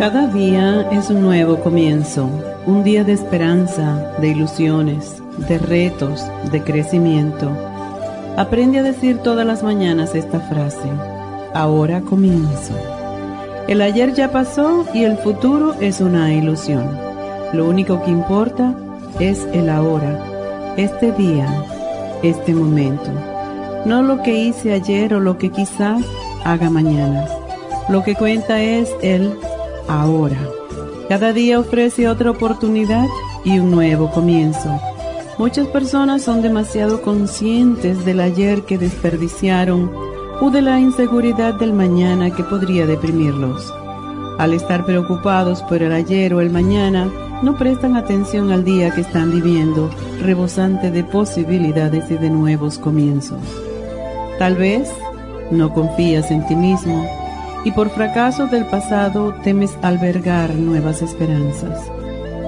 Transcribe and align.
Cada 0.00 0.28
día 0.28 0.88
es 0.92 1.10
un 1.10 1.20
nuevo 1.20 1.60
comienzo, 1.60 2.26
un 2.64 2.82
día 2.82 3.04
de 3.04 3.12
esperanza, 3.12 4.14
de 4.18 4.28
ilusiones, 4.28 5.22
de 5.46 5.58
retos, 5.58 6.24
de 6.50 6.62
crecimiento. 6.62 7.50
Aprende 8.38 8.78
a 8.78 8.82
decir 8.82 9.18
todas 9.18 9.46
las 9.46 9.62
mañanas 9.62 10.14
esta 10.14 10.40
frase, 10.40 10.88
ahora 11.52 12.00
comienzo. 12.00 12.72
El 13.68 13.82
ayer 13.82 14.14
ya 14.14 14.32
pasó 14.32 14.86
y 14.94 15.04
el 15.04 15.18
futuro 15.18 15.74
es 15.80 16.00
una 16.00 16.32
ilusión. 16.32 16.96
Lo 17.52 17.68
único 17.68 18.02
que 18.02 18.10
importa 18.10 18.74
es 19.18 19.46
el 19.52 19.68
ahora, 19.68 20.18
este 20.78 21.12
día, 21.12 21.46
este 22.22 22.54
momento. 22.54 23.10
No 23.84 24.02
lo 24.02 24.22
que 24.22 24.34
hice 24.34 24.72
ayer 24.72 25.12
o 25.12 25.20
lo 25.20 25.36
que 25.36 25.50
quizás 25.50 26.02
haga 26.42 26.70
mañana. 26.70 27.26
Lo 27.90 28.02
que 28.02 28.14
cuenta 28.14 28.62
es 28.62 28.90
el 29.02 29.36
ahora. 29.88 30.38
Cada 31.08 31.32
día 31.32 31.58
ofrece 31.58 32.08
otra 32.08 32.30
oportunidad 32.30 33.06
y 33.44 33.58
un 33.58 33.70
nuevo 33.70 34.10
comienzo. 34.10 34.80
Muchas 35.38 35.66
personas 35.68 36.22
son 36.22 36.42
demasiado 36.42 37.02
conscientes 37.02 38.04
del 38.04 38.20
ayer 38.20 38.62
que 38.62 38.78
desperdiciaron 38.78 39.90
o 40.40 40.50
de 40.50 40.62
la 40.62 40.78
inseguridad 40.78 41.54
del 41.54 41.72
mañana 41.72 42.30
que 42.30 42.44
podría 42.44 42.86
deprimirlos. 42.86 43.72
Al 44.38 44.54
estar 44.54 44.86
preocupados 44.86 45.62
por 45.62 45.82
el 45.82 45.92
ayer 45.92 46.32
o 46.34 46.40
el 46.40 46.50
mañana, 46.50 47.10
no 47.42 47.56
prestan 47.56 47.96
atención 47.96 48.52
al 48.52 48.64
día 48.64 48.94
que 48.94 49.00
están 49.00 49.32
viviendo, 49.32 49.90
rebosante 50.20 50.90
de 50.90 51.04
posibilidades 51.04 52.10
y 52.10 52.16
de 52.16 52.30
nuevos 52.30 52.78
comienzos. 52.78 53.40
Tal 54.38 54.56
vez 54.56 54.90
no 55.50 55.72
confías 55.72 56.30
en 56.30 56.46
ti 56.46 56.54
mismo 56.54 57.19
y 57.64 57.72
por 57.72 57.90
fracaso 57.90 58.46
del 58.46 58.64
pasado 58.66 59.34
temes 59.42 59.76
albergar 59.82 60.54
nuevas 60.54 61.02
esperanzas. 61.02 61.90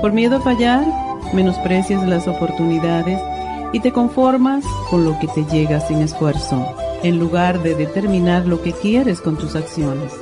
Por 0.01 0.13
miedo 0.13 0.37
a 0.37 0.41
fallar, 0.41 0.85
menosprecias 1.33 2.07
las 2.07 2.27
oportunidades 2.27 3.21
y 3.73 3.81
te 3.81 3.93
conformas 3.93 4.65
con 4.91 5.05
lo 5.05 5.19
que 5.19 5.29
te 5.29 5.45
llega 5.45 5.81
sin 5.81 6.03
esfuerzo, 6.03 6.67
en 7.03 7.19
lugar 7.19 7.63
de 7.63 7.75
determinar 7.75 8.47
lo 8.47 8.63
que 8.63 8.73
quieres 8.73 9.21
con 9.21 9.37
tus 9.37 9.55
acciones. 9.55 10.13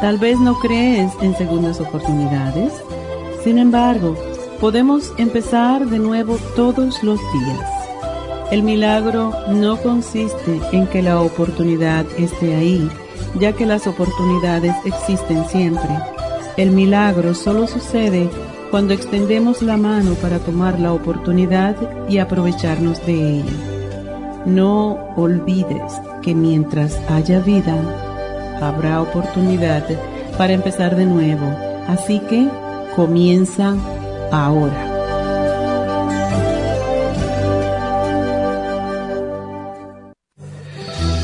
Tal 0.00 0.18
vez 0.18 0.38
no 0.38 0.58
crees 0.58 1.12
en 1.20 1.36
segundas 1.36 1.80
oportunidades, 1.80 2.72
sin 3.42 3.58
embargo, 3.58 4.16
podemos 4.60 5.12
empezar 5.18 5.86
de 5.86 5.98
nuevo 5.98 6.36
todos 6.56 7.02
los 7.02 7.20
días. 7.32 7.70
El 8.50 8.62
milagro 8.62 9.32
no 9.48 9.76
consiste 9.78 10.60
en 10.72 10.86
que 10.86 11.02
la 11.02 11.20
oportunidad 11.20 12.06
esté 12.18 12.54
ahí, 12.54 12.88
ya 13.38 13.52
que 13.52 13.66
las 13.66 13.86
oportunidades 13.86 14.74
existen 14.84 15.44
siempre. 15.48 15.90
El 16.56 16.70
milagro 16.70 17.34
solo 17.34 17.66
sucede 17.66 18.30
cuando 18.70 18.94
extendemos 18.94 19.62
la 19.62 19.76
mano 19.76 20.14
para 20.14 20.38
tomar 20.38 20.78
la 20.80 20.92
oportunidad 20.92 21.76
y 22.08 22.18
aprovecharnos 22.18 23.04
de 23.06 23.38
ella. 23.38 23.52
No 24.46 25.12
olvides 25.16 26.00
que 26.22 26.34
mientras 26.34 26.98
haya 27.08 27.40
vida, 27.40 27.76
habrá 28.60 29.00
oportunidad 29.00 29.84
para 30.36 30.52
empezar 30.52 30.96
de 30.96 31.06
nuevo. 31.06 31.46
Así 31.88 32.20
que 32.20 32.48
comienza 32.94 33.74
ahora. 34.30 34.93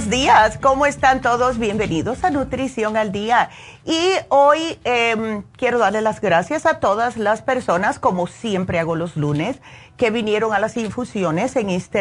Buenos 0.00 0.18
días, 0.18 0.58
¿cómo 0.62 0.86
están 0.86 1.20
todos? 1.20 1.58
Bienvenidos 1.58 2.24
a 2.24 2.30
Nutrición 2.30 2.96
al 2.96 3.12
Día. 3.12 3.50
Y 3.84 4.12
hoy 4.30 4.78
em, 4.84 5.42
quiero 5.58 5.78
darle 5.78 6.00
las 6.00 6.22
gracias 6.22 6.64
a 6.64 6.80
todas 6.80 7.18
las 7.18 7.42
personas, 7.42 7.98
como 7.98 8.26
siempre 8.26 8.78
hago 8.78 8.96
los 8.96 9.16
lunes, 9.16 9.58
que 9.98 10.10
vinieron 10.10 10.54
a 10.54 10.58
las 10.58 10.78
infusiones 10.78 11.54
en 11.56 11.68
East 11.68 11.94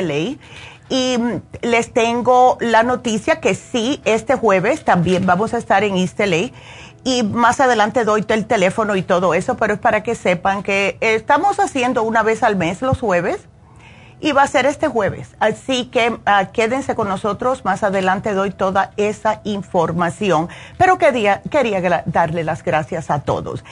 Y 0.88 1.18
mm, 1.18 1.42
les 1.62 1.92
tengo 1.92 2.58
la 2.62 2.84
noticia 2.84 3.42
que 3.42 3.54
sí, 3.54 4.00
este 4.06 4.36
jueves 4.36 4.86
también 4.86 5.26
vamos 5.26 5.54
a 5.54 5.58
estar 5.58 5.84
en 5.84 5.98
East 5.98 6.22
Y 7.04 7.24
más 7.24 7.60
adelante 7.60 8.06
doy 8.06 8.26
el 8.30 8.46
teléfono 8.46 8.96
y 8.96 9.02
todo 9.02 9.34
eso, 9.34 9.58
pero 9.58 9.74
es 9.74 9.80
para 9.80 10.04
que 10.04 10.16
sepan 10.16 10.64
que 10.64 10.98
estamos 11.02 11.60
haciendo 11.60 12.04
una 12.04 12.24
vez 12.24 12.44
al 12.44 12.56
mes 12.56 12.82
los 12.82 13.02
jueves 13.02 13.50
y 14.22 14.32
va 14.32 14.44
a 14.44 14.48
ser 14.48 14.66
este 14.66 14.88
jueves. 14.88 15.36
Así 15.40 15.86
que 15.86 16.18
ah, 16.26 16.46
quédense 16.52 16.96
con 16.96 17.08
nosotros. 17.08 17.66
Más 17.66 17.84
adelante 17.84 18.34
doy 18.34 18.52
toda 18.52 18.92
esa 18.98 19.42
información. 19.44 20.50
Pero 20.78 20.98
quería, 20.98 21.42
quería 21.50 22.04
darle 22.06 22.44
las 22.44 22.64
gracias 22.64 23.10
a 23.10 23.22
todos. 23.22 23.64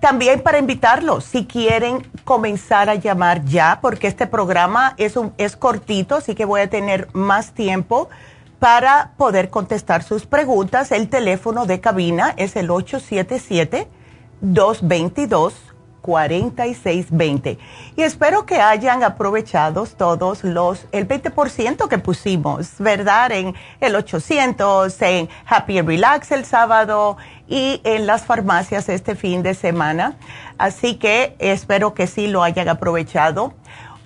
También 0.00 0.40
para 0.40 0.58
invitarlos, 0.58 1.24
si 1.24 1.44
quieren 1.44 2.08
comenzar 2.24 2.88
a 2.88 2.94
llamar 2.94 3.44
ya, 3.44 3.80
porque 3.82 4.06
este 4.06 4.26
programa 4.26 4.94
es, 4.96 5.16
un, 5.16 5.34
es 5.36 5.56
cortito, 5.56 6.16
así 6.16 6.34
que 6.34 6.46
voy 6.46 6.62
a 6.62 6.70
tener 6.70 7.08
más 7.12 7.52
tiempo 7.52 8.08
para 8.58 9.12
poder 9.18 9.50
contestar 9.50 10.02
sus 10.02 10.24
preguntas. 10.24 10.90
El 10.90 11.10
teléfono 11.10 11.66
de 11.66 11.80
cabina 11.80 12.32
es 12.38 12.56
el 12.56 12.70
877-222-4620. 16.02 17.58
Y 17.96 18.02
espero 18.02 18.46
que 18.46 18.60
hayan 18.60 19.02
aprovechado 19.02 19.86
todos 19.86 20.44
los, 20.44 20.86
el 20.92 21.06
20% 21.06 21.88
que 21.88 21.98
pusimos, 21.98 22.74
¿verdad? 22.78 23.32
En 23.32 23.54
el 23.80 23.96
800, 23.96 25.00
en 25.02 25.28
Happy 25.46 25.80
Relax 25.80 26.32
el 26.32 26.44
sábado 26.44 27.16
y 27.48 27.80
en 27.84 28.06
las 28.06 28.24
farmacias 28.24 28.88
este 28.88 29.14
fin 29.14 29.42
de 29.42 29.54
semana. 29.54 30.16
Así 30.58 30.96
que 30.96 31.34
espero 31.38 31.94
que 31.94 32.06
sí 32.06 32.28
lo 32.28 32.42
hayan 32.42 32.68
aprovechado. 32.68 33.54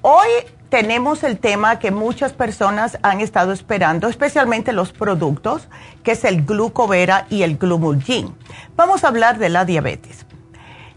Hoy 0.03 0.29
tenemos 0.69 1.23
el 1.23 1.39
tema 1.39 1.79
que 1.79 1.91
muchas 1.91 2.33
personas 2.33 2.99
han 3.03 3.21
estado 3.21 3.53
esperando, 3.53 4.09
especialmente 4.09 4.73
los 4.73 4.93
productos, 4.93 5.69
que 6.03 6.13
es 6.13 6.25
el 6.25 6.45
glucovera 6.45 7.27
y 7.31 7.43
el 7.43 7.59
glumulgin. 7.59 8.35
Vamos 8.75 9.05
a 9.05 9.09
hablar 9.09 9.39
de 9.39 9.51
la 9.51 9.65
diabetes. 9.65 10.27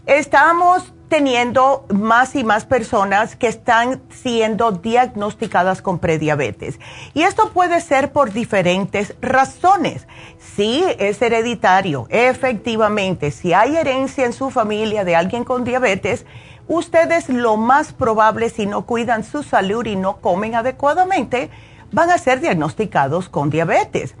Estamos 0.08 0.94
teniendo 1.10 1.84
más 1.92 2.34
y 2.34 2.42
más 2.42 2.64
personas 2.64 3.36
que 3.36 3.46
están 3.46 4.00
siendo 4.08 4.72
diagnosticadas 4.72 5.82
con 5.82 5.98
prediabetes. 5.98 6.80
Y 7.12 7.24
esto 7.24 7.50
puede 7.50 7.82
ser 7.82 8.10
por 8.10 8.32
diferentes 8.32 9.14
razones. 9.20 10.06
Si 10.38 10.82
es 10.98 11.20
hereditario, 11.20 12.06
efectivamente, 12.08 13.30
si 13.30 13.52
hay 13.52 13.76
herencia 13.76 14.24
en 14.24 14.32
su 14.32 14.48
familia 14.48 15.04
de 15.04 15.14
alguien 15.14 15.44
con 15.44 15.62
diabetes, 15.62 16.24
ustedes 16.68 17.28
lo 17.28 17.58
más 17.58 17.92
probable 17.92 18.48
si 18.48 18.64
no 18.64 18.86
cuidan 18.86 19.24
su 19.24 19.42
salud 19.42 19.84
y 19.84 19.96
no 19.96 20.22
comen 20.22 20.54
adecuadamente, 20.54 21.50
van 21.92 22.10
a 22.10 22.16
ser 22.16 22.40
diagnosticados 22.40 23.28
con 23.28 23.50
diabetes. 23.50 24.14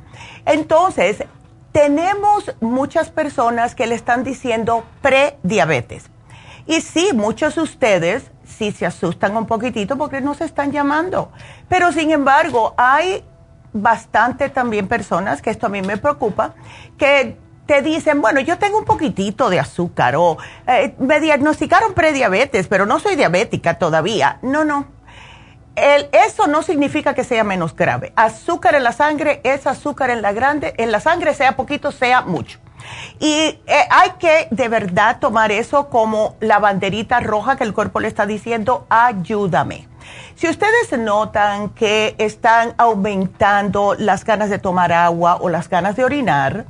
Entonces, 0.44 1.24
tenemos 1.78 2.52
muchas 2.60 3.10
personas 3.10 3.76
que 3.76 3.86
le 3.86 3.94
están 3.94 4.24
diciendo 4.24 4.82
prediabetes. 5.00 6.10
Y 6.66 6.80
sí, 6.80 7.10
muchos 7.14 7.54
de 7.54 7.60
ustedes 7.60 8.32
sí 8.44 8.72
se 8.72 8.84
asustan 8.84 9.36
un 9.36 9.46
poquitito 9.46 9.96
porque 9.96 10.20
no 10.20 10.34
se 10.34 10.44
están 10.44 10.72
llamando. 10.72 11.30
Pero 11.68 11.92
sin 11.92 12.10
embargo, 12.10 12.74
hay 12.76 13.22
bastante 13.72 14.48
también 14.48 14.88
personas, 14.88 15.40
que 15.40 15.50
esto 15.50 15.66
a 15.66 15.68
mí 15.68 15.80
me 15.80 15.98
preocupa, 15.98 16.54
que 16.98 17.36
te 17.66 17.80
dicen, 17.80 18.20
bueno, 18.20 18.40
yo 18.40 18.58
tengo 18.58 18.78
un 18.78 18.84
poquitito 18.84 19.48
de 19.48 19.60
azúcar 19.60 20.16
o 20.16 20.36
eh, 20.66 20.96
me 20.98 21.20
diagnosticaron 21.20 21.94
prediabetes, 21.94 22.66
pero 22.66 22.86
no 22.86 22.98
soy 22.98 23.14
diabética 23.14 23.78
todavía. 23.78 24.40
No, 24.42 24.64
no. 24.64 24.97
El, 25.78 26.08
eso 26.12 26.46
no 26.46 26.62
significa 26.62 27.14
que 27.14 27.24
sea 27.24 27.44
menos 27.44 27.74
grave. 27.74 28.12
Azúcar 28.16 28.74
en 28.74 28.84
la 28.84 28.92
sangre 28.92 29.40
es 29.44 29.66
azúcar 29.66 30.10
en 30.10 30.22
la 30.22 30.32
grande, 30.32 30.74
en 30.76 30.90
la 30.90 31.00
sangre 31.00 31.34
sea 31.34 31.56
poquito, 31.56 31.92
sea 31.92 32.22
mucho. 32.22 32.58
Y 33.20 33.28
eh, 33.28 33.60
hay 33.90 34.10
que 34.18 34.48
de 34.50 34.68
verdad 34.68 35.18
tomar 35.20 35.52
eso 35.52 35.88
como 35.88 36.36
la 36.40 36.58
banderita 36.58 37.20
roja 37.20 37.56
que 37.56 37.64
el 37.64 37.74
cuerpo 37.74 38.00
le 38.00 38.08
está 38.08 38.26
diciendo, 38.26 38.86
ayúdame. 38.88 39.88
Si 40.36 40.48
ustedes 40.48 40.96
notan 40.98 41.70
que 41.70 42.14
están 42.18 42.74
aumentando 42.78 43.94
las 43.94 44.24
ganas 44.24 44.50
de 44.50 44.58
tomar 44.58 44.92
agua 44.92 45.38
o 45.40 45.48
las 45.48 45.68
ganas 45.68 45.96
de 45.96 46.04
orinar, 46.04 46.64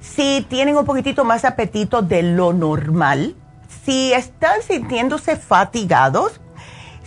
si 0.00 0.44
tienen 0.48 0.76
un 0.76 0.84
poquitito 0.84 1.24
más 1.24 1.44
apetito 1.44 2.02
de 2.02 2.22
lo 2.22 2.52
normal, 2.52 3.36
si 3.84 4.12
están 4.12 4.62
sintiéndose 4.62 5.36
fatigados, 5.36 6.40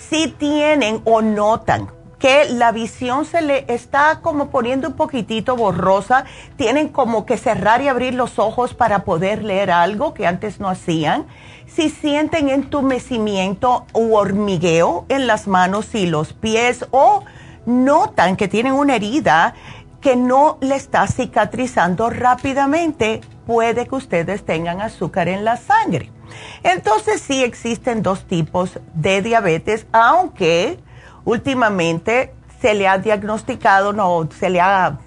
si 0.10 0.28
tienen 0.28 1.02
o 1.06 1.22
notan 1.22 1.90
que 2.20 2.46
la 2.50 2.72
visión 2.72 3.26
se 3.26 3.42
le 3.42 3.66
está 3.68 4.20
como 4.22 4.50
poniendo 4.50 4.88
un 4.88 4.96
poquitito 4.96 5.56
borrosa, 5.56 6.26
tienen 6.56 6.90
como 6.90 7.26
que 7.26 7.38
cerrar 7.38 7.82
y 7.82 7.88
abrir 7.88 8.14
los 8.14 8.40
ojos 8.40 8.74
para 8.74 9.04
poder 9.04 9.44
leer 9.44 9.70
algo 9.70 10.14
que 10.14 10.26
antes 10.26 10.60
no 10.60 10.70
hacían, 10.70 11.28
si 11.68 11.90
sienten 11.90 12.50
entumecimiento 12.50 13.86
u 13.94 14.16
hormigueo 14.16 15.06
en 15.10 15.28
las 15.28 15.48
manos 15.48 15.94
y 15.94 16.08
los 16.08 16.34
pies 16.34 16.86
o 16.92 17.24
notan 17.66 18.38
que 18.38 18.48
tienen 18.48 18.74
una 18.74 18.96
herida 18.96 19.54
que 20.00 20.16
no 20.16 20.58
le 20.62 20.76
está 20.76 21.08
cicatrizando 21.08 22.10
rápidamente, 22.10 23.22
puede 23.46 23.88
que 23.88 23.96
ustedes 23.96 24.46
tengan 24.46 24.82
azúcar 24.82 25.28
en 25.28 25.44
la 25.44 25.58
sangre. 25.58 26.15
Entonces 26.64 27.22
sí 27.22 27.44
existen 27.44 28.02
dos 28.02 28.26
tipos 28.26 28.80
de 28.94 29.22
diabetes, 29.22 29.88
aunque 29.92 30.80
últimamente 31.24 32.34
se 32.62 32.74
le 32.74 32.88
ha 32.88 32.98
diagnosticado, 32.98 33.94
no, 33.94 34.28
se 34.38 34.50
le 34.50 34.62
ha 34.62 34.98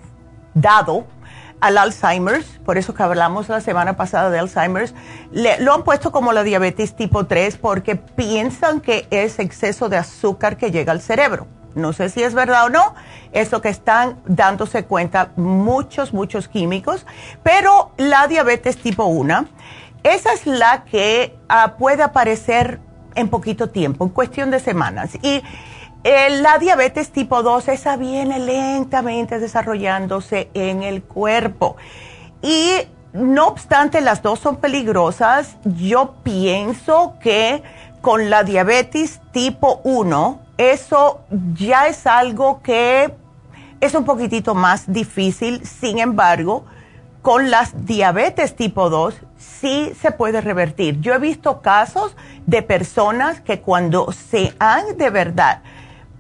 dado 0.55 1.07
al 1.61 1.79
Alzheimer's, 1.79 2.61
por 2.65 2.79
eso 2.79 2.95
que 2.95 3.03
hablamos 3.03 3.49
la 3.49 3.61
semana 3.61 3.97
pasada 3.97 4.31
de 4.31 4.39
Alzheimer's, 4.39 4.95
lo 5.33 5.75
han 5.75 5.83
puesto 5.83 6.13
como 6.13 6.33
la 6.33 6.45
diabetes 6.45 6.95
tipo 6.95 7.27
3 7.27 7.57
porque 7.57 7.97
piensan 7.97 8.81
que 8.81 9.07
es 9.11 9.39
exceso 9.39 9.89
de 9.89 9.97
azúcar 9.97 10.57
que 10.57 10.71
llega 10.71 10.93
al 10.93 11.01
cerebro. 11.01 11.47
No 11.75 11.93
sé 11.93 12.09
si 12.09 12.23
es 12.23 12.35
verdad 12.35 12.67
o 12.67 12.69
no, 12.71 12.95
es 13.33 13.53
lo 13.53 13.61
que 13.61 13.69
están 13.69 14.19
dándose 14.27 14.85
cuenta 14.85 15.31
muchos, 15.37 16.13
muchos 16.13 16.49
químicos, 16.49 17.07
pero 17.43 17.93
la 17.97 18.27
diabetes 18.27 18.79
tipo 18.79 19.05
1, 19.05 19.47
esa 20.03 20.33
es 20.33 20.47
la 20.47 20.85
que 20.85 21.37
ah, 21.49 21.75
puede 21.79 22.03
aparecer 22.03 22.81
en 23.15 23.29
poquito 23.29 23.69
tiempo, 23.69 24.05
en 24.05 24.11
cuestión 24.11 24.51
de 24.51 24.61
semanas. 24.61 25.17
Y 25.23 25.43
eh, 26.05 26.41
la 26.41 26.59
diabetes 26.59 27.11
tipo 27.11 27.43
2, 27.43 27.69
esa 27.69 27.97
viene 27.97 28.39
lentamente 28.39 29.39
desarrollándose 29.39 30.51
en 30.55 30.83
el 30.83 31.03
cuerpo. 31.03 31.77
Y 32.43 32.73
no 33.13 33.49
obstante, 33.49 34.01
las 34.01 34.23
dos 34.23 34.39
son 34.39 34.57
peligrosas, 34.57 35.57
yo 35.65 36.15
pienso 36.23 37.15
que 37.21 37.63
con 38.01 38.31
la 38.31 38.45
diabetes 38.45 39.21
tipo 39.33 39.81
1, 39.83 40.41
eso 40.57 41.21
ya 41.55 41.89
es 41.89 42.07
algo 42.07 42.63
que 42.63 43.13
es 43.81 43.95
un 43.95 44.05
poquitito 44.05 44.55
más 44.55 44.93
difícil, 44.93 45.65
sin 45.67 45.99
embargo, 45.99 46.65
con 47.23 47.51
las 47.51 47.87
diabetes 47.87 48.57
tipo 48.57 48.91
2 48.91 49.15
sí 49.37 49.93
se 50.01 50.13
puede 50.13 50.41
revertir. 50.41 51.01
Yo 51.01 51.15
he 51.15 51.19
visto 51.19 51.61
casos 51.61 52.17
de 52.47 52.63
personas 52.63 53.41
que 53.41 53.61
cuando 53.61 54.13
se 54.13 54.55
han 54.59 54.97
de 54.97 55.11
verdad 55.11 55.63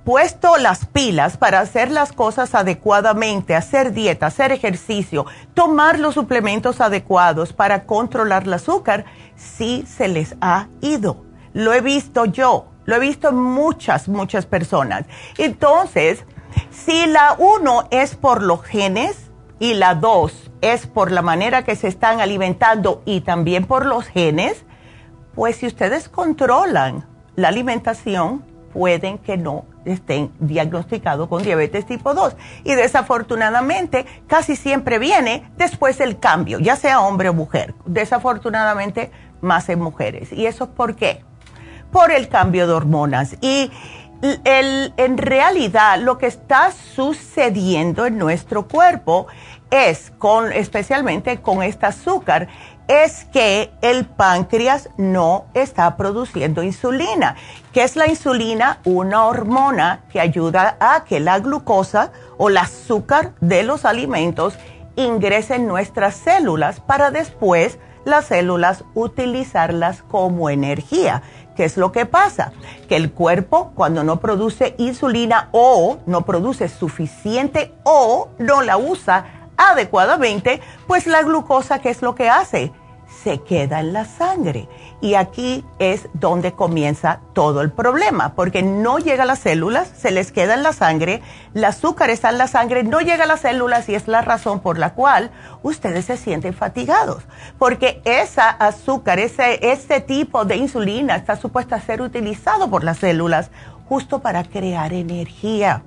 puesto 0.08 0.56
las 0.56 0.86
pilas 0.86 1.36
para 1.36 1.60
hacer 1.60 1.90
las 1.90 2.12
cosas 2.12 2.54
adecuadamente, 2.54 3.54
hacer 3.54 3.92
dieta, 3.92 4.26
hacer 4.26 4.52
ejercicio, 4.52 5.26
tomar 5.52 5.98
los 5.98 6.14
suplementos 6.14 6.80
adecuados 6.80 7.52
para 7.52 7.84
controlar 7.84 8.44
el 8.44 8.54
azúcar, 8.54 9.04
sí 9.36 9.84
se 9.86 10.08
les 10.08 10.34
ha 10.40 10.68
ido. 10.80 11.26
Lo 11.52 11.74
he 11.74 11.82
visto 11.82 12.24
yo. 12.24 12.68
Lo 12.86 12.96
he 12.96 13.00
visto 13.00 13.32
muchas, 13.32 14.08
muchas 14.08 14.46
personas. 14.46 15.04
Entonces, 15.36 16.24
si 16.70 17.04
la 17.04 17.36
uno 17.38 17.86
es 17.90 18.14
por 18.14 18.42
los 18.42 18.62
genes 18.62 19.27
y 19.58 19.74
la 19.74 19.94
dos 19.94 20.50
es 20.60 20.86
por 20.86 21.10
la 21.10 21.22
manera 21.22 21.64
que 21.64 21.76
se 21.76 21.88
están 21.88 22.20
alimentando 22.20 23.02
y 23.04 23.20
también 23.20 23.64
por 23.64 23.86
los 23.86 24.06
genes, 24.06 24.64
pues 25.34 25.56
si 25.56 25.66
ustedes 25.66 26.08
controlan 26.08 27.06
la 27.36 27.48
alimentación, 27.48 28.44
pueden 28.72 29.18
que 29.18 29.36
no 29.36 29.64
estén 29.84 30.32
diagnosticados 30.38 31.28
con 31.28 31.42
diabetes 31.42 31.86
tipo 31.86 32.14
2. 32.14 32.36
Y 32.64 32.74
desafortunadamente, 32.74 34.04
casi 34.26 34.56
siempre 34.56 34.98
viene 34.98 35.50
después 35.56 35.98
del 35.98 36.18
cambio, 36.18 36.58
ya 36.58 36.76
sea 36.76 37.00
hombre 37.00 37.28
o 37.28 37.34
mujer. 37.34 37.74
Desafortunadamente, 37.86 39.10
más 39.40 39.68
en 39.68 39.80
mujeres. 39.80 40.32
¿Y 40.32 40.46
eso 40.46 40.64
es 40.64 40.70
por 40.70 40.96
qué? 40.96 41.22
por 41.90 42.10
el 42.10 42.28
cambio 42.28 42.66
de 42.66 42.72
hormonas. 42.72 43.36
Y 43.40 43.70
en 44.22 45.18
realidad 45.18 45.98
lo 45.98 46.18
que 46.18 46.26
está 46.26 46.72
sucediendo 46.72 48.06
en 48.06 48.18
nuestro 48.18 48.66
cuerpo 48.66 49.26
es, 49.70 50.12
con, 50.18 50.52
especialmente 50.52 51.40
con 51.40 51.62
este 51.62 51.86
azúcar, 51.86 52.48
es 52.88 53.26
que 53.26 53.70
el 53.82 54.06
páncreas 54.06 54.88
no 54.96 55.44
está 55.52 55.96
produciendo 55.96 56.62
insulina. 56.62 57.36
¿Qué 57.72 57.82
es 57.82 57.96
la 57.96 58.08
insulina? 58.08 58.78
Una 58.84 59.26
hormona 59.26 60.00
que 60.10 60.20
ayuda 60.20 60.78
a 60.80 61.04
que 61.04 61.20
la 61.20 61.38
glucosa 61.38 62.12
o 62.38 62.48
el 62.48 62.56
azúcar 62.56 63.34
de 63.40 63.62
los 63.62 63.84
alimentos 63.84 64.54
ingrese 64.96 65.56
en 65.56 65.66
nuestras 65.66 66.16
células 66.16 66.80
para 66.80 67.10
después 67.10 67.78
las 68.06 68.26
células 68.26 68.84
utilizarlas 68.94 70.02
como 70.02 70.48
energía. 70.48 71.22
¿Qué 71.58 71.64
es 71.64 71.76
lo 71.76 71.90
que 71.90 72.06
pasa? 72.06 72.52
Que 72.88 72.94
el 72.94 73.10
cuerpo 73.10 73.72
cuando 73.74 74.04
no 74.04 74.20
produce 74.20 74.76
insulina 74.78 75.48
o 75.50 75.98
no 76.06 76.24
produce 76.24 76.68
suficiente 76.68 77.74
o 77.82 78.28
no 78.38 78.62
la 78.62 78.76
usa 78.76 79.50
adecuadamente, 79.56 80.60
pues 80.86 81.08
la 81.08 81.20
glucosa, 81.22 81.80
¿qué 81.80 81.90
es 81.90 82.00
lo 82.00 82.14
que 82.14 82.28
hace? 82.30 82.70
Se 83.22 83.38
queda 83.38 83.80
en 83.80 83.92
la 83.92 84.04
sangre. 84.04 84.68
Y 85.00 85.14
aquí 85.14 85.64
es 85.78 86.08
donde 86.12 86.52
comienza 86.52 87.20
todo 87.32 87.60
el 87.60 87.70
problema, 87.70 88.34
porque 88.34 88.62
no 88.62 88.98
llega 88.98 89.24
a 89.24 89.26
las 89.26 89.40
células, 89.40 89.88
se 89.96 90.10
les 90.10 90.32
queda 90.32 90.54
en 90.54 90.62
la 90.62 90.72
sangre, 90.72 91.22
el 91.54 91.64
azúcar 91.64 92.10
está 92.10 92.30
en 92.30 92.38
la 92.38 92.48
sangre, 92.48 92.84
no 92.84 93.00
llega 93.00 93.24
a 93.24 93.26
las 93.26 93.40
células 93.40 93.88
y 93.88 93.94
es 93.94 94.08
la 94.08 94.22
razón 94.22 94.60
por 94.60 94.78
la 94.78 94.94
cual 94.94 95.30
ustedes 95.62 96.06
se 96.06 96.16
sienten 96.16 96.54
fatigados, 96.54 97.24
porque 97.58 98.00
esa 98.04 98.48
azúcar, 98.48 99.18
ese, 99.18 99.70
ese 99.70 100.00
tipo 100.00 100.44
de 100.44 100.56
insulina 100.56 101.16
está 101.16 101.36
supuesta 101.36 101.76
a 101.76 101.80
ser 101.80 102.02
utilizado 102.02 102.70
por 102.70 102.84
las 102.84 102.98
células 102.98 103.50
justo 103.88 104.20
para 104.20 104.44
crear 104.44 104.92
energía. 104.92 105.82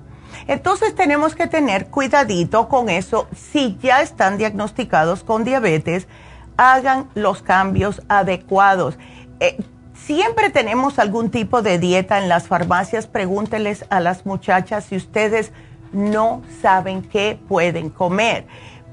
Entonces 0.46 0.94
tenemos 0.94 1.34
que 1.34 1.46
tener 1.46 1.86
cuidadito 1.86 2.68
con 2.68 2.88
eso 2.88 3.28
si 3.36 3.78
ya 3.82 4.00
están 4.00 4.38
diagnosticados 4.38 5.22
con 5.24 5.44
diabetes 5.44 6.08
hagan 6.56 7.08
los 7.14 7.42
cambios 7.42 8.02
adecuados. 8.08 8.98
Eh, 9.40 9.56
siempre 9.94 10.50
tenemos 10.50 10.98
algún 10.98 11.30
tipo 11.30 11.62
de 11.62 11.78
dieta 11.78 12.18
en 12.18 12.28
las 12.28 12.48
farmacias. 12.48 13.06
Pregúnteles 13.06 13.84
a 13.90 14.00
las 14.00 14.26
muchachas 14.26 14.84
si 14.84 14.96
ustedes 14.96 15.52
no 15.92 16.42
saben 16.60 17.02
qué 17.02 17.38
pueden 17.48 17.90
comer. 17.90 18.46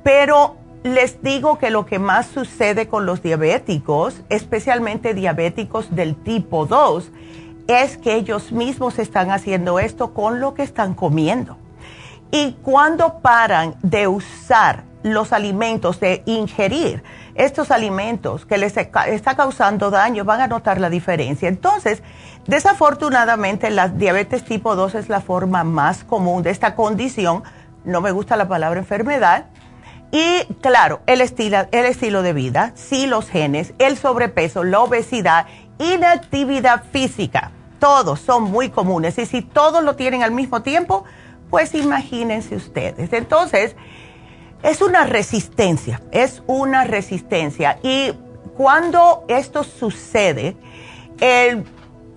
Pero 0.03 0.57
les 0.83 1.21
digo 1.21 1.59
que 1.59 1.71
lo 1.71 1.85
que 1.85 1.99
más 1.99 2.27
sucede 2.27 2.87
con 2.87 3.05
los 3.05 3.21
diabéticos, 3.21 4.21
especialmente 4.29 5.13
diabéticos 5.13 5.93
del 5.93 6.15
tipo 6.15 6.65
2, 6.65 7.11
es 7.67 7.97
que 7.97 8.15
ellos 8.15 8.51
mismos 8.51 8.97
están 8.97 9.29
haciendo 9.29 9.79
esto 9.79 10.13
con 10.13 10.39
lo 10.39 10.53
que 10.53 10.63
están 10.63 10.93
comiendo. 10.93 11.57
Y 12.31 12.53
cuando 12.61 13.19
paran 13.19 13.75
de 13.81 14.07
usar 14.07 14.83
los 15.03 15.33
alimentos, 15.33 15.99
de 15.99 16.23
ingerir 16.25 17.03
estos 17.39 17.71
alimentos 17.71 18.45
que 18.45 18.57
les 18.57 18.75
está 18.77 19.35
causando 19.35 19.89
daño, 19.89 20.25
van 20.25 20.41
a 20.41 20.47
notar 20.47 20.79
la 20.79 20.89
diferencia. 20.89 21.47
Entonces, 21.47 22.03
desafortunadamente, 22.47 23.69
la 23.69 23.87
diabetes 23.87 24.43
tipo 24.43 24.75
2 24.75 24.95
es 24.95 25.09
la 25.09 25.21
forma 25.21 25.63
más 25.63 26.03
común 26.03 26.43
de 26.43 26.51
esta 26.51 26.75
condición. 26.75 27.43
No 27.85 28.01
me 28.01 28.11
gusta 28.11 28.35
la 28.35 28.47
palabra 28.47 28.79
enfermedad. 28.79 29.45
Y 30.11 30.45
claro, 30.61 30.99
el 31.05 31.21
estilo, 31.21 31.67
el 31.71 31.85
estilo 31.85 32.23
de 32.23 32.33
vida, 32.33 32.73
sí 32.75 33.07
los 33.07 33.29
genes, 33.29 33.73
el 33.79 33.95
sobrepeso, 33.95 34.63
la 34.63 34.81
obesidad, 34.81 35.45
inactividad 35.77 36.83
física, 36.91 37.51
todos 37.79 38.19
son 38.19 38.43
muy 38.43 38.69
comunes. 38.69 39.17
Y 39.17 39.25
si 39.25 39.41
todos 39.43 39.83
lo 39.83 39.95
tienen 39.95 40.23
al 40.23 40.31
mismo 40.31 40.61
tiempo, 40.61 41.05
pues 41.49 41.73
imagínense 41.73 42.55
ustedes. 42.55 43.13
Entonces, 43.13 43.75
es 44.63 44.81
una 44.81 45.05
resistencia, 45.05 46.01
es 46.11 46.43
una 46.47 46.83
resistencia. 46.83 47.79
Y 47.81 48.13
cuando 48.57 49.23
esto 49.27 49.63
sucede, 49.63 50.57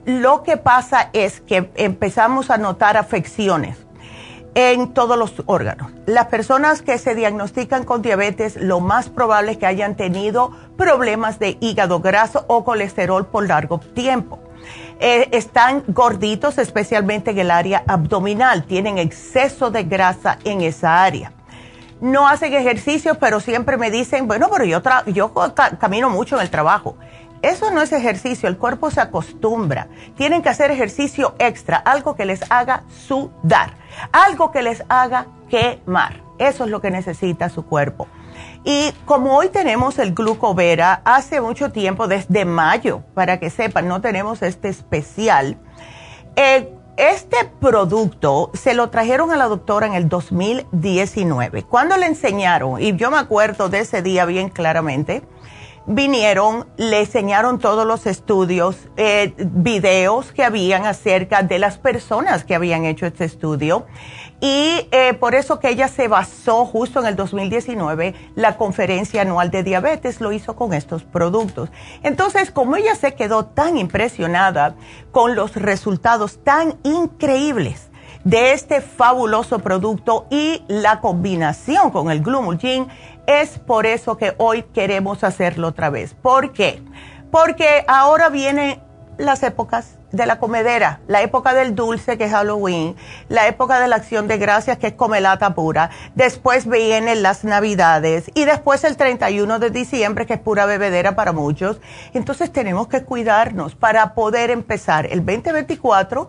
lo 0.04 0.42
que 0.42 0.56
pasa 0.56 1.10
es 1.12 1.40
que 1.40 1.70
empezamos 1.76 2.50
a 2.50 2.58
notar 2.58 2.96
afecciones 2.96 3.78
en 4.54 4.92
todos 4.92 5.16
los 5.16 5.42
órganos. 5.46 5.92
Las 6.04 6.26
personas 6.26 6.82
que 6.82 6.98
se 6.98 7.14
diagnostican 7.14 7.84
con 7.84 8.02
diabetes, 8.02 8.56
lo 8.56 8.80
más 8.80 9.08
probable 9.08 9.52
es 9.52 9.58
que 9.58 9.66
hayan 9.66 9.96
tenido 9.96 10.50
problemas 10.76 11.38
de 11.38 11.56
hígado 11.60 12.00
graso 12.00 12.44
o 12.48 12.64
colesterol 12.64 13.26
por 13.26 13.46
largo 13.46 13.78
tiempo. 13.78 14.40
Eh, 15.00 15.28
están 15.32 15.82
gorditos, 15.88 16.58
especialmente 16.58 17.30
en 17.30 17.38
el 17.38 17.50
área 17.50 17.82
abdominal, 17.86 18.64
tienen 18.64 18.98
exceso 18.98 19.70
de 19.70 19.84
grasa 19.84 20.38
en 20.44 20.60
esa 20.60 21.02
área 21.02 21.32
no 22.02 22.26
hacen 22.26 22.52
ejercicio, 22.52 23.14
pero 23.14 23.38
siempre 23.38 23.78
me 23.78 23.90
dicen, 23.90 24.26
bueno, 24.26 24.48
pero 24.50 24.64
yo, 24.64 24.82
yo 25.06 25.32
camino 25.78 26.10
mucho 26.10 26.34
en 26.36 26.42
el 26.42 26.50
trabajo. 26.50 26.96
Eso 27.42 27.70
no 27.70 27.80
es 27.80 27.92
ejercicio, 27.92 28.48
el 28.48 28.58
cuerpo 28.58 28.90
se 28.90 29.00
acostumbra. 29.00 29.86
Tienen 30.16 30.42
que 30.42 30.48
hacer 30.48 30.72
ejercicio 30.72 31.36
extra, 31.38 31.76
algo 31.76 32.16
que 32.16 32.24
les 32.24 32.42
haga 32.50 32.82
sudar, 32.88 33.76
algo 34.10 34.50
que 34.50 34.62
les 34.62 34.82
haga 34.88 35.28
quemar. 35.48 36.20
Eso 36.38 36.64
es 36.64 36.70
lo 36.70 36.80
que 36.80 36.90
necesita 36.90 37.48
su 37.48 37.64
cuerpo. 37.64 38.08
Y 38.64 38.92
como 39.04 39.36
hoy 39.36 39.48
tenemos 39.48 40.00
el 40.00 40.12
glucovera, 40.12 41.02
hace 41.04 41.40
mucho 41.40 41.70
tiempo, 41.70 42.08
desde 42.08 42.44
mayo, 42.44 43.02
para 43.14 43.38
que 43.38 43.48
sepan, 43.48 43.86
no 43.86 44.00
tenemos 44.00 44.42
este 44.42 44.68
especial. 44.68 45.56
Eh, 46.34 46.68
este 46.96 47.50
producto 47.60 48.50
se 48.54 48.74
lo 48.74 48.90
trajeron 48.90 49.30
a 49.30 49.36
la 49.36 49.46
doctora 49.46 49.86
en 49.86 49.94
el 49.94 50.08
2019. 50.08 51.62
Cuando 51.64 51.96
le 51.96 52.06
enseñaron, 52.06 52.80
y 52.80 52.96
yo 52.96 53.10
me 53.10 53.18
acuerdo 53.18 53.68
de 53.68 53.80
ese 53.80 54.02
día 54.02 54.24
bien 54.24 54.50
claramente, 54.50 55.22
vinieron, 55.86 56.66
le 56.76 57.00
enseñaron 57.00 57.58
todos 57.58 57.86
los 57.86 58.06
estudios, 58.06 58.76
eh, 58.96 59.34
videos 59.38 60.32
que 60.32 60.44
habían 60.44 60.86
acerca 60.86 61.42
de 61.42 61.58
las 61.58 61.78
personas 61.78 62.44
que 62.44 62.54
habían 62.54 62.84
hecho 62.84 63.06
este 63.06 63.24
estudio. 63.24 63.86
Y 64.40 64.88
eh, 64.90 65.14
por 65.14 65.36
eso 65.36 65.60
que 65.60 65.68
ella 65.68 65.86
se 65.86 66.08
basó 66.08 66.64
justo 66.66 67.00
en 67.00 67.06
el 67.06 67.16
2019, 67.16 68.14
la 68.34 68.56
conferencia 68.56 69.22
anual 69.22 69.50
de 69.52 69.62
diabetes 69.62 70.20
lo 70.20 70.32
hizo 70.32 70.56
con 70.56 70.72
estos 70.74 71.04
productos. 71.04 71.70
Entonces, 72.02 72.50
como 72.50 72.76
ella 72.76 72.96
se 72.96 73.14
quedó 73.14 73.44
tan 73.44 73.78
impresionada 73.78 74.74
con 75.12 75.36
los 75.36 75.54
resultados 75.54 76.42
tan 76.42 76.76
increíbles 76.82 77.92
de 78.24 78.52
este 78.52 78.80
fabuloso 78.80 79.58
producto 79.58 80.26
y 80.30 80.62
la 80.68 81.00
combinación 81.00 81.90
con 81.90 82.10
el 82.10 82.22
Glumulgin, 82.22 82.86
es 83.32 83.58
por 83.58 83.86
eso 83.86 84.16
que 84.16 84.34
hoy 84.38 84.62
queremos 84.62 85.24
hacerlo 85.24 85.68
otra 85.68 85.90
vez. 85.90 86.14
¿Por 86.14 86.52
qué? 86.52 86.82
Porque 87.30 87.84
ahora 87.88 88.28
vienen 88.28 88.80
las 89.18 89.42
épocas 89.42 89.98
de 90.10 90.26
la 90.26 90.38
comedera, 90.38 91.00
la 91.06 91.22
época 91.22 91.54
del 91.54 91.74
dulce, 91.74 92.18
que 92.18 92.24
es 92.24 92.32
Halloween, 92.32 92.96
la 93.28 93.48
época 93.48 93.80
de 93.80 93.88
la 93.88 93.96
acción 93.96 94.28
de 94.28 94.36
gracias, 94.36 94.78
que 94.78 94.88
es 94.88 94.92
comelata 94.92 95.54
pura, 95.54 95.90
después 96.14 96.68
vienen 96.68 97.22
las 97.22 97.44
navidades 97.44 98.30
y 98.34 98.44
después 98.44 98.84
el 98.84 98.96
31 98.96 99.58
de 99.58 99.70
diciembre, 99.70 100.26
que 100.26 100.34
es 100.34 100.40
pura 100.40 100.66
bebedera 100.66 101.14
para 101.16 101.32
muchos. 101.32 101.80
Entonces 102.12 102.52
tenemos 102.52 102.88
que 102.88 103.04
cuidarnos 103.04 103.74
para 103.74 104.14
poder 104.14 104.50
empezar 104.50 105.06
el 105.06 105.24
2024 105.24 106.28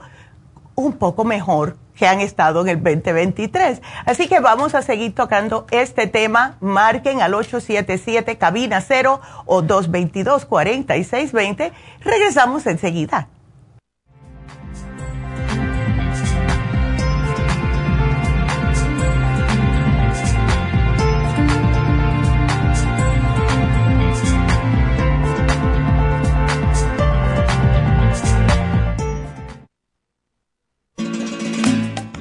un 0.76 0.94
poco 0.94 1.24
mejor 1.24 1.78
que 1.96 2.08
han 2.08 2.22
estado 2.22 2.62
en 2.62 2.70
el 2.70 2.84
2023. 2.84 3.82
Así 4.06 4.28
que 4.28 4.40
vamos 4.40 4.76
a 4.76 4.82
seguir 4.82 5.14
tocando 5.14 5.66
este 5.72 6.08
tema. 6.08 6.58
Marquen 6.60 7.22
al 7.22 7.34
877 7.34 8.38
cabina 8.38 8.82
0 8.82 9.22
o 9.46 9.62
222 9.62 10.46
4620. 10.46 11.72
Regresamos 12.02 12.66
enseguida. 12.66 13.28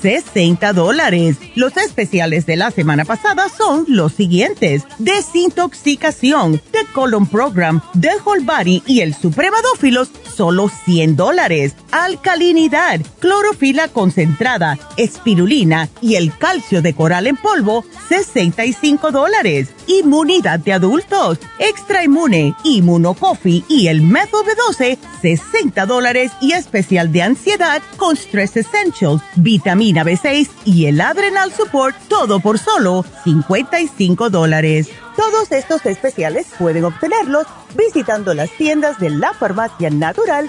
60 0.00 0.72
dólares. 0.72 1.36
Los 1.54 1.76
especiales 1.76 2.46
de 2.46 2.56
la 2.56 2.70
semana 2.70 3.04
pasada 3.04 3.48
son 3.48 3.84
los 3.88 4.12
siguientes. 4.12 4.84
Desintoxicación, 4.98 6.60
The 6.70 6.86
Colon 6.92 7.26
Program, 7.26 7.80
The 7.98 8.12
Whole 8.24 8.44
Body 8.44 8.82
y 8.86 9.00
el 9.00 9.14
Supremadófilos, 9.14 10.10
solo 10.34 10.68
100 10.68 11.16
dólares. 11.16 11.74
Alcalinidad, 11.90 13.00
clorofila 13.18 13.88
concentrada, 13.88 14.78
espirulina 14.98 15.88
y 16.02 16.16
el 16.16 16.36
calcio 16.36 16.82
de 16.82 16.94
coral 16.94 17.26
en 17.26 17.36
polvo, 17.36 17.84
65 18.08 19.10
dólares. 19.10 19.70
Inmunidad 19.86 20.60
de 20.60 20.74
adultos, 20.74 21.38
extra 21.58 22.04
inmune, 22.04 22.54
inmunocoffee 22.62 23.64
y 23.68 23.88
el 23.88 24.02
método 24.02 24.44
B12, 24.44 24.98
60 25.22 25.86
dólares 25.86 26.32
y 26.42 26.52
especial 26.52 27.10
de 27.10 27.22
ansiedad 27.22 27.80
con 27.96 28.16
Stress 28.16 28.58
Essentials, 28.58 29.22
vitamina 29.36 30.04
B6 30.04 30.50
y 30.66 30.86
el 30.86 31.00
Adrenal 31.00 31.52
Support, 31.52 31.96
todo 32.08 32.40
por 32.40 32.58
solo 32.58 33.04
55 33.24 34.28
dólares. 34.28 34.90
Todos 35.16 35.50
estos 35.52 35.84
especiales 35.86 36.46
pueden 36.58 36.84
obtenerlos 36.84 37.46
visitando 37.74 38.34
las 38.34 38.50
tiendas 38.50 39.00
de 39.00 39.10
la 39.10 39.32
farmacia 39.32 39.90
natural 39.90 40.48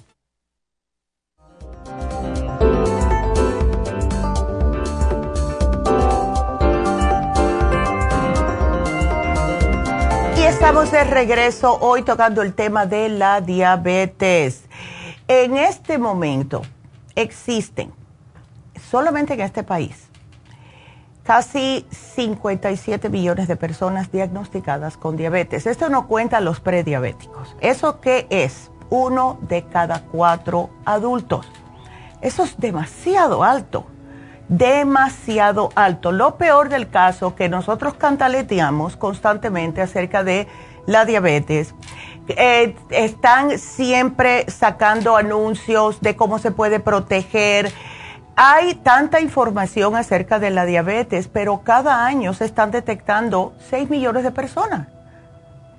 Estamos 10.61 10.91
de 10.91 11.03
regreso 11.03 11.79
hoy 11.81 12.03
tocando 12.03 12.43
el 12.43 12.53
tema 12.53 12.85
de 12.85 13.09
la 13.09 13.41
diabetes. 13.41 14.65
En 15.27 15.57
este 15.57 15.97
momento 15.97 16.61
existen, 17.15 17.91
solamente 18.91 19.33
en 19.33 19.39
este 19.39 19.63
país, 19.63 20.07
casi 21.23 21.87
57 21.89 23.09
millones 23.09 23.47
de 23.47 23.55
personas 23.55 24.11
diagnosticadas 24.11 24.97
con 24.97 25.17
diabetes. 25.17 25.65
Esto 25.65 25.89
no 25.89 26.07
cuenta 26.07 26.39
los 26.41 26.59
prediabéticos. 26.59 27.55
¿Eso 27.59 27.99
qué 27.99 28.27
es? 28.29 28.69
Uno 28.91 29.39
de 29.41 29.63
cada 29.63 30.03
cuatro 30.03 30.69
adultos. 30.85 31.47
Eso 32.21 32.43
es 32.43 32.55
demasiado 32.59 33.43
alto 33.43 33.87
demasiado 34.51 35.69
alto. 35.75 36.11
Lo 36.11 36.35
peor 36.35 36.67
del 36.67 36.89
caso 36.89 37.35
que 37.35 37.47
nosotros 37.47 37.93
cantaleteamos 37.93 38.97
constantemente 38.97 39.81
acerca 39.81 40.25
de 40.25 40.47
la 40.85 41.05
diabetes. 41.05 41.73
Eh, 42.27 42.75
están 42.89 43.57
siempre 43.57 44.45
sacando 44.51 45.15
anuncios 45.15 46.01
de 46.01 46.17
cómo 46.17 46.37
se 46.37 46.51
puede 46.51 46.81
proteger. 46.81 47.71
Hay 48.35 48.75
tanta 48.75 49.21
información 49.21 49.95
acerca 49.95 50.37
de 50.37 50.49
la 50.49 50.65
diabetes, 50.65 51.29
pero 51.29 51.61
cada 51.63 52.05
año 52.05 52.33
se 52.33 52.43
están 52.43 52.71
detectando 52.71 53.53
6 53.69 53.89
millones 53.89 54.23
de 54.23 54.31
personas. 54.31 54.87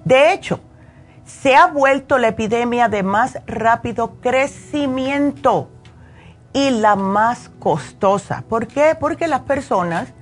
De 0.06 0.32
hecho, 0.32 0.60
se 1.26 1.56
ha 1.56 1.66
vuelto 1.66 2.16
la 2.16 2.28
epidemia 2.28 2.88
de 2.88 3.02
más 3.02 3.38
rápido 3.46 4.16
crecimiento 4.20 5.68
y 6.52 6.70
la 6.70 6.96
más 6.96 7.50
costosa. 7.58 8.44
¿Por 8.48 8.66
qué? 8.66 8.96
Porque 8.98 9.26
las 9.28 9.40
personas 9.42 10.12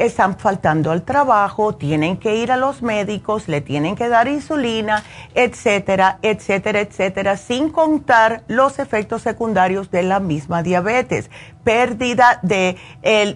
están 0.00 0.38
faltando 0.38 0.90
al 0.90 1.02
trabajo, 1.02 1.74
tienen 1.74 2.16
que 2.16 2.36
ir 2.36 2.50
a 2.50 2.56
los 2.56 2.80
médicos, 2.80 3.48
le 3.48 3.60
tienen 3.60 3.96
que 3.96 4.08
dar 4.08 4.28
insulina, 4.28 5.04
etcétera, 5.34 6.18
etcétera, 6.22 6.80
etcétera, 6.80 7.36
sin 7.36 7.68
contar 7.68 8.42
los 8.48 8.78
efectos 8.78 9.20
secundarios 9.20 9.90
de 9.90 10.02
la 10.02 10.18
misma 10.18 10.62
diabetes, 10.62 11.30
pérdida 11.64 12.40
de, 12.42 12.78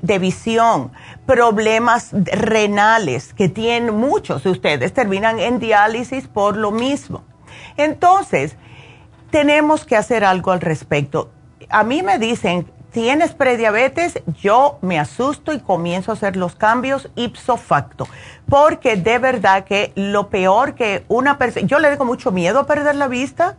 de 0.00 0.18
visión, 0.18 0.90
problemas 1.26 2.12
renales 2.12 3.34
que 3.34 3.50
tienen 3.50 3.94
muchos 3.94 4.44
de 4.44 4.50
ustedes, 4.50 4.94
terminan 4.94 5.38
en 5.40 5.58
diálisis 5.58 6.28
por 6.28 6.56
lo 6.56 6.70
mismo. 6.70 7.24
Entonces, 7.76 8.56
tenemos 9.30 9.84
que 9.84 9.96
hacer 9.96 10.24
algo 10.24 10.50
al 10.50 10.62
respecto 10.62 11.33
a 11.74 11.82
mí 11.82 12.04
me 12.04 12.20
dicen, 12.20 12.70
tienes 12.92 13.34
prediabetes, 13.34 14.22
yo 14.40 14.78
me 14.80 15.00
asusto 15.00 15.52
y 15.52 15.58
comienzo 15.58 16.12
a 16.12 16.14
hacer 16.14 16.36
los 16.36 16.54
cambios 16.54 17.10
ipso 17.16 17.56
facto. 17.56 18.06
Porque 18.48 18.94
de 18.94 19.18
verdad 19.18 19.64
que 19.64 19.92
lo 19.96 20.30
peor 20.30 20.76
que 20.76 21.04
una 21.08 21.36
persona, 21.36 21.66
yo 21.66 21.80
le 21.80 21.90
tengo 21.90 22.04
mucho 22.04 22.30
miedo 22.30 22.60
a 22.60 22.66
perder 22.66 22.94
la 22.94 23.08
vista 23.08 23.56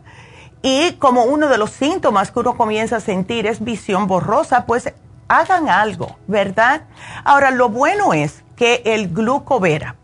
y 0.62 0.92
como 0.92 1.24
uno 1.24 1.48
de 1.48 1.58
los 1.58 1.72
síntomas 1.72 2.30
que 2.30 2.38
uno 2.38 2.56
comienza 2.56 2.96
a 2.96 3.00
sentir 3.00 3.46
es 3.46 3.62
visión 3.62 4.06
borrosa, 4.06 4.64
pues 4.64 4.94
hagan 5.28 5.68
algo, 5.68 6.16
¿verdad? 6.26 6.84
Ahora, 7.22 7.50
lo 7.50 7.68
bueno 7.68 8.14
es 8.14 8.44
que 8.56 8.80
el 8.86 9.12
glucovera, 9.12 9.96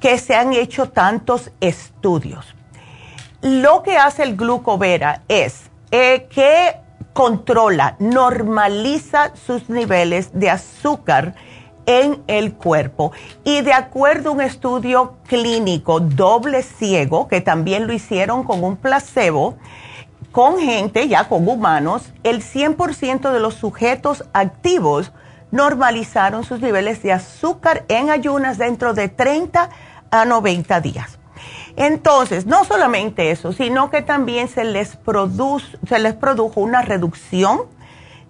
que 0.00 0.18
se 0.18 0.34
han 0.34 0.52
hecho 0.52 0.88
tantos 0.88 1.52
estudios, 1.60 2.56
lo 3.40 3.84
que 3.84 3.98
hace 3.98 4.24
el 4.24 4.34
glucovera 4.34 5.22
es 5.28 5.70
eh, 5.92 6.26
que 6.28 6.84
controla, 7.16 7.96
normaliza 7.98 9.34
sus 9.46 9.70
niveles 9.70 10.38
de 10.38 10.50
azúcar 10.50 11.34
en 11.86 12.22
el 12.26 12.52
cuerpo. 12.52 13.12
Y 13.42 13.62
de 13.62 13.72
acuerdo 13.72 14.28
a 14.28 14.32
un 14.34 14.42
estudio 14.42 15.14
clínico 15.26 15.98
doble 16.00 16.62
ciego, 16.62 17.26
que 17.26 17.40
también 17.40 17.86
lo 17.86 17.94
hicieron 17.94 18.44
con 18.44 18.62
un 18.62 18.76
placebo, 18.76 19.56
con 20.30 20.58
gente, 20.58 21.08
ya 21.08 21.26
con 21.26 21.48
humanos, 21.48 22.12
el 22.22 22.42
100% 22.42 23.32
de 23.32 23.40
los 23.40 23.54
sujetos 23.54 24.24
activos 24.34 25.10
normalizaron 25.52 26.44
sus 26.44 26.60
niveles 26.60 27.02
de 27.02 27.14
azúcar 27.14 27.86
en 27.88 28.10
ayunas 28.10 28.58
dentro 28.58 28.92
de 28.92 29.08
30 29.08 29.70
a 30.10 30.24
90 30.26 30.80
días. 30.82 31.15
Entonces, 31.76 32.46
no 32.46 32.64
solamente 32.64 33.30
eso, 33.30 33.52
sino 33.52 33.90
que 33.90 34.02
también 34.02 34.48
se 34.48 34.64
les, 34.64 34.98
se 35.86 35.98
les 35.98 36.14
produjo 36.14 36.60
una 36.60 36.82
reducción 36.82 37.62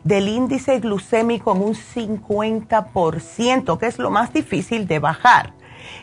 del 0.03 0.29
índice 0.29 0.79
glucémico 0.81 1.55
en 1.55 1.63
un 1.63 1.75
50%, 1.75 3.79
que 3.79 3.87
es 3.87 3.99
lo 3.99 4.11
más 4.11 4.33
difícil 4.33 4.87
de 4.87 4.99
bajar. 4.99 5.53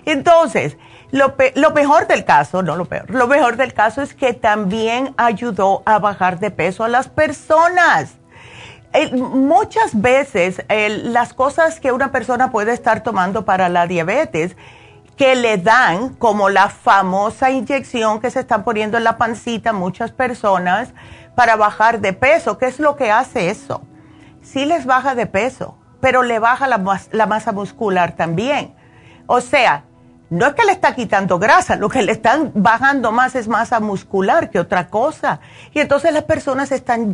Entonces, 0.06 0.77
lo, 1.12 1.36
mejor 1.73 2.08
del 2.08 2.25
caso, 2.25 2.63
no 2.63 2.75
lo 2.75 2.86
peor, 2.86 3.10
lo 3.10 3.27
mejor 3.27 3.56
del 3.56 3.73
caso 3.73 4.01
es 4.01 4.13
que 4.13 4.34
también 4.34 5.13
ayudó 5.17 5.84
a 5.86 5.99
bajar 5.99 6.39
de 6.39 6.51
peso 6.51 6.84
a 6.84 6.89
las 6.89 7.08
personas. 7.08 8.15
muchas 9.13 10.01
veces 10.01 10.63
las 10.69 11.34
cosas 11.34 11.79
que 11.79 11.91
una 11.91 12.12
persona 12.12 12.51
puede 12.51 12.73
estar 12.73 13.03
tomando 13.03 13.45
para 13.45 13.69
la 13.69 13.88
diabetes, 13.88 14.56
que 15.17 15.36
le 15.36 15.58
dan, 15.58 16.15
como 16.15 16.49
la 16.49 16.69
famosa 16.69 17.52
inyección 17.52 18.19
que 18.19 18.32
se 18.32 18.39
están 18.39 18.63
poniendo 18.63 18.97
en 18.97 19.04
la 19.04 19.17
pancita 19.17 19.73
muchas 19.73 20.12
personas 20.12 20.93
para 21.36 21.56
bajar 21.56 21.99
de 21.99 22.13
peso. 22.13 22.58
¿Qué 22.58 22.65
es 22.65 22.80
lo 22.80 22.95
que 22.95 23.12
hace 23.12 23.49
eso? 23.49 23.84
Sí 24.41 24.65
les 24.65 24.86
baja 24.86 25.15
de 25.15 25.26
peso, 25.26 25.78
pero 26.02 26.23
le 26.23 26.39
baja 26.39 26.67
la, 26.67 27.02
la 27.12 27.26
masa 27.26 27.52
muscular 27.52 28.15
también. 28.15 28.76
O 29.28 29.39
sea, 29.39 29.84
no 30.34 30.48
es 30.48 30.56
que 30.56 30.65
le 30.65 30.72
está 30.72 30.96
quitando 30.96 31.38
grasa, 31.38 31.76
lo 31.76 31.89
que 31.89 32.02
le 32.02 32.12
están 32.12 32.52
bajando 32.56 33.12
más 33.12 33.36
es 33.36 33.48
masa 33.48 33.80
muscular 33.80 34.50
que 34.50 34.60
otra 34.60 34.88
cosa. 34.88 35.39
Y 35.74 35.80
entonces 35.80 36.12
las 36.12 36.24
personas 36.24 36.72
están, 36.72 37.13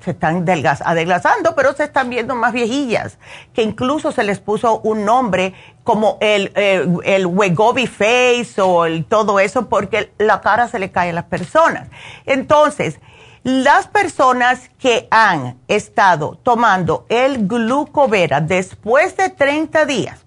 se 0.00 0.12
están 0.12 0.48
adelgazando, 0.48 1.56
pero 1.56 1.72
se 1.72 1.82
están 1.82 2.08
viendo 2.10 2.36
más 2.36 2.52
viejillas, 2.52 3.18
que 3.52 3.62
incluso 3.62 4.12
se 4.12 4.22
les 4.22 4.38
puso 4.38 4.80
un 4.82 5.04
nombre 5.04 5.52
como 5.82 6.16
el, 6.20 6.52
el, 6.54 6.98
el 7.04 7.88
Face 7.88 8.60
o 8.60 8.86
el, 8.86 9.04
todo 9.04 9.40
eso, 9.40 9.68
porque 9.68 10.12
la 10.18 10.40
cara 10.40 10.68
se 10.68 10.78
le 10.78 10.92
cae 10.92 11.10
a 11.10 11.14
las 11.14 11.24
personas. 11.24 11.88
Entonces, 12.24 13.00
las 13.42 13.88
personas 13.88 14.70
que 14.78 15.08
han 15.10 15.58
estado 15.66 16.38
tomando 16.40 17.04
el 17.08 17.48
glucovera 17.48 18.40
después 18.40 19.16
de 19.16 19.30
30 19.30 19.86
días, 19.86 20.24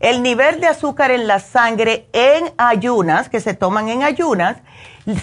el 0.00 0.22
nivel 0.22 0.60
de 0.60 0.68
azúcar 0.68 1.10
en 1.10 1.26
la 1.26 1.40
sangre 1.40 2.08
en 2.12 2.52
ayunas, 2.58 3.28
que 3.28 3.40
se 3.40 3.54
toman 3.54 3.88
en 3.88 4.02
ayunas, 4.02 4.58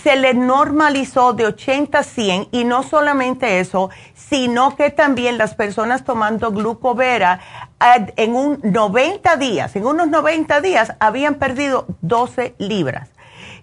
se 0.02 0.16
le 0.16 0.34
normalizó 0.34 1.34
de 1.34 1.46
80 1.46 2.00
a 2.00 2.04
100 2.04 2.48
y 2.52 2.64
no 2.64 2.84
solamente 2.84 3.60
eso, 3.60 3.90
sino 4.16 4.76
que 4.76 4.90
también 4.90 5.38
las 5.38 5.56
personas 5.56 6.06
tomando 6.06 6.52
glucovera 6.52 7.42
en 8.16 8.36
un 8.36 8.60
90 8.64 9.36
días, 9.36 9.76
en 9.76 9.86
unos 9.86 10.08
90 10.08 10.62
días 10.62 10.94
habían 11.00 11.36
perdido 11.36 11.86
12 12.02 12.56
libras. 12.60 13.10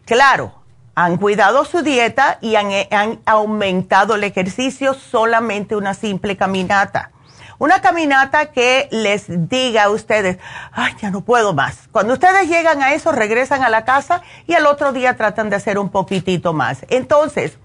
Claro, 0.04 0.52
han 0.94 1.16
cuidado 1.16 1.64
su 1.64 1.82
dieta 1.82 2.38
y 2.42 2.56
han, 2.56 2.68
han 2.90 3.20
aumentado 3.24 4.14
el 4.14 4.24
ejercicio 4.24 4.92
solamente 4.92 5.74
una 5.74 5.94
simple 5.94 6.36
caminata 6.36 7.12
una 7.60 7.80
caminata 7.82 8.46
que 8.46 8.88
les 8.90 9.26
diga 9.28 9.84
a 9.84 9.90
ustedes, 9.90 10.38
ay, 10.72 10.94
ya 11.00 11.10
no 11.10 11.20
puedo 11.20 11.52
más. 11.52 11.88
Cuando 11.92 12.14
ustedes 12.14 12.48
llegan 12.48 12.82
a 12.82 12.94
eso, 12.94 13.12
regresan 13.12 13.62
a 13.62 13.68
la 13.68 13.84
casa 13.84 14.22
y 14.46 14.54
al 14.54 14.64
otro 14.64 14.92
día 14.92 15.14
tratan 15.16 15.50
de 15.50 15.56
hacer 15.56 15.78
un 15.78 15.90
poquitito 15.90 16.54
más. 16.54 16.86
Entonces, 16.88 17.58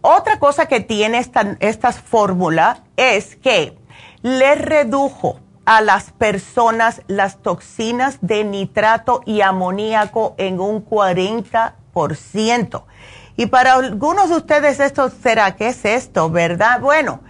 otra 0.00 0.40
cosa 0.40 0.66
que 0.66 0.80
tiene 0.80 1.18
esta, 1.18 1.56
esta 1.60 1.92
fórmula 1.92 2.82
es 2.96 3.36
que 3.36 3.78
le 4.22 4.56
redujo 4.56 5.38
a 5.66 5.82
las 5.82 6.10
personas 6.10 7.02
las 7.06 7.38
toxinas 7.38 8.18
de 8.22 8.42
nitrato 8.42 9.22
y 9.24 9.42
amoníaco 9.42 10.34
en 10.36 10.58
un 10.58 10.84
40%. 10.84 12.82
Y 13.36 13.46
para 13.46 13.74
algunos 13.74 14.30
de 14.30 14.36
ustedes 14.36 14.80
esto 14.80 15.12
será, 15.22 15.54
¿qué 15.54 15.68
es 15.68 15.84
esto? 15.84 16.28
¿Verdad? 16.28 16.80
Bueno, 16.80 17.20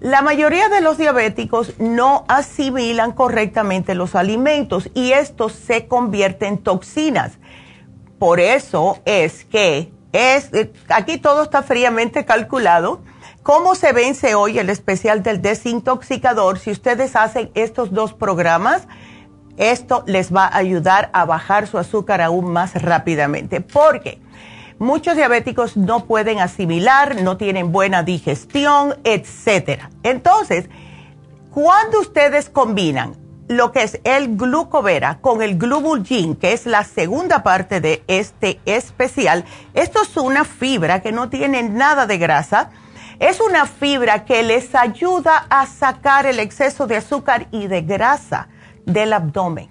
la 0.00 0.20
mayoría 0.20 0.68
de 0.68 0.82
los 0.82 0.98
diabéticos 0.98 1.78
no 1.78 2.24
asimilan 2.28 3.12
correctamente 3.12 3.94
los 3.94 4.14
alimentos 4.14 4.90
y 4.94 5.12
esto 5.12 5.48
se 5.48 5.86
convierte 5.86 6.46
en 6.46 6.58
toxinas. 6.58 7.38
Por 8.18 8.38
eso 8.38 8.98
es 9.04 9.44
que 9.44 9.90
es, 10.12 10.50
aquí 10.88 11.18
todo 11.18 11.42
está 11.42 11.62
fríamente 11.62 12.24
calculado. 12.24 13.00
¿Cómo 13.42 13.74
se 13.74 13.92
vence 13.92 14.34
hoy 14.34 14.58
el 14.58 14.70
especial 14.70 15.22
del 15.22 15.40
desintoxicador? 15.40 16.58
Si 16.58 16.70
ustedes 16.70 17.16
hacen 17.16 17.50
estos 17.54 17.92
dos 17.92 18.12
programas, 18.12 18.88
esto 19.56 20.04
les 20.06 20.34
va 20.34 20.44
a 20.44 20.56
ayudar 20.56 21.10
a 21.12 21.24
bajar 21.24 21.66
su 21.66 21.78
azúcar 21.78 22.20
aún 22.20 22.52
más 22.52 22.80
rápidamente. 22.82 23.60
Porque 23.60 24.18
Muchos 24.78 25.16
diabéticos 25.16 25.78
no 25.78 26.04
pueden 26.04 26.38
asimilar, 26.38 27.22
no 27.22 27.38
tienen 27.38 27.72
buena 27.72 28.02
digestión, 28.02 28.94
etc. 29.04 29.84
Entonces, 30.02 30.68
cuando 31.50 32.00
ustedes 32.00 32.50
combinan 32.50 33.16
lo 33.48 33.72
que 33.72 33.82
es 33.82 34.00
el 34.04 34.36
glucovera 34.36 35.18
con 35.22 35.40
el 35.40 35.56
glubulgin, 35.56 36.36
que 36.36 36.52
es 36.52 36.66
la 36.66 36.84
segunda 36.84 37.42
parte 37.42 37.80
de 37.80 38.04
este 38.06 38.60
especial, 38.66 39.46
esto 39.72 40.02
es 40.02 40.14
una 40.18 40.44
fibra 40.44 41.00
que 41.00 41.12
no 41.12 41.30
tiene 41.30 41.62
nada 41.62 42.06
de 42.06 42.18
grasa, 42.18 42.70
es 43.18 43.40
una 43.40 43.64
fibra 43.64 44.26
que 44.26 44.42
les 44.42 44.74
ayuda 44.74 45.46
a 45.48 45.64
sacar 45.64 46.26
el 46.26 46.38
exceso 46.38 46.86
de 46.86 46.96
azúcar 46.96 47.48
y 47.50 47.66
de 47.66 47.80
grasa 47.80 48.48
del 48.84 49.14
abdomen. 49.14 49.70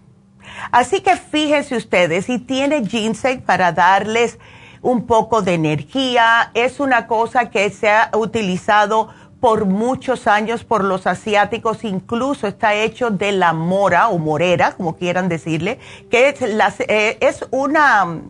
Así 0.72 1.02
que 1.02 1.16
fíjense 1.16 1.76
ustedes, 1.76 2.26
si 2.26 2.40
tiene 2.40 2.88
ginseng 2.88 3.42
para 3.42 3.72
darles 3.72 4.40
un 4.86 5.08
poco 5.08 5.42
de 5.42 5.56
energía. 5.56 6.52
Es 6.54 6.80
una 6.80 7.08
cosa 7.08 7.50
que 7.50 7.70
se 7.72 7.90
ha 7.90 8.12
utilizado 8.14 9.10
por 9.42 9.66
muchos 9.66 10.28
años 10.28 10.64
por 10.64 10.84
los 10.84 11.08
asiáticos, 11.08 11.84
incluso 11.84 12.48
está 12.48 12.74
hecho 12.76 13.10
de 13.10 13.32
la 13.32 13.54
mora 13.54 14.10
o 14.10 14.18
morera, 14.18 14.74
como 14.74 14.96
quieran 14.96 15.28
decirle, 15.28 15.80
que 16.10 16.30
es, 16.30 16.40
eh, 16.88 17.20
una 17.52 18.22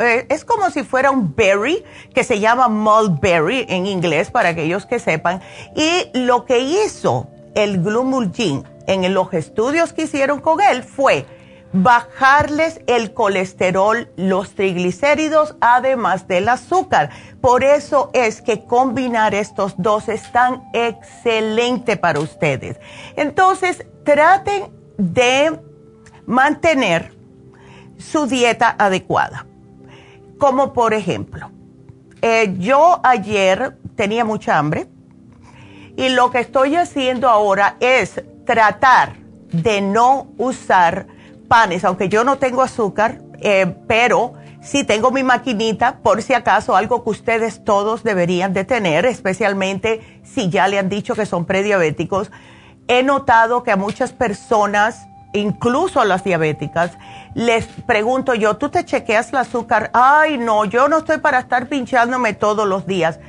eh, 0.00 0.26
es 0.28 0.44
como 0.44 0.68
si 0.70 0.82
fuera 0.82 1.10
un 1.10 1.34
berry 1.34 1.84
que 2.12 2.24
se 2.24 2.40
llama 2.40 2.68
mulberry 2.68 3.64
en 3.68 3.86
inglés 3.86 4.30
para 4.30 4.50
aquellos 4.50 4.84
que 4.84 4.98
sepan. 4.98 5.40
Y 5.76 6.10
lo 6.18 6.44
que 6.44 6.58
hizo 6.58 7.28
el 7.54 7.82
Glumulgin 7.82 8.64
en 8.88 9.14
los 9.14 9.32
estudios 9.32 9.92
que 9.92 10.02
hicieron 10.02 10.40
con 10.40 10.60
él 10.60 10.82
fue 10.82 11.24
bajarles 11.72 12.80
el 12.86 13.12
colesterol, 13.12 14.10
los 14.16 14.54
triglicéridos, 14.54 15.56
además 15.60 16.26
del 16.26 16.48
azúcar. 16.48 17.10
Por 17.40 17.64
eso 17.64 18.10
es 18.14 18.40
que 18.42 18.64
combinar 18.64 19.34
estos 19.34 19.74
dos 19.76 20.08
es 20.08 20.30
tan 20.32 20.64
excelente 20.72 21.96
para 21.96 22.20
ustedes. 22.20 22.78
Entonces, 23.16 23.84
traten 24.04 24.70
de 24.96 25.60
mantener 26.26 27.14
su 27.98 28.26
dieta 28.26 28.74
adecuada. 28.78 29.46
Como 30.38 30.72
por 30.72 30.94
ejemplo, 30.94 31.50
eh, 32.22 32.54
yo 32.58 33.00
ayer 33.02 33.76
tenía 33.96 34.24
mucha 34.24 34.58
hambre 34.58 34.88
y 35.96 36.08
lo 36.10 36.30
que 36.30 36.40
estoy 36.40 36.76
haciendo 36.76 37.28
ahora 37.28 37.76
es 37.80 38.22
tratar 38.44 39.16
de 39.52 39.80
no 39.80 40.28
usar 40.38 41.06
panes, 41.48 41.84
aunque 41.84 42.08
yo 42.08 42.24
no 42.24 42.38
tengo 42.38 42.62
azúcar, 42.62 43.18
eh, 43.40 43.74
pero 43.86 44.34
sí 44.60 44.84
tengo 44.84 45.10
mi 45.10 45.22
maquinita 45.22 45.98
por 45.98 46.22
si 46.22 46.34
acaso 46.34 46.76
algo 46.76 47.02
que 47.02 47.10
ustedes 47.10 47.64
todos 47.64 48.04
deberían 48.04 48.52
de 48.52 48.64
tener, 48.64 49.06
especialmente 49.06 50.20
si 50.22 50.50
ya 50.50 50.68
le 50.68 50.78
han 50.78 50.88
dicho 50.88 51.14
que 51.14 51.26
son 51.26 51.44
prediabéticos. 51.44 52.30
He 52.86 53.02
notado 53.02 53.62
que 53.62 53.72
a 53.72 53.76
muchas 53.76 54.12
personas, 54.12 55.08
incluso 55.32 56.00
a 56.00 56.04
las 56.04 56.24
diabéticas, 56.24 56.98
les 57.34 57.66
pregunto 57.86 58.34
yo, 58.34 58.56
¿tú 58.56 58.68
te 58.68 58.84
chequeas 58.84 59.30
el 59.30 59.38
azúcar? 59.38 59.90
Ay, 59.92 60.38
no, 60.38 60.64
yo 60.64 60.88
no 60.88 60.98
estoy 60.98 61.18
para 61.18 61.38
estar 61.40 61.68
pinchándome 61.68 62.34
todos 62.34 62.66
los 62.66 62.86
días. 62.86 63.20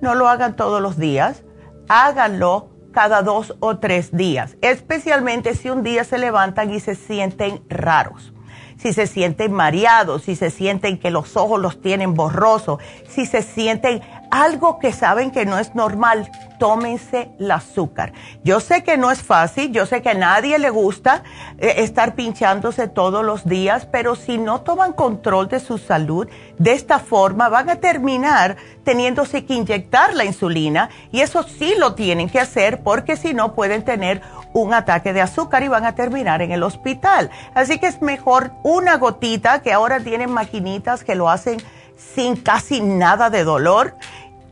No 0.00 0.14
lo 0.14 0.28
hagan 0.28 0.54
todos 0.54 0.80
los 0.80 0.96
días, 0.96 1.42
háganlo 1.88 2.77
cada 2.98 3.22
dos 3.22 3.54
o 3.60 3.78
tres 3.78 4.10
días, 4.10 4.56
especialmente 4.60 5.54
si 5.54 5.70
un 5.70 5.84
día 5.84 6.02
se 6.02 6.18
levantan 6.18 6.74
y 6.74 6.80
se 6.80 6.96
sienten 6.96 7.62
raros, 7.68 8.32
si 8.76 8.92
se 8.92 9.06
sienten 9.06 9.52
mareados, 9.52 10.22
si 10.22 10.34
se 10.34 10.50
sienten 10.50 10.98
que 10.98 11.12
los 11.12 11.36
ojos 11.36 11.60
los 11.60 11.80
tienen 11.80 12.14
borrosos, 12.14 12.80
si 13.08 13.24
se 13.24 13.42
sienten 13.42 14.00
algo 14.30 14.78
que 14.78 14.92
saben 14.92 15.30
que 15.30 15.46
no 15.46 15.58
es 15.58 15.74
normal, 15.74 16.30
tómense 16.58 17.30
el 17.38 17.50
azúcar. 17.50 18.12
Yo 18.44 18.60
sé 18.60 18.82
que 18.82 18.96
no 18.96 19.10
es 19.10 19.22
fácil, 19.22 19.72
yo 19.72 19.86
sé 19.86 20.02
que 20.02 20.10
a 20.10 20.14
nadie 20.14 20.58
le 20.58 20.70
gusta 20.70 21.22
eh, 21.58 21.74
estar 21.78 22.14
pinchándose 22.14 22.88
todos 22.88 23.24
los 23.24 23.46
días, 23.46 23.86
pero 23.90 24.16
si 24.16 24.38
no 24.38 24.60
toman 24.62 24.92
control 24.92 25.48
de 25.48 25.60
su 25.60 25.78
salud 25.78 26.28
de 26.58 26.72
esta 26.72 26.98
forma, 26.98 27.48
van 27.48 27.70
a 27.70 27.76
terminar 27.76 28.56
teniéndose 28.84 29.44
que 29.44 29.54
inyectar 29.54 30.14
la 30.14 30.24
insulina 30.24 30.90
y 31.12 31.20
eso 31.20 31.42
sí 31.42 31.74
lo 31.78 31.94
tienen 31.94 32.28
que 32.28 32.40
hacer 32.40 32.82
porque 32.82 33.16
si 33.16 33.34
no 33.34 33.54
pueden 33.54 33.84
tener 33.84 34.22
un 34.52 34.74
ataque 34.74 35.12
de 35.12 35.20
azúcar 35.20 35.62
y 35.62 35.68
van 35.68 35.84
a 35.84 35.94
terminar 35.94 36.42
en 36.42 36.52
el 36.52 36.62
hospital. 36.62 37.30
Así 37.54 37.78
que 37.78 37.86
es 37.86 38.02
mejor 38.02 38.52
una 38.62 38.96
gotita 38.96 39.62
que 39.62 39.72
ahora 39.72 40.00
tienen 40.00 40.30
maquinitas 40.30 41.04
que 41.04 41.14
lo 41.14 41.28
hacen 41.28 41.58
sin 41.98 42.36
casi 42.36 42.80
nada 42.80 43.28
de 43.28 43.44
dolor 43.44 43.94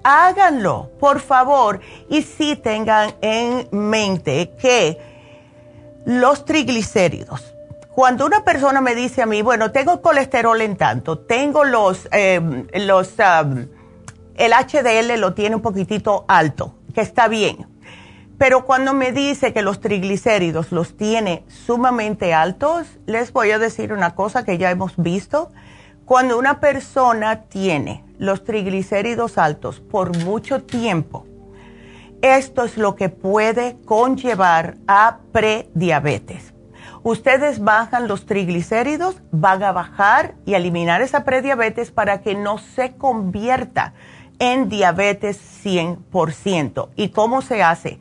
háganlo, 0.07 0.91
por 1.01 1.21
favor. 1.21 1.81
Y 2.09 2.23
sí 2.23 2.55
tengan 2.57 3.15
en 3.21 3.69
mente 3.73 4.53
que 4.61 4.99
los 6.05 6.45
triglicéridos, 6.45 7.53
cuando 7.91 8.25
una 8.25 8.45
persona 8.45 8.81
me 8.81 8.95
dice 8.95 9.23
a 9.23 9.27
mí, 9.27 9.43
bueno, 9.43 9.73
tengo 9.73 10.01
colesterol 10.01 10.61
en 10.61 10.77
tanto, 10.77 11.19
tengo 11.19 11.65
los, 11.65 12.09
los, 12.75 13.15
el 14.37 14.53
HDL 14.53 15.19
lo 15.19 15.35
tiene 15.35 15.57
un 15.57 15.63
poquitito 15.63 16.25
alto, 16.29 16.75
que 16.95 17.01
está 17.01 17.27
bien. 17.27 17.67
Pero 18.39 18.67
cuando 18.67 18.93
me 18.93 19.13
dice 19.13 19.53
que 19.55 19.63
los 19.63 19.81
triglicéridos 19.81 20.71
los 20.71 20.97
tiene 20.97 21.43
sumamente 21.49 22.35
altos, 22.35 22.87
les 23.07 23.33
voy 23.33 23.51
a 23.51 23.59
decir 23.59 23.95
una 23.95 24.15
cosa 24.15 24.45
que 24.45 24.59
ya 24.59 24.71
hemos 24.71 24.93
visto. 24.99 25.51
Cuando 26.07 26.39
una 26.39 26.61
persona 26.61 27.43
tiene 27.49 28.05
los 28.17 28.45
triglicéridos 28.45 29.39
altos 29.39 29.81
por 29.81 30.17
mucho 30.19 30.63
tiempo, 30.63 31.27
esto 32.23 32.63
es 32.63 32.77
lo 32.77 32.95
que 32.95 33.09
puede 33.09 33.77
conllevar 33.85 34.77
a 34.87 35.19
prediabetes. 35.33 36.55
ustedes 37.03 37.59
bajan 37.59 38.07
los 38.07 38.25
triglicéridos, 38.25 39.21
van 39.33 39.65
a 39.65 39.73
bajar 39.73 40.35
y 40.45 40.55
eliminar 40.55 41.03
esa 41.03 41.25
prediabetes 41.25 41.91
para 41.91 42.21
que 42.21 42.37
no 42.37 42.59
se 42.59 42.95
convierta 42.95 43.93
en 44.39 44.69
diabetes 44.69 45.41
100%. 45.65 46.89
¿Y 46.95 47.09
cómo 47.09 47.43
se 47.43 47.65
hace? 47.65 47.99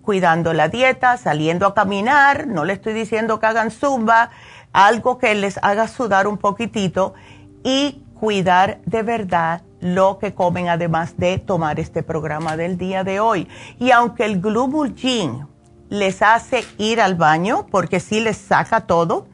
Cuidando 0.00 0.54
la 0.54 0.68
dieta, 0.68 1.18
saliendo 1.18 1.66
a 1.66 1.74
caminar, 1.74 2.46
no 2.46 2.64
le 2.64 2.72
estoy 2.72 2.94
diciendo 2.94 3.40
que 3.40 3.46
hagan 3.46 3.70
zumba, 3.70 4.30
algo 4.72 5.18
que 5.18 5.34
les 5.34 5.58
haga 5.62 5.86
sudar 5.86 6.26
un 6.26 6.38
poquitito 6.38 7.14
y 7.62 8.02
cuidar 8.18 8.80
de 8.86 9.02
verdad 9.02 9.62
lo 9.80 10.18
que 10.18 10.32
comen 10.32 10.68
además 10.68 11.14
de 11.16 11.38
tomar 11.38 11.80
este 11.80 12.02
programa 12.02 12.56
del 12.56 12.78
día 12.78 13.02
de 13.02 13.20
hoy. 13.20 13.48
Y 13.78 13.90
aunque 13.90 14.24
el 14.24 14.40
Glubulgin 14.40 15.46
les 15.88 16.22
hace 16.22 16.64
ir 16.78 17.00
al 17.00 17.16
baño, 17.16 17.66
porque 17.70 18.00
sí 18.00 18.20
les 18.20 18.36
saca 18.36 18.86
todo, 18.86 19.26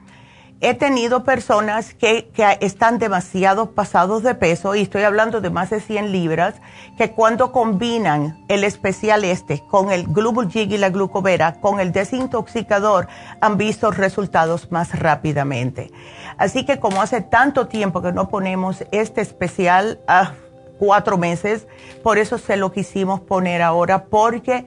he 0.60 0.74
tenido 0.74 1.22
personas 1.22 1.94
que, 1.94 2.30
están 2.60 2.98
demasiado 2.98 3.72
pasados 3.72 4.22
de 4.22 4.34
peso, 4.34 4.74
y 4.74 4.82
estoy 4.82 5.02
hablando 5.02 5.40
de 5.40 5.50
más 5.50 5.70
de 5.70 5.80
100 5.80 6.10
libras, 6.10 6.54
que 6.96 7.12
cuando 7.12 7.52
combinan 7.52 8.44
el 8.48 8.64
especial 8.64 9.24
este 9.24 9.62
con 9.68 9.92
el 9.92 10.06
Glubulgin 10.06 10.72
y 10.72 10.78
la 10.78 10.90
glucovera, 10.90 11.60
con 11.60 11.78
el 11.78 11.92
desintoxicador, 11.92 13.06
han 13.40 13.56
visto 13.56 13.90
resultados 13.90 14.72
más 14.72 14.98
rápidamente. 14.98 15.92
Así 16.38 16.64
que 16.64 16.80
como 16.80 17.02
hace 17.02 17.20
tanto 17.20 17.68
tiempo 17.68 18.02
que 18.02 18.12
no 18.12 18.28
ponemos 18.28 18.84
este 18.90 19.20
especial, 19.20 20.00
a 20.08 20.32
cuatro 20.78 21.18
meses, 21.18 21.66
por 22.02 22.18
eso 22.18 22.38
se 22.38 22.56
lo 22.56 22.72
quisimos 22.72 23.20
poner 23.20 23.62
ahora, 23.62 24.04
porque 24.06 24.66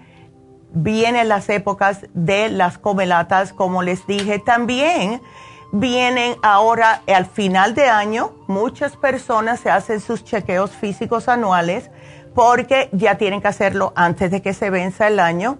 vienen 0.74 1.28
las 1.28 1.50
épocas 1.50 2.06
de 2.14 2.50
las 2.50 2.78
comelatas, 2.78 3.54
como 3.54 3.84
les 3.84 4.08
dije, 4.08 4.40
también 4.40 5.22
vienen 5.72 6.36
ahora 6.44 7.02
al 7.08 7.26
final 7.26 7.74
de 7.76 7.90
año, 7.90 8.34
muchas 8.48 8.96
personas 8.98 9.60
se 9.60 9.70
hacen 9.70 10.00
sus 10.00 10.24
chequeos 10.24 10.72
físicos 10.72 11.28
anuales 11.28 11.90
porque 12.36 12.90
ya 12.92 13.18
tienen 13.18 13.42
que 13.42 13.48
hacerlo 13.48 13.94
antes 13.96 14.32
de 14.32 14.42
que 14.42 14.54
se 14.54 14.70
venza 14.70 15.08
el 15.08 15.20
año. 15.20 15.60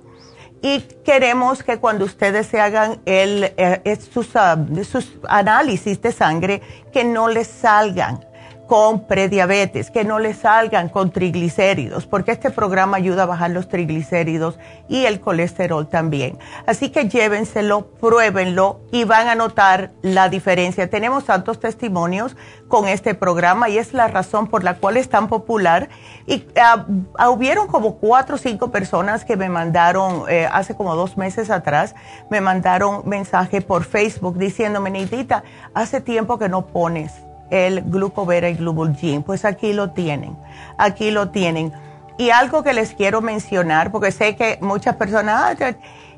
Y 0.62 0.82
queremos 1.04 1.64
que 1.64 1.78
cuando 1.78 2.06
ustedes 2.06 2.46
se 2.46 2.62
hagan 2.62 3.02
el, 3.06 3.52
eh, 3.58 3.98
sus, 4.14 4.36
ah, 4.36 4.58
sus 4.90 5.18
análisis 5.28 6.02
de 6.02 6.12
sangre, 6.12 6.62
que 6.94 7.04
no 7.04 7.28
les 7.28 7.48
salgan 7.48 8.24
con 8.72 9.02
prediabetes, 9.02 9.92
que 9.92 10.06
no 10.06 10.18
les 10.18 10.38
salgan 10.38 10.88
con 10.88 11.12
triglicéridos, 11.12 12.08
porque 12.08 12.32
este 12.32 12.52
programa 12.52 12.96
ayuda 12.96 13.24
a 13.24 13.26
bajar 13.26 13.52
los 13.52 13.68
triglicéridos 13.68 14.58
y 14.88 15.04
el 15.04 15.20
colesterol 15.20 15.90
también. 15.90 16.40
Así 16.66 16.90
que 16.90 17.10
llévenselo, 17.10 17.88
pruébenlo 18.00 18.80
y 18.94 19.04
van 19.04 19.28
a 19.28 19.36
notar 19.36 19.92
la 20.02 20.30
diferencia. 20.30 20.90
Tenemos 20.90 21.26
tantos 21.26 21.60
testimonios 21.60 22.38
con 22.70 22.88
este 22.88 23.14
programa 23.14 23.68
y 23.68 23.78
es 23.78 23.94
la 23.94 24.08
razón 24.08 24.48
por 24.48 24.64
la 24.64 24.76
cual 24.76 24.96
es 24.96 25.10
tan 25.10 25.28
popular. 25.28 25.90
Y 26.26 26.46
ah, 26.56 26.86
hubieron 27.28 27.68
como 27.68 27.98
cuatro 27.98 28.36
o 28.36 28.40
cinco 28.40 28.72
personas 28.72 29.26
que 29.26 29.36
me 29.36 29.50
mandaron, 29.50 30.24
eh, 30.30 30.48
hace 30.50 30.78
como 30.78 30.96
dos 30.96 31.18
meses 31.18 31.50
atrás, 31.50 31.94
me 32.30 32.40
mandaron 32.40 33.02
mensaje 33.04 33.60
por 33.60 33.84
Facebook 33.84 34.38
diciéndome, 34.38 34.92
Neidita, 34.92 35.44
hace 35.74 36.00
tiempo 36.00 36.40
que 36.40 36.48
no 36.48 36.68
pones 36.68 37.12
el 37.52 37.84
glucovera 37.84 38.50
y 38.50 38.56
glubulgin. 38.56 39.22
Pues 39.22 39.46
aquí 39.46 39.74
lo 39.74 39.92
tienen, 39.92 40.36
aquí 40.78 41.12
lo 41.12 41.30
tienen. 41.30 41.72
Y 42.18 42.32
algo 42.32 42.64
que 42.64 42.74
les 42.74 42.94
quiero 42.94 43.22
mencionar, 43.22 43.92
porque 43.92 44.12
sé 44.12 44.36
que 44.36 44.58
muchas 44.62 44.96
personas, 44.96 45.62
ah, 45.62 45.76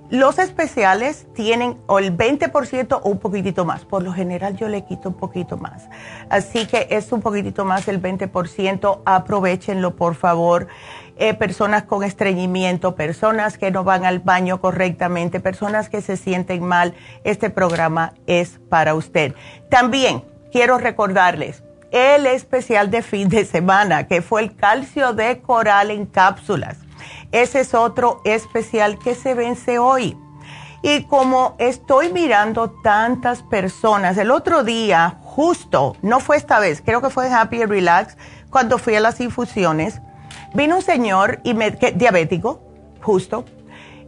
los 0.10 0.38
especiales 0.38 1.26
tienen 1.34 1.78
o 1.88 1.98
el 1.98 2.15
20% 2.15 3.00
o 3.02 3.10
un 3.10 3.17
poquitito 3.17 3.65
más. 3.65 3.84
Por 3.84 4.04
lo 4.04 4.13
general 4.13 4.56
yo 4.56 4.67
le 4.67 4.84
quito 4.86 5.10
un 5.10 5.15
poquito 5.15 5.58
más. 5.58 5.89
Así 6.30 6.67
que 6.67 6.88
es 6.91 7.12
un 7.12 7.22
poquitito 7.22 7.65
más 7.65 7.88
el 7.88 8.02
20%. 8.02 9.02
Aprovechenlo, 9.06 9.96
por 9.96 10.15
favor. 10.15 10.67
Eh, 11.15 11.34
personas 11.34 11.84
con 11.84 12.04
estreñimiento, 12.04 12.96
personas 12.96 13.58
que 13.58 13.72
no 13.72 13.84
van 13.84 14.06
al 14.06 14.19
baño 14.19 14.60
correctamente, 14.60 15.39
personas 15.39 15.89
que 15.89 16.02
se 16.02 16.17
sienten 16.17 16.63
mal. 16.63 16.93
Este 17.24 17.50
programa 17.50 18.13
es 18.28 18.60
para 18.69 18.96
usted. 18.96 19.34
También 19.69 20.24
quiero 20.54 20.78
recordarles 20.78 21.63
el 21.92 22.28
especial 22.28 22.92
de 22.92 23.02
fin 23.02 23.28
de 23.28 23.44
semana, 23.44 24.08
que 24.08 24.22
fue 24.22 24.42
el 24.44 24.56
calcio 24.56 25.13
de 25.13 25.42
coral 25.42 25.92
en 25.92 26.06
cápsulas. 26.06 26.78
Ese 27.32 27.62
es 27.62 27.74
otro 27.74 28.22
especial 28.24 29.00
que 29.00 29.16
se 29.16 29.34
vence 29.34 29.80
hoy. 29.80 30.18
Y 30.84 31.06
como 31.06 31.56
estoy 31.60 32.13
mirando 32.13 32.70
tantas 32.84 33.42
personas, 33.42 34.18
el 34.18 34.32
otro 34.32 34.63
día, 34.63 35.18
justo, 35.24 35.96
no 36.02 36.20
fue 36.20 36.38
esta 36.38 36.60
vez, 36.60 36.82
creo 36.86 37.02
que 37.02 37.10
fue 37.10 37.32
Happy 37.32 37.66
Relax, 37.66 38.18
cuando 38.50 38.78
fui 38.78 38.96
a 38.96 39.00
las 39.00 39.20
infusiones, 39.22 40.02
vino 40.54 40.76
un 40.76 40.82
señor 40.82 41.39
y 41.44 41.54
me, 41.56 41.72
diabético, 41.72 42.62
justo, 43.02 43.46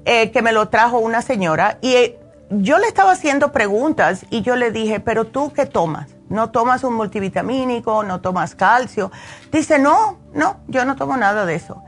eh, 0.06 0.32
que 0.32 0.42
me 0.44 0.52
lo 0.52 0.70
trajo 0.70 1.00
una 1.00 1.22
señora 1.22 1.80
y 1.82 1.94
eh, 1.94 2.20
yo 2.52 2.78
le 2.78 2.88
estaba 2.88 3.14
haciendo 3.14 3.52
preguntas 3.52 4.26
y 4.30 4.44
yo 4.44 4.56
le 4.56 4.70
dije, 4.72 5.00
pero 5.00 5.26
tú 5.26 5.52
qué 5.52 5.66
tomas? 5.66 6.15
No 6.30 6.52
tomas 6.52 6.84
un 6.84 6.94
multivitamínico, 6.96 8.04
no 8.04 8.22
tomas 8.22 8.56
calcio. 8.56 9.12
Dice, 9.52 9.80
no, 9.80 10.20
no, 10.34 10.58
yo 10.68 10.86
no 10.86 10.96
tomo 10.96 11.18
nada 11.18 11.46
de 11.46 11.56
eso. 11.56 11.84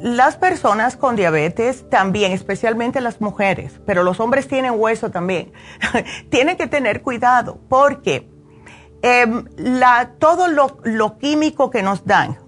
Las 0.00 0.36
personas 0.36 0.96
con 0.96 1.14
diabetes 1.14 1.88
también, 1.90 2.32
especialmente 2.32 3.02
las 3.02 3.20
mujeres, 3.20 3.80
pero 3.84 4.02
los 4.02 4.18
hombres 4.18 4.48
tienen 4.48 4.72
hueso 4.74 5.10
también, 5.10 5.52
tienen 6.30 6.56
que 6.56 6.66
tener 6.66 7.02
cuidado 7.02 7.60
porque 7.68 8.26
em, 9.02 9.44
todo 10.18 10.48
lo, 10.48 11.18
químico 11.18 11.68
que 11.68 11.82
nos 11.82 12.06
dan, 12.06 12.38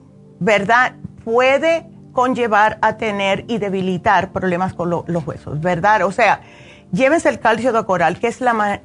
¿verdad? 0.40 0.94
Puede 1.24 1.90
conllevar 2.12 2.78
a 2.80 2.96
tener 2.96 3.44
y 3.48 3.58
debilitar 3.58 4.32
problemas 4.32 4.72
con 4.72 4.88
los 4.88 5.26
huesos, 5.26 5.60
¿verdad? 5.60 6.04
O 6.04 6.12
sea, 6.12 6.40
llévense 6.92 7.28
el 7.28 7.40
calcio 7.40 7.72
de 7.72 7.84
coral, 7.84 8.20
que 8.20 8.28
es 8.28 8.40
la, 8.40 8.80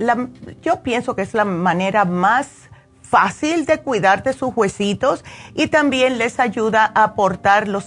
yo 0.61 0.81
pienso 0.81 1.15
que 1.15 1.21
es 1.21 1.33
la 1.33 1.45
manera 1.45 2.05
más 2.05 2.47
fácil 3.01 3.65
de 3.65 3.79
cuidar 3.79 4.23
de 4.23 4.33
sus 4.33 4.51
huesitos 4.55 5.23
y 5.53 5.67
también 5.67 6.17
les 6.17 6.39
ayuda 6.39 6.91
a 6.93 7.03
aportar 7.03 7.67
los 7.67 7.85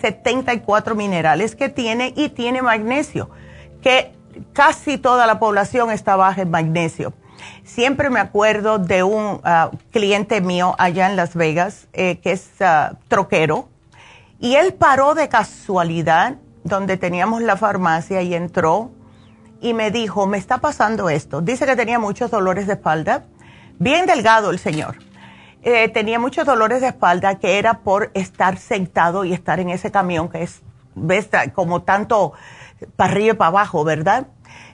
74 0.00 0.94
minerales 0.94 1.56
que 1.56 1.68
tiene 1.68 2.12
y 2.16 2.28
tiene 2.28 2.62
magnesio, 2.62 3.30
que 3.82 4.12
casi 4.52 4.98
toda 4.98 5.26
la 5.26 5.38
población 5.38 5.90
está 5.90 6.16
baja 6.16 6.42
en 6.42 6.50
magnesio. 6.50 7.14
Siempre 7.64 8.10
me 8.10 8.20
acuerdo 8.20 8.78
de 8.78 9.02
un 9.02 9.40
ah, 9.44 9.70
cliente 9.90 10.40
mío 10.40 10.74
allá 10.78 11.08
en 11.08 11.16
Las 11.16 11.34
Vegas, 11.34 11.88
eh, 11.92 12.18
que 12.18 12.32
es 12.32 12.50
ah, 12.60 12.92
troquero, 13.08 13.68
y 14.38 14.56
él 14.56 14.74
paró 14.74 15.14
de 15.14 15.28
casualidad 15.28 16.36
donde 16.64 16.96
teníamos 16.96 17.42
la 17.42 17.56
farmacia 17.56 18.22
y 18.22 18.34
entró 18.34 18.90
y 19.60 19.74
me 19.74 19.90
dijo, 19.90 20.26
me 20.26 20.38
está 20.38 20.58
pasando 20.58 21.10
esto. 21.10 21.40
Dice 21.40 21.66
que 21.66 21.76
tenía 21.76 21.98
muchos 21.98 22.30
dolores 22.30 22.66
de 22.66 22.74
espalda, 22.74 23.24
bien 23.78 24.06
delgado 24.06 24.50
el 24.50 24.58
señor. 24.58 24.96
Eh, 25.62 25.88
tenía 25.88 26.18
muchos 26.18 26.46
dolores 26.46 26.80
de 26.80 26.88
espalda 26.88 27.38
que 27.38 27.58
era 27.58 27.80
por 27.80 28.10
estar 28.14 28.56
sentado 28.56 29.24
y 29.24 29.32
estar 29.34 29.60
en 29.60 29.68
ese 29.68 29.90
camión 29.90 30.30
que 30.30 30.42
es, 30.42 30.62
ves, 30.94 31.28
como 31.54 31.82
tanto 31.82 32.32
para 32.96 33.12
arriba 33.12 33.34
y 33.34 33.36
para 33.36 33.48
abajo, 33.48 33.84
¿verdad? 33.84 34.28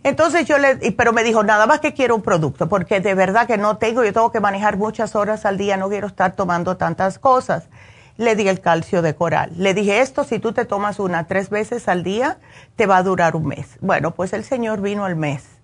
Entonces 0.05 0.47
yo 0.47 0.59
le, 0.59 0.77
pero 0.93 1.13
me 1.13 1.25
dijo, 1.25 1.43
nada 1.43 1.67
más 1.67 1.81
que 1.81 1.93
quiero 1.93 2.15
un 2.15 2.23
producto, 2.23 2.69
porque 2.69 3.01
de 3.01 3.15
verdad 3.15 3.49
que 3.49 3.59
no 3.59 3.79
tengo, 3.79 4.05
yo 4.05 4.13
tengo 4.13 4.31
que 4.31 4.39
manejar 4.39 4.77
muchas 4.77 5.17
horas 5.17 5.45
al 5.45 5.59
día, 5.59 5.77
no 5.77 5.89
quiero 5.89 6.07
estar 6.07 6.37
tomando 6.37 6.77
tantas 6.77 7.19
cosas 7.19 7.69
le 8.17 8.37
di 8.37 8.49
el 8.49 8.61
calcio 8.61 9.03
de 9.03 9.15
coral. 9.15 9.53
Le 9.57 9.75
dije, 9.75 10.01
esto 10.01 10.25
si 10.25 10.39
tú 10.39 10.53
te 10.53 10.65
tomas 10.65 10.99
una 10.99 11.27
tres 11.27 11.51
veces 11.51 11.89
al 11.89 12.03
día, 12.03 12.39
te 12.77 12.87
va 12.87 12.99
a 12.99 13.03
durar 13.03 13.37
un 13.37 13.47
mes. 13.47 13.79
Bueno, 13.81 14.13
pues 14.13 14.33
el 14.33 14.45
señor 14.45 14.81
vino 14.81 15.05
al 15.05 15.17
mes 15.17 15.57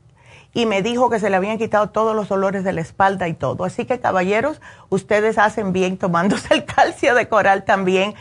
y 0.55 0.67
me 0.67 0.83
dijo 0.83 1.09
que 1.09 1.19
se 1.19 1.31
le 1.31 1.37
habían 1.37 1.59
quitado 1.59 1.91
todos 1.91 2.15
los 2.15 2.29
dolores 2.29 2.65
de 2.65 2.73
la 2.73 2.81
espalda 2.81 3.29
y 3.29 3.35
todo. 3.35 3.65
Así 3.65 3.85
que 3.85 4.01
caballeros, 4.01 4.61
ustedes 4.91 5.39
hacen 5.39 5.73
bien 5.73 5.97
tomándose 5.97 6.53
el 6.55 6.65
calcio 6.65 7.15
de 7.15 7.29
coral 7.29 7.65
también, 7.65 8.15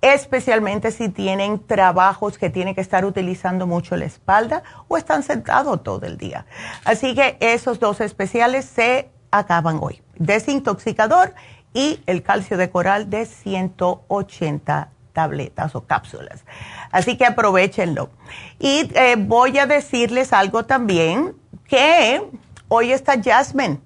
especialmente 0.00 0.90
si 0.90 1.08
tienen 1.08 1.64
trabajos 1.66 2.38
que 2.38 2.50
tienen 2.50 2.74
que 2.74 2.80
estar 2.80 3.04
utilizando 3.04 3.66
mucho 3.66 3.96
la 3.96 4.04
espalda 4.04 4.62
o 4.88 4.96
están 4.96 5.22
sentados 5.22 5.82
todo 5.82 6.06
el 6.06 6.18
día. 6.18 6.46
Así 6.84 7.14
que 7.14 7.36
esos 7.40 7.80
dos 7.80 8.00
especiales 8.00 8.64
se 8.64 9.10
acaban 9.30 9.78
hoy. 9.80 10.02
Desintoxicador 10.16 11.34
y 11.74 12.00
el 12.06 12.22
calcio 12.22 12.56
de 12.56 12.70
coral 12.70 13.10
de 13.10 13.26
180 13.26 14.88
tabletas 15.12 15.74
o 15.74 15.84
cápsulas. 15.84 16.44
Así 16.90 17.16
que 17.16 17.26
aprovechenlo. 17.26 18.10
Y 18.58 18.90
eh, 18.94 19.16
voy 19.18 19.58
a 19.58 19.66
decirles 19.66 20.32
algo 20.32 20.64
también, 20.64 21.34
que 21.68 22.22
hoy 22.68 22.92
está 22.92 23.20
Jasmine 23.22 23.80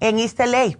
en 0.00 0.18
East 0.18 0.38
LA. 0.38 0.76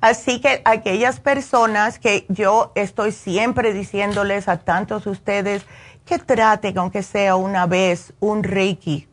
Así 0.00 0.40
que 0.40 0.62
aquellas 0.64 1.20
personas 1.20 1.98
que 1.98 2.26
yo 2.28 2.72
estoy 2.74 3.12
siempre 3.12 3.72
diciéndoles 3.72 4.48
a 4.48 4.58
tantos 4.58 5.04
de 5.04 5.10
ustedes 5.10 5.66
que 6.04 6.18
traten, 6.18 6.78
aunque 6.78 7.02
sea 7.02 7.36
una 7.36 7.66
vez, 7.66 8.14
un 8.20 8.44
Reiki 8.44 9.08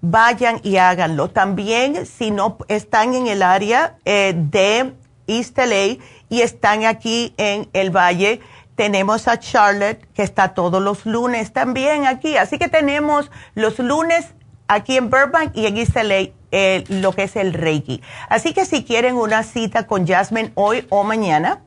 vayan 0.00 0.60
y 0.62 0.76
háganlo. 0.76 1.30
También 1.30 2.06
si 2.06 2.30
no 2.30 2.58
están 2.68 3.14
en 3.14 3.26
el 3.26 3.42
área 3.42 3.96
eh, 4.04 4.34
de 4.36 4.94
East 5.28 5.56
LA 5.56 5.98
y 6.28 6.40
están 6.42 6.84
aquí 6.84 7.34
en 7.36 7.68
el 7.72 7.90
Valle, 7.96 8.40
tenemos 8.74 9.28
a 9.28 9.38
Charlotte 9.38 10.04
que 10.14 10.22
está 10.22 10.54
todos 10.54 10.82
los 10.82 11.06
lunes 11.06 11.52
también 11.52 12.06
aquí. 12.06 12.36
Así 12.36 12.58
que 12.58 12.68
tenemos 12.68 13.30
los 13.54 13.78
lunes 13.78 14.26
aquí 14.66 14.96
en 14.96 15.10
Burbank 15.10 15.56
y 15.56 15.66
en 15.66 15.76
East 15.76 15.94
LA 15.94 16.30
eh, 16.50 16.84
lo 16.88 17.12
que 17.12 17.24
es 17.24 17.36
el 17.36 17.52
Reiki. 17.54 18.02
Así 18.28 18.52
que 18.54 18.64
si 18.64 18.84
quieren 18.84 19.14
una 19.16 19.42
cita 19.42 19.86
con 19.86 20.06
Jasmine 20.06 20.50
hoy 20.54 20.86
o 20.88 21.04
mañana, 21.04 21.62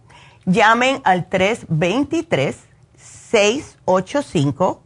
llamen 0.45 1.02
al 1.06 1.30
323 1.30 2.58
685 2.97 4.84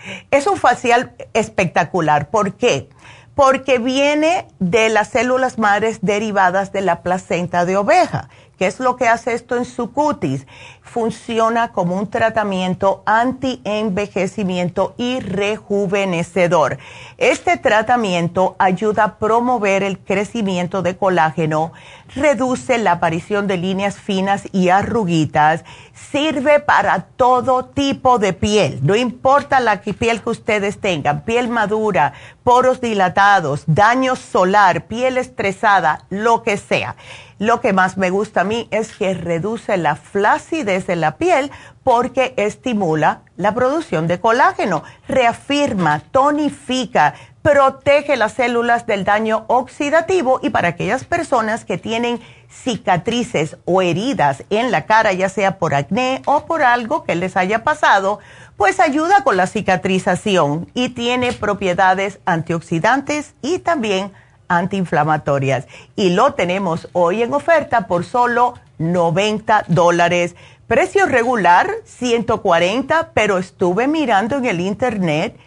es 0.32 0.48
un 0.48 0.56
facial 0.56 1.14
espectacular. 1.34 2.30
¿Por 2.30 2.54
qué? 2.54 2.88
Porque 3.36 3.80
viene 3.80 4.48
de 4.60 4.88
las 4.88 5.10
células 5.10 5.58
madres 5.58 6.00
derivadas 6.02 6.72
de 6.72 6.84
la 6.84 7.02
placenta 7.02 7.66
de 7.66 7.76
oveja. 7.76 8.30
¿Qué 8.58 8.66
es 8.66 8.80
lo 8.80 8.96
que 8.96 9.08
hace 9.08 9.34
esto 9.34 9.56
en 9.56 9.66
su 9.66 9.92
cutis? 9.92 10.48
Funciona 10.82 11.72
como 11.72 11.96
un 11.96 12.10
tratamiento 12.10 13.04
anti-envejecimiento 13.06 14.96
y 14.98 15.20
rejuvenecedor. 15.20 16.80
Este 17.20 17.58
tratamiento 17.58 18.56
ayuda 18.58 19.04
a 19.04 19.18
promover 19.20 19.84
el 19.84 20.00
crecimiento 20.00 20.82
de 20.82 20.98
colágeno, 20.98 21.72
reduce 22.16 22.78
la 22.78 22.94
aparición 22.94 23.48
de 23.48 23.58
líneas 23.58 23.98
finas 23.98 24.44
y 24.52 24.70
arruguitas, 24.70 25.64
sirve 25.94 26.60
para 26.60 27.02
todo 27.02 27.66
tipo 27.66 28.20
de 28.20 28.34
piel, 28.34 28.80
no 28.84 28.96
importa 28.96 29.60
la 29.60 29.82
piel 29.82 30.22
que 30.22 30.30
ustedes 30.30 30.80
tengan, 30.80 31.24
piel 31.24 31.50
madura, 31.50 32.14
poros 32.44 32.82
dilatados, 32.82 33.64
daño 33.68 34.16
solar, 34.16 34.88
piel 34.88 35.18
estresada, 35.18 36.06
lo 36.10 36.44
que 36.44 36.58
sea. 36.58 36.96
Lo 37.40 37.62
que 37.62 37.72
más 37.72 37.98
me 37.98 38.10
gusta 38.10 38.42
a 38.42 38.44
mí 38.44 38.68
es 38.72 38.94
que 38.94 39.14
reduce 39.14 39.78
la 39.78 39.96
flacidez 39.96 40.88
de 40.88 40.96
la 40.96 41.18
piel 41.18 41.52
porque 41.84 42.34
estimula 42.36 43.22
la 43.36 43.54
producción 43.54 44.08
de 44.08 44.20
colágeno, 44.20 44.84
reafirma, 45.08 46.02
tonifica, 46.12 47.14
protege 47.48 48.18
las 48.18 48.34
células 48.34 48.86
del 48.88 49.06
daño 49.06 49.46
oxidativo 49.48 50.42
y 50.44 50.50
para 50.50 50.68
aquellas 50.68 51.06
personas 51.06 51.64
que 51.64 51.78
tienen 51.78 52.20
cicatrices 52.50 53.56
o 53.64 53.82
heridas 53.82 54.44
en 54.50 54.70
la 54.70 54.86
cara, 54.86 55.14
ya 55.14 55.30
sea 55.30 55.58
por 55.58 55.74
acné 55.74 56.22
o 56.26 56.46
por 56.46 56.62
algo 56.62 57.06
que 57.06 57.16
les 57.16 57.38
haya 57.38 57.64
pasado, 57.64 58.20
pues 58.58 58.82
ayuda 58.82 59.24
con 59.24 59.38
la 59.38 59.48
cicatrización 59.48 60.70
y 60.74 60.90
tiene 60.90 61.32
propiedades 61.32 62.20
antioxidantes 62.26 63.34
y 63.42 63.60
también 63.60 64.12
antiinflamatorias. 64.50 65.68
Y 65.96 66.10
lo 66.10 66.34
tenemos 66.34 66.90
hoy 66.92 67.24
en 67.24 67.34
oferta 67.34 67.88
por 67.88 68.04
solo 68.04 68.56
90 68.78 69.64
dólares. 69.70 70.36
Precio 70.68 71.06
regular, 71.06 71.70
140, 71.86 73.12
pero 73.14 73.38
estuve 73.38 73.88
mirando 73.88 74.36
en 74.36 74.46
el 74.48 74.60
internet 74.60 75.40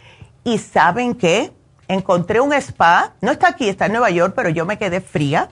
y 0.45 0.57
¿saben 0.57 1.15
qué? 1.15 1.53
Encontré 1.91 2.41
un 2.41 2.53
spa, 2.53 3.15
no 3.21 3.33
está 3.33 3.49
aquí, 3.49 3.69
está 3.69 3.87
en 3.87 3.93
Nueva 3.93 4.11
York, 4.11 4.35
pero 4.37 4.49
yo 4.49 4.65
me 4.65 4.79
quedé 4.79 5.01
fría. 5.01 5.49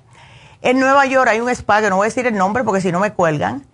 En 0.63 0.79
Nueva 0.79 1.05
York 1.05 1.29
hay 1.29 1.41
un 1.41 1.49
spa, 1.49 1.83
que 1.83 1.91
no 1.91 1.97
voy 1.97 2.05
a 2.05 2.11
decir 2.11 2.29
el 2.29 2.37
nombre 2.37 2.63
porque 2.63 2.81
si 2.81 2.93
no 2.93 3.01
me 3.01 3.13
cuelgan, 3.13 3.67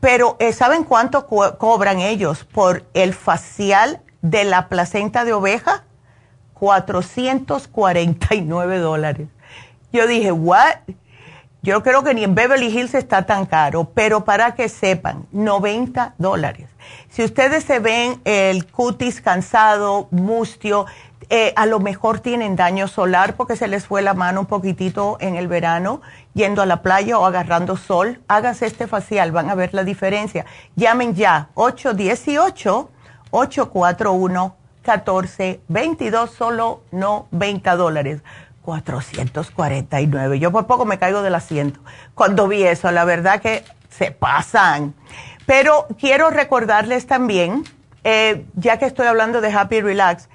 pero 0.00 0.38
eh, 0.38 0.54
¿saben 0.54 0.84
cuánto 0.84 1.26
cobran 1.26 2.00
ellos 2.00 2.44
por 2.44 2.86
el 2.94 3.12
facial 3.12 4.00
de 4.22 4.44
la 4.44 4.70
placenta 4.70 5.26
de 5.26 5.34
oveja? 5.34 5.84
449 6.54 8.78
dólares. 8.78 9.28
Yo 9.92 10.06
dije, 10.06 10.32
¿what? 10.32 10.76
Yo 11.60 11.82
creo 11.82 12.04
que 12.04 12.14
ni 12.14 12.24
en 12.24 12.34
Beverly 12.34 12.68
Hills 12.68 12.94
está 12.94 13.26
tan 13.26 13.44
caro, 13.44 13.90
pero 13.92 14.24
para 14.24 14.54
que 14.54 14.70
sepan, 14.70 15.26
90 15.32 16.14
dólares. 16.16 16.70
Si 17.10 17.24
ustedes 17.24 17.64
se 17.64 17.80
ven 17.80 18.20
el 18.24 18.66
cutis 18.66 19.20
cansado, 19.20 20.08
mustio, 20.10 20.86
eh, 21.30 21.52
a 21.56 21.66
lo 21.66 21.78
mejor 21.78 22.20
tienen 22.20 22.56
daño 22.56 22.88
solar 22.88 23.34
porque 23.34 23.54
se 23.54 23.68
les 23.68 23.86
fue 23.86 24.00
la 24.00 24.14
mano 24.14 24.40
un 24.40 24.46
poquitito 24.46 25.18
en 25.20 25.36
el 25.36 25.46
verano 25.46 26.00
yendo 26.32 26.62
a 26.62 26.66
la 26.66 26.82
playa 26.82 27.18
o 27.18 27.26
agarrando 27.26 27.76
sol. 27.76 28.20
Háganse 28.28 28.66
este 28.66 28.86
facial, 28.86 29.32
van 29.32 29.50
a 29.50 29.54
ver 29.54 29.74
la 29.74 29.84
diferencia. 29.84 30.46
Llamen 30.74 31.14
ya 31.14 31.48
818 31.54 32.90
841 33.30 34.56
14, 34.82 35.60
22, 35.68 36.30
solo 36.30 36.82
90 36.92 37.76
dólares. 37.76 38.22
449. 38.62 40.38
Yo 40.38 40.50
por 40.50 40.66
poco 40.66 40.84
me 40.86 40.98
caigo 40.98 41.22
del 41.22 41.34
asiento 41.34 41.80
cuando 42.14 42.48
vi 42.48 42.62
eso. 42.62 42.90
La 42.90 43.04
verdad 43.04 43.40
que 43.40 43.64
se 43.90 44.12
pasan. 44.12 44.94
Pero 45.44 45.86
quiero 45.98 46.30
recordarles 46.30 47.06
también, 47.06 47.64
eh, 48.04 48.46
ya 48.54 48.78
que 48.78 48.86
estoy 48.86 49.06
hablando 49.06 49.40
de 49.40 49.52
Happy 49.52 49.80
Relax, 49.80 50.28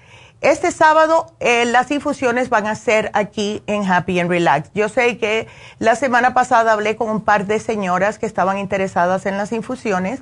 este 0.43 0.71
sábado 0.71 1.27
eh, 1.39 1.63
las 1.65 1.89
infusiones 1.89 2.49
van 2.49 2.67
a 2.67 2.75
ser 2.75 3.09
aquí 3.13 3.63
en 3.65 3.89
Happy 3.89 4.19
and 4.19 4.29
Relax. 4.29 4.69
Yo 4.73 4.89
sé 4.89 5.17
que 5.17 5.47
la 5.79 5.95
semana 5.95 6.33
pasada 6.33 6.73
hablé 6.73 6.97
con 6.97 7.09
un 7.09 7.21
par 7.21 7.47
de 7.47 7.59
señoras 7.59 8.19
que 8.19 8.25
estaban 8.25 8.57
interesadas 8.57 9.25
en 9.25 9.37
las 9.37 9.53
infusiones 9.53 10.21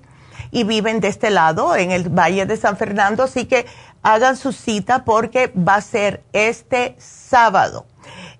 y 0.51 0.63
viven 0.63 0.99
de 0.99 1.07
este 1.07 1.31
lado, 1.31 1.75
en 1.75 1.89
el 1.89 2.09
Valle 2.09 2.45
de 2.45 2.55
San 2.55 2.77
Fernando, 2.77 3.23
así 3.23 3.45
que 3.45 3.65
hagan 4.03 4.37
su 4.37 4.51
cita 4.51 5.05
porque 5.05 5.51
va 5.57 5.75
a 5.75 5.81
ser 5.81 6.21
este 6.33 6.95
sábado. 6.99 7.85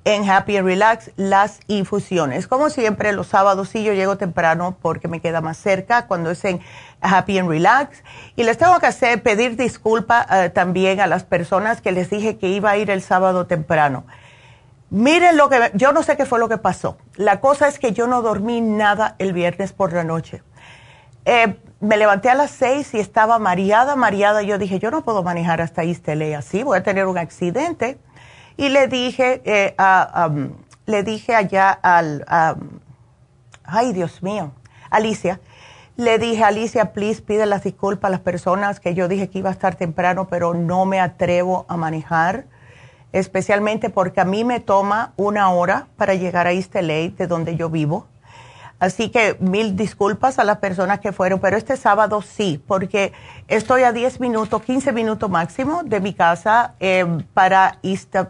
En 0.03 0.27
Happy 0.29 0.57
and 0.57 0.67
Relax 0.67 1.11
las 1.15 1.59
infusiones. 1.67 2.47
Como 2.47 2.69
siempre, 2.69 3.13
los 3.13 3.27
sábados 3.27 3.69
sí 3.69 3.83
yo 3.83 3.93
llego 3.93 4.17
temprano 4.17 4.77
porque 4.81 5.07
me 5.07 5.19
queda 5.19 5.41
más 5.41 5.57
cerca 5.57 6.07
cuando 6.07 6.31
es 6.31 6.43
en 6.45 6.59
Happy 7.01 7.37
and 7.37 7.49
Relax. 7.49 8.03
Y 8.35 8.43
les 8.43 8.57
tengo 8.57 8.79
que 8.79 8.87
hacer, 8.87 9.21
pedir 9.21 9.55
disculpa 9.55 10.25
eh, 10.29 10.49
también 10.49 10.99
a 11.01 11.07
las 11.07 11.23
personas 11.23 11.81
que 11.81 11.91
les 11.91 12.09
dije 12.09 12.37
que 12.37 12.47
iba 12.47 12.71
a 12.71 12.77
ir 12.77 12.89
el 12.89 13.01
sábado 13.01 13.45
temprano. 13.45 14.05
Miren 14.89 15.37
lo 15.37 15.49
que, 15.49 15.71
yo 15.75 15.93
no 15.93 16.03
sé 16.03 16.17
qué 16.17 16.25
fue 16.25 16.39
lo 16.39 16.49
que 16.49 16.57
pasó. 16.57 16.97
La 17.15 17.39
cosa 17.39 17.67
es 17.67 17.79
que 17.79 17.93
yo 17.93 18.07
no 18.07 18.21
dormí 18.21 18.59
nada 18.59 19.15
el 19.19 19.33
viernes 19.33 19.71
por 19.71 19.93
la 19.93 20.03
noche. 20.03 20.43
Eh, 21.25 21.55
me 21.79 21.97
levanté 21.97 22.29
a 22.29 22.35
las 22.35 22.51
seis 22.51 22.93
y 22.93 22.99
estaba 22.99 23.39
mareada, 23.39 23.95
mareada. 23.95 24.41
Yo 24.41 24.57
dije, 24.57 24.79
yo 24.79 24.91
no 24.91 25.03
puedo 25.03 25.23
manejar 25.23 25.61
hasta 25.61 25.83
East 25.83 26.09
así, 26.09 26.63
voy 26.63 26.77
a 26.77 26.83
tener 26.83 27.05
un 27.07 27.17
accidente. 27.17 27.99
Y 28.61 28.69
le 28.69 28.87
dije, 28.87 29.41
eh, 29.43 29.75
le 30.85 31.01
dije 31.01 31.33
allá 31.33 31.71
al, 31.71 32.23
ay 33.63 33.91
Dios 33.91 34.21
mío, 34.21 34.51
Alicia, 34.91 35.39
le 35.95 36.19
dije, 36.19 36.43
Alicia, 36.43 36.93
please, 36.93 37.23
pide 37.23 37.47
las 37.47 37.63
disculpas 37.63 38.09
a 38.09 38.11
las 38.11 38.19
personas 38.19 38.79
que 38.79 38.93
yo 38.93 39.07
dije 39.07 39.31
que 39.31 39.39
iba 39.39 39.49
a 39.49 39.53
estar 39.53 39.73
temprano, 39.73 40.27
pero 40.27 40.53
no 40.53 40.85
me 40.85 40.99
atrevo 40.99 41.65
a 41.69 41.75
manejar, 41.75 42.45
especialmente 43.13 43.89
porque 43.89 44.21
a 44.21 44.25
mí 44.25 44.43
me 44.43 44.59
toma 44.59 45.13
una 45.17 45.49
hora 45.49 45.87
para 45.95 46.13
llegar 46.13 46.45
a 46.45 46.51
East 46.51 46.75
de 46.75 47.25
donde 47.27 47.55
yo 47.55 47.71
vivo. 47.71 48.05
Así 48.81 49.09
que 49.09 49.37
mil 49.39 49.75
disculpas 49.75 50.39
a 50.39 50.43
las 50.43 50.57
personas 50.57 51.01
que 51.01 51.11
fueron, 51.11 51.39
pero 51.39 51.55
este 51.55 51.77
sábado 51.77 52.23
sí, 52.23 52.59
porque 52.65 53.13
estoy 53.47 53.83
a 53.83 53.91
10 53.91 54.19
minutos, 54.19 54.63
15 54.63 54.91
minutos 54.91 55.29
máximo 55.29 55.83
de 55.83 55.99
mi 55.99 56.15
casa 56.15 56.73
eh, 56.79 57.05
para, 57.35 57.77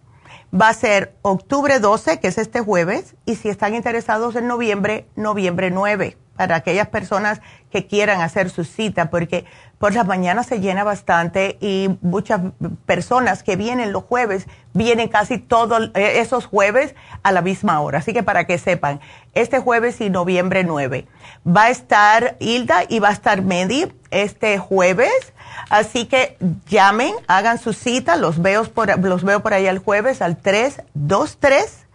Va 0.55 0.69
a 0.69 0.75
ser 0.75 1.17
octubre 1.23 1.79
12, 1.79 2.21
que 2.21 2.29
es 2.29 2.37
este 2.37 2.61
jueves, 2.61 3.17
y 3.25 3.37
si 3.37 3.49
están 3.49 3.75
interesados 3.75 4.37
en 4.37 4.47
noviembre, 4.47 5.07
noviembre 5.17 5.71
9 5.71 6.19
para 6.37 6.57
aquellas 6.57 6.89
personas 6.89 7.41
que 7.71 7.87
quieran 7.87 8.21
hacer 8.21 8.51
su 8.51 8.65
cita, 8.65 9.09
porque 9.09 9.47
por 9.83 9.95
las 9.95 10.07
mañanas 10.07 10.47
se 10.47 10.61
llena 10.61 10.85
bastante 10.85 11.59
y 11.61 11.89
muchas 12.03 12.41
personas 12.87 13.43
que 13.43 13.57
vienen 13.57 13.91
los 13.91 14.05
jueves 14.05 14.47
vienen 14.74 15.09
casi 15.09 15.39
todos 15.39 15.91
eh, 15.95 16.20
esos 16.20 16.47
jueves 16.47 16.95
a 17.24 17.33
la 17.33 17.43
misma 17.43 17.80
hora. 17.80 17.99
Así 17.99 18.12
que 18.12 18.22
para 18.22 18.47
que 18.47 18.59
sepan, 18.59 19.01
este 19.35 19.59
jueves 19.59 20.01
y 20.01 20.09
noviembre 20.09 20.62
9 20.62 21.09
va 21.45 21.64
a 21.64 21.70
estar 21.70 22.37
Hilda 22.39 22.85
y 22.89 23.01
va 23.01 23.09
a 23.09 23.12
estar 23.12 23.43
Medi 23.43 23.93
este 24.12 24.57
jueves. 24.57 25.33
Así 25.68 26.07
que 26.07 26.37
llamen, 26.68 27.16
hagan 27.26 27.59
su 27.59 27.72
cita, 27.72 28.14
los 28.14 28.41
veo 28.41 28.62
por, 28.62 28.97
los 29.01 29.24
veo 29.24 29.43
por 29.43 29.53
ahí 29.53 29.66
el 29.66 29.80
jueves 29.80 30.22
al 30.22 30.37
323 30.37 31.87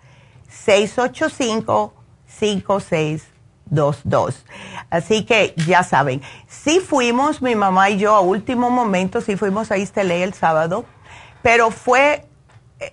685 0.49 1.93
56 2.27 3.36
dos. 3.69 4.45
Así 4.89 5.25
que 5.25 5.53
ya 5.67 5.83
saben, 5.83 6.21
sí 6.47 6.79
fuimos, 6.79 7.41
mi 7.41 7.55
mamá 7.55 7.89
y 7.89 7.97
yo 7.97 8.15
a 8.15 8.21
último 8.21 8.69
momento, 8.69 9.21
sí 9.21 9.35
fuimos 9.35 9.71
a 9.71 9.77
Isteley 9.77 10.21
el 10.21 10.33
sábado, 10.33 10.85
pero 11.41 11.71
fue, 11.71 12.25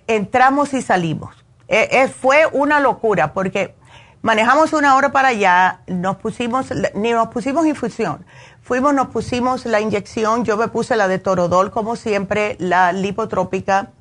entramos 0.07 0.73
y 0.73 0.81
salimos. 0.81 1.35
E, 1.67 1.89
e, 1.91 2.07
fue 2.07 2.45
una 2.51 2.79
locura 2.79 3.33
porque 3.33 3.75
manejamos 4.21 4.73
una 4.73 4.95
hora 4.95 5.11
para 5.11 5.29
allá, 5.29 5.81
nos 5.87 6.17
pusimos, 6.17 6.67
ni 6.93 7.11
nos 7.11 7.29
pusimos 7.29 7.65
infusión, 7.65 8.25
fuimos, 8.61 8.93
nos 8.93 9.07
pusimos 9.07 9.65
la 9.65 9.79
inyección, 9.79 10.45
yo 10.45 10.57
me 10.57 10.67
puse 10.67 10.95
la 10.95 11.07
de 11.07 11.19
Torodol 11.19 11.71
como 11.71 11.95
siempre, 11.95 12.55
la 12.59 12.91
lipotrópica, 12.91 13.91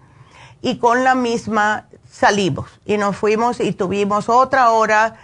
y 0.64 0.79
con 0.79 1.05
la 1.05 1.14
misma 1.14 1.89
salimos 2.11 2.70
y 2.87 2.97
nos 2.97 3.16
fuimos 3.16 3.61
y 3.61 3.72
tuvimos 3.72 4.31
otra 4.31 4.70
hora 4.70 5.16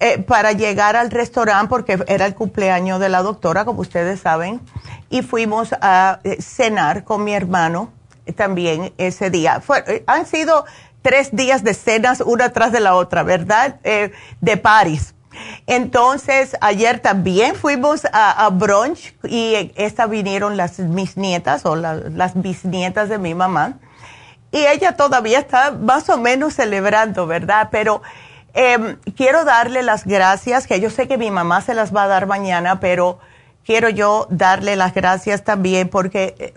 eh, 0.00 0.18
para 0.18 0.52
llegar 0.52 0.96
al 0.96 1.10
restaurante 1.10 1.68
porque 1.68 1.98
era 2.08 2.26
el 2.26 2.34
cumpleaños 2.34 2.98
de 3.00 3.08
la 3.08 3.22
doctora, 3.22 3.64
como 3.64 3.80
ustedes 3.80 4.20
saben, 4.20 4.60
y 5.08 5.22
fuimos 5.22 5.72
a 5.80 6.20
eh, 6.24 6.42
cenar 6.42 7.04
con 7.04 7.22
mi 7.22 7.32
hermano 7.32 7.92
también 8.36 8.92
ese 8.98 9.30
día. 9.30 9.62
Eh, 9.86 10.02
han 10.06 10.26
sido 10.26 10.64
tres 11.00 11.34
días 11.34 11.62
de 11.62 11.74
cenas 11.74 12.20
una 12.20 12.52
tras 12.52 12.72
de 12.72 12.80
la 12.80 12.96
otra, 12.96 13.22
¿verdad? 13.22 13.78
de 14.40 14.56
París. 14.56 15.14
Entonces, 15.66 16.56
ayer 16.60 17.00
también 17.00 17.54
fuimos 17.54 18.02
a, 18.12 18.48
brunch 18.50 19.14
y 19.24 19.72
esta 19.76 20.06
vinieron 20.06 20.56
las 20.56 20.78
mis 20.78 21.16
nietas 21.16 21.66
o 21.66 21.76
las 21.76 22.40
bisnietas 22.40 23.08
de 23.08 23.18
mi 23.18 23.34
mamá. 23.34 23.78
Y 24.52 24.58
ella 24.66 24.96
todavía 24.96 25.40
está 25.40 25.72
más 25.72 26.08
o 26.08 26.16
menos 26.16 26.54
celebrando, 26.54 27.26
¿verdad? 27.26 27.68
Pero 27.72 28.02
Em, 28.54 28.98
quiero 29.16 29.44
darle 29.44 29.82
las 29.82 30.04
gracias, 30.04 30.68
que 30.68 30.80
yo 30.80 30.88
sé 30.88 31.08
que 31.08 31.18
mi 31.18 31.32
mamá 31.32 31.60
se 31.60 31.74
las 31.74 31.94
va 31.94 32.04
a 32.04 32.06
dar 32.06 32.26
mañana, 32.26 32.78
pero 32.78 33.18
quiero 33.64 33.88
yo 33.88 34.28
darle 34.30 34.76
las 34.76 34.94
gracias 34.94 35.42
también 35.42 35.88
porque 35.88 36.36
eh, 36.38 36.54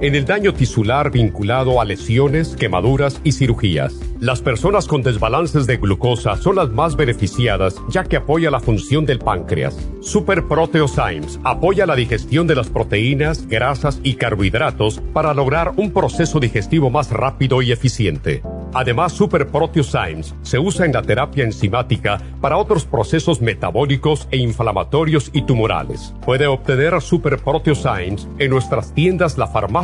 en 0.00 0.14
el 0.14 0.24
daño 0.24 0.52
tisular 0.54 1.10
vinculado 1.10 1.80
a 1.80 1.84
lesiones, 1.84 2.56
quemaduras 2.56 3.20
y 3.24 3.32
cirugías. 3.32 3.94
Las 4.20 4.40
personas 4.40 4.86
con 4.86 5.02
desbalances 5.02 5.66
de 5.66 5.76
glucosa 5.76 6.36
son 6.36 6.56
las 6.56 6.70
más 6.70 6.96
beneficiadas 6.96 7.76
ya 7.88 8.04
que 8.04 8.16
apoya 8.16 8.50
la 8.50 8.60
función 8.60 9.06
del 9.06 9.18
páncreas. 9.18 9.76
Super 10.00 10.44
Proteosymes 10.44 11.38
apoya 11.44 11.86
la 11.86 11.96
digestión 11.96 12.46
de 12.46 12.54
las 12.54 12.68
proteínas, 12.68 13.46
grasas 13.46 14.00
y 14.02 14.14
carbohidratos 14.14 15.00
para 15.12 15.34
lograr 15.34 15.72
un 15.76 15.92
proceso 15.92 16.40
digestivo 16.40 16.90
más 16.90 17.10
rápido 17.10 17.62
y 17.62 17.72
eficiente. 17.72 18.42
Además, 18.72 19.12
Super 19.12 19.46
Proteosymes 19.46 20.34
se 20.42 20.58
usa 20.58 20.84
en 20.84 20.92
la 20.92 21.02
terapia 21.02 21.44
enzimática 21.44 22.20
para 22.40 22.56
otros 22.56 22.84
procesos 22.84 23.40
metabólicos 23.40 24.26
e 24.32 24.36
inflamatorios 24.36 25.30
y 25.32 25.42
tumorales. 25.42 26.12
Puede 26.24 26.48
obtener 26.48 27.00
Super 27.00 27.38
Proteosymes 27.38 28.26
en 28.38 28.50
nuestras 28.50 28.92
tiendas 28.92 29.38
La 29.38 29.46
Farmacia 29.46 29.83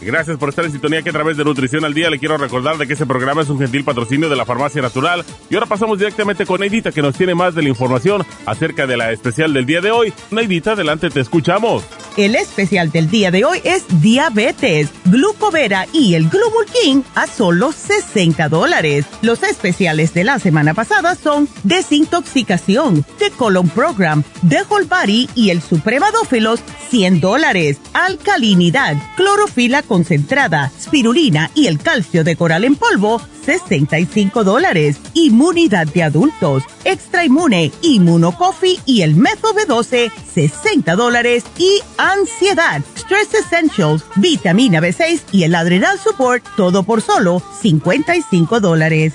Gracias 0.00 0.38
por 0.38 0.48
estar 0.48 0.64
en 0.64 0.72
sintonía 0.72 1.02
que 1.02 1.10
a 1.10 1.12
través 1.12 1.36
de 1.36 1.44
Nutrición 1.44 1.84
al 1.84 1.92
Día 1.92 2.08
le 2.08 2.18
quiero 2.18 2.38
recordar 2.38 2.78
de 2.78 2.86
que 2.86 2.94
este 2.94 3.06
programa 3.06 3.42
es 3.42 3.48
un 3.50 3.58
gentil 3.58 3.84
patrocinio 3.84 4.28
de 4.28 4.36
la 4.36 4.46
Farmacia 4.46 4.80
Natural. 4.80 5.24
Y 5.50 5.54
ahora 5.54 5.66
pasamos 5.66 5.98
directamente 5.98 6.46
con 6.46 6.60
Neidita 6.60 6.90
que 6.90 7.02
nos 7.02 7.16
tiene 7.16 7.34
más 7.34 7.54
de 7.54 7.62
la 7.62 7.68
información 7.68 8.24
acerca 8.46 8.86
de 8.86 8.96
la 8.96 9.12
especial 9.12 9.52
del 9.52 9.66
día 9.66 9.80
de 9.80 9.90
hoy. 9.90 10.12
Neidita, 10.30 10.72
adelante, 10.72 11.10
te 11.10 11.20
escuchamos. 11.20 11.84
El 12.16 12.34
especial 12.34 12.90
del 12.90 13.08
día 13.08 13.30
de 13.30 13.44
hoy 13.44 13.60
es 13.64 13.84
diabetes, 14.00 14.90
glucovera 15.04 15.86
y 15.92 16.14
el 16.14 16.28
glumulkin 16.28 17.04
a 17.14 17.26
solo 17.26 17.72
60 17.72 18.48
dólares. 18.48 19.06
Los 19.22 19.42
especiales 19.42 20.12
de 20.12 20.24
la 20.24 20.38
semana 20.38 20.74
pasada 20.74 21.14
son 21.14 21.48
desintoxicación, 21.62 23.04
The 23.18 23.30
Colon 23.30 23.68
Program, 23.68 24.24
The 24.48 24.62
Whole 24.68 24.86
Body 24.86 25.28
y 25.34 25.50
el 25.50 25.62
Supremadófilos 25.62 26.60
100 26.90 27.20
dólares. 27.20 27.78
Alcalinidad, 27.94 28.96
clorofila 29.16 29.82
concentrada, 29.90 30.70
spirulina 30.80 31.50
y 31.52 31.66
el 31.66 31.80
calcio 31.80 32.22
de 32.22 32.36
coral 32.36 32.62
en 32.62 32.76
polvo 32.76 33.20
65 33.44 34.44
dólares. 34.44 34.98
Inmunidad 35.14 35.88
de 35.88 36.04
adultos, 36.04 36.62
extra 36.84 37.24
inmune, 37.24 37.72
inmunocoffee 37.82 38.78
y 38.86 39.02
el 39.02 39.16
método 39.16 39.52
B12 39.54 40.12
60 40.32 40.94
dólares 40.94 41.42
y 41.58 41.80
ansiedad, 41.98 42.82
stress 42.96 43.34
essentials, 43.34 44.04
vitamina 44.14 44.80
B6 44.80 45.22
y 45.32 45.42
el 45.42 45.56
adrenal 45.56 45.98
support 45.98 46.44
todo 46.56 46.84
por 46.84 47.02
solo 47.02 47.42
55 47.60 48.60
dólares. 48.60 49.14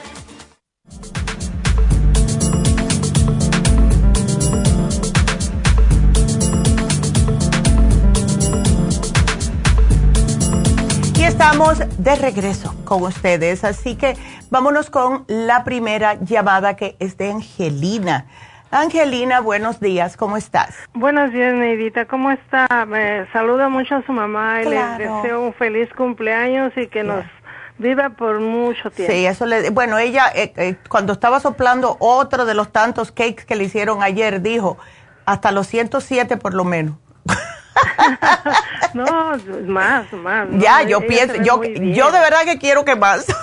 Estamos 11.41 11.79
de 11.97 12.15
regreso 12.17 12.75
con 12.85 13.01
ustedes, 13.01 13.63
así 13.63 13.95
que 13.95 14.15
vámonos 14.51 14.91
con 14.91 15.25
la 15.27 15.63
primera 15.63 16.13
llamada 16.21 16.75
que 16.75 16.95
es 16.99 17.17
de 17.17 17.31
Angelina. 17.31 18.27
Angelina, 18.69 19.39
buenos 19.39 19.79
días, 19.79 20.17
¿cómo 20.17 20.37
estás? 20.37 20.75
Buenos 20.93 21.33
días, 21.33 21.55
Neidita, 21.55 22.05
¿cómo 22.05 22.29
está? 22.29 22.85
Me 22.85 23.25
saluda 23.33 23.69
mucho 23.69 23.95
a 23.95 24.05
su 24.05 24.11
mamá 24.13 24.61
y 24.61 24.67
Claro. 24.67 24.99
le 24.99 25.09
deseo 25.09 25.41
un 25.41 25.53
feliz 25.55 25.89
cumpleaños 25.97 26.73
y 26.77 26.85
que 26.85 27.01
nos 27.01 27.25
viva 27.79 28.11
por 28.11 28.39
mucho 28.39 28.91
tiempo. 28.91 29.11
Sí, 29.11 29.25
eso 29.25 29.47
le, 29.47 29.71
bueno, 29.71 29.97
ella 29.97 30.25
eh, 30.35 30.53
eh, 30.57 30.75
cuando 30.89 31.11
estaba 31.11 31.39
soplando 31.39 31.97
otro 31.99 32.45
de 32.45 32.53
los 32.53 32.71
tantos 32.71 33.11
cakes 33.11 33.45
que 33.47 33.55
le 33.55 33.63
hicieron 33.63 34.03
ayer 34.03 34.43
dijo 34.43 34.77
hasta 35.25 35.51
los 35.51 35.65
107 35.65 36.37
por 36.37 36.53
lo 36.53 36.65
menos. 36.65 36.97
No, 38.93 39.05
más, 39.67 40.11
más. 40.13 40.49
¿no? 40.49 40.59
ya, 40.59 40.83
yo 40.83 40.99
pienso, 41.01 41.35
yo, 41.41 41.63
yo 41.63 42.11
de 42.11 42.19
verdad 42.19 42.43
que 42.45 42.57
quiero 42.59 42.83
que 42.83 42.95
más. 42.95 43.25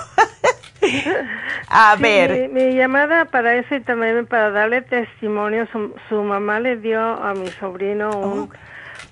A 1.71 1.95
Sí, 1.97 2.01
ver, 2.03 2.49
Mi, 2.49 2.63
mi 2.65 2.75
llamada 2.75 3.25
para 3.25 3.55
eso 3.55 3.75
y 3.75 3.81
también 3.81 4.25
para 4.25 4.49
darle 4.51 4.81
testimonio, 4.81 5.67
su, 5.71 5.93
su 6.07 6.23
mamá 6.23 6.59
le 6.59 6.77
dio 6.77 6.99
a 7.01 7.33
mi 7.33 7.47
sobrino 7.59 8.09
un, 8.11 8.49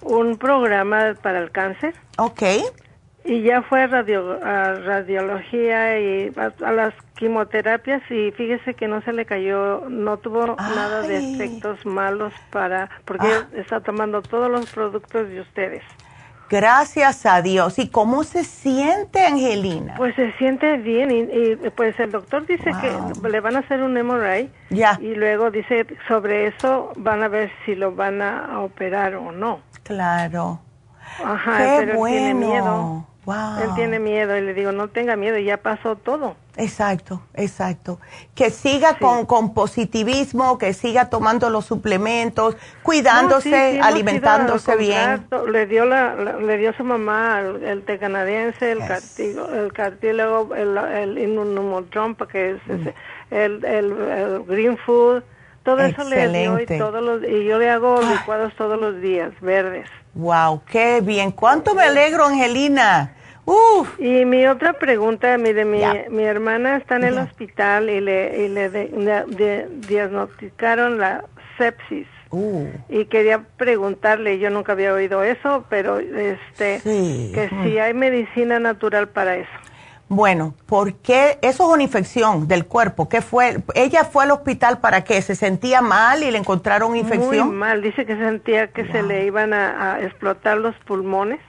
un 0.01 0.37
programa 0.37 1.13
para 1.21 1.39
el 1.39 1.51
cáncer 1.51 1.93
ok, 2.17 2.41
y 3.27 3.41
ya 3.43 3.61
fue 3.61 3.81
a, 3.83 3.87
radio, 3.87 4.39
a 4.43 4.73
radiología 4.75 5.99
y 5.99 6.31
a, 6.37 6.53
a 6.65 6.71
las 6.71 6.93
quimioterapias 7.17 8.01
y 8.09 8.31
fíjese 8.31 8.73
que 8.73 8.87
no 8.87 9.01
se 9.01 9.13
le 9.13 9.25
cayó, 9.25 9.83
no 9.89 10.17
tuvo 10.17 10.55
nada 10.55 11.01
de 11.01 11.33
efectos 11.33 11.85
malos 11.85 12.33
para, 12.51 12.89
porque 13.05 13.27
Ah. 13.27 13.47
está 13.55 13.81
tomando 13.81 14.21
todos 14.21 14.49
los 14.49 14.71
productos 14.71 15.27
de 15.29 15.41
ustedes. 15.41 15.83
gracias 16.49 17.25
a 17.25 17.41
Dios. 17.41 17.77
¿Y 17.77 17.89
cómo 17.89 18.23
se 18.23 18.45
siente, 18.45 19.25
Angelina? 19.25 19.95
Pues 19.97 20.15
se 20.15 20.31
siente 20.37 20.77
bien 20.77 21.11
y, 21.11 21.19
y, 21.65 21.69
pues 21.75 21.99
el 21.99 22.11
doctor 22.11 22.45
dice 22.45 22.71
Wow. 22.71 23.21
que 23.21 23.29
le 23.29 23.39
van 23.41 23.57
a 23.57 23.59
hacer 23.59 23.83
un 23.83 23.93
MRI 23.97 24.49
Ya. 24.69 24.97
y 25.01 25.13
luego 25.15 25.51
dice 25.51 25.85
sobre 26.07 26.47
eso 26.47 26.93
van 26.95 27.21
a 27.23 27.27
ver 27.27 27.51
si 27.65 27.75
lo 27.75 27.93
van 27.93 28.21
a 28.21 28.61
operar 28.61 29.15
o 29.15 29.31
no. 29.33 29.59
claro. 29.83 30.61
Ajá, 31.23 31.57
Qué 31.57 31.73
pero 31.79 32.05
él 32.07 32.13
tiene 32.13 32.33
bueno. 32.33 32.47
miedo. 32.47 33.07
Wow. 33.27 33.59
Él 33.61 33.69
tiene 33.75 33.99
miedo 33.99 34.37
y 34.37 34.41
le 34.41 34.53
digo, 34.53 34.71
no 34.71 34.87
tenga 34.87 35.17
miedo, 35.17 35.37
ya 35.37 35.57
pasó 35.57 35.97
todo. 35.97 36.37
Exacto, 36.55 37.21
exacto. 37.33 37.99
Que 38.35 38.51
siga 38.51 38.97
con, 38.99 39.25
con 39.25 39.53
positivismo, 39.53 40.57
que 40.57 40.73
siga 40.73 41.09
tomando 41.09 41.49
los 41.49 41.65
suplementos, 41.65 42.55
cuidándose, 42.83 43.49
No, 43.49 43.57
sí, 43.57 43.71
sí, 43.73 43.79
alimentándose 43.83 44.71
a 44.71 44.75
bien. 44.75 45.27
Le 45.51 45.65
dio 45.65 45.83
la, 45.83 46.15
la- 46.15 46.37
le 46.37 46.57
dio 46.57 46.71
su 46.71 46.85
mamá 46.85 47.41
el, 47.41 47.63
el 47.65 47.83
té 47.83 47.99
canadiense, 47.99 48.71
el, 48.71 48.77
Yes. 48.79 48.87
cartílago, 48.87 49.53
el 49.53 49.73
cartílago, 49.73 50.55
el, 50.55 50.77
el 50.77 52.27
que 52.31 52.51
es, 52.51 52.61
es 52.69 52.93
el, 53.29 53.65
el, 53.65 54.43
green 54.47 54.77
food, 54.77 55.21
todo 55.63 55.81
eso 55.81 56.05
le 56.05 56.29
dio 56.29 56.57
y, 56.59 56.63
Excelente. 56.63 56.77
todos 56.77 57.03
los, 57.03 57.23
y 57.29 57.43
yo 57.43 57.59
le 57.59 57.69
hago 57.69 57.99
licuados 58.01 58.53
todos 58.55 58.79
los 58.79 59.01
días, 59.01 59.33
verdes. 59.41 59.85
Wow, 60.13 60.61
qué 60.65 61.01
bien. 61.01 61.31
¿Cuánto 61.31 61.75
me 61.75 61.83
alegro, 61.83 62.25
Angelina? 62.25 63.13
Uf, 63.49 63.97
Y 63.97 64.25
mi 64.25 64.45
otra 64.45 64.73
pregunta, 64.73 65.37
mire, 65.37 65.63
mi, 65.63 65.79
Ya. 65.79 66.03
mi 66.09 66.23
hermana 66.23 66.75
está 66.75 66.97
en 66.97 67.05
el 67.05 67.17
hospital 67.17 67.89
y 67.89 68.01
le, 68.01 68.45
y 68.45 68.49
le 68.49 68.69
de- 68.69 68.87
de- 68.89 69.23
de- 69.35 69.67
diagnosticaron 69.87 70.97
la 70.99 71.23
sepsis. 71.57 72.07
uh, 72.31 72.65
Y 72.89 73.05
quería 73.05 73.39
preguntarle, 73.55 74.37
yo 74.37 74.49
nunca 74.49 74.73
había 74.73 74.93
oído 74.93 75.23
eso, 75.23 75.63
pero 75.69 75.97
este 75.99 76.79
Sí. 76.81 77.31
que 77.33 77.49
si 77.63 77.79
hay 77.79 77.93
medicina 77.93 78.59
natural 78.59 79.07
para 79.07 79.37
eso. 79.37 79.49
Bueno, 80.09 80.53
¿por 80.65 80.93
qué? 80.95 81.37
Eso 81.41 81.67
es 81.67 81.73
una 81.73 81.83
infección 81.83 82.47
del 82.49 82.65
cuerpo. 82.65 83.07
¿Qué 83.07 83.21
fue? 83.21 83.57
¿Ella 83.75 84.03
fue 84.03 84.25
al 84.25 84.31
hospital 84.31 84.79
para 84.79 85.03
qué? 85.05 85.21
¿Se 85.21 85.35
sentía 85.35 85.81
mal 85.81 86.21
y 86.21 86.31
le 86.31 86.37
encontraron 86.37 86.97
infección? 86.97 87.47
Muy 87.47 87.55
mal. 87.55 87.81
Dice 87.81 88.05
que 88.05 88.15
sentía 88.17 88.67
que 88.67 88.85
se 88.91 89.03
le 89.03 89.25
iban 89.25 89.53
a, 89.53 89.99
explotar 90.01 90.57
los 90.57 90.75
pulmones. 90.85 91.39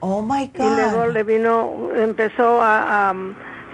Oh 0.00 0.22
my 0.22 0.50
God. 0.54 0.66
Y 0.66 0.74
luego 0.76 1.06
le 1.06 1.22
vino, 1.22 1.90
empezó 1.94 2.60
a, 2.62 3.14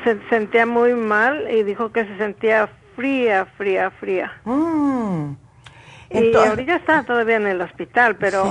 se 0.04 0.18
sentía 0.28 0.66
muy 0.66 0.94
mal 0.94 1.50
y 1.50 1.62
dijo 1.62 1.90
que 1.92 2.04
se 2.04 2.16
sentía 2.18 2.68
fría, 2.94 3.46
fría, 3.56 3.90
fría. 3.90 4.32
Mm. 4.44 5.32
y 6.10 6.34
ahorita 6.34 6.76
está 6.76 7.02
todavía 7.02 7.36
en 7.36 7.46
el 7.46 7.60
hospital, 7.60 8.16
pero 8.16 8.44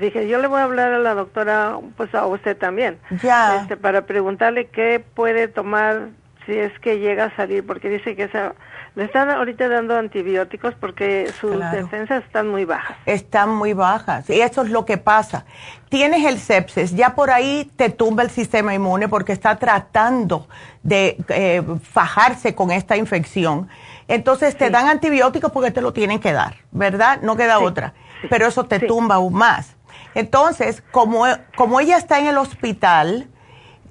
dije, 0.00 0.28
yo 0.28 0.38
le 0.40 0.48
voy 0.48 0.60
a 0.60 0.64
hablar 0.64 0.92
a 0.92 0.98
la 0.98 1.14
doctora, 1.14 1.78
pues 1.96 2.14
a 2.14 2.26
usted 2.26 2.56
también, 2.56 2.98
ya. 3.22 3.62
Este, 3.62 3.76
para 3.76 4.06
preguntarle 4.06 4.66
qué 4.66 5.04
puede 5.14 5.48
tomar 5.48 6.08
si 6.46 6.52
es 6.52 6.76
que 6.80 6.98
llega 6.98 7.26
a 7.26 7.36
salir, 7.36 7.66
porque 7.66 7.88
dice 7.88 8.16
que 8.16 8.24
esa, 8.24 8.54
le 8.94 9.04
están 9.04 9.30
ahorita 9.30 9.68
dando 9.68 9.96
antibióticos 9.96 10.74
porque 10.74 11.32
sus 11.40 11.58
defensas 11.70 12.24
están 12.24 12.48
muy 12.48 12.64
bajas. 12.64 12.96
Están 13.06 13.54
muy 13.54 13.72
bajas, 13.72 14.28
y 14.28 14.40
eso 14.40 14.62
es 14.62 14.70
lo 14.70 14.84
que 14.84 14.98
pasa. 14.98 15.46
Tienes 15.88 16.24
el 16.26 16.38
sepsis, 16.38 16.94
ya 16.94 17.14
por 17.14 17.30
ahí 17.30 17.70
te 17.76 17.88
tumba 17.88 18.22
el 18.22 18.30
sistema 18.30 18.74
inmune 18.74 19.08
porque 19.08 19.32
está 19.32 19.56
tratando 19.56 20.46
de 20.82 21.16
eh, 21.28 21.62
fajarse 21.82 22.54
con 22.54 22.70
esta 22.70 22.96
infección. 22.96 23.68
Entonces 24.08 24.56
te 24.56 24.68
dan 24.68 24.88
antibióticos 24.88 25.52
porque 25.52 25.70
te 25.70 25.80
lo 25.80 25.92
tienen 25.92 26.20
que 26.20 26.32
dar, 26.32 26.56
¿verdad? 26.70 27.20
No 27.22 27.36
queda 27.36 27.60
otra. 27.60 27.94
Pero 28.28 28.46
eso 28.46 28.64
te 28.64 28.78
tumba 28.80 29.16
aún 29.16 29.32
más. 29.32 29.76
Entonces, 30.14 30.82
como, 30.90 31.24
como 31.56 31.80
ella 31.80 31.96
está 31.96 32.18
en 32.18 32.26
el 32.26 32.36
hospital, 32.36 33.28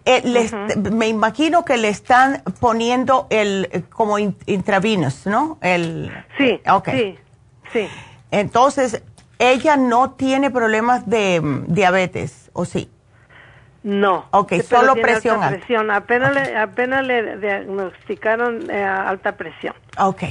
eh, 0.05 0.49
me 0.91 1.07
imagino 1.07 1.63
que 1.65 1.77
le 1.77 1.89
están 1.89 2.43
poniendo 2.59 3.27
el 3.29 3.85
como 3.89 4.17
intravenous, 4.19 5.25
¿no? 5.25 5.57
El, 5.61 6.11
sí, 6.37 6.59
sí, 6.85 7.19
sí. 7.71 7.87
Entonces, 8.31 9.03
ella 9.39 9.77
no 9.77 10.11
tiene 10.11 10.51
problemas 10.51 11.09
de 11.09 11.41
mm, 11.41 11.73
diabetes, 11.73 12.49
¿o 12.53 12.65
sí? 12.65 12.89
No. 13.83 14.25
Ok, 14.31 14.53
solo 14.61 14.95
presión 14.95 15.43
alta. 15.43 15.57
Presión. 15.57 15.91
Apenas, 15.91 16.33
le, 16.33 16.57
apenas 16.57 17.05
le 17.05 17.37
diagnosticaron 17.37 18.69
eh, 18.69 18.83
alta 18.83 19.33
presión. 19.33 19.73
Ok. 19.97 20.23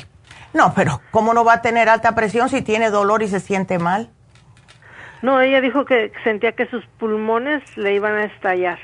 No, 0.53 0.73
pero 0.75 1.01
¿cómo 1.11 1.35
no 1.35 1.45
va 1.45 1.55
a 1.55 1.63
tener 1.63 1.89
alta 1.89 2.15
presión 2.15 2.49
si 2.49 2.63
tiene 2.63 2.91
dolor 2.91 3.23
y 3.23 3.29
se 3.29 3.41
siente 3.41 3.79
mal? 3.79 4.11
No, 5.23 5.41
ella 5.41 5.61
dijo 5.61 5.85
que 5.85 6.13
sentía 6.25 6.53
que 6.53 6.67
sus 6.67 6.85
pulmones 6.99 7.63
le 7.77 7.95
iban 7.95 8.15
a 8.15 8.25
estallar. 8.25 8.79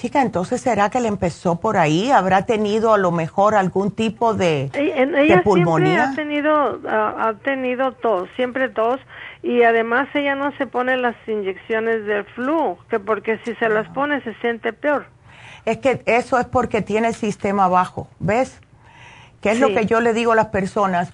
Chica, 0.00 0.22
entonces 0.22 0.60
será 0.60 0.90
que 0.90 1.00
le 1.00 1.08
empezó 1.08 1.58
por 1.58 1.76
ahí, 1.76 2.12
habrá 2.12 2.46
tenido 2.46 2.94
a 2.94 2.98
lo 2.98 3.10
mejor 3.10 3.56
algún 3.56 3.90
tipo 3.90 4.32
de, 4.32 4.70
ella 4.72 5.42
pulmonía. 5.42 6.12
Siempre 6.12 6.12
ha 6.12 6.14
tenido, 6.14 6.80
ha 6.88 7.34
tenido 7.42 7.92
tos, 7.94 8.28
siempre 8.36 8.68
tos, 8.68 9.00
y 9.42 9.64
además 9.64 10.06
ella 10.14 10.36
no 10.36 10.56
se 10.56 10.68
pone 10.68 10.96
las 10.96 11.16
inyecciones 11.26 12.04
del 12.04 12.24
flu, 12.26 12.78
que 12.88 13.00
porque 13.00 13.40
si 13.44 13.56
se 13.56 13.68
las 13.68 13.88
pone 13.88 14.22
se 14.22 14.34
siente 14.34 14.72
peor. 14.72 15.06
Es 15.64 15.78
que 15.78 16.00
eso 16.06 16.38
es 16.38 16.46
porque 16.46 16.80
tiene 16.80 17.08
el 17.08 17.14
sistema 17.16 17.66
bajo, 17.66 18.06
¿ves? 18.20 18.60
Que 19.40 19.50
es 19.50 19.58
lo 19.58 19.66
que 19.74 19.84
yo 19.84 20.00
le 20.00 20.12
digo 20.12 20.30
a 20.30 20.36
las 20.36 20.46
personas, 20.46 21.12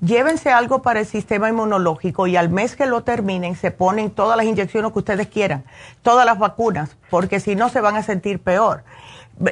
llévense 0.00 0.50
algo 0.50 0.82
para 0.82 1.00
el 1.00 1.06
sistema 1.06 1.48
inmunológico 1.48 2.26
y 2.26 2.36
al 2.36 2.48
mes 2.48 2.76
que 2.76 2.86
lo 2.86 3.02
terminen 3.02 3.56
se 3.56 3.70
ponen 3.70 4.10
todas 4.10 4.36
las 4.36 4.46
inyecciones 4.46 4.92
que 4.92 4.98
ustedes 4.98 5.26
quieran, 5.28 5.64
todas 6.02 6.24
las 6.24 6.38
vacunas, 6.38 6.96
porque 7.10 7.40
si 7.40 7.56
no 7.56 7.68
se 7.68 7.80
van 7.80 7.96
a 7.96 8.02
sentir 8.02 8.40
peor. 8.40 8.84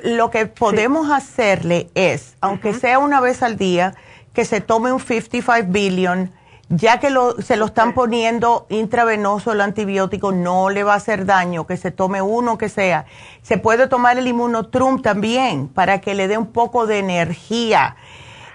Lo 0.05 0.31
que 0.31 0.47
podemos 0.47 1.11
hacerle 1.11 1.89
es, 1.95 2.37
aunque 2.41 2.75
sea 2.75 2.99
una 2.99 3.21
vez 3.21 3.43
al 3.43 3.57
día, 3.57 3.95
que 4.35 4.45
se 4.45 4.61
tome 4.61 4.93
un 4.93 5.01
55 5.01 5.67
billion, 5.73 6.31
ya 6.69 7.01
que 7.01 7.09
se 7.39 7.57
lo 7.57 7.65
están 7.65 7.95
poniendo 7.95 8.67
intravenoso 8.69 9.53
el 9.53 9.63
antibiótico, 9.63 10.33
no 10.33 10.69
le 10.69 10.85
va 10.85 10.93
a 10.93 10.97
hacer 10.97 11.25
daño, 11.25 11.67
que 11.67 11.79
se 11.79 11.91
tome 11.91 12.21
uno 12.21 12.59
que 12.59 12.69
sea. 12.69 13.07
Se 13.41 13.57
puede 13.57 13.87
tomar 13.87 14.19
el 14.19 14.27
inmunotrum 14.27 15.01
también 15.01 15.69
para 15.69 16.01
que 16.03 16.15
le 16.15 16.29
dé 16.29 16.37
un 16.37 16.49
poco 16.49 16.87
de 16.87 16.99
energía 16.99 17.97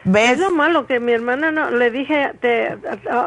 es 0.05 0.39
lo 0.39 0.51
malo 0.51 0.85
que 0.85 0.99
mi 0.99 1.13
hermana 1.13 1.51
no 1.51 1.69
le 1.71 1.91
dije 1.91 2.33
te, 2.41 2.77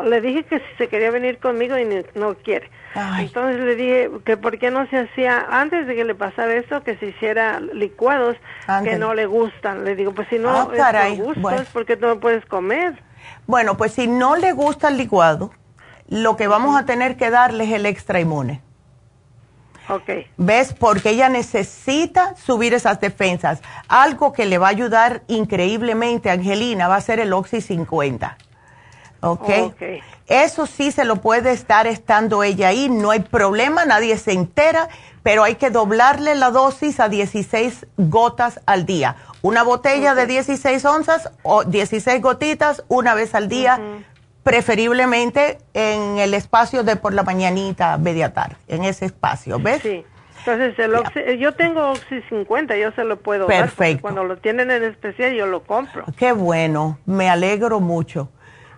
le 0.04 0.20
dije 0.20 0.44
que 0.44 0.58
si 0.58 0.64
se 0.78 0.88
quería 0.88 1.10
venir 1.10 1.38
conmigo 1.38 1.78
y 1.78 1.86
no 2.14 2.34
quiere. 2.34 2.70
Entonces 3.18 3.60
le 3.60 3.76
dije 3.76 4.10
que 4.24 4.36
por 4.36 4.58
qué 4.58 4.70
no 4.70 4.86
se 4.88 4.98
hacía 5.00 5.46
antes 5.50 5.86
de 5.86 5.94
que 5.94 6.04
le 6.04 6.14
pasara 6.14 6.54
eso 6.54 6.82
que 6.82 6.96
se 6.96 7.06
hiciera 7.06 7.60
licuados 7.60 8.36
que 8.84 8.96
no 8.96 9.14
le 9.14 9.26
gustan. 9.26 9.84
Le 9.84 9.96
digo, 9.96 10.12
pues 10.12 10.28
si 10.28 10.38
no 10.38 10.50
ah, 10.50 11.08
es 11.08 11.18
por 11.18 11.34
gusto 11.34 11.50
es 11.50 11.68
porque 11.68 11.96
no 11.96 12.18
puedes 12.20 12.44
comer. 12.46 13.02
Bueno, 13.46 13.76
pues 13.76 13.92
si 13.92 14.06
no 14.06 14.36
le 14.36 14.52
gusta 14.52 14.88
el 14.88 14.96
licuado, 14.96 15.52
lo 16.08 16.36
que 16.36 16.46
vamos 16.46 16.78
a 16.78 16.86
tener 16.86 17.16
que 17.16 17.30
darle 17.30 17.64
es 17.64 17.72
el 17.72 17.86
extra 17.86 18.20
inmune. 18.20 18.62
Okay. 19.88 20.26
¿Ves? 20.36 20.72
Porque 20.72 21.10
ella 21.10 21.28
necesita 21.28 22.34
subir 22.36 22.74
esas 22.74 23.00
defensas. 23.00 23.60
Algo 23.88 24.32
que 24.32 24.44
le 24.44 24.58
va 24.58 24.66
a 24.66 24.70
ayudar 24.70 25.22
increíblemente, 25.28 26.30
Angelina, 26.30 26.88
va 26.88 26.96
a 26.96 27.00
ser 27.00 27.20
el 27.20 27.32
Oxy 27.32 27.60
50. 27.60 28.36
¿Ok? 29.20 29.48
Eso 30.26 30.66
sí 30.66 30.90
se 30.90 31.04
lo 31.04 31.16
puede 31.16 31.52
estar 31.52 31.86
estando 31.86 32.42
ella 32.42 32.68
ahí, 32.68 32.88
no 32.88 33.12
hay 33.12 33.20
problema, 33.20 33.84
nadie 33.84 34.18
se 34.18 34.32
entera, 34.32 34.88
pero 35.22 35.44
hay 35.44 35.54
que 35.54 35.70
doblarle 35.70 36.34
la 36.34 36.50
dosis 36.50 36.98
a 36.98 37.08
16 37.08 37.86
gotas 37.96 38.60
al 38.66 38.86
día. 38.86 39.16
Una 39.42 39.62
botella 39.62 40.14
de 40.14 40.26
16 40.26 40.84
onzas 40.84 41.30
o 41.42 41.64
16 41.64 42.20
gotitas 42.20 42.82
una 42.88 43.14
vez 43.14 43.34
al 43.34 43.48
día 43.48 43.80
preferiblemente 44.46 45.58
en 45.74 46.18
el 46.18 46.32
espacio 46.32 46.84
de 46.84 46.94
por 46.94 47.12
la 47.12 47.24
mañanita, 47.24 47.98
media 47.98 48.32
tarde, 48.32 48.54
en 48.68 48.84
ese 48.84 49.04
espacio, 49.04 49.58
¿ves? 49.58 49.82
Sí. 49.82 50.04
Entonces, 50.38 50.78
el 50.78 51.38
yo 51.40 51.52
tengo 51.54 51.90
Oxy 51.90 52.22
50, 52.28 52.76
yo 52.76 52.92
se 52.92 53.02
lo 53.02 53.18
puedo 53.18 53.48
Perfecto. 53.48 54.02
Cuando 54.02 54.22
lo 54.22 54.36
tienen 54.36 54.70
en 54.70 54.84
especial, 54.84 55.34
yo 55.34 55.46
lo 55.46 55.64
compro. 55.64 56.04
Qué 56.16 56.30
bueno, 56.30 57.00
me 57.06 57.28
alegro 57.28 57.80
mucho. 57.80 58.28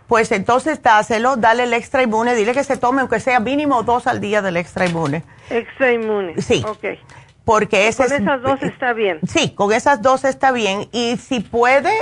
Pues 0.07 0.33
entonces 0.33 0.83
dáselo, 0.83 1.37
dale 1.37 1.65
el 1.65 1.75
extra 1.75 2.03
inmune, 2.03 2.35
dile 2.35 2.55
que 2.55 2.65
se 2.65 2.79
tome 2.79 3.03
aunque 3.03 3.21
sea 3.21 3.39
mínimo 3.39 3.83
dos 3.83 4.07
al 4.07 4.23
día 4.23 4.41
del 4.41 4.57
extra 4.57 4.87
inmune. 4.87 5.23
Extra 5.51 5.93
inmune. 5.93 6.41
Sí. 6.41 6.65
Ok. 6.67 6.99
Porque 7.45 7.89
ese 7.89 8.05
con 8.05 8.23
esas 8.23 8.41
dos 8.41 8.63
está 8.63 8.95
bien. 8.95 9.21
Sí, 9.29 9.51
con 9.51 9.71
esas 9.75 10.01
dos 10.01 10.25
está 10.25 10.51
bien. 10.51 10.89
Y 10.93 11.19
si 11.19 11.41
puede, 11.41 11.93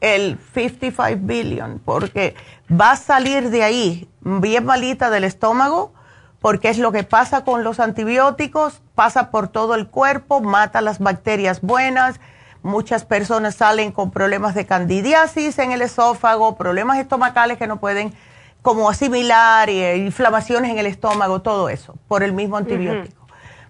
el 0.00 0.38
55 0.54 1.18
billion, 1.22 1.80
porque 1.84 2.34
va 2.70 2.92
a 2.92 2.96
salir 2.96 3.50
de 3.50 3.62
ahí 3.62 4.08
bien 4.20 4.64
malita 4.64 5.10
del 5.10 5.24
estómago, 5.24 5.92
porque 6.40 6.70
es 6.70 6.78
lo 6.78 6.90
que 6.90 7.04
pasa 7.04 7.44
con 7.44 7.64
los 7.64 7.80
antibióticos, 7.80 8.82
pasa 8.94 9.30
por 9.30 9.48
todo 9.48 9.74
el 9.74 9.88
cuerpo, 9.88 10.40
mata 10.40 10.80
las 10.80 10.98
bacterias 10.98 11.60
buenas. 11.60 12.18
Muchas 12.62 13.04
personas 13.04 13.54
salen 13.54 13.92
con 13.92 14.10
problemas 14.10 14.54
de 14.54 14.66
candidiasis 14.66 15.58
en 15.58 15.72
el 15.72 15.82
esófago, 15.82 16.56
problemas 16.56 16.98
estomacales 16.98 17.58
que 17.58 17.66
no 17.66 17.78
pueden 17.78 18.14
como 18.62 18.90
asimilar, 18.90 19.70
y, 19.70 19.82
inflamaciones 19.94 20.70
en 20.70 20.78
el 20.78 20.86
estómago, 20.86 21.40
todo 21.40 21.68
eso, 21.68 21.94
por 22.08 22.22
el 22.22 22.32
mismo 22.32 22.56
antibiótico. 22.56 23.26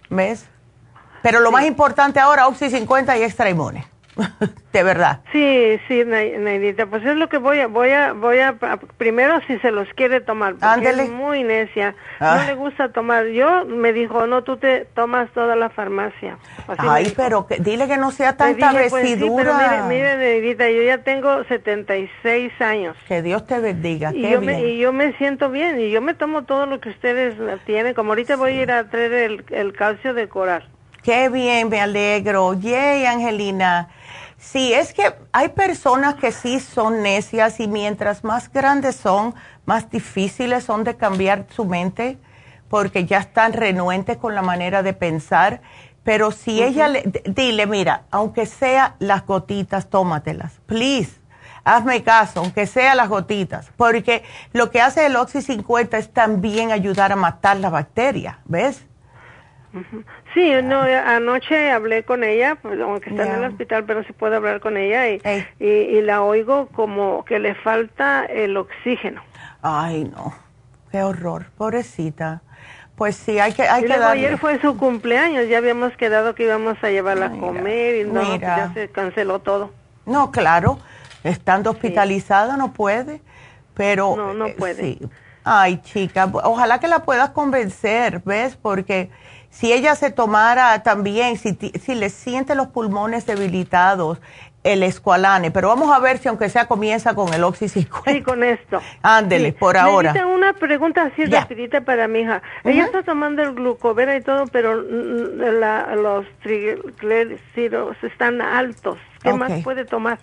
¿Ves? 0.08 0.46
Pero 1.22 1.40
lo 1.40 1.52
más 1.52 1.64
importante 1.64 2.18
ahora, 2.18 2.48
Oxy 2.48 2.70
50 2.70 3.16
y 3.18 3.22
extra 3.22 3.50
inmune. 3.50 3.86
de 4.72 4.82
verdad. 4.82 5.20
Sí, 5.32 5.80
sí, 5.88 6.04
Neidita, 6.04 6.86
pues 6.86 7.04
es 7.04 7.16
lo 7.16 7.28
que 7.28 7.38
voy 7.38 7.60
a, 7.60 7.66
voy 7.66 7.90
a, 7.90 8.12
voy 8.12 8.38
a, 8.38 8.56
primero 8.96 9.40
si 9.46 9.58
se 9.58 9.70
los 9.70 9.88
quiere 9.94 10.20
tomar, 10.20 10.54
porque 10.54 10.90
es 10.90 11.10
muy 11.10 11.44
necia, 11.44 11.94
no 12.20 12.26
ah. 12.26 12.44
le 12.46 12.54
gusta 12.54 12.92
tomar. 12.92 13.26
Yo 13.26 13.64
me 13.66 13.92
dijo, 13.92 14.26
no, 14.26 14.42
tú 14.42 14.56
te 14.56 14.86
tomas 14.94 15.30
toda 15.32 15.56
la 15.56 15.70
farmacia. 15.70 16.38
Ay, 16.78 17.12
pero 17.16 17.46
dile 17.58 17.86
que 17.86 17.96
no 17.96 18.10
sea 18.10 18.36
tanta 18.36 18.72
dije, 18.72 18.90
pues, 18.90 19.04
mire, 19.04 19.82
mire, 19.88 20.16
Neidita, 20.16 20.68
yo 20.70 20.82
ya 20.82 20.98
tengo 20.98 21.44
76 21.44 22.52
años. 22.60 22.96
Que 23.06 23.22
Dios 23.22 23.46
te 23.46 23.58
bendiga. 23.60 24.12
Y, 24.14 24.28
yo 24.30 24.40
Me, 24.40 24.68
y 24.68 24.78
yo 24.78 24.92
me 24.92 25.12
siento 25.14 25.50
bien, 25.50 25.80
y 25.80 25.90
yo 25.90 26.00
me 26.00 26.14
tomo 26.14 26.44
todo 26.44 26.66
lo 26.66 26.80
que 26.80 26.90
ustedes 26.90 27.34
tienen, 27.64 27.94
como 27.94 28.10
ahorita 28.10 28.36
voy 28.36 28.52
a 28.52 28.62
ir 28.62 28.72
a 28.72 28.88
traer 28.88 29.12
el, 29.12 29.44
el 29.50 29.72
calcio 29.72 30.14
de 30.14 30.28
coral. 30.28 30.68
Qué 31.02 31.28
bien, 31.28 31.68
me 31.68 31.80
alegro. 31.80 32.54
Yay, 32.54 33.06
Angelina. 33.06 33.88
Sí, 34.36 34.72
es 34.72 34.92
que 34.92 35.14
hay 35.32 35.50
personas 35.50 36.14
que 36.14 36.32
sí 36.32 36.60
son 36.60 37.02
necias 37.02 37.60
y 37.60 37.68
mientras 37.68 38.24
más 38.24 38.50
grandes 38.50 38.96
son, 38.96 39.34
más 39.66 39.90
difíciles 39.90 40.64
son 40.64 40.84
de 40.84 40.96
cambiar 40.96 41.46
su 41.50 41.64
mente 41.64 42.18
porque 42.68 43.04
ya 43.04 43.18
están 43.18 43.52
renuentes 43.52 44.16
con 44.16 44.34
la 44.34 44.42
manera 44.42 44.82
de 44.82 44.92
pensar. 44.92 45.60
Pero 46.04 46.30
si 46.30 46.62
ella 46.62 46.88
le, 46.88 47.02
dile, 47.26 47.66
mira, 47.66 48.04
aunque 48.10 48.46
sea 48.46 48.96
las 48.98 49.26
gotitas, 49.26 49.90
tómatelas, 49.90 50.60
please. 50.66 51.20
Hazme 51.62 52.02
caso, 52.02 52.40
aunque 52.40 52.66
sea 52.66 52.94
las 52.94 53.10
gotitas, 53.10 53.70
porque 53.76 54.24
lo 54.54 54.70
que 54.70 54.80
hace 54.80 55.04
el 55.04 55.16
Oxy 55.16 55.42
50 55.42 55.98
es 55.98 56.10
también 56.10 56.72
ayudar 56.72 57.12
a 57.12 57.16
matar 57.16 57.58
la 57.58 57.68
bacteria, 57.68 58.38
¿ves? 58.46 58.86
Sí, 60.34 60.52
no, 60.62 60.80
anoche 60.82 61.70
hablé 61.70 62.04
con 62.04 62.22
ella, 62.22 62.56
pues, 62.62 62.80
aunque 62.80 63.10
está 63.10 63.26
en 63.26 63.42
el 63.42 63.50
hospital, 63.50 63.84
pero 63.84 64.04
sí 64.04 64.12
puedo 64.12 64.36
hablar 64.36 64.60
con 64.60 64.76
ella 64.76 65.08
y, 65.08 65.20
y, 65.58 66.00
la 66.02 66.22
oigo 66.22 66.68
como 66.68 67.24
que 67.24 67.40
le 67.40 67.54
falta 67.56 68.24
el 68.26 68.56
oxígeno. 68.56 69.22
Ay, 69.60 70.04
no, 70.04 70.32
qué 70.92 71.02
horror, 71.02 71.46
pobrecita. 71.56 72.42
Pues 72.94 73.16
sí, 73.16 73.38
hay 73.38 73.54
que, 73.54 73.62
hay 73.62 73.86
que 73.86 73.94
Ayer 73.94 74.38
fue 74.38 74.60
su 74.60 74.76
cumpleaños, 74.76 75.48
ya 75.48 75.58
habíamos 75.58 75.96
quedado 75.96 76.34
que 76.34 76.44
íbamos 76.44 76.76
a 76.84 76.90
llevarla 76.90 77.26
a 77.26 77.30
comer 77.30 77.96
y 77.96 78.04
no, 78.04 78.20
pues 78.20 78.40
ya 78.40 78.70
se 78.74 78.88
canceló 78.88 79.40
todo. 79.40 79.72
No, 80.06 80.30
claro, 80.30 80.78
estando 81.24 81.70
hospitalizada 81.70 82.56
no 82.56 82.72
puede, 82.72 83.20
pero... 83.74 84.14
No, 84.16 84.34
no 84.34 84.46
eh, 84.46 84.54
puede. 84.56 84.82
Sí. 84.82 85.00
Ay, 85.42 85.78
chica, 85.78 86.30
ojalá 86.44 86.78
que 86.78 86.88
la 86.88 87.02
puedas 87.04 87.30
convencer, 87.30 88.20
¿ves? 88.24 88.56
Porque 88.56 89.10
si 89.50 89.72
ella 89.72 89.94
se 89.96 90.10
tomara 90.10 90.82
también, 90.82 91.36
si, 91.36 91.54
si 91.54 91.94
le 91.94 92.08
siente 92.08 92.54
los 92.54 92.68
pulmones 92.68 93.26
debilitados, 93.26 94.20
el 94.62 94.82
escualane, 94.82 95.50
pero 95.50 95.68
vamos 95.68 95.90
a 95.90 95.98
ver 96.00 96.18
si 96.18 96.28
aunque 96.28 96.48
sea 96.50 96.68
comienza 96.68 97.14
con 97.14 97.32
el 97.32 97.44
oxy 97.44 97.68
Sí, 97.68 97.86
con 98.22 98.44
esto. 98.44 98.80
Ándele, 99.02 99.52
por 99.52 99.76
ahora. 99.76 100.12
Tengo 100.12 100.34
una 100.34 100.52
pregunta 100.52 101.04
así 101.04 101.24
rapidita 101.24 101.80
para 101.80 102.08
mi 102.08 102.20
hija. 102.20 102.42
Ella 102.64 102.84
está 102.84 103.02
tomando 103.02 103.42
el 103.42 103.54
glucovera 103.54 104.16
y 104.16 104.20
todo, 104.20 104.46
pero 104.48 104.74
los 104.82 106.26
triglicéridos 106.42 107.96
están 108.02 108.42
altos. 108.42 108.98
¿Qué 109.22 109.32
más 109.32 109.62
puede 109.62 109.84
tomar? 109.84 110.18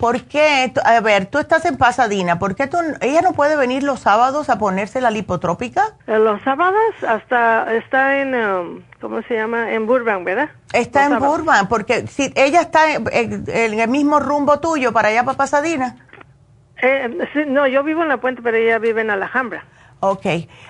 ¿Por 0.00 0.22
qué? 0.22 0.72
A 0.82 1.00
ver, 1.00 1.26
tú 1.26 1.38
estás 1.38 1.66
en 1.66 1.76
Pasadena. 1.76 2.38
¿Por 2.38 2.54
qué 2.54 2.66
tú, 2.66 2.78
ella 3.02 3.20
no 3.20 3.34
puede 3.34 3.54
venir 3.54 3.82
los 3.82 4.00
sábados 4.00 4.48
a 4.48 4.58
ponerse 4.58 5.02
la 5.02 5.10
lipotrópica? 5.10 5.94
Eh, 6.06 6.18
los 6.18 6.40
sábados 6.40 6.80
hasta 7.06 7.74
está 7.74 8.18
en, 8.18 8.34
um, 8.34 8.82
¿cómo 8.98 9.20
se 9.22 9.34
llama? 9.34 9.72
En 9.72 9.86
Burbank, 9.86 10.24
¿verdad? 10.24 10.48
Está 10.72 11.04
en 11.04 11.18
Burbank, 11.18 11.68
porque 11.68 12.06
si 12.06 12.32
ella 12.34 12.62
está 12.62 12.94
en, 12.94 13.44
el 13.46 13.88
mismo 13.88 14.20
rumbo 14.20 14.58
tuyo 14.58 14.90
para 14.94 15.08
allá 15.08 15.22
para 15.22 15.36
Pasadena. 15.36 15.96
Eh, 16.80 17.44
no, 17.46 17.66
yo 17.66 17.84
vivo 17.84 18.02
en 18.02 18.08
La 18.08 18.16
Puente, 18.16 18.40
pero 18.40 18.56
ella 18.56 18.78
vive 18.78 19.02
en 19.02 19.10
Alhambra. 19.10 19.64
Ok, 20.02 20.24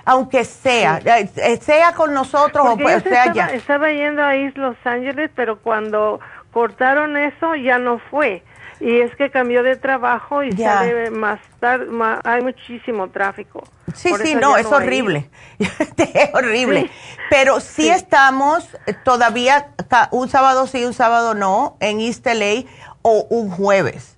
aunque 0.06 0.44
sea, 0.44 0.98
eh, 1.04 1.56
sea 1.60 1.94
con 1.94 2.12
nosotros 2.12 2.66
o 2.66 2.76
sea 2.76 2.96
estaba, 3.26 3.46
Estaba 3.52 3.92
yendo 3.92 4.24
a 4.24 4.34
Los 4.34 4.76
Ángeles, 4.82 5.30
pero 5.36 5.60
cuando 5.60 6.18
cortaron 6.52 7.16
eso 7.16 7.54
ya 7.54 7.78
no 7.78 8.00
fue 8.10 8.42
y 8.80 9.00
es 9.00 9.14
que 9.16 9.30
cambió 9.30 9.62
de 9.62 9.76
trabajo 9.76 10.42
y 10.42 10.52
sale 10.52 11.10
más 11.10 11.38
tarde, 11.60 11.86
hay 12.24 12.42
muchísimo 12.42 13.10
tráfico. 13.10 13.62
Sí, 13.94 14.10
sí, 14.22 14.34
no, 14.34 14.56
es 14.56 14.66
horrible, 14.66 15.28
es 15.58 16.34
horrible. 16.34 16.90
Pero 17.28 17.60
sí, 17.60 17.88
estamos 17.88 18.68
todavía 19.04 19.68
un 20.10 20.28
sábado 20.28 20.66
sí, 20.66 20.84
un 20.84 20.94
sábado 20.94 21.34
no, 21.34 21.76
en 21.80 22.00
East 22.00 22.26
LA 22.26 22.64
o 23.02 23.26
un 23.28 23.50
jueves. 23.50 24.16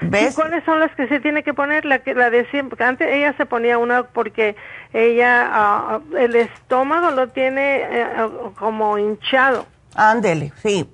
¿Ves? 0.00 0.32
¿Y 0.32 0.34
cuáles 0.36 0.64
son 0.64 0.78
las 0.78 0.94
que 0.94 1.08
se 1.08 1.18
tiene 1.18 1.42
que 1.42 1.52
poner? 1.52 1.84
La 1.84 1.98
que 1.98 2.14
la 2.14 2.30
de 2.30 2.48
siempre, 2.50 2.84
antes 2.84 3.08
ella 3.10 3.34
se 3.36 3.46
ponía 3.46 3.78
una 3.78 4.04
porque 4.04 4.54
ella 4.92 5.48
ah, 5.50 6.00
el 6.16 6.36
estómago 6.36 7.10
lo 7.10 7.28
tiene 7.30 7.80
eh, 7.82 8.28
como 8.56 8.96
hinchado. 8.96 9.66
Ándele, 9.96 10.52
sí. 10.62 10.88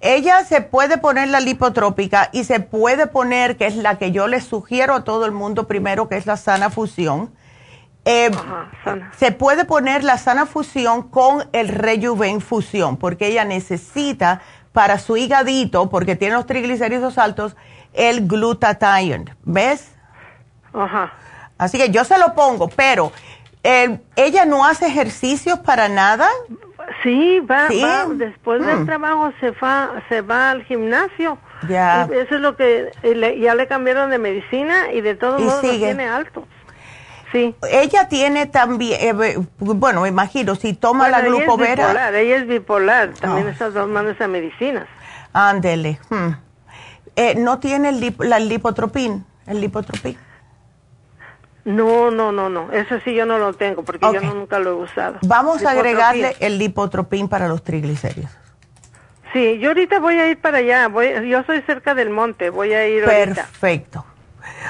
Ella 0.00 0.44
se 0.44 0.62
puede 0.62 0.96
poner 0.96 1.28
la 1.28 1.40
lipotrópica 1.40 2.30
y 2.32 2.44
se 2.44 2.60
puede 2.60 3.06
poner, 3.06 3.56
que 3.56 3.66
es 3.66 3.76
la 3.76 3.98
que 3.98 4.12
yo 4.12 4.28
le 4.28 4.40
sugiero 4.40 4.94
a 4.94 5.04
todo 5.04 5.26
el 5.26 5.32
mundo 5.32 5.66
primero, 5.66 6.08
que 6.08 6.16
es 6.16 6.24
la 6.26 6.38
sana 6.38 6.70
fusión. 6.70 7.30
Eh, 8.06 8.30
se 9.18 9.30
puede 9.30 9.66
poner 9.66 10.02
la 10.02 10.16
sana 10.16 10.46
fusión 10.46 11.02
con 11.10 11.48
el 11.52 11.68
rejuven 11.68 12.40
fusión, 12.40 12.96
porque 12.96 13.26
ella 13.26 13.44
necesita 13.44 14.40
para 14.72 14.98
su 14.98 15.18
higadito, 15.18 15.90
porque 15.90 16.16
tiene 16.16 16.34
los 16.34 16.46
triglicéridos 16.46 17.18
altos, 17.18 17.56
el 17.92 18.26
glutathione. 18.26 19.36
¿Ves? 19.42 19.92
Ajá. 20.72 21.12
Así 21.58 21.76
que 21.76 21.90
yo 21.90 22.04
se 22.04 22.16
lo 22.16 22.34
pongo, 22.34 22.68
pero 22.68 23.12
eh, 23.62 24.00
ella 24.16 24.46
no 24.46 24.64
hace 24.64 24.86
ejercicios 24.86 25.58
para 25.58 25.88
nada. 25.90 26.26
Sí, 27.02 27.40
va, 27.40 27.68
va 27.68 28.06
después 28.14 28.64
del 28.64 28.80
mm. 28.80 28.86
trabajo 28.86 29.32
se 29.40 29.52
va, 29.52 30.02
se 30.08 30.20
va 30.22 30.50
al 30.50 30.64
gimnasio. 30.64 31.38
Ya. 31.68 32.04
Eso 32.04 32.34
es 32.34 32.40
lo 32.40 32.56
que 32.56 32.90
ya 33.40 33.54
le 33.54 33.66
cambiaron 33.66 34.10
de 34.10 34.18
medicina 34.18 34.92
y 34.92 35.00
de 35.00 35.14
todos 35.14 35.40
modos 35.40 35.62
lo 35.62 35.70
tiene 35.70 36.08
alto. 36.08 36.46
Sí. 37.32 37.54
Ella 37.70 38.08
tiene 38.08 38.46
también, 38.46 38.98
eh, 39.00 39.38
bueno, 39.58 40.00
me 40.00 40.08
imagino, 40.08 40.56
si 40.56 40.74
toma 40.74 41.08
la 41.08 41.20
glucovera. 41.20 41.72
Ella 41.72 41.86
es 41.86 41.86
bipolar, 41.88 42.14
ella 42.14 42.36
es 42.36 42.46
bipolar 42.46 43.08
también 43.20 43.46
oh. 43.46 43.50
está 43.50 43.70
tomando 43.70 44.10
esas 44.10 44.28
medicinas. 44.28 44.86
Ándele. 45.32 46.00
Hmm. 46.08 46.32
Eh, 47.14 47.34
¿No 47.36 47.60
tiene 47.60 47.90
el 47.90 48.16
la 48.18 48.40
lipotropín? 48.40 49.24
El 49.46 49.60
lipotropín. 49.60 50.16
No, 51.64 52.10
no, 52.10 52.32
no, 52.32 52.48
no. 52.48 52.72
Eso 52.72 52.98
sí 53.04 53.14
yo 53.14 53.26
no 53.26 53.38
lo 53.38 53.52
tengo 53.54 53.82
porque 53.82 54.12
yo 54.12 54.20
nunca 54.20 54.58
lo 54.58 54.70
he 54.70 54.74
usado. 54.74 55.18
Vamos 55.22 55.64
a 55.64 55.70
agregarle 55.70 56.36
el 56.40 56.58
lipotropín 56.58 57.28
para 57.28 57.48
los 57.48 57.62
triglicéridos. 57.62 58.30
Sí, 59.32 59.58
yo 59.58 59.68
ahorita 59.68 60.00
voy 60.00 60.14
a 60.14 60.28
ir 60.28 60.40
para 60.40 60.58
allá. 60.58 60.88
Voy, 60.88 61.28
yo 61.28 61.44
soy 61.44 61.62
cerca 61.62 61.94
del 61.94 62.10
monte. 62.10 62.50
Voy 62.50 62.72
a 62.72 62.88
ir 62.88 63.04
Perfecto. 63.04 64.04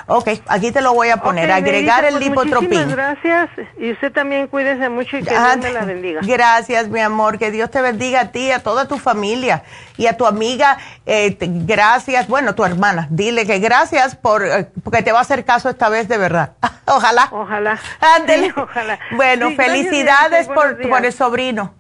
Ok, 0.07 0.29
aquí 0.47 0.73
te 0.73 0.81
lo 0.81 0.95
voy 0.95 1.11
a 1.11 1.19
poner, 1.19 1.51
agregar 1.51 2.05
el 2.05 2.15
pues 2.15 2.25
lipotropín. 2.25 2.71
Muchísimas 2.71 2.97
gracias 2.97 3.51
y 3.79 3.93
usted 3.93 4.13
también 4.13 4.49
cuídese 4.49 4.89
mucho 4.89 5.17
y 5.17 5.23
que 5.23 5.31
Dios 5.31 5.57
me 5.59 5.73
la 5.73 5.85
bendiga. 5.85 6.21
Gracias, 6.23 6.89
mi 6.89 7.01
amor, 7.01 7.39
que 7.39 7.51
Dios 7.51 7.71
te 7.71 7.81
bendiga 7.83 8.21
a 8.21 8.33
ti, 8.33 8.51
a 8.51 8.63
toda 8.63 8.89
tu 8.89 8.99
familia 8.99 9.63
y 9.97 10.07
a 10.07 10.17
tu 10.17 10.27
amiga, 10.27 10.79
eh, 11.07 11.37
gracias, 11.39 12.27
bueno, 12.27 12.55
tu 12.55 12.65
hermana, 12.65 13.07
dile 13.11 13.47
que 13.47 13.59
gracias 13.59 14.17
por, 14.17 14.45
eh, 14.45 14.69
porque 14.83 15.03
te 15.03 15.13
va 15.13 15.19
a 15.19 15.23
hacer 15.23 15.45
caso 15.45 15.69
esta 15.69 15.89
vez 15.89 16.09
de 16.09 16.19
verdad. 16.19 16.53
ojalá. 16.87 17.29
Ojalá. 17.31 17.79
Ándele. 18.17 18.53
ojalá. 18.57 18.99
Bueno, 19.13 19.51
felicidades 19.57 20.49
por, 20.49 20.81
por 20.89 21.05
el 21.05 21.13
sobrino. 21.13 21.75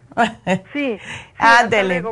sí. 0.72 0.98
Ándele. 1.38 2.04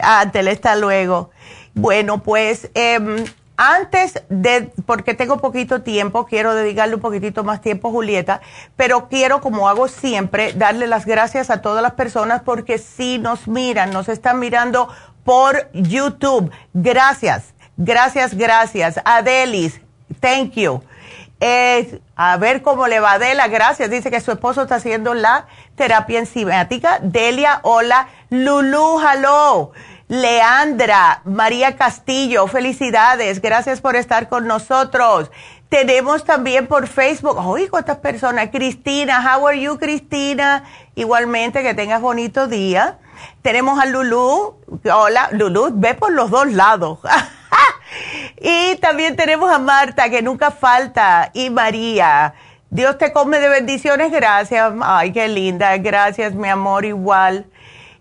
Ándele, 0.00 0.50
hasta 0.52 0.76
luego. 0.76 1.30
Bueno, 1.74 2.22
pues... 2.22 2.70
Eh, 2.74 3.24
antes 3.56 4.22
de, 4.28 4.70
porque 4.84 5.14
tengo 5.14 5.38
poquito 5.38 5.82
tiempo, 5.82 6.26
quiero 6.26 6.54
dedicarle 6.54 6.96
un 6.96 7.00
poquitito 7.00 7.44
más 7.44 7.60
tiempo 7.60 7.88
a 7.88 7.92
Julieta, 7.92 8.40
pero 8.76 9.08
quiero, 9.08 9.40
como 9.40 9.68
hago 9.68 9.88
siempre, 9.88 10.52
darle 10.52 10.86
las 10.86 11.06
gracias 11.06 11.50
a 11.50 11.62
todas 11.62 11.82
las 11.82 11.92
personas 11.92 12.42
porque 12.42 12.78
sí 12.78 13.18
nos 13.18 13.48
miran, 13.48 13.90
nos 13.92 14.08
están 14.08 14.38
mirando 14.38 14.88
por 15.24 15.70
YouTube. 15.72 16.50
Gracias, 16.74 17.54
gracias, 17.76 18.34
gracias. 18.34 19.00
Adelis, 19.04 19.80
thank 20.20 20.52
you. 20.52 20.82
a 22.16 22.36
ver 22.38 22.62
cómo 22.62 22.86
le 22.86 23.00
va 23.00 23.12
Adela, 23.12 23.48
gracias. 23.48 23.90
Dice 23.90 24.10
que 24.10 24.20
su 24.20 24.32
esposo 24.32 24.62
está 24.62 24.76
haciendo 24.76 25.14
la 25.14 25.46
terapia 25.76 26.18
enzimática. 26.18 26.98
Delia, 27.02 27.60
hola. 27.62 28.08
Lulu, 28.30 29.00
hello. 29.00 29.72
Leandra, 30.08 31.20
María 31.24 31.76
Castillo, 31.76 32.46
felicidades, 32.46 33.42
gracias 33.42 33.80
por 33.80 33.96
estar 33.96 34.28
con 34.28 34.46
nosotros. 34.46 35.32
Tenemos 35.68 36.24
también 36.24 36.68
por 36.68 36.86
Facebook, 36.86 37.36
oigo 37.44 37.70
cuántas 37.70 37.96
personas, 37.96 38.50
Cristina, 38.52 39.20
how 39.20 39.48
are 39.48 39.60
you 39.60 39.76
Cristina? 39.78 40.62
Igualmente, 40.94 41.64
que 41.64 41.74
tengas 41.74 42.00
bonito 42.00 42.46
día. 42.46 42.98
Tenemos 43.42 43.80
a 43.80 43.86
Lulu, 43.86 44.54
hola 44.92 45.28
Lulu, 45.32 45.70
ve 45.72 45.94
por 45.94 46.12
los 46.12 46.30
dos 46.30 46.52
lados. 46.52 47.00
y 48.40 48.76
también 48.76 49.16
tenemos 49.16 49.50
a 49.50 49.58
Marta, 49.58 50.08
que 50.08 50.22
nunca 50.22 50.52
falta, 50.52 51.32
y 51.34 51.50
María. 51.50 52.34
Dios 52.70 52.96
te 52.96 53.12
come 53.12 53.40
de 53.40 53.48
bendiciones, 53.48 54.12
gracias. 54.12 54.72
Ay, 54.82 55.12
qué 55.12 55.26
linda, 55.26 55.76
gracias 55.78 56.32
mi 56.34 56.48
amor, 56.48 56.84
igual. 56.84 57.46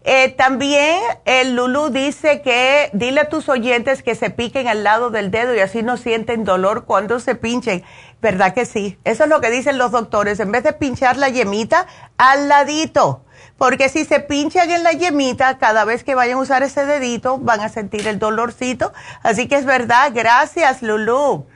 Eh, 0.08 0.30
también 0.30 1.02
el 1.26 1.56
Lulu 1.56 1.90
dice 1.90 2.44
que 2.44 2.92
dile 2.94 3.22
a 3.22 3.30
tus 3.30 3.50
oyentes 3.50 4.04
que 4.04 4.14
se 4.14 4.30
piquen 4.30 4.68
al 4.68 4.84
lado 4.84 5.10
del 5.10 5.32
dedo 5.32 5.56
y 5.56 5.60
así 5.60 5.82
no 5.82 5.98
sienten 5.98 6.44
dolor 6.44 6.86
cuando 6.86 7.20
se 7.20 7.34
pinchen. 7.34 7.84
¿Verdad 8.22 8.54
que 8.54 8.68
sí? 8.68 9.00
Eso 9.04 9.24
es 9.24 9.30
lo 9.32 9.42
que 9.42 9.50
dicen 9.50 9.80
los 9.80 9.90
doctores. 9.90 10.40
En 10.40 10.52
vez 10.52 10.64
de 10.64 10.74
pinchar 10.74 11.18
la 11.18 11.30
yemita, 11.30 11.88
al 12.18 12.48
ladito. 12.50 13.24
Porque 13.58 13.90
si 13.90 14.06
se 14.06 14.20
pinchan 14.20 14.70
en 14.70 14.84
la 14.84 14.92
yemita, 14.92 15.58
cada 15.58 15.86
vez 15.86 16.04
que 16.04 16.14
vayan 16.14 16.38
a 16.38 16.42
usar 16.42 16.62
ese 16.62 16.86
dedito, 16.86 17.40
van 17.40 17.62
a 17.62 17.70
sentir 17.70 18.08
el 18.08 18.20
dolorcito. 18.20 18.94
Así 19.24 19.48
que 19.48 19.56
es 19.56 19.66
verdad. 19.66 20.12
Gracias, 20.14 20.84
Lulu. 20.84 21.48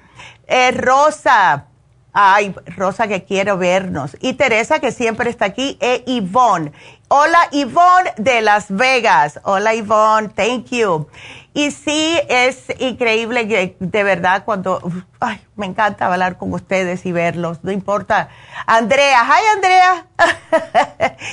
Eh, 0.47 0.71
Rosa. 0.71 1.67
Ay, 2.13 2.55
Rosa 2.65 3.07
que 3.07 3.23
quiero 3.23 3.57
vernos. 3.57 4.17
Y 4.19 4.33
Teresa 4.33 4.79
que 4.79 4.91
siempre 4.91 5.29
está 5.29 5.45
aquí. 5.45 5.77
E 5.79 6.03
Yvonne. 6.07 6.71
Hola 7.11 7.39
Yvonne 7.49 8.13
de 8.17 8.39
Las 8.41 8.67
Vegas. 8.69 9.39
Hola 9.41 9.73
Yvonne, 9.73 10.29
thank 10.29 10.67
you. 10.67 11.07
Y 11.55 11.71
sí, 11.71 12.19
es 12.29 12.65
increíble 12.77 13.75
de 13.79 14.03
verdad 14.03 14.43
cuando, 14.45 14.79
ay, 15.19 15.41
me 15.55 15.65
encanta 15.65 16.05
hablar 16.05 16.37
con 16.37 16.53
ustedes 16.53 17.07
y 17.07 17.11
verlos, 17.11 17.63
no 17.63 17.71
importa. 17.71 18.29
Andrea, 18.67 19.23
hi 19.23 19.55
Andrea. 19.55 20.05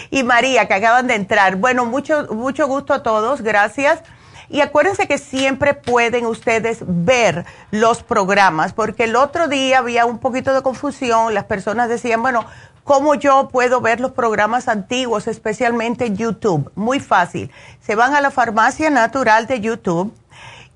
y 0.10 0.22
María, 0.22 0.66
que 0.66 0.72
acaban 0.72 1.08
de 1.08 1.14
entrar. 1.14 1.56
Bueno, 1.56 1.84
mucho, 1.84 2.26
mucho 2.30 2.66
gusto 2.66 2.94
a 2.94 3.02
todos, 3.02 3.42
gracias. 3.42 4.00
Y 4.48 4.62
acuérdense 4.62 5.06
que 5.06 5.18
siempre 5.18 5.74
pueden 5.74 6.24
ustedes 6.24 6.78
ver 6.86 7.44
los 7.70 8.02
programas, 8.02 8.72
porque 8.72 9.04
el 9.04 9.14
otro 9.14 9.46
día 9.48 9.80
había 9.80 10.06
un 10.06 10.20
poquito 10.20 10.54
de 10.54 10.62
confusión, 10.62 11.34
las 11.34 11.44
personas 11.44 11.90
decían, 11.90 12.22
bueno, 12.22 12.46
¿cómo 12.87 13.16
yo 13.16 13.49
puedo 13.49 13.80
ver 13.80 13.99
los 13.99 14.12
programas 14.12 14.68
antiguos, 14.68 15.26
especialmente 15.26 16.14
YouTube? 16.14 16.70
Muy 16.76 17.01
fácil. 17.01 17.51
Se 17.80 17.97
van 17.97 18.14
a 18.14 18.20
la 18.20 18.30
farmacia 18.30 18.91
natural 18.91 19.49
de 19.49 19.61
YouTube 19.61 20.14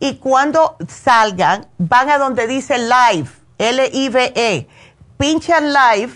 y 0.00 0.16
cuando 0.16 0.76
salgan, 0.88 1.68
van 1.78 2.10
a 2.10 2.18
donde 2.18 2.48
dice 2.48 2.78
live, 2.78 3.30
L-I-V-E, 3.58 4.66
pinchan 5.18 5.72
live 5.72 6.12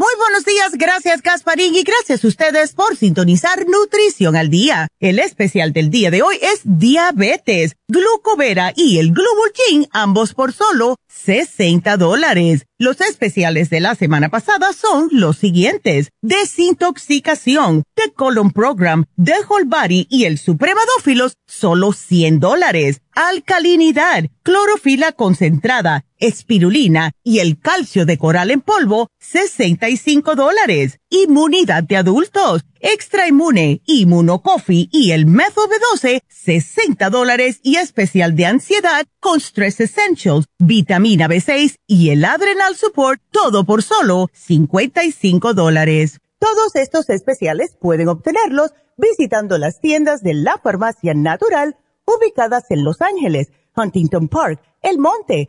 Muy 0.00 0.14
buenos 0.16 0.46
días, 0.46 0.72
gracias 0.78 1.20
Gasparín 1.20 1.74
y 1.74 1.82
gracias 1.82 2.24
a 2.24 2.28
ustedes 2.28 2.72
por 2.72 2.96
sintonizar 2.96 3.66
Nutrición 3.68 4.34
al 4.34 4.48
Día. 4.48 4.88
El 4.98 5.18
especial 5.18 5.74
del 5.74 5.90
día 5.90 6.10
de 6.10 6.22
hoy 6.22 6.36
es 6.40 6.62
diabetes, 6.64 7.76
glucovera 7.86 8.72
y 8.74 8.96
el 8.96 9.12
glubulgin, 9.12 9.88
ambos 9.92 10.32
por 10.32 10.54
solo 10.54 10.96
60 11.08 11.98
dólares. 11.98 12.64
Los 12.78 13.02
especiales 13.02 13.68
de 13.68 13.80
la 13.80 13.94
semana 13.94 14.30
pasada 14.30 14.72
son 14.72 15.10
los 15.12 15.36
siguientes. 15.36 16.08
Desintoxicación, 16.22 17.82
The 17.92 18.10
Colon 18.14 18.52
Program, 18.52 19.04
The 19.22 19.34
Whole 19.46 19.66
Body 19.66 20.06
y 20.08 20.24
el 20.24 20.38
Supremadófilos, 20.38 21.34
solo 21.46 21.92
100 21.92 22.40
dólares. 22.40 23.02
Alcalinidad, 23.12 24.30
clorofila 24.42 25.12
concentrada, 25.12 26.06
espirulina 26.20 27.12
y 27.24 27.40
el 27.40 27.58
calcio 27.58 28.06
de 28.06 28.18
coral 28.18 28.50
en 28.50 28.60
polvo, 28.60 29.08
65 29.18 30.34
dólares. 30.36 31.00
Inmunidad 31.08 31.82
de 31.82 31.96
adultos, 31.96 32.64
extra 32.78 33.26
inmune, 33.26 33.82
inmunocoffee 33.86 34.88
y 34.92 35.10
el 35.10 35.26
Methyl 35.26 35.64
B12, 35.64 36.20
60 36.28 37.10
dólares 37.10 37.60
y 37.62 37.76
especial 37.76 38.36
de 38.36 38.46
ansiedad 38.46 39.06
con 39.18 39.40
Stress 39.40 39.80
Essentials, 39.80 40.46
vitamina 40.58 41.26
B6 41.28 41.76
y 41.86 42.10
el 42.10 42.24
Adrenal 42.24 42.76
Support, 42.76 43.20
todo 43.30 43.64
por 43.64 43.82
solo 43.82 44.28
55 44.32 45.54
dólares. 45.54 46.20
Todos 46.38 46.74
estos 46.76 47.10
especiales 47.10 47.76
pueden 47.80 48.08
obtenerlos 48.08 48.72
visitando 48.96 49.58
las 49.58 49.80
tiendas 49.80 50.22
de 50.22 50.34
la 50.34 50.58
farmacia 50.62 51.14
natural 51.14 51.76
ubicadas 52.06 52.64
en 52.70 52.84
Los 52.84 53.00
Ángeles, 53.00 53.52
Huntington 53.76 54.28
Park, 54.28 54.60
El 54.82 54.98
Monte, 54.98 55.48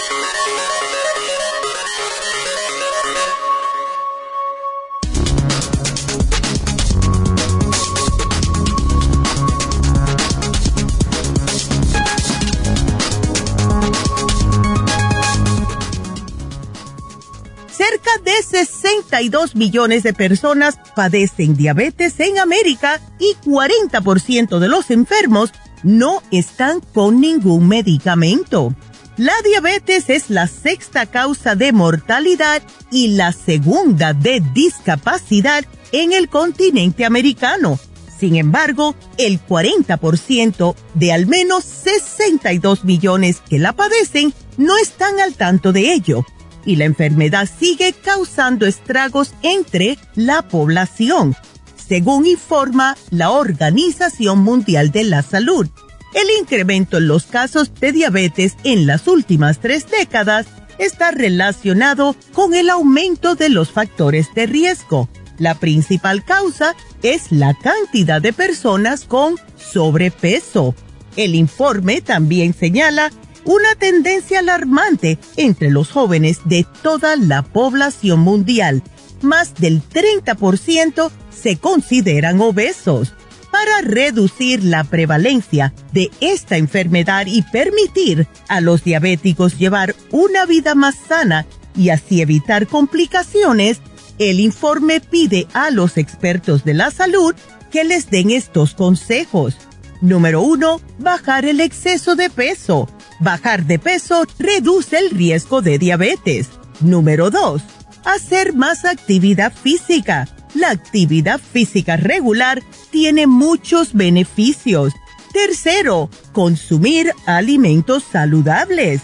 Cerca 18.01 18.23
de 18.23 18.43
62 18.43 19.55
millones 19.55 20.03
de 20.03 20.13
personas 20.13 20.77
padecen 20.95 21.55
diabetes 21.55 22.19
en 22.19 22.39
América 22.39 22.99
y 23.19 23.35
40% 23.47 24.59
de 24.59 24.67
los 24.67 24.91
enfermos 24.91 25.51
no 25.83 26.21
están 26.31 26.81
con 26.93 27.19
ningún 27.19 27.67
medicamento. 27.67 28.75
La 29.17 29.33
diabetes 29.43 30.09
es 30.09 30.29
la 30.29 30.47
sexta 30.47 31.05
causa 31.05 31.55
de 31.55 31.71
mortalidad 31.71 32.61
y 32.91 33.09
la 33.09 33.33
segunda 33.33 34.13
de 34.13 34.41
discapacidad 34.53 35.65
en 35.91 36.13
el 36.13 36.29
continente 36.29 37.05
americano. 37.05 37.79
Sin 38.17 38.35
embargo, 38.35 38.95
el 39.17 39.43
40% 39.43 40.75
de 40.93 41.11
al 41.11 41.25
menos 41.25 41.63
62 41.63 42.83
millones 42.83 43.41
que 43.49 43.59
la 43.59 43.73
padecen 43.73 44.33
no 44.57 44.77
están 44.77 45.19
al 45.19 45.33
tanto 45.33 45.73
de 45.73 45.91
ello 45.93 46.25
y 46.65 46.75
la 46.75 46.85
enfermedad 46.85 47.49
sigue 47.59 47.93
causando 47.93 48.65
estragos 48.65 49.33
entre 49.41 49.97
la 50.15 50.41
población, 50.43 51.35
según 51.75 52.25
informa 52.25 52.97
la 53.09 53.31
Organización 53.31 54.39
Mundial 54.39 54.91
de 54.91 55.03
la 55.03 55.21
Salud. 55.21 55.67
El 56.13 56.27
incremento 56.39 56.97
en 56.97 57.07
los 57.07 57.25
casos 57.25 57.73
de 57.79 57.91
diabetes 57.91 58.57
en 58.63 58.85
las 58.85 59.07
últimas 59.07 59.59
tres 59.59 59.89
décadas 59.89 60.47
está 60.77 61.11
relacionado 61.11 62.15
con 62.33 62.53
el 62.53 62.69
aumento 62.69 63.35
de 63.35 63.49
los 63.49 63.71
factores 63.71 64.33
de 64.33 64.45
riesgo. 64.45 65.09
La 65.37 65.55
principal 65.55 66.23
causa 66.23 66.75
es 67.01 67.31
la 67.31 67.53
cantidad 67.53 68.21
de 68.21 68.33
personas 68.33 69.05
con 69.05 69.35
sobrepeso. 69.57 70.75
El 71.15 71.35
informe 71.35 72.01
también 72.01 72.53
señala 72.53 73.11
una 73.45 73.75
tendencia 73.75 74.39
alarmante 74.39 75.17
entre 75.37 75.71
los 75.71 75.91
jóvenes 75.91 76.41
de 76.45 76.65
toda 76.81 77.15
la 77.15 77.41
población 77.41 78.19
mundial. 78.19 78.83
Más 79.21 79.53
del 79.55 79.81
30% 79.81 81.11
se 81.31 81.57
consideran 81.57 82.41
obesos 82.41 83.13
para 83.51 83.81
reducir 83.81 84.63
la 84.63 84.83
prevalencia 84.83 85.73
de 85.91 86.09
esta 86.21 86.57
enfermedad 86.57 87.25
y 87.27 87.41
permitir 87.41 88.27
a 88.47 88.61
los 88.61 88.83
diabéticos 88.83 89.57
llevar 89.59 89.95
una 90.11 90.45
vida 90.45 90.73
más 90.73 90.95
sana 90.95 91.45
y 91.75 91.89
así 91.89 92.21
evitar 92.21 92.67
complicaciones, 92.67 93.81
el 94.19 94.39
informe 94.39 94.99
pide 94.99 95.47
a 95.53 95.69
los 95.69 95.97
expertos 95.97 96.63
de 96.63 96.73
la 96.73 96.91
salud 96.91 97.35
que 97.71 97.83
les 97.83 98.09
den 98.09 98.31
estos 98.31 98.73
consejos. 98.73 99.55
Número 100.01 100.41
uno, 100.41 100.81
bajar 100.99 101.45
el 101.45 101.61
exceso 101.61 102.15
de 102.15 102.29
peso. 102.29 102.89
Bajar 103.21 103.65
de 103.65 103.79
peso 103.79 104.25
reduce 104.37 104.97
el 104.97 105.11
riesgo 105.11 105.61
de 105.61 105.79
diabetes. 105.79 106.49
Número 106.81 107.29
dos, 107.29 107.61
hacer 108.03 108.53
más 108.53 108.83
actividad 108.83 109.53
física 109.53 110.27
la 110.53 110.69
actividad 110.69 111.39
física 111.39 111.97
regular 111.97 112.61
tiene 112.89 113.27
muchos 113.27 113.93
beneficios. 113.93 114.93
Tercero, 115.31 116.09
consumir 116.33 117.13
alimentos 117.25 118.03
saludables. 118.11 119.01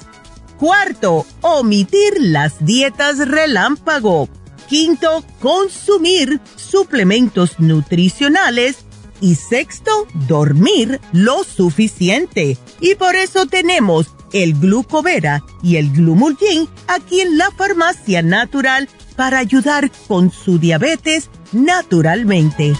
Cuarto, 0.59 1.25
omitir 1.41 2.13
las 2.19 2.65
dietas 2.65 3.19
relámpago. 3.19 4.27
Quinto, 4.67 5.23
consumir 5.39 6.41
suplementos 6.57 7.59
nutricionales. 7.59 8.86
Y 9.21 9.35
sexto, 9.35 10.07
dormir 10.27 10.99
lo 11.11 11.43
suficiente. 11.43 12.57
Y 12.79 12.95
por 12.95 13.15
eso 13.15 13.45
tenemos 13.45 14.07
el 14.33 14.53
glucovera 14.53 15.43
y 15.63 15.77
el 15.77 15.91
glumulgin 15.91 16.67
aquí 16.87 17.21
en 17.21 17.37
la 17.37 17.49
farmacia 17.51 18.21
natural 18.21 18.89
para 19.15 19.39
ayudar 19.39 19.91
con 20.07 20.31
su 20.31 20.59
diabetes 20.59 21.29
naturalmente. 21.51 22.73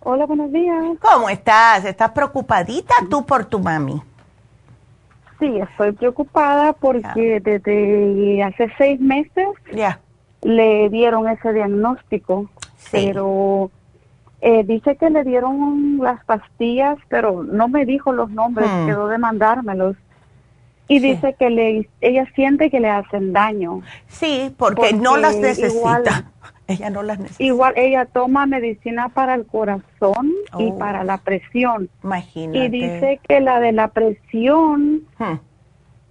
Hola, 0.00 0.26
buenos 0.26 0.52
días. 0.52 0.84
¿Cómo 1.00 1.30
estás? 1.30 1.84
¿Estás 1.84 2.10
preocupadita 2.10 2.94
tú 3.08 3.24
por 3.24 3.46
tu 3.46 3.60
mami? 3.60 4.02
Sí, 5.38 5.58
estoy 5.58 5.92
preocupada 5.92 6.74
porque 6.74 7.40
desde 7.40 8.42
hace 8.42 8.70
seis 8.76 9.00
meses 9.00 9.46
ya 9.72 9.98
le 10.42 10.88
dieron 10.90 11.28
ese 11.28 11.52
diagnóstico, 11.52 12.50
pero 12.90 13.70
eh, 14.40 14.64
dice 14.64 14.96
que 14.96 15.08
le 15.08 15.24
dieron 15.24 15.98
las 15.98 16.24
pastillas, 16.24 16.98
pero 17.08 17.44
no 17.44 17.68
me 17.68 17.86
dijo 17.86 18.12
los 18.12 18.30
nombres, 18.30 18.68
hmm. 18.68 18.86
quedó 18.86 19.08
de 19.08 19.18
mandármelos. 19.18 19.96
Y 20.88 20.98
dice 20.98 21.36
que 21.38 21.48
le, 21.48 21.88
ella 22.02 22.26
siente 22.34 22.68
que 22.68 22.80
le 22.80 22.90
hacen 22.90 23.32
daño. 23.32 23.80
Sí, 24.08 24.52
porque, 24.58 24.92
no 24.92 25.16
las 25.16 25.36
necesita. 25.36 26.30
ella 26.66 26.90
no 26.90 27.02
las 27.02 27.18
necesita. 27.18 27.44
Igual 27.44 27.72
ella 27.76 28.04
toma 28.04 28.44
medicina 28.46 29.08
para 29.08 29.34
el 29.34 29.46
corazón 29.46 30.32
y 30.58 30.70
oh. 30.70 30.78
para 30.78 31.04
la 31.04 31.18
presión. 31.18 31.88
Imagínate. 32.02 32.58
Y 32.58 32.68
dice 32.68 33.20
que 33.26 33.40
la 33.40 33.60
de 33.60 33.72
la 33.72 33.88
presión 33.88 35.02
hmm 35.18 35.51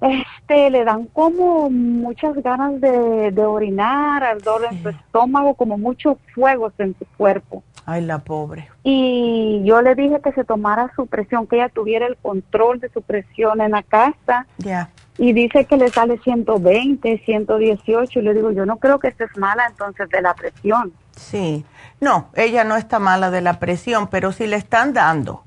este, 0.02 0.70
le 0.72 0.84
dan 0.84 1.06
como 1.06 1.70
muchas 1.70 2.36
ganas 2.42 2.82
de, 2.82 3.46
orinar, 3.46 4.24
ardor 4.24 4.66
en 4.70 4.82
su 4.82 4.90
estómago, 4.90 5.54
como 5.54 5.78
muchos 5.78 6.18
fuegos 6.34 6.74
en 6.80 6.96
su 6.98 7.06
cuerpo. 7.18 7.64
Ay, 7.86 8.02
la 8.04 8.20
pobre. 8.20 8.70
Y 8.84 9.62
yo 9.64 9.82
le 9.82 9.96
dije 9.96 10.20
que 10.24 10.32
se 10.34 10.44
tomara 10.44 10.92
su 10.96 11.08
presión, 11.08 11.48
que 11.48 11.58
ella 11.58 11.70
tuviera 11.70 12.08
el 12.08 12.18
control 12.18 12.80
de 12.80 12.90
su 12.90 13.02
presión 13.02 13.62
en 13.62 13.72
la 13.72 13.84
casa. 13.84 14.46
Ya. 14.58 14.90
Y 15.18 15.34
dice 15.34 15.66
que 15.66 15.78
le 15.78 15.90
sale 15.90 16.18
120, 16.20 17.22
118. 17.26 18.20
Y 18.20 18.22
le 18.22 18.34
digo, 18.34 18.52
yo 18.52 18.66
no 18.66 18.78
creo 18.78 19.00
que 19.00 19.10
estés 19.10 19.36
mala 19.38 19.66
entonces 19.68 20.10
de 20.10 20.22
la 20.22 20.34
presión. 20.34 20.94
Sí. 21.12 21.66
No, 22.00 22.30
ella 22.36 22.64
no 22.64 22.76
está 22.76 23.00
mala 23.00 23.30
de 23.30 23.42
la 23.42 23.60
presión, 23.60 24.08
pero 24.08 24.32
si 24.32 24.48
le 24.48 24.56
están 24.56 24.94
dando 24.94 25.44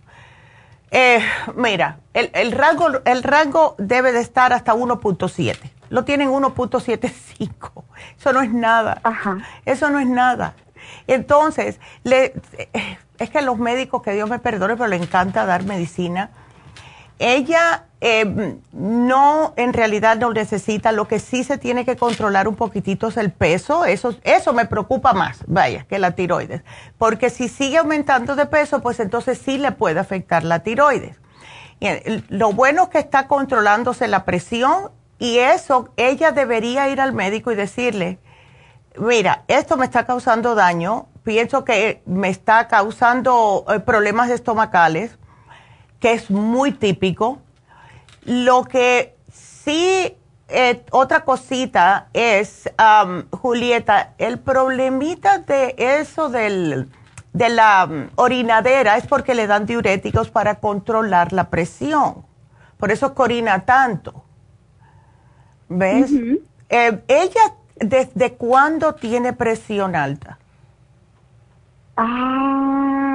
eh, 0.94 1.20
mira, 1.56 1.98
el, 2.12 2.30
el, 2.34 2.52
rango, 2.52 2.86
el 3.04 3.22
rango 3.22 3.74
debe 3.78 4.12
de 4.12 4.20
estar 4.20 4.52
hasta 4.52 4.74
1.7. 4.74 5.58
Lo 5.90 6.04
tienen 6.04 6.30
1.75. 6.30 7.84
Eso 8.18 8.32
no 8.32 8.40
es 8.40 8.52
nada. 8.52 9.00
Ajá. 9.02 9.38
Eso 9.64 9.90
no 9.90 9.98
es 9.98 10.06
nada. 10.06 10.54
Entonces, 11.06 11.80
le, 12.04 12.34
es 13.18 13.30
que 13.30 13.42
los 13.42 13.58
médicos, 13.58 14.02
que 14.02 14.12
Dios 14.12 14.30
me 14.30 14.38
perdone, 14.38 14.76
pero 14.76 14.88
le 14.88 14.96
encanta 14.96 15.44
dar 15.44 15.64
medicina 15.64 16.30
ella 17.18 17.84
eh, 18.06 18.58
no, 18.72 19.54
en 19.56 19.72
realidad 19.72 20.18
no 20.18 20.30
necesita, 20.32 20.92
lo 20.92 21.08
que 21.08 21.18
sí 21.18 21.42
se 21.42 21.56
tiene 21.56 21.86
que 21.86 21.96
controlar 21.96 22.48
un 22.48 22.54
poquitito 22.54 23.08
es 23.08 23.16
el 23.16 23.32
peso, 23.32 23.86
eso, 23.86 24.14
eso 24.24 24.52
me 24.52 24.66
preocupa 24.66 25.14
más, 25.14 25.38
vaya, 25.46 25.86
que 25.88 25.98
la 25.98 26.10
tiroides, 26.10 26.62
porque 26.98 27.30
si 27.30 27.48
sigue 27.48 27.78
aumentando 27.78 28.36
de 28.36 28.44
peso, 28.44 28.82
pues 28.82 29.00
entonces 29.00 29.38
sí 29.38 29.56
le 29.56 29.72
puede 29.72 30.00
afectar 30.00 30.44
la 30.44 30.58
tiroides. 30.58 31.16
lo 32.28 32.52
bueno 32.52 32.84
es 32.84 32.88
que 32.90 32.98
está 32.98 33.26
controlándose 33.26 34.06
la 34.06 34.26
presión 34.26 34.90
y 35.18 35.38
eso, 35.38 35.88
ella 35.96 36.32
debería 36.32 36.90
ir 36.90 37.00
al 37.00 37.14
médico 37.14 37.52
y 37.52 37.54
decirle, 37.54 38.18
mira, 38.98 39.44
esto 39.48 39.78
me 39.78 39.86
está 39.86 40.04
causando 40.04 40.54
daño, 40.54 41.06
pienso 41.22 41.64
que 41.64 42.02
me 42.04 42.28
está 42.28 42.68
causando 42.68 43.64
eh, 43.68 43.80
problemas 43.80 44.28
estomacales 44.28 45.16
que 46.04 46.12
es 46.12 46.30
muy 46.30 46.72
típico. 46.72 47.38
Lo 48.26 48.64
que 48.64 49.16
sí, 49.32 50.14
eh, 50.48 50.84
otra 50.90 51.24
cosita 51.24 52.08
es, 52.12 52.70
Julieta, 53.30 54.12
el 54.18 54.38
problemita 54.38 55.38
de 55.38 55.74
eso 55.78 56.28
del, 56.28 56.90
de 57.32 57.48
la 57.48 57.88
um, 57.90 58.08
orinadera 58.16 58.98
es 58.98 59.06
porque 59.06 59.34
le 59.34 59.46
dan 59.46 59.64
diuréticos 59.64 60.28
para 60.28 60.56
controlar 60.56 61.32
la 61.32 61.48
presión. 61.48 62.26
Por 62.76 62.90
eso 62.90 63.14
corina 63.14 63.64
tanto. 63.64 64.24
¿Ves? 65.70 66.10
Eh, 66.68 67.02
¿Ella 67.08 67.54
desde 67.76 68.34
cuándo 68.34 68.94
tiene 68.94 69.32
presión 69.32 69.96
alta? 69.96 70.36
Ah, 71.96 73.13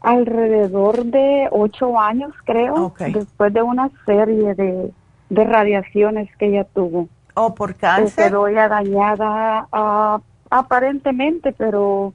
alrededor 0.00 1.04
de 1.04 1.48
ocho 1.50 1.98
años, 1.98 2.32
creo, 2.44 2.94
después 2.98 3.52
de 3.52 3.62
una 3.62 3.90
serie 4.06 4.54
de, 4.54 4.90
de 5.28 5.44
radiaciones 5.44 6.28
que 6.36 6.46
ella 6.46 6.64
tuvo. 6.64 7.08
¿O 7.34 7.46
oh, 7.46 7.54
por 7.54 7.74
cáncer? 7.74 8.28
Quedó 8.28 8.44
dañada 8.50 9.66
ah, 9.72 10.20
aparentemente, 10.50 11.52
pero 11.52 12.12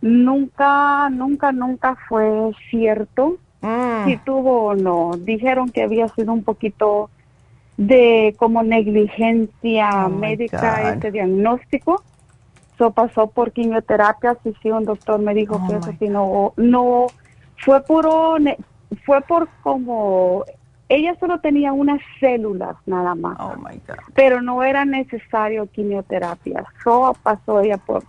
nunca, 0.00 1.08
nunca, 1.10 1.52
nunca 1.52 1.96
fue 2.08 2.52
cierto 2.70 3.36
mm. 3.60 4.04
si 4.06 4.16
tuvo 4.18 4.66
o 4.66 4.74
no. 4.74 5.12
Dijeron 5.18 5.70
que 5.70 5.82
había 5.82 6.08
sido 6.08 6.32
un 6.32 6.44
poquito 6.44 7.10
de 7.76 8.34
como 8.38 8.62
negligencia 8.62 10.06
oh 10.06 10.08
médica 10.10 10.92
este 10.92 11.10
diagnóstico. 11.10 12.02
Eso 12.74 12.90
pasó 12.90 13.28
por 13.28 13.52
quimioterapia, 13.52 14.36
sí, 14.42 14.54
sí, 14.62 14.70
un 14.70 14.84
doctor 14.84 15.20
me 15.20 15.34
dijo 15.34 15.60
oh 15.62 15.68
que 15.68 15.76
eso 15.76 15.92
sí, 15.98 16.08
no, 16.08 16.52
no, 16.56 17.06
fue 17.62 17.82
puro, 17.84 18.36
fue 19.04 19.20
por 19.22 19.48
como, 19.62 20.44
ella 20.88 21.16
solo 21.18 21.40
tenía 21.40 21.72
unas 21.72 22.00
células 22.20 22.76
nada 22.86 23.14
más. 23.14 23.38
Oh 23.40 23.54
pero 24.14 24.42
no 24.42 24.62
era 24.62 24.84
necesario 24.84 25.66
quimioterapia. 25.66 26.64
Solo 26.84 27.14
pasó 27.22 27.60
ella 27.60 27.78
por 27.78 28.04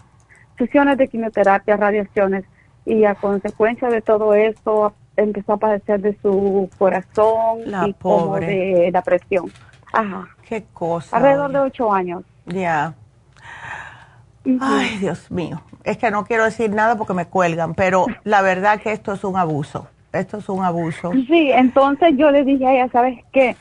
sesiones 0.58 0.98
de 0.98 1.08
quimioterapia, 1.08 1.78
radiaciones, 1.78 2.46
y 2.86 3.06
a 3.06 3.16
consecuencia 3.16 3.90
de 3.90 4.02
todo 4.02 4.34
esto 4.34 4.94
empezó 5.16 5.54
a 5.54 5.58
padecer 5.58 6.02
de 6.02 6.18
su 6.22 6.70
corazón 6.78 7.62
y 7.88 7.94
como 7.94 8.40
de 8.40 8.90
la 8.92 9.02
presión. 9.02 9.52
Ajá. 9.94 10.28
Qué 10.48 10.66
cosa. 10.74 11.16
Alrededor 11.16 11.52
de 11.52 11.60
ocho 11.60 11.94
años. 11.94 12.24
Ya. 12.48 12.96
Ay, 14.60 14.98
Dios 14.98 15.32
mío. 15.32 15.62
Es 15.84 15.98
que 15.98 16.12
no 16.12 16.26
quiero 16.26 16.46
decir 16.46 16.72
nada 16.72 16.96
porque 16.98 17.14
me 17.14 17.26
cuelgan, 17.26 17.74
pero 17.74 18.06
la 18.24 18.42
verdad 18.42 18.80
que 18.80 18.92
esto 18.92 19.14
es 19.14 19.24
un 19.24 19.38
abuso. 19.38 19.88
Esto 20.14 20.38
es 20.38 20.48
un 20.48 20.64
abuso. 20.64 21.12
Sí, 21.28 21.52
entonces 21.52 22.14
yo 22.16 22.30
le 22.32 22.44
dije 22.44 22.66
a 22.68 22.74
ella, 22.74 22.90
¿sabes 22.92 23.20
qué? 23.32 23.56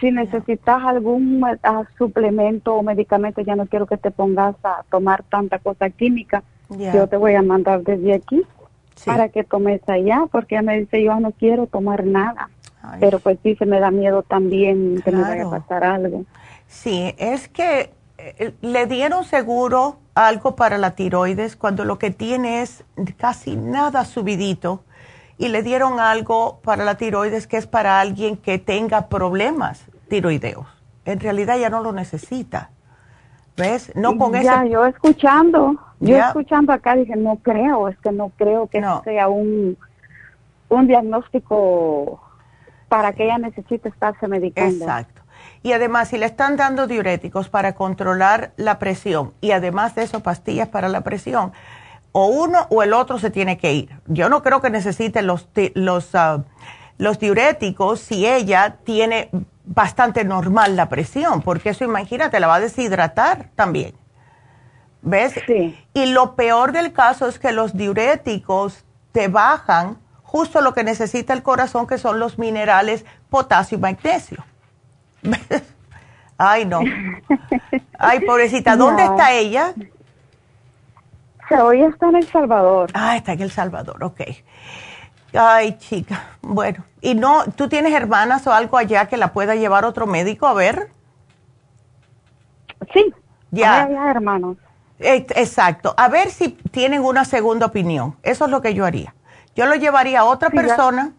Si 0.00 0.10
necesitas 0.10 0.82
algún 0.84 1.42
uh, 1.42 1.84
suplemento 1.96 2.74
o 2.74 2.82
medicamento, 2.82 3.40
ya 3.40 3.56
no 3.56 3.66
quiero 3.66 3.86
que 3.86 3.96
te 3.96 4.10
pongas 4.10 4.54
a 4.62 4.84
tomar 4.90 5.22
tanta 5.24 5.58
cosa 5.58 5.88
química. 5.90 6.42
Yo 6.68 7.06
te 7.06 7.16
voy 7.16 7.34
a 7.34 7.42
mandar 7.42 7.82
desde 7.82 8.14
aquí 8.14 8.42
para 9.04 9.28
que 9.28 9.44
tomes 9.44 9.80
allá, 9.88 10.24
porque 10.30 10.56
ella 10.56 10.62
me 10.62 10.80
dice, 10.80 11.02
yo 11.02 11.18
no 11.20 11.32
quiero 11.32 11.66
tomar 11.66 12.04
nada. 12.04 12.50
Pero 13.00 13.18
pues 13.18 13.38
sí, 13.42 13.56
se 13.56 13.64
me 13.66 13.80
da 13.80 13.90
miedo 13.90 14.22
también 14.22 15.00
que 15.02 15.10
me 15.10 15.22
vaya 15.22 15.46
a 15.46 15.50
pasar 15.50 15.84
algo. 15.84 16.24
Sí, 16.66 17.14
es 17.18 17.48
que 17.48 17.90
le 18.60 18.86
dieron 18.86 19.24
seguro 19.24 19.98
algo 20.14 20.56
para 20.56 20.78
la 20.78 20.92
tiroides 20.92 21.56
cuando 21.56 21.84
lo 21.84 21.98
que 21.98 22.10
tiene 22.10 22.62
es 22.62 22.84
casi 23.18 23.56
nada 23.56 24.04
subidito 24.04 24.84
y 25.38 25.48
le 25.48 25.62
dieron 25.62 26.00
algo 26.00 26.60
para 26.62 26.84
la 26.84 26.96
tiroides 26.96 27.46
que 27.46 27.56
es 27.56 27.66
para 27.66 28.00
alguien 28.00 28.36
que 28.36 28.58
tenga 28.58 29.08
problemas 29.08 29.84
tiroideos. 30.08 30.66
En 31.04 31.20
realidad 31.20 31.58
ya 31.58 31.70
no 31.70 31.82
lo 31.82 31.92
necesita. 31.92 32.70
¿Ves? 33.56 33.94
No 33.94 34.16
con 34.18 34.32
ya, 34.32 34.64
yo 34.64 34.84
escuchando, 34.84 35.76
yo 36.00 36.16
escuchando 36.16 36.72
acá 36.72 36.96
dije, 36.96 37.14
no 37.14 37.36
creo, 37.36 37.88
es 37.88 37.96
que 37.98 38.10
no 38.10 38.30
creo 38.30 38.66
que 38.66 38.84
sea 39.04 39.28
un, 39.28 39.76
un 40.68 40.86
diagnóstico 40.88 42.20
para 42.88 43.12
que 43.12 43.24
ella 43.24 43.38
necesite 43.38 43.88
estarse 43.88 44.26
medicando. 44.26 44.84
Exacto. 44.84 45.13
Y 45.64 45.72
además, 45.72 46.08
si 46.08 46.18
le 46.18 46.26
están 46.26 46.58
dando 46.58 46.86
diuréticos 46.86 47.48
para 47.48 47.74
controlar 47.74 48.52
la 48.58 48.78
presión 48.78 49.32
y 49.40 49.52
además 49.52 49.94
de 49.94 50.02
eso 50.02 50.20
pastillas 50.20 50.68
para 50.68 50.90
la 50.90 51.00
presión, 51.00 51.54
o 52.12 52.26
uno 52.26 52.66
o 52.68 52.82
el 52.82 52.92
otro 52.92 53.18
se 53.18 53.30
tiene 53.30 53.56
que 53.56 53.72
ir. 53.72 53.98
Yo 54.06 54.28
no 54.28 54.42
creo 54.42 54.60
que 54.60 54.68
necesite 54.68 55.22
los, 55.22 55.48
los, 55.72 56.14
ah, 56.14 56.44
los 56.98 57.18
diuréticos 57.18 57.98
si 57.98 58.26
ella 58.26 58.76
tiene 58.84 59.30
bastante 59.64 60.22
normal 60.22 60.76
la 60.76 60.90
presión, 60.90 61.40
porque 61.40 61.70
eso 61.70 61.82
imagínate, 61.82 62.40
la 62.40 62.46
va 62.46 62.56
a 62.56 62.60
deshidratar 62.60 63.48
también. 63.54 63.94
¿Ves? 65.00 65.32
Sí. 65.46 65.82
Y 65.94 66.12
lo 66.12 66.36
peor 66.36 66.72
del 66.72 66.92
caso 66.92 67.26
es 67.26 67.38
que 67.38 67.52
los 67.52 67.74
diuréticos 67.74 68.84
te 69.12 69.28
bajan 69.28 69.96
justo 70.22 70.60
lo 70.60 70.74
que 70.74 70.84
necesita 70.84 71.32
el 71.32 71.42
corazón, 71.42 71.86
que 71.86 71.96
son 71.96 72.18
los 72.18 72.38
minerales 72.38 73.06
potasio 73.30 73.78
y 73.78 73.80
magnesio. 73.80 74.44
Ay, 76.38 76.64
no. 76.64 76.80
Ay, 77.98 78.20
pobrecita, 78.20 78.76
¿dónde 78.76 79.04
está 79.04 79.32
ella? 79.32 79.72
Hoy 81.50 81.82
está 81.82 82.08
en 82.08 82.16
El 82.16 82.26
Salvador. 82.26 82.90
Ah, 82.94 83.16
está 83.16 83.32
en 83.32 83.42
El 83.42 83.50
Salvador, 83.50 84.02
ok. 84.02 84.20
Ay, 85.32 85.78
chica, 85.78 86.36
bueno. 86.42 86.84
¿Y 87.00 87.14
no, 87.14 87.44
tú 87.56 87.68
tienes 87.68 87.92
hermanas 87.92 88.46
o 88.46 88.52
algo 88.52 88.78
allá 88.78 89.06
que 89.06 89.16
la 89.16 89.32
pueda 89.32 89.54
llevar 89.54 89.84
otro 89.84 90.06
médico 90.06 90.46
a 90.46 90.54
ver? 90.54 90.90
Sí, 92.92 93.12
ya. 93.50 93.84
Hay 93.84 93.94
hermanos. 93.94 94.56
Exacto. 94.98 95.94
A 95.96 96.08
ver 96.08 96.30
si 96.30 96.50
tienen 96.70 97.02
una 97.02 97.24
segunda 97.24 97.66
opinión. 97.66 98.16
Eso 98.22 98.44
es 98.44 98.50
lo 98.50 98.62
que 98.62 98.74
yo 98.74 98.84
haría. 98.84 99.14
Yo 99.56 99.66
lo 99.66 99.74
llevaría 99.74 100.20
a 100.20 100.24
otra 100.24 100.50
persona 100.50 101.12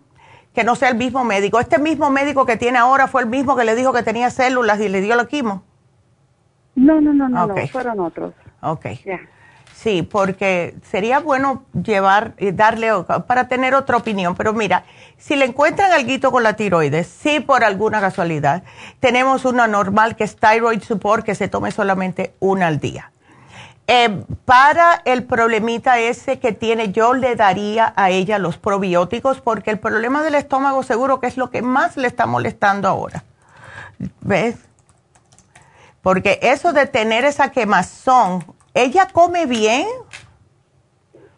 que 0.55 0.63
no 0.63 0.75
sea 0.75 0.89
el 0.89 0.95
mismo 0.95 1.23
médico. 1.23 1.59
Este 1.59 1.77
mismo 1.77 2.09
médico 2.09 2.45
que 2.45 2.55
tiene 2.55 2.77
ahora 2.79 3.07
fue 3.07 3.21
el 3.21 3.27
mismo 3.27 3.55
que 3.55 3.65
le 3.65 3.75
dijo 3.75 3.93
que 3.93 4.01
tenía 4.01 4.29
células 4.29 4.79
y 4.79 4.89
le 4.89 5.01
dio 5.01 5.15
la 5.15 5.25
quimo. 5.25 5.63
No, 6.75 6.99
no, 7.01 7.13
no, 7.13 7.29
no, 7.29 7.47
no 7.47 7.67
fueron 7.67 7.99
otros. 7.99 8.33
Ok. 8.61 8.85
Sí, 9.73 10.01
porque 10.01 10.75
sería 10.89 11.19
bueno 11.19 11.65
llevar, 11.73 12.33
y 12.39 12.51
darle, 12.51 12.89
para 13.27 13.49
tener 13.49 13.75
otra 13.75 13.97
opinión. 13.97 14.33
Pero 14.35 14.53
mira, 14.53 14.85
si 15.17 15.35
le 15.35 15.45
encuentran 15.45 15.91
algo 15.91 16.31
con 16.31 16.43
la 16.43 16.53
tiroides, 16.53 17.05
si 17.07 17.41
por 17.41 17.63
alguna 17.63 17.99
casualidad, 17.99 18.63
tenemos 19.01 19.43
una 19.43 19.67
normal 19.67 20.15
que 20.15 20.23
es 20.23 20.37
Thyroid 20.37 20.81
Support, 20.81 21.25
que 21.25 21.35
se 21.35 21.49
tome 21.49 21.71
solamente 21.71 22.33
una 22.39 22.67
al 22.67 22.79
día. 22.79 23.11
Eh, 23.87 24.23
para 24.45 25.01
el 25.05 25.25
problemita 25.25 25.99
ese 25.99 26.39
que 26.39 26.51
tiene, 26.51 26.91
yo 26.91 27.13
le 27.13 27.35
daría 27.35 27.93
a 27.95 28.09
ella 28.09 28.39
los 28.39 28.57
probióticos 28.57 29.41
porque 29.41 29.69
el 29.69 29.77
problema 29.77 30.23
del 30.23 30.35
estómago 30.35 30.81
seguro 30.81 31.19
que 31.19 31.27
es 31.27 31.37
lo 31.37 31.51
que 31.51 31.61
más 31.61 31.95
le 31.95 32.07
está 32.07 32.25
molestando 32.25 32.87
ahora. 32.87 33.23
¿Ves? 34.21 34.57
Porque 36.01 36.39
eso 36.41 36.73
de 36.73 36.87
tener 36.87 37.25
esa 37.25 37.51
quemazón, 37.51 38.43
¿ella 38.73 39.07
come 39.11 39.45
bien 39.45 39.87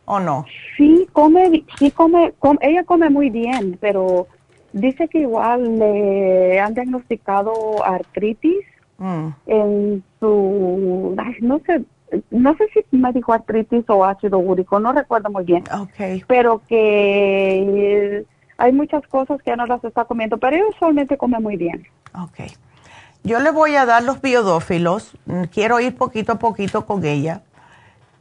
o 0.06 0.20
no? 0.20 0.45
Sí, 0.78 1.08
come, 1.12 1.66
sí 1.78 1.91
come, 1.91 2.34
ella 2.62 2.84
come 2.86 3.10
muy 3.10 3.30
bien, 3.30 3.78
pero 3.82 4.28
dice 4.72 5.10
que 5.10 5.20
igual 5.20 5.80
le 5.80 6.60
han 6.60 6.74
diagnosticado 6.74 7.84
artritis 7.84 8.66
mm. 8.98 9.28
en 9.48 10.04
su, 10.20 11.16
no 11.41 11.60
sé, 11.66 11.84
no 12.32 12.55
sé 12.55 12.68
si 12.74 12.86
me 12.95 13.12
dijo 13.12 13.34
artritis 13.34 13.84
o 13.89 14.05
ácido 14.05 14.39
úrico, 14.39 14.79
no 14.79 14.93
recuerdo 14.93 15.29
muy 15.29 15.43
bien. 15.43 15.63
Okay. 15.71 16.24
Pero 16.28 16.62
que 16.67 18.25
hay 18.58 18.71
muchas 18.71 19.05
cosas 19.08 19.42
que 19.42 19.51
ya 19.51 19.55
no 19.55 19.66
las 19.66 19.84
está 19.84 20.05
comiendo, 20.05 20.38
pero 20.38 20.55
ella 20.55 20.66
usualmente 20.70 21.17
come 21.17 21.39
muy 21.39 21.58
bien. 21.58 21.88
Ok. 22.13 22.51
Yo 23.24 23.39
le 23.39 23.51
voy 23.51 23.75
a 23.75 23.86
dar 23.86 24.04
los 24.04 24.21
biodófilos, 24.21 25.17
quiero 25.51 25.79
ir 25.79 25.96
poquito 25.96 26.34
a 26.34 26.39
poquito 26.39 26.86
con 26.86 27.04
ella 27.04 27.42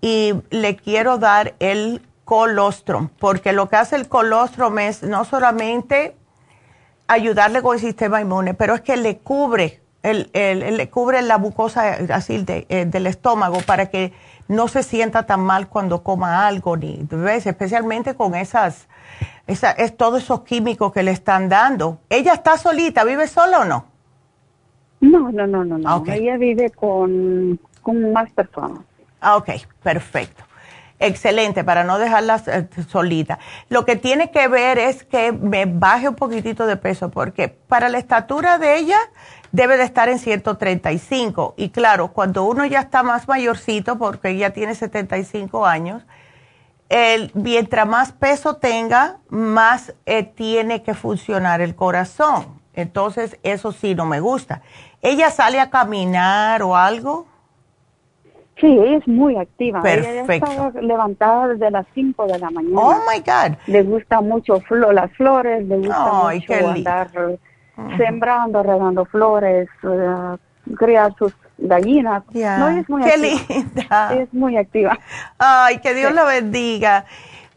y 0.00 0.34
le 0.50 0.76
quiero 0.76 1.18
dar 1.18 1.54
el 1.60 2.02
colostrum, 2.24 3.08
porque 3.20 3.52
lo 3.52 3.68
que 3.68 3.76
hace 3.76 3.94
el 3.96 4.08
colostrum 4.08 4.78
es 4.80 5.04
no 5.04 5.24
solamente 5.24 6.16
ayudarle 7.06 7.62
con 7.62 7.74
el 7.74 7.80
sistema 7.80 8.20
inmune, 8.20 8.54
pero 8.54 8.74
es 8.74 8.80
que 8.80 8.96
le 8.96 9.18
cubre 9.18 9.80
el, 10.06 10.76
le 10.76 10.90
cubre 10.90 11.22
la 11.22 11.38
mucosa 11.38 11.98
así 12.10 12.44
eh, 12.46 12.86
del 12.86 13.06
estómago 13.06 13.58
para 13.66 13.86
que 13.86 14.12
no 14.48 14.68
se 14.68 14.82
sienta 14.82 15.26
tan 15.26 15.40
mal 15.40 15.68
cuando 15.68 16.02
coma 16.02 16.46
algo, 16.46 16.76
ni 16.76 17.04
ves, 17.10 17.46
especialmente 17.46 18.14
con 18.14 18.34
esas, 18.34 18.86
esa, 19.46 19.72
es 19.72 19.96
todos 19.96 20.22
esos 20.22 20.42
químicos 20.42 20.92
que 20.92 21.02
le 21.02 21.10
están 21.10 21.48
dando. 21.48 21.98
¿Ella 22.08 22.32
está 22.32 22.56
solita? 22.56 23.04
¿Vive 23.04 23.26
sola 23.26 23.60
o 23.60 23.64
no? 23.64 23.86
No, 25.00 25.30
no, 25.30 25.46
no, 25.46 25.64
no, 25.64 25.78
no. 25.78 26.04
Ella 26.06 26.36
vive 26.36 26.70
con, 26.70 27.58
con 27.82 28.12
más 28.12 28.30
personas. 28.30 28.80
Ah, 29.20 29.36
ok, 29.36 29.50
perfecto. 29.82 30.44
Excelente, 30.98 31.62
para 31.62 31.84
no 31.84 31.98
dejarla 31.98 32.42
eh, 32.46 32.66
solita. 32.88 33.38
Lo 33.68 33.84
que 33.84 33.96
tiene 33.96 34.30
que 34.30 34.48
ver 34.48 34.78
es 34.78 35.04
que 35.04 35.30
me 35.30 35.66
baje 35.66 36.08
un 36.08 36.14
poquitito 36.14 36.66
de 36.66 36.76
peso, 36.76 37.10
porque 37.10 37.48
para 37.48 37.90
la 37.90 37.98
estatura 37.98 38.56
de 38.58 38.78
ella, 38.78 38.98
debe 39.56 39.78
de 39.78 39.84
estar 39.84 40.10
en 40.10 40.18
135. 40.18 41.54
Y 41.56 41.70
claro, 41.70 42.08
cuando 42.12 42.44
uno 42.44 42.66
ya 42.66 42.80
está 42.80 43.02
más 43.02 43.26
mayorcito, 43.26 43.96
porque 43.96 44.36
ya 44.36 44.50
tiene 44.50 44.74
75 44.74 45.64
años, 45.64 46.04
el, 46.90 47.30
mientras 47.32 47.86
más 47.86 48.12
peso 48.12 48.56
tenga, 48.56 49.16
más 49.30 49.94
eh, 50.04 50.24
tiene 50.24 50.82
que 50.82 50.92
funcionar 50.92 51.62
el 51.62 51.74
corazón. 51.74 52.60
Entonces, 52.74 53.38
eso 53.42 53.72
sí 53.72 53.94
no 53.94 54.04
me 54.04 54.20
gusta. 54.20 54.60
¿Ella 55.00 55.30
sale 55.30 55.58
a 55.58 55.70
caminar 55.70 56.62
o 56.62 56.76
algo? 56.76 57.26
Sí, 58.60 58.66
ella 58.66 58.98
es 58.98 59.08
muy 59.08 59.36
activa. 59.36 59.80
Perfecto. 59.80 60.50
Ella 60.50 60.68
está 60.68 60.80
levantada 60.82 61.48
desde 61.48 61.70
las 61.70 61.86
5 61.94 62.26
de 62.26 62.38
la 62.38 62.50
mañana. 62.50 62.78
Oh 62.78 62.98
my 63.10 63.20
God. 63.20 63.56
Le 63.66 63.82
gusta 63.84 64.20
mucho 64.20 64.60
flo 64.60 64.92
las 64.92 65.10
flores, 65.12 65.66
le 65.66 65.78
gusta 65.78 66.28
Ay, 66.28 66.40
mucho 66.40 66.46
qué 66.46 66.72
lindo. 66.74 67.38
Sembrando, 67.96 68.62
regando 68.62 69.04
flores, 69.04 69.68
eh, 69.82 70.36
criar 70.76 71.14
sus 71.18 71.32
gallinas. 71.58 72.22
Ya. 72.30 72.58
No, 72.58 72.68
ella 72.68 72.80
es 72.80 72.88
muy 72.88 73.02
Qué 73.02 73.10
activa. 73.10 73.40
linda. 73.48 74.14
Es 74.14 74.34
muy 74.34 74.56
activa. 74.56 74.98
Ay, 75.38 75.78
que 75.78 75.94
Dios 75.94 76.12
la 76.12 76.24
bendiga. 76.24 77.04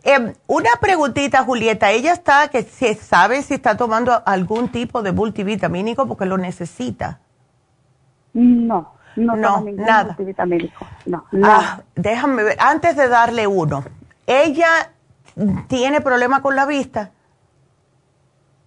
Eh, 0.03 0.33
una 0.47 0.69
preguntita, 0.79 1.43
Julieta. 1.43 1.91
Ella 1.91 2.13
está, 2.13 2.47
que 2.47 2.63
se 2.63 2.93
sabe 2.95 3.41
si 3.41 3.55
está 3.55 3.75
tomando 3.75 4.21
algún 4.25 4.69
tipo 4.69 5.01
de 5.01 5.11
multivitamínico 5.11 6.07
porque 6.07 6.25
lo 6.25 6.37
necesita. 6.37 7.19
No, 8.33 8.93
no, 9.15 9.35
No, 9.35 9.61
ningún 9.61 9.85
nada. 9.85 10.05
multivitamínico. 10.05 10.85
No, 11.05 11.25
Ah, 11.25 11.29
nada. 11.31 11.83
déjame 11.95 12.43
ver, 12.43 12.57
antes 12.59 12.95
de 12.95 13.09
darle 13.09 13.47
uno, 13.47 13.83
¿ella 14.27 14.91
tiene 15.67 15.99
problema 15.99 16.41
con 16.41 16.55
la 16.55 16.65
vista? 16.65 17.11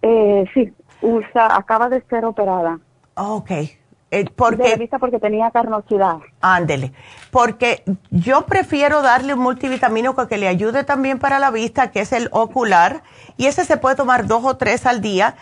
Eh, 0.01 0.45
sí, 0.53 0.71
usa, 1.03 1.55
acaba 1.55 1.89
de 1.89 2.01
ser 2.09 2.25
operada. 2.25 2.79
Ok, 3.15 3.51
eh, 3.51 3.69
De 4.11 4.23
la 4.23 4.29
porque, 4.35 4.75
vista 4.77 4.97
porque 4.99 5.19
tenía 5.19 5.51
carnosidad. 5.51 6.17
ándele, 6.41 6.93
porque 7.31 7.83
yo 8.09 8.45
prefiero 8.45 9.01
darle 9.01 9.33
un 9.33 9.39
multivitamínico 9.41 10.27
que 10.27 10.37
le 10.37 10.47
ayude 10.47 10.83
también 10.83 11.19
para 11.19 11.39
la 11.39 11.51
vista, 11.51 11.91
que 11.91 11.99
es 12.01 12.11
el 12.13 12.29
ocular, 12.31 13.03
y 13.37 13.45
ese 13.47 13.65
se 13.65 13.77
puede 13.77 13.95
tomar 13.95 14.25
dos 14.25 14.43
o 14.45 14.57
tres 14.57 14.85
al 14.85 15.01
día. 15.01 15.35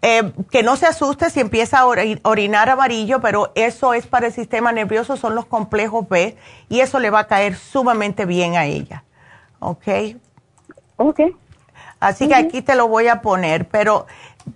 Eh, 0.00 0.32
que 0.52 0.62
no 0.62 0.76
se 0.76 0.86
asuste 0.86 1.28
si 1.28 1.40
empieza 1.40 1.80
a 1.80 1.84
ori- 1.84 2.20
orinar 2.22 2.70
amarillo, 2.70 3.20
pero 3.20 3.50
eso 3.56 3.94
es 3.94 4.06
para 4.06 4.28
el 4.28 4.32
sistema 4.32 4.70
nervioso, 4.70 5.16
son 5.16 5.34
los 5.34 5.46
complejos 5.46 6.08
B, 6.08 6.36
y 6.68 6.78
eso 6.80 7.00
le 7.00 7.10
va 7.10 7.18
a 7.18 7.26
caer 7.26 7.56
sumamente 7.56 8.24
bien 8.24 8.54
a 8.56 8.64
ella. 8.66 9.02
¿Ok? 9.58 9.88
Ok. 10.98 11.20
Así 11.98 12.28
que 12.28 12.36
aquí 12.36 12.62
te 12.62 12.76
lo 12.76 12.86
voy 12.86 13.08
a 13.08 13.20
poner, 13.22 13.66
pero 13.66 14.06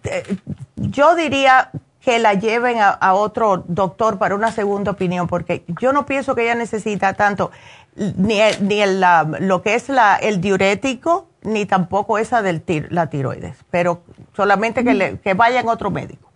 eh, 0.04 0.36
yo 0.76 1.14
diría 1.14 1.70
que 2.00 2.18
la 2.18 2.34
lleven 2.34 2.80
a, 2.80 2.88
a 2.90 3.14
otro 3.14 3.64
doctor 3.68 4.18
para 4.18 4.34
una 4.34 4.50
segunda 4.50 4.90
opinión, 4.90 5.28
porque 5.28 5.64
yo 5.80 5.92
no 5.92 6.04
pienso 6.06 6.34
que 6.34 6.42
ella 6.42 6.54
necesita 6.56 7.14
tanto 7.14 7.50
ni, 7.94 8.40
el- 8.40 8.66
ni 8.66 8.80
el, 8.80 9.00
la- 9.00 9.22
lo 9.40 9.62
que 9.62 9.74
es 9.74 9.88
la, 9.88 10.16
el 10.16 10.40
diurético, 10.40 11.28
ni 11.42 11.66
tampoco 11.66 12.18
esa 12.18 12.42
de 12.42 12.86
la 12.90 13.08
tiroides, 13.08 13.56
pero 13.70 14.02
solamente 14.34 14.82
que, 14.84 14.94
le, 14.94 15.18
que 15.20 15.34
vayan 15.34 15.68
otro 15.68 15.90
médico. 15.90 16.28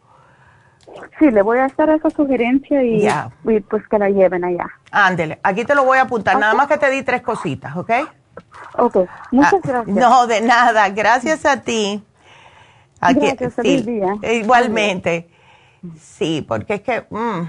Sí, 1.18 1.30
le 1.30 1.42
voy 1.42 1.58
a 1.58 1.64
hacer 1.64 1.90
esa 1.90 2.10
sugerencia 2.10 2.82
y, 2.82 3.06
y 3.44 3.60
pues 3.60 3.86
que 3.88 3.98
la 3.98 4.08
lleven 4.08 4.44
allá. 4.44 4.66
Ándele, 4.90 5.40
aquí 5.42 5.64
te 5.64 5.74
lo 5.74 5.84
voy 5.84 5.98
a 5.98 6.02
apuntar, 6.02 6.38
nada 6.38 6.54
más 6.54 6.68
que 6.68 6.78
te 6.78 6.90
di 6.90 7.02
tres 7.02 7.22
cositas, 7.22 7.76
¿ok? 7.76 7.90
Ok, 8.78 8.96
muchas 9.32 9.54
Ah, 9.54 9.60
gracias. 9.64 9.96
No, 9.96 10.26
de 10.26 10.40
nada, 10.42 10.88
gracias 10.90 11.44
a 11.46 11.60
ti. 11.62 12.02
Gracias, 13.00 13.54
feliz 13.54 13.86
día. 13.86 14.16
Igualmente. 14.32 15.28
Sí, 16.00 16.44
porque 16.46 16.74
es 16.74 16.80
que 16.80 17.06
mm, 17.10 17.42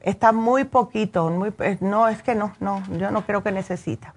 está 0.00 0.32
muy 0.32 0.64
poquito, 0.64 1.30
muy, 1.30 1.52
eh, 1.60 1.78
no, 1.80 2.08
es 2.08 2.22
que 2.22 2.34
no, 2.34 2.52
no, 2.60 2.82
yo 2.98 3.10
no 3.10 3.24
creo 3.24 3.42
que 3.42 3.52
necesita. 3.52 4.14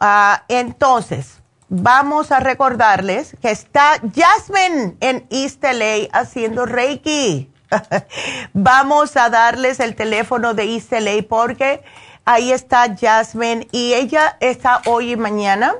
Ah, 0.00 0.44
entonces, 0.48 1.40
vamos 1.68 2.32
a 2.32 2.40
recordarles 2.40 3.36
que 3.40 3.50
está 3.50 4.00
Jasmine 4.14 4.96
en 5.00 5.26
East 5.30 5.62
LA 5.62 6.08
haciendo 6.12 6.66
Reiki. 6.66 7.52
vamos 8.52 9.16
a 9.16 9.28
darles 9.28 9.80
el 9.80 9.94
teléfono 9.94 10.54
de 10.54 10.74
East 10.74 10.92
LA 10.92 11.22
porque 11.28 11.82
ahí 12.24 12.52
está 12.52 12.96
Jasmine 12.96 13.68
y 13.72 13.94
ella 13.94 14.36
está 14.40 14.82
hoy 14.86 15.12
y 15.12 15.16
mañana. 15.16 15.74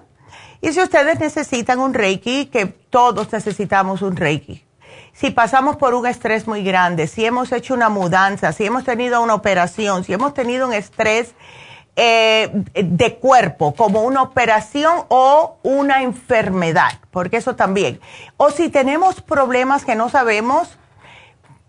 Y 0.60 0.72
si 0.72 0.80
ustedes 0.80 1.20
necesitan 1.20 1.78
un 1.78 1.94
Reiki, 1.94 2.46
que 2.46 2.66
todos 2.66 3.32
necesitamos 3.32 4.02
un 4.02 4.16
Reiki. 4.16 4.64
Si 5.12 5.30
pasamos 5.30 5.76
por 5.76 5.94
un 5.94 6.06
estrés 6.06 6.46
muy 6.46 6.62
grande, 6.62 7.06
si 7.06 7.24
hemos 7.24 7.50
hecho 7.52 7.74
una 7.74 7.88
mudanza, 7.88 8.52
si 8.52 8.64
hemos 8.64 8.84
tenido 8.84 9.20
una 9.22 9.34
operación, 9.34 10.04
si 10.04 10.12
hemos 10.12 10.34
tenido 10.34 10.66
un 10.66 10.72
estrés 10.72 11.34
eh, 11.96 12.50
de 12.74 13.16
cuerpo, 13.16 13.74
como 13.74 14.02
una 14.02 14.22
operación 14.22 15.04
o 15.08 15.58
una 15.64 16.02
enfermedad, 16.02 17.00
porque 17.10 17.38
eso 17.38 17.56
también. 17.56 18.00
O 18.36 18.50
si 18.50 18.68
tenemos 18.68 19.20
problemas 19.20 19.84
que 19.84 19.96
no 19.96 20.08
sabemos 20.08 20.78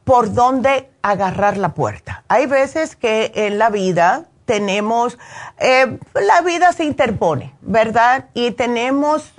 por 0.03 0.34
dónde 0.34 0.90
agarrar 1.02 1.57
la 1.57 1.74
puerta. 1.74 2.24
Hay 2.28 2.45
veces 2.45 2.95
que 2.95 3.32
en 3.34 3.57
la 3.57 3.72
vida 3.72 4.26
tenemos, 4.49 5.19
eh, 5.59 5.99
la 6.15 6.41
vida 6.41 6.73
se 6.73 6.84
interpone, 6.84 7.53
¿verdad? 7.61 8.30
Y 8.34 8.49
tenemos 8.49 9.31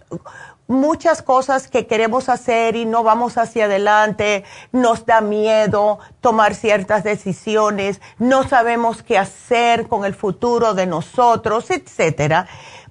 muchas 0.69 1.20
cosas 1.20 1.66
que 1.66 1.89
queremos 1.89 2.28
hacer 2.28 2.77
y 2.77 2.85
no 2.87 3.03
vamos 3.03 3.37
hacia 3.37 3.65
adelante, 3.65 4.45
nos 4.70 5.07
da 5.07 5.20
miedo 5.20 5.99
tomar 6.20 6.55
ciertas 6.55 7.03
decisiones, 7.03 8.01
no 8.19 8.49
sabemos 8.49 9.03
qué 9.03 9.19
hacer 9.19 9.89
con 9.89 10.05
el 10.05 10.15
futuro 10.15 10.74
de 10.74 10.87
nosotros, 10.87 11.73
etcétera. 11.73 12.47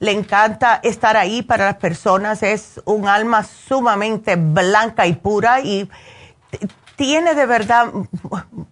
le 0.00 0.12
encanta 0.12 0.78
estar 0.84 1.16
ahí 1.16 1.42
para 1.42 1.66
las 1.66 1.76
personas, 1.76 2.44
es 2.44 2.80
un 2.84 3.08
alma 3.08 3.42
sumamente 3.42 4.36
blanca 4.36 5.08
y 5.08 5.14
pura 5.14 5.60
y 5.60 5.90
tiene 6.96 7.34
de 7.34 7.46
verdad 7.46 7.92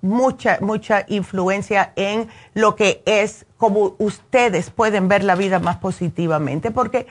mucha, 0.02 0.58
mucha 0.60 1.04
influencia 1.08 1.92
en 1.96 2.28
lo 2.54 2.74
que 2.74 3.02
es 3.06 3.46
como 3.56 3.94
ustedes 3.98 4.70
pueden 4.70 5.08
ver 5.08 5.22
la 5.22 5.36
vida 5.36 5.58
más 5.60 5.76
positivamente, 5.76 6.70
porque 6.70 7.06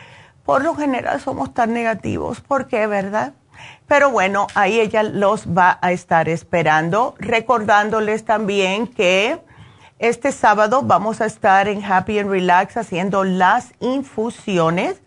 por 0.46 0.64
lo 0.64 0.76
general 0.76 1.22
somos 1.22 1.54
tan 1.54 1.74
negativos, 1.74 2.42
¿por 2.42 2.68
qué, 2.68 2.86
verdad? 2.86 3.34
Pero 3.88 4.12
bueno, 4.12 4.48
ahí 4.56 4.80
ella 4.80 5.04
los 5.04 5.48
va 5.48 5.80
a 5.82 5.92
estar 5.92 6.28
esperando, 6.28 7.16
recordándoles 7.18 8.26
también 8.26 8.88
que 8.88 9.40
este 10.00 10.34
sábado 10.34 10.82
vamos 10.82 11.22
a 11.22 11.26
estar 11.26 11.70
en 11.70 11.84
Happy 11.84 12.20
and 12.20 12.30
Relax 12.30 12.76
haciendo 12.76 13.24
las 13.24 13.74
infusiones 13.80 15.02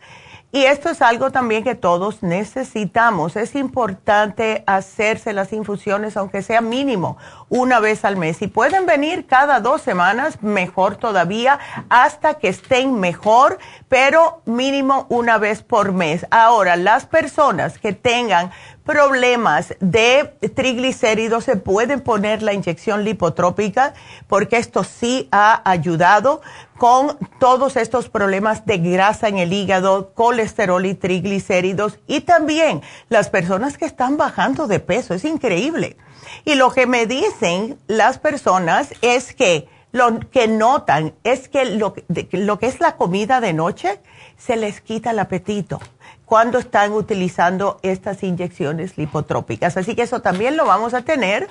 y 0.50 0.64
esto 0.64 0.88
es 0.88 1.02
algo 1.02 1.30
también 1.30 1.62
que 1.62 1.74
todos 1.74 2.22
necesitamos. 2.22 3.36
Es 3.36 3.54
importante 3.54 4.64
hacerse 4.66 5.34
las 5.34 5.52
infusiones, 5.52 6.16
aunque 6.16 6.40
sea 6.40 6.62
mínimo, 6.62 7.18
una 7.50 7.80
vez 7.80 8.06
al 8.06 8.16
mes. 8.16 8.38
Si 8.38 8.46
pueden 8.46 8.86
venir 8.86 9.26
cada 9.26 9.60
dos 9.60 9.82
semanas, 9.82 10.42
mejor 10.42 10.96
todavía, 10.96 11.58
hasta 11.90 12.34
que 12.34 12.48
estén 12.48 12.98
mejor, 12.98 13.58
pero 13.90 14.40
mínimo 14.46 15.04
una 15.10 15.36
vez 15.36 15.62
por 15.62 15.92
mes. 15.92 16.26
Ahora, 16.30 16.76
las 16.76 17.04
personas 17.04 17.78
que 17.78 17.92
tengan 17.92 18.50
problemas 18.88 19.74
de 19.80 20.32
triglicéridos 20.54 21.44
se 21.44 21.56
pueden 21.56 22.00
poner 22.00 22.42
la 22.42 22.54
inyección 22.54 23.04
lipotrópica 23.04 23.92
porque 24.28 24.56
esto 24.56 24.82
sí 24.82 25.28
ha 25.30 25.60
ayudado 25.70 26.40
con 26.78 27.18
todos 27.38 27.76
estos 27.76 28.08
problemas 28.08 28.64
de 28.64 28.78
grasa 28.78 29.28
en 29.28 29.36
el 29.36 29.52
hígado, 29.52 30.14
colesterol 30.14 30.86
y 30.86 30.94
triglicéridos 30.94 31.98
y 32.06 32.22
también 32.22 32.80
las 33.10 33.28
personas 33.28 33.76
que 33.76 33.84
están 33.84 34.16
bajando 34.16 34.66
de 34.66 34.80
peso. 34.80 35.12
Es 35.12 35.26
increíble. 35.26 35.98
Y 36.46 36.54
lo 36.54 36.70
que 36.70 36.86
me 36.86 37.04
dicen 37.04 37.78
las 37.88 38.18
personas 38.18 38.94
es 39.02 39.34
que 39.34 39.68
lo 39.92 40.18
que 40.18 40.48
notan 40.48 41.12
es 41.24 41.50
que 41.50 41.66
lo, 41.66 41.94
lo 42.32 42.58
que 42.58 42.66
es 42.66 42.80
la 42.80 42.96
comida 42.96 43.42
de 43.42 43.52
noche 43.52 44.00
se 44.38 44.56
les 44.56 44.80
quita 44.80 45.10
el 45.10 45.18
apetito 45.18 45.78
cuando 46.28 46.58
están 46.58 46.92
utilizando 46.92 47.78
estas 47.82 48.22
inyecciones 48.22 48.98
lipotrópicas. 48.98 49.78
Así 49.78 49.94
que 49.94 50.02
eso 50.02 50.20
también 50.20 50.58
lo 50.58 50.66
vamos 50.66 50.92
a 50.92 51.00
tener, 51.00 51.48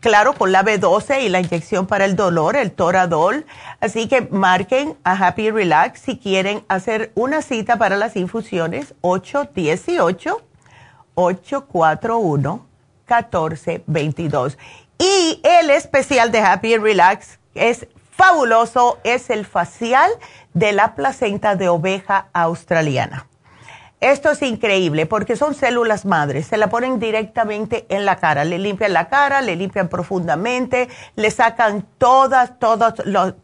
claro, 0.00 0.32
con 0.32 0.50
la 0.50 0.64
B12 0.64 1.22
y 1.22 1.28
la 1.28 1.38
inyección 1.38 1.86
para 1.86 2.04
el 2.04 2.16
dolor, 2.16 2.56
el 2.56 2.72
Toradol. 2.72 3.46
Así 3.80 4.08
que 4.08 4.22
marquen 4.22 4.96
a 5.04 5.12
Happy 5.12 5.52
Relax 5.52 6.00
si 6.00 6.18
quieren 6.18 6.64
hacer 6.66 7.12
una 7.14 7.40
cita 7.40 7.78
para 7.78 7.96
las 7.96 8.16
infusiones 8.16 8.94
818 9.02 10.42
841 11.14 12.66
1422. 13.08 14.58
Y 14.98 15.40
el 15.44 15.70
especial 15.70 16.32
de 16.32 16.40
Happy 16.40 16.76
Relax 16.76 17.38
es 17.54 17.86
fabuloso, 18.10 18.98
es 19.04 19.30
el 19.30 19.46
facial 19.46 20.10
de 20.52 20.72
la 20.72 20.96
placenta 20.96 21.54
de 21.54 21.68
oveja 21.68 22.26
australiana. 22.32 23.28
Esto 24.02 24.30
es 24.30 24.42
increíble 24.42 25.06
porque 25.06 25.36
son 25.36 25.54
células 25.54 26.04
madres, 26.04 26.48
se 26.48 26.58
la 26.58 26.68
ponen 26.68 26.98
directamente 26.98 27.86
en 27.88 28.04
la 28.04 28.16
cara, 28.16 28.44
le 28.44 28.58
limpian 28.58 28.92
la 28.92 29.08
cara, 29.08 29.40
le 29.40 29.56
limpian 29.56 29.88
profundamente, 29.88 30.90
le 31.14 31.30
sacan 31.30 31.86
todas, 31.96 32.58
todas, 32.58 32.92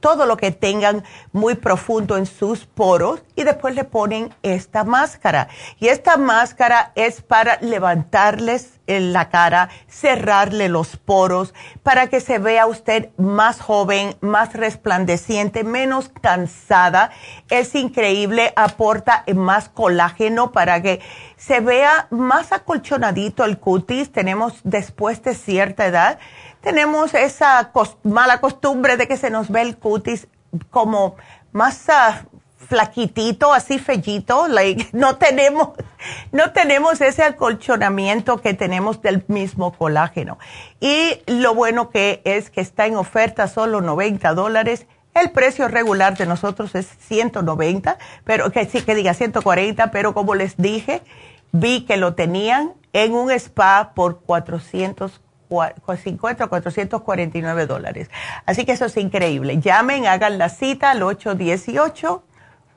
todo 0.01 0.27
lo 0.27 0.37
que 0.37 0.51
tengan 0.51 1.05
muy 1.33 1.55
profundo 1.55 2.19
en 2.19 2.27
sus 2.27 2.66
poros 2.66 3.23
y 3.35 3.45
después 3.45 3.74
le 3.74 3.85
ponen 3.85 4.35
esta 4.43 4.85
máscara. 4.85 5.49
Y 5.81 5.89
esta 5.89 6.19
máscara 6.19 6.93
es 6.97 7.23
para 7.23 7.57
levantarles 7.62 8.79
en 8.87 9.13
la 9.13 9.29
cara, 9.29 9.69
cerrarle 9.89 10.69
los 10.69 10.97
poros, 10.97 11.55
para 11.83 12.09
que 12.09 12.21
se 12.21 12.39
vea 12.39 12.67
usted 12.67 13.11
más 13.17 13.61
joven, 13.61 14.17
más 14.21 14.53
resplandeciente, 14.55 15.65
menos 15.65 16.11
cansada. 16.21 17.11
Es 17.49 17.75
increíble, 17.75 18.53
aporta 18.57 19.25
más 19.35 19.69
colágeno 19.69 20.53
para 20.53 20.83
que 20.83 21.01
se 21.37 21.61
vea 21.61 22.07
más 22.11 22.53
acolchonadito 22.53 23.45
el 23.45 23.59
cutis. 23.59 24.13
Tenemos 24.13 24.61
después 24.65 25.23
de 25.23 25.35
cierta 25.35 25.87
edad, 25.87 26.19
tenemos 26.61 27.15
esa 27.15 27.73
mala 28.03 28.41
costumbre 28.41 28.97
de 28.97 29.09
que 29.09 29.17
se 29.17 29.31
nos 29.31 29.51
ve 29.51 29.63
el 29.63 29.77
cutis 29.77 30.29
como 30.71 31.17
más 31.53 31.89
ah, 31.89 32.25
flaquitito, 32.69 33.53
así 33.53 33.79
fellito, 33.79 34.49
like, 34.49 34.89
no 34.97 35.17
tenemos, 35.17 35.71
no 36.31 36.53
tenemos 36.53 37.01
ese 37.01 37.23
acolchonamiento 37.23 38.41
que 38.41 38.55
tenemos 38.55 39.03
del 39.03 39.25
mismo 39.29 39.73
colágeno. 39.73 40.39
Y 40.81 41.21
lo 41.27 41.55
bueno 41.55 41.91
que 41.91 42.23
es 42.25 42.51
que 42.51 42.61
está 42.61 42.87
en 42.87 42.97
oferta 42.97 43.49
solo 43.49 43.81
90 43.81 44.35
dólares. 44.35 44.87
El 45.15 45.31
precio 45.31 45.69
regular 45.69 46.17
de 46.17 46.27
nosotros 46.27 46.75
es 46.75 46.89
190, 47.01 47.99
pero 48.25 48.51
que 48.51 48.65
sí 48.65 48.81
que 48.81 48.95
diga 48.95 49.13
140, 49.13 49.91
pero 49.91 50.15
como 50.15 50.35
les 50.35 50.57
dije, 50.57 51.03
vi 51.53 51.85
que 51.85 51.99
lo 51.99 52.15
tenían 52.15 52.73
en 52.95 53.13
un 53.13 53.31
spa 53.31 53.93
por 53.95 54.23
450 54.23 56.45
o 56.45 56.49
449 56.49 57.67
dólares. 57.67 58.11
Así 58.47 58.65
que 58.65 58.73
eso 58.73 58.87
es 58.87 58.97
increíble. 58.97 59.61
Llamen, 59.61 60.07
hagan 60.07 60.39
la 60.39 60.49
cita 60.49 60.93
al 60.93 61.03
818 61.03 62.25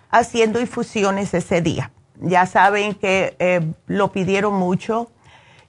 haciendo 0.10 0.60
infusiones 0.60 1.34
ese 1.34 1.62
día. 1.62 1.92
Ya 2.20 2.46
saben 2.46 2.96
que 2.96 3.36
eh, 3.40 3.62
lo 3.86 4.12
pidieron 4.12 4.54
mucho, 4.54 5.12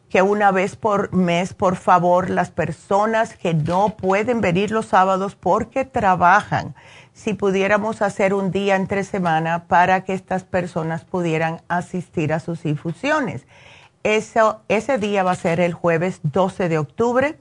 que 0.08 0.22
una 0.22 0.50
vez 0.50 0.76
por 0.76 1.12
mes, 1.12 1.52
por 1.52 1.76
favor, 1.76 2.30
las 2.30 2.50
personas 2.50 3.36
que 3.36 3.52
no 3.52 3.90
pueden 3.90 4.40
venir 4.40 4.70
los 4.70 4.86
sábados 4.86 5.34
porque 5.34 5.84
trabajan, 5.84 6.74
si 7.18 7.34
pudiéramos 7.34 8.00
hacer 8.00 8.32
un 8.32 8.50
día 8.52 8.76
entre 8.76 9.02
semana 9.02 9.64
para 9.64 10.04
que 10.04 10.14
estas 10.14 10.44
personas 10.44 11.04
pudieran 11.04 11.60
asistir 11.66 12.32
a 12.32 12.38
sus 12.38 12.64
infusiones. 12.64 13.44
Eso, 14.04 14.60
ese 14.68 14.98
día 14.98 15.24
va 15.24 15.32
a 15.32 15.34
ser 15.34 15.58
el 15.58 15.72
jueves 15.72 16.20
12 16.22 16.68
de 16.68 16.78
octubre, 16.78 17.36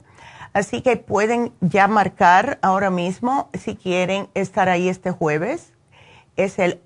así 0.52 0.82
que 0.82 0.96
pueden 0.96 1.52
ya 1.60 1.86
marcar 1.86 2.58
ahora 2.60 2.90
mismo 2.90 3.50
si 3.54 3.76
quieren 3.76 4.28
estar 4.34 4.68
ahí 4.68 4.88
este 4.88 5.12
jueves. 5.12 5.74
Es 6.34 6.58
el, 6.58 6.80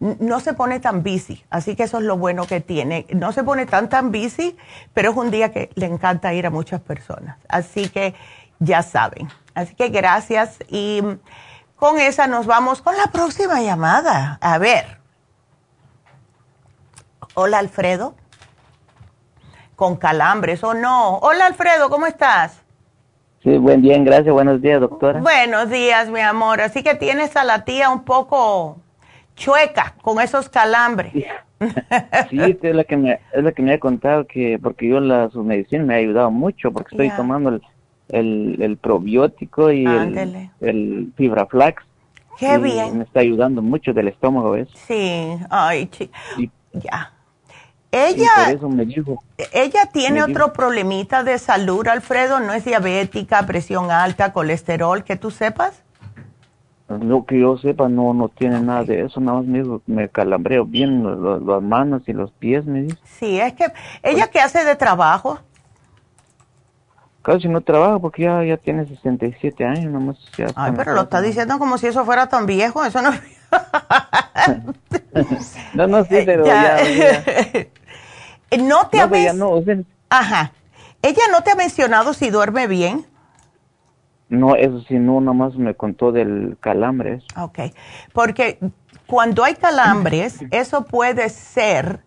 no 0.00 0.40
se 0.40 0.52
pone 0.52 0.80
tan 0.80 1.02
busy, 1.02 1.44
así 1.50 1.76
que 1.76 1.84
eso 1.84 1.98
es 1.98 2.04
lo 2.04 2.18
bueno 2.18 2.46
que 2.46 2.60
tiene. 2.60 3.06
No 3.14 3.32
se 3.32 3.42
pone 3.42 3.66
tan 3.66 3.88
tan 3.88 4.12
busy, 4.12 4.56
pero 4.92 5.10
es 5.10 5.16
un 5.16 5.30
día 5.30 5.52
que 5.52 5.70
le 5.74 5.86
encanta 5.86 6.34
ir 6.34 6.46
a 6.46 6.50
muchas 6.50 6.80
personas, 6.80 7.38
así 7.48 7.88
que 7.88 8.14
ya 8.58 8.82
saben. 8.82 9.28
Así 9.54 9.74
que 9.74 9.88
gracias 9.88 10.58
y 10.68 11.00
con 11.76 11.98
esa 11.98 12.26
nos 12.26 12.46
vamos 12.46 12.82
con 12.82 12.96
la 12.96 13.06
próxima 13.06 13.60
llamada. 13.60 14.38
A 14.40 14.58
ver. 14.58 14.98
Hola 17.34 17.58
Alfredo. 17.58 18.14
Con 19.76 19.96
calambres 19.96 20.62
o 20.64 20.74
no. 20.74 21.18
Hola 21.18 21.46
Alfredo, 21.46 21.90
¿cómo 21.90 22.06
estás? 22.06 22.63
Sí, 23.44 23.58
buen 23.58 23.82
día, 23.82 23.98
gracias. 23.98 24.32
Buenos 24.32 24.62
días, 24.62 24.80
doctora. 24.80 25.20
Buenos 25.20 25.68
días, 25.68 26.08
mi 26.08 26.20
amor. 26.20 26.62
Así 26.62 26.82
que 26.82 26.94
tienes 26.94 27.36
a 27.36 27.44
la 27.44 27.66
tía 27.66 27.90
un 27.90 28.02
poco 28.02 28.78
chueca 29.36 29.96
con 30.00 30.18
esos 30.18 30.48
calambres. 30.48 31.12
Sí, 32.28 32.58
es 32.60 32.74
la 32.74 32.84
que 32.84 32.96
me, 32.96 33.20
es 33.32 33.42
la 33.42 33.52
que 33.52 33.62
me 33.62 33.72
ha 33.72 33.78
contado 33.78 34.26
que, 34.26 34.58
porque 34.62 34.86
yo 34.88 35.00
la, 35.00 35.30
su 35.30 35.42
medicina 35.42 35.82
me 35.82 35.94
ha 35.94 35.98
ayudado 35.98 36.30
mucho, 36.30 36.70
porque 36.72 36.94
estoy 36.94 37.10
tomando 37.16 37.58
el, 38.10 38.56
el, 38.60 38.76
probiótico 38.76 39.70
y 39.70 39.86
el, 39.86 40.50
el, 40.60 41.12
fibra 41.16 41.46
flax. 41.46 41.82
Qué 42.38 42.58
bien. 42.58 42.98
Me 42.98 43.04
está 43.04 43.20
ayudando 43.20 43.62
mucho 43.62 43.94
del 43.94 44.08
estómago, 44.08 44.50
¿ves? 44.50 44.68
Sí, 44.74 45.38
ay, 45.48 45.86
chica. 45.86 46.18
Ya. 46.72 47.13
Ella, 47.96 48.58
ella 49.52 49.86
tiene 49.92 50.20
otro 50.24 50.52
problemita 50.52 51.22
de 51.22 51.38
salud, 51.38 51.86
Alfredo, 51.86 52.40
no 52.40 52.52
es 52.52 52.64
diabética, 52.64 53.46
presión 53.46 53.92
alta, 53.92 54.32
colesterol, 54.32 55.04
que 55.04 55.14
tú 55.14 55.30
sepas. 55.30 55.80
Lo 56.88 57.24
que 57.24 57.38
yo 57.38 57.56
sepa, 57.56 57.88
no, 57.88 58.12
no 58.12 58.28
tiene 58.28 58.60
nada 58.60 58.82
de 58.82 59.02
eso, 59.02 59.20
nada 59.20 59.38
más 59.38 59.46
me, 59.46 59.80
me 59.86 60.08
calambreo 60.08 60.64
bien 60.64 61.04
las 61.46 61.62
manos 61.62 62.02
y 62.08 62.12
los 62.12 62.32
pies, 62.32 62.66
me 62.66 62.82
dice. 62.82 62.98
Sí, 63.04 63.38
es 63.38 63.52
que, 63.52 63.66
¿ella 64.02 64.26
qué 64.26 64.40
hace 64.40 64.64
de 64.64 64.74
trabajo? 64.74 65.38
Casi 67.22 67.46
no 67.46 67.60
trabaja 67.60 68.00
porque 68.00 68.22
ya, 68.22 68.42
ya 68.42 68.56
tiene 68.56 68.86
67 68.86 69.64
años, 69.64 69.92
nomás. 69.92 70.18
Ya 70.36 70.48
Ay, 70.56 70.72
pero 70.76 70.94
lo 70.94 71.02
está 71.02 71.20
diciendo 71.20 71.60
como 71.60 71.78
si 71.78 71.86
eso 71.86 72.04
fuera 72.04 72.28
tan 72.28 72.44
viejo, 72.44 72.84
eso 72.84 73.00
no... 73.00 73.12
no, 75.74 75.86
no, 75.86 76.04
sí, 76.04 76.22
pero 76.26 76.44
ya 76.44 76.78
no 78.58 78.88
te 78.88 79.00
ha 79.00 79.10
Ajá. 80.08 80.52
¿Ella 81.02 81.22
no 81.30 81.42
te 81.42 81.50
ha 81.50 81.54
mencionado 81.54 82.14
si 82.14 82.30
duerme 82.30 82.66
bien? 82.66 83.06
No, 84.28 84.56
eso 84.56 84.80
sí, 84.88 84.94
no, 84.94 85.20
nomás 85.20 85.54
me 85.56 85.74
contó 85.74 86.12
del 86.12 86.56
calambres. 86.60 87.24
Ok, 87.36 87.58
porque 88.12 88.58
cuando 89.06 89.44
hay 89.44 89.54
calambres, 89.54 90.40
eso 90.50 90.84
puede 90.84 91.28
ser 91.28 92.00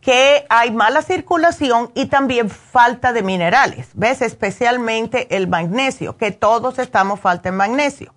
que 0.00 0.46
hay 0.48 0.70
mala 0.70 1.02
circulación 1.02 1.90
y 1.94 2.06
también 2.06 2.48
falta 2.48 3.12
de 3.12 3.22
minerales, 3.22 3.90
¿ves? 3.94 4.22
Especialmente 4.22 5.36
el 5.36 5.48
magnesio, 5.48 6.16
que 6.16 6.30
todos 6.30 6.78
estamos 6.78 7.20
falta 7.20 7.50
de 7.50 7.56
magnesio. 7.56 8.14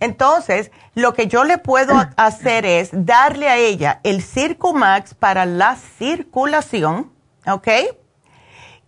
Entonces, 0.00 0.70
lo 0.94 1.14
que 1.14 1.28
yo 1.28 1.44
le 1.44 1.58
puedo 1.58 1.94
hacer 2.16 2.66
es 2.66 2.90
darle 2.92 3.48
a 3.48 3.56
ella 3.56 4.00
el 4.02 4.22
Circumax 4.22 5.14
para 5.14 5.46
la 5.46 5.76
circulación, 5.76 7.09
¿ok? 7.46 7.68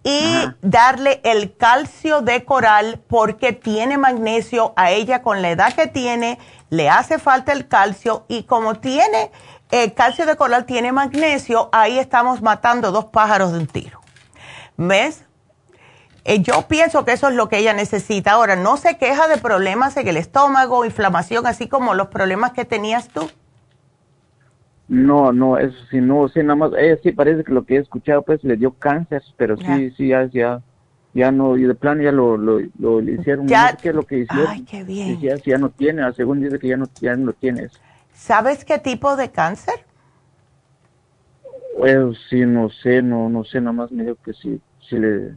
Y 0.05 0.49
darle 0.63 1.21
el 1.23 1.57
calcio 1.57 2.23
de 2.23 2.45
coral 2.45 3.01
porque 3.07 3.53
tiene 3.53 3.99
magnesio. 3.99 4.73
A 4.77 4.91
ella 4.91 5.23
con 5.23 5.43
la 5.43 5.51
edad 5.51 5.75
que 5.75 5.87
tiene 5.87 6.39
le 6.71 6.89
hace 6.91 7.19
falta 7.19 7.53
el 7.53 7.69
calcio 7.69 8.25
y 8.29 8.45
como 8.45 8.77
tiene 8.77 9.31
el 9.73 9.89
eh, 9.89 9.95
calcio 9.95 10.27
de 10.27 10.37
coral, 10.37 10.67
tiene 10.67 10.93
magnesio, 10.93 11.71
ahí 11.73 11.99
estamos 11.99 12.43
matando 12.43 12.93
dos 12.93 13.07
pájaros 13.07 13.53
de 13.53 13.59
un 13.59 13.67
tiro. 13.67 14.01
¿Ves? 14.77 15.25
Eh, 16.25 16.41
yo 16.41 16.69
pienso 16.69 17.07
que 17.07 17.13
eso 17.13 17.29
es 17.29 17.35
lo 17.35 17.49
que 17.49 17.57
ella 17.57 17.73
necesita. 17.73 18.33
Ahora, 18.33 18.55
¿no 18.55 18.77
se 18.77 18.99
queja 18.99 19.29
de 19.29 19.39
problemas 19.39 19.97
en 19.97 20.07
el 20.09 20.19
estómago, 20.19 20.85
inflamación, 20.85 21.47
así 21.47 21.69
como 21.69 21.95
los 21.95 22.09
problemas 22.09 22.53
que 22.53 22.67
tenías 22.67 23.09
tú? 23.09 23.31
No, 24.89 25.33
no, 25.33 25.57
eso 25.59 25.77
sí, 25.91 26.01
no, 26.01 26.29
sí, 26.29 26.41
nada 26.41 26.57
más, 26.57 26.73
ella 26.77 26.99
sí 27.03 27.13
parece 27.13 27.45
que 27.45 27.53
lo 27.53 27.65
que 27.65 27.77
he 27.77 27.79
escuchado, 27.79 28.23
pues 28.23 28.45
le 28.45 28.57
dio 28.57 28.73
cáncer, 28.73 29.23
pero 29.37 29.57
sí, 29.57 29.91
sí, 29.97 30.09
ya, 30.09 30.27
ya, 30.27 30.61
ya 31.15 31.33
no, 31.33 31.57
y 31.57 31.63
de 31.63 31.75
plano 31.75 32.03
ya 32.03 32.13
lo, 32.13 32.37
lo, 32.37 32.61
lo 32.79 33.01
hicieron, 33.01 33.47
ya, 33.49 33.77
qué 33.81 33.89
es 33.91 33.95
lo 33.95 34.03
que 34.03 34.19
hicieron. 34.19 34.49
Ay, 34.49 34.65
qué 34.69 34.85
bien. 34.85 35.19
Ya, 35.21 35.37
ya 35.37 35.57
no 35.57 35.71
tiene, 35.71 36.13
según 36.13 36.41
dice 36.41 36.59
que 36.59 36.69
ya 36.69 36.77
no, 36.77 36.87
ya 37.01 37.17
no 37.17 37.27
lo 37.27 37.33
tienes. 37.33 37.73
¿Sabes 38.13 38.65
qué 38.65 38.79
tipo 38.79 39.17
de 39.17 39.31
cáncer? 39.31 39.85
Pues 41.79 42.19
sí, 42.29 42.45
no 42.45 42.69
sé, 42.69 43.03
no, 43.03 43.29
no 43.29 43.45
sé, 43.45 43.61
nada 43.61 43.73
más 43.73 43.91
me 43.91 44.05
dijo 44.05 44.17
que 44.25 44.35
sí, 44.35 44.61
sí 44.89 44.99
le 44.99 45.33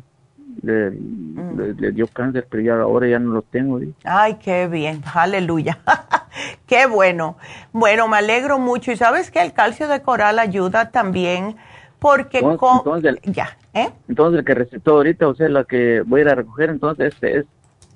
le, 0.61 0.91
dio 1.91 2.07
cáncer, 2.07 2.47
pero 2.49 2.63
ya 2.63 2.76
ahora 2.81 3.07
ya 3.07 3.19
no 3.19 3.34
lo 3.34 3.41
tengo. 3.41 3.80
Ay, 4.03 4.35
qué 4.35 4.67
bien, 4.67 5.03
aleluya. 5.13 5.80
qué 6.67 6.85
bueno. 6.85 7.38
Bueno, 7.72 8.07
me 8.07 8.17
alegro 8.17 8.59
mucho. 8.59 8.91
Y 8.91 8.97
sabes 8.97 9.31
que 9.31 9.41
el 9.41 9.53
calcio 9.53 9.88
de 9.88 10.01
coral 10.01 10.39
ayuda 10.39 10.91
también 10.91 11.55
porque 11.99 12.39
entonces, 12.39 13.15
ya, 13.23 13.57
¿eh? 13.73 13.89
Entonces 14.07 14.39
el 14.39 14.45
que 14.45 14.53
recetó 14.53 14.97
ahorita, 14.97 15.27
o 15.27 15.34
sea, 15.34 15.49
la 15.49 15.63
que 15.63 16.01
voy 16.05 16.22
a 16.22 16.23
ir 16.23 16.30
a 16.30 16.35
recoger, 16.35 16.69
entonces 16.69 17.13
este 17.13 17.39
es 17.39 17.45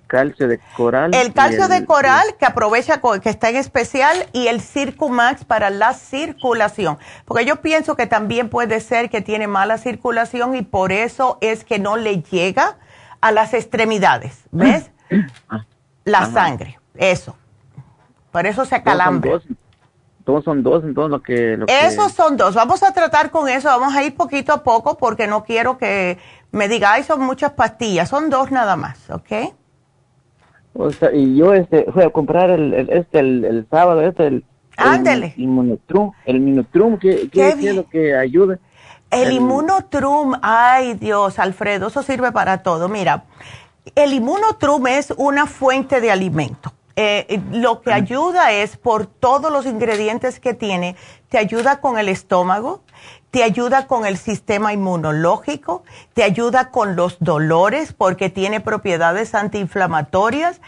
calcio 0.10 0.50
de 0.50 0.60
coral. 0.76 1.14
El 1.14 1.34
calcio 1.34 1.70
de 1.70 1.86
coral 1.86 2.36
que 2.38 2.46
aprovecha, 2.46 3.00
que 3.22 3.30
está 3.30 3.50
en 3.50 3.56
especial, 3.56 4.18
y 4.34 4.48
el 4.48 4.60
Circumax 4.60 5.46
para 5.46 5.70
la 5.70 5.94
circulación. 5.94 6.98
Porque 7.24 7.46
yo 7.46 7.62
pienso 7.62 7.96
que 7.96 8.08
también 8.08 8.50
puede 8.50 8.82
ser 8.82 9.10
que 9.10 9.22
tiene 9.22 9.48
mala 9.48 9.78
circulación 9.78 10.56
y 10.56 10.64
por 10.64 10.92
eso 10.92 11.38
es 11.40 11.64
que 11.64 11.80
no 11.80 11.96
le 11.96 12.22
llega 12.24 12.78
a 13.22 13.32
las 13.32 13.54
extremidades. 13.54 14.44
¿Ves? 14.52 14.92
Ah. 15.50 15.66
la 16.06 16.28
sangre, 16.28 16.80
eso. 16.94 17.36
Por 18.32 18.46
eso 18.46 18.64
se 18.64 18.76
acalambra. 18.76 19.42
Todos 20.24 20.44
son 20.44 20.62
dos, 20.62 20.84
entonces 20.84 21.10
lo 21.10 21.24
que... 21.24 21.58
Lo 21.58 21.66
Esos 21.66 22.12
son 22.12 22.38
dos. 22.38 22.54
Vamos 22.54 22.84
a 22.84 22.94
tratar 22.94 23.32
con 23.32 23.50
eso, 23.50 23.68
vamos 23.70 23.96
a 23.96 24.04
ir 24.04 24.16
poquito 24.16 24.54
a 24.54 24.62
poco 24.62 25.00
porque 25.00 25.26
no 25.26 25.44
quiero 25.44 25.80
que 25.80 26.20
me 26.52 26.68
digáis 26.68 27.08
son 27.08 27.22
muchas 27.22 27.54
pastillas, 27.54 28.08
son 28.08 28.30
dos 28.30 28.52
nada 28.52 28.76
más, 28.76 29.10
¿ok? 29.10 29.56
O 30.82 30.92
sea, 30.92 31.14
y 31.14 31.36
yo 31.36 31.54
este, 31.54 31.92
fui 31.92 32.04
a 32.04 32.10
comprar 32.10 32.50
el, 32.50 32.74
este, 32.90 33.20
el, 33.20 33.68
sábado, 33.70 34.02
este, 34.02 34.28
el, 34.28 34.46
Ándele. 34.78 35.34
el 35.36 35.44
Inmunotrum, 35.44 36.14
el 36.26 36.38
Inmunotrum, 36.38 36.98
¿qué, 36.98 37.30
qué, 37.30 37.50
es 37.50 37.76
lo 37.76 37.90
que 37.90 38.16
ayuda? 38.16 38.60
El, 39.12 39.34
Inmunotrum, 39.34 40.36
ay 40.42 40.94
Dios, 40.94 41.38
Alfredo, 41.38 41.88
eso 41.88 42.02
sirve 42.02 42.32
para 42.32 42.64
todo. 42.64 42.88
Mira, 42.88 43.26
el 43.94 44.14
Inmunotrum 44.14 44.88
es 44.88 45.14
una 45.18 45.48
fuente 45.48 46.00
de 46.00 46.12
alimento. 46.12 46.72
Eh, 46.96 47.42
lo 47.52 47.82
que 47.82 47.92
ayuda 47.92 48.54
es 48.54 48.78
por 48.78 49.06
todos 49.06 49.52
los 49.52 49.66
ingredientes 49.66 50.40
que 50.40 50.54
tiene, 50.54 50.96
te 51.28 51.38
ayuda 51.38 51.82
con 51.82 51.98
el 51.98 52.08
estómago, 52.08 52.84
te 53.32 53.44
ayuda 53.44 53.88
con 53.88 54.06
el 54.06 54.18
sistema 54.18 54.74
inmunológico, 54.74 55.84
te 56.14 56.24
ayuda 56.24 56.72
con 56.72 56.96
los 56.96 57.18
dolores 57.20 57.94
porque 57.94 58.30
tiene 58.30 58.60
propiedades 58.60 59.36
antiinflamatorias, 59.36 60.62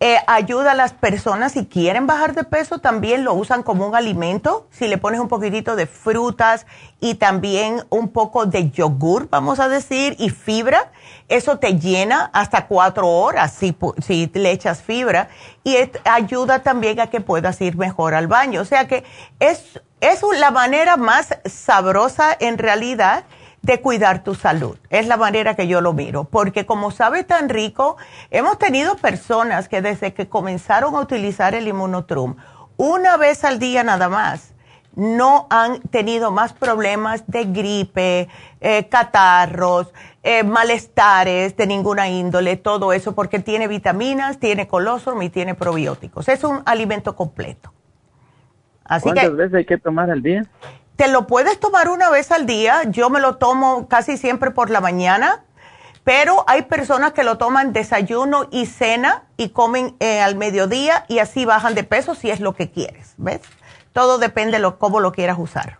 eh, 0.00 0.18
ayuda 0.28 0.72
a 0.72 0.74
las 0.76 0.92
personas 0.92 1.52
si 1.52 1.66
quieren 1.66 2.06
bajar 2.06 2.32
de 2.32 2.44
peso, 2.44 2.78
también 2.78 3.24
lo 3.24 3.34
usan 3.34 3.64
como 3.64 3.84
un 3.84 3.96
alimento, 3.96 4.68
si 4.70 4.86
le 4.86 4.96
pones 4.96 5.18
un 5.18 5.26
poquitito 5.26 5.74
de 5.74 5.86
frutas 5.86 6.66
y 7.00 7.16
también 7.16 7.82
un 7.90 8.08
poco 8.08 8.46
de 8.46 8.70
yogur, 8.70 9.28
vamos 9.28 9.58
a 9.58 9.68
decir, 9.68 10.14
y 10.20 10.30
fibra, 10.30 10.92
eso 11.28 11.58
te 11.58 11.78
llena 11.80 12.30
hasta 12.32 12.68
cuatro 12.68 13.08
horas 13.08 13.52
si, 13.52 13.76
si 13.98 14.30
le 14.34 14.52
echas 14.52 14.82
fibra 14.82 15.30
y 15.64 15.76
ayuda 16.04 16.62
también 16.62 17.00
a 17.00 17.08
que 17.08 17.20
puedas 17.20 17.60
ir 17.60 17.76
mejor 17.76 18.14
al 18.14 18.28
baño. 18.28 18.60
O 18.60 18.64
sea 18.64 18.86
que 18.86 19.04
es 19.40 19.80
es 20.00 20.22
la 20.38 20.50
manera 20.50 20.96
más 20.96 21.38
sabrosa 21.44 22.36
en 22.38 22.58
realidad 22.58 23.24
de 23.62 23.80
cuidar 23.80 24.22
tu 24.22 24.34
salud. 24.34 24.78
Es 24.90 25.06
la 25.06 25.16
manera 25.16 25.54
que 25.54 25.66
yo 25.66 25.80
lo 25.80 25.92
miro, 25.92 26.24
porque 26.24 26.66
como 26.66 26.90
sabe 26.90 27.24
tan 27.24 27.48
rico, 27.48 27.96
hemos 28.30 28.58
tenido 28.58 28.96
personas 28.96 29.68
que 29.68 29.82
desde 29.82 30.14
que 30.14 30.28
comenzaron 30.28 30.94
a 30.94 31.00
utilizar 31.00 31.54
el 31.54 31.68
inmunotrum, 31.68 32.36
una 32.76 33.16
vez 33.16 33.44
al 33.44 33.58
día 33.58 33.82
nada 33.82 34.08
más, 34.08 34.54
no 34.94 35.46
han 35.50 35.80
tenido 35.80 36.30
más 36.30 36.52
problemas 36.52 37.24
de 37.26 37.44
gripe, 37.44 38.28
eh, 38.60 38.88
catarros, 38.88 39.92
eh, 40.22 40.42
malestares 40.42 41.56
de 41.56 41.66
ninguna 41.66 42.08
índole, 42.08 42.56
todo 42.56 42.92
eso, 42.92 43.14
porque 43.14 43.38
tiene 43.38 43.68
vitaminas, 43.68 44.38
tiene 44.38 44.66
colostrum 44.66 45.22
y 45.22 45.30
tiene 45.30 45.54
probióticos. 45.54 46.28
Es 46.28 46.42
un 46.42 46.62
alimento 46.66 47.14
completo. 47.14 47.72
¿Cuántas 49.02 49.36
veces 49.36 49.54
hay 49.54 49.64
que 49.64 49.78
tomar 49.78 50.10
al 50.10 50.22
día? 50.22 50.46
Te 50.96 51.08
lo 51.08 51.26
puedes 51.26 51.60
tomar 51.60 51.88
una 51.88 52.10
vez 52.10 52.32
al 52.32 52.46
día. 52.46 52.82
Yo 52.88 53.10
me 53.10 53.20
lo 53.20 53.36
tomo 53.36 53.86
casi 53.88 54.16
siempre 54.16 54.50
por 54.50 54.70
la 54.70 54.80
mañana, 54.80 55.44
pero 56.04 56.44
hay 56.48 56.62
personas 56.62 57.12
que 57.12 57.22
lo 57.22 57.38
toman 57.38 57.72
desayuno 57.72 58.48
y 58.50 58.66
cena 58.66 59.24
y 59.36 59.50
comen 59.50 59.94
eh, 60.00 60.20
al 60.20 60.36
mediodía 60.36 61.04
y 61.08 61.18
así 61.18 61.44
bajan 61.44 61.74
de 61.74 61.84
peso 61.84 62.14
si 62.14 62.30
es 62.30 62.40
lo 62.40 62.54
que 62.54 62.70
quieres. 62.70 63.14
¿Ves? 63.18 63.42
Todo 63.92 64.18
depende 64.18 64.52
de 64.52 64.58
lo, 64.60 64.78
cómo 64.78 65.00
lo 65.00 65.12
quieras 65.12 65.38
usar. 65.38 65.78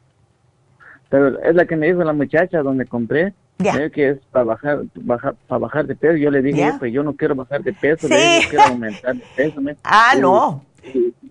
Pero 1.08 1.40
es 1.42 1.54
la 1.54 1.64
que 1.64 1.76
me 1.76 1.86
dijo 1.86 2.04
la 2.04 2.12
muchacha 2.12 2.62
donde 2.62 2.86
compré. 2.86 3.34
Ya. 3.60 3.90
que 3.90 4.10
es 4.10 4.18
para 4.30 4.44
bajar, 4.44 4.82
bajar, 4.94 5.34
para 5.48 5.58
bajar 5.58 5.86
de 5.86 5.96
peso. 5.96 6.14
Yo 6.14 6.30
le 6.30 6.42
dije, 6.42 6.74
pues 6.78 6.92
yo 6.92 7.02
no 7.02 7.16
quiero 7.16 7.34
bajar 7.34 7.60
de 7.60 7.72
peso, 7.72 8.06
yo 8.06 8.14
quiero 8.48 8.62
aumentar 8.66 9.16
de 9.16 9.24
peso. 9.34 9.60
Ah, 9.82 10.14
no 10.16 10.62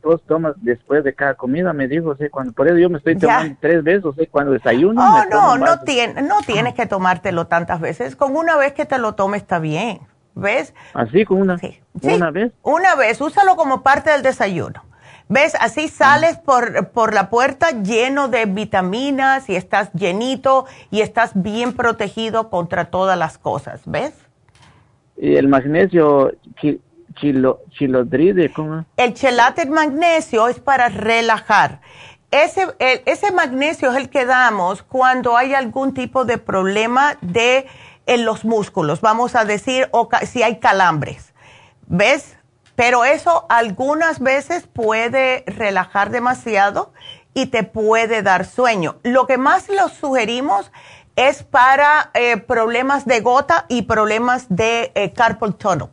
dos 0.02 0.22
tomas 0.24 0.56
después 0.58 1.04
de 1.04 1.14
cada 1.14 1.36
comida, 1.36 1.74
me 1.74 1.88
dijo, 1.88 2.16
¿sí? 2.16 2.30
cuando, 2.30 2.54
por 2.54 2.68
eso 2.68 2.78
yo 2.78 2.90
me 2.90 2.98
estoy 2.98 3.18
tomando 3.18 3.56
tres 3.60 3.84
veces, 3.84 4.04
¿sí? 4.18 4.28
cuando 4.28 4.54
desayuno. 4.54 5.02
Oh, 5.02 5.24
no, 5.30 5.58
no, 5.58 5.80
tiene, 5.82 6.22
no 6.22 6.40
tienes 6.46 6.74
que 6.74 6.86
tomártelo 6.86 7.48
tantas 7.48 7.80
veces, 7.80 8.16
con 8.16 8.36
una 8.36 8.58
vez 8.58 8.74
que 8.74 8.86
te 8.86 8.98
lo 8.98 9.16
tomes 9.16 9.42
está 9.42 9.60
bien, 9.60 10.00
¿ves? 10.36 10.74
Así, 10.94 11.26
con 11.26 11.42
una, 11.42 11.58
una 12.02 12.32
vez. 12.32 12.52
Una 12.64 12.96
vez, 12.96 13.20
úsalo 13.22 13.56
como 13.56 13.84
parte 13.84 14.12
del 14.12 14.22
desayuno. 14.22 14.84
¿Ves? 15.30 15.56
Así 15.60 15.90
sales 15.90 16.38
por, 16.38 16.88
por 16.92 17.14
la 17.14 17.30
puerta 17.30 17.72
lleno 17.72 18.30
de 18.30 18.46
vitaminas 18.46 19.50
y 19.50 19.58
estás 19.58 19.92
llenito 19.92 20.66
y 20.90 21.02
estás 21.02 21.32
bien 21.36 21.74
protegido 21.74 22.50
contra 22.50 22.86
todas 22.86 23.20
las 23.20 23.38
cosas, 23.38 23.82
¿ves? 23.86 24.14
Y 25.18 25.36
el 25.36 25.50
magnesio, 25.50 26.32
chilo, 27.20 27.62
chilodride, 27.72 28.52
¿cómo? 28.52 28.86
El 28.96 29.14
chelate 29.14 29.66
magnesio 29.66 30.48
es 30.48 30.60
para 30.60 30.90
relajar. 30.90 31.82
Ese, 32.32 32.68
ese 32.80 33.32
magnesio 33.32 33.92
es 33.92 33.98
el 33.98 34.10
que 34.10 34.26
damos 34.26 34.84
cuando 34.84 35.38
hay 35.38 35.54
algún 35.54 35.94
tipo 35.94 36.26
de 36.26 36.38
problema 36.38 37.18
de 37.22 37.68
en 38.06 38.26
los 38.26 38.46
músculos, 38.46 39.02
vamos 39.02 39.36
a 39.36 39.46
decir, 39.46 39.90
o 39.92 40.10
si 40.26 40.42
hay 40.42 40.60
calambres. 40.60 41.34
¿Ves? 41.88 42.38
Pero 42.76 43.06
eso 43.06 43.46
algunas 43.50 44.20
veces 44.20 44.68
puede 44.68 45.44
relajar 45.48 46.10
demasiado 46.10 46.94
y 47.34 47.48
te 47.48 47.64
puede 47.64 48.24
dar 48.24 48.46
sueño. 48.46 48.98
Lo 49.04 49.28
que 49.28 49.38
más 49.38 49.70
los 49.70 49.94
sugerimos 49.94 50.72
es 51.16 51.44
para 51.44 52.12
eh, 52.14 52.38
problemas 52.38 53.06
de 53.06 53.22
gota 53.22 53.66
y 53.68 53.84
problemas 53.84 54.46
de 54.50 54.92
eh, 54.96 55.14
carpal 55.14 55.56
tunnel. 55.56 55.90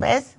¿Ves? 0.00 0.36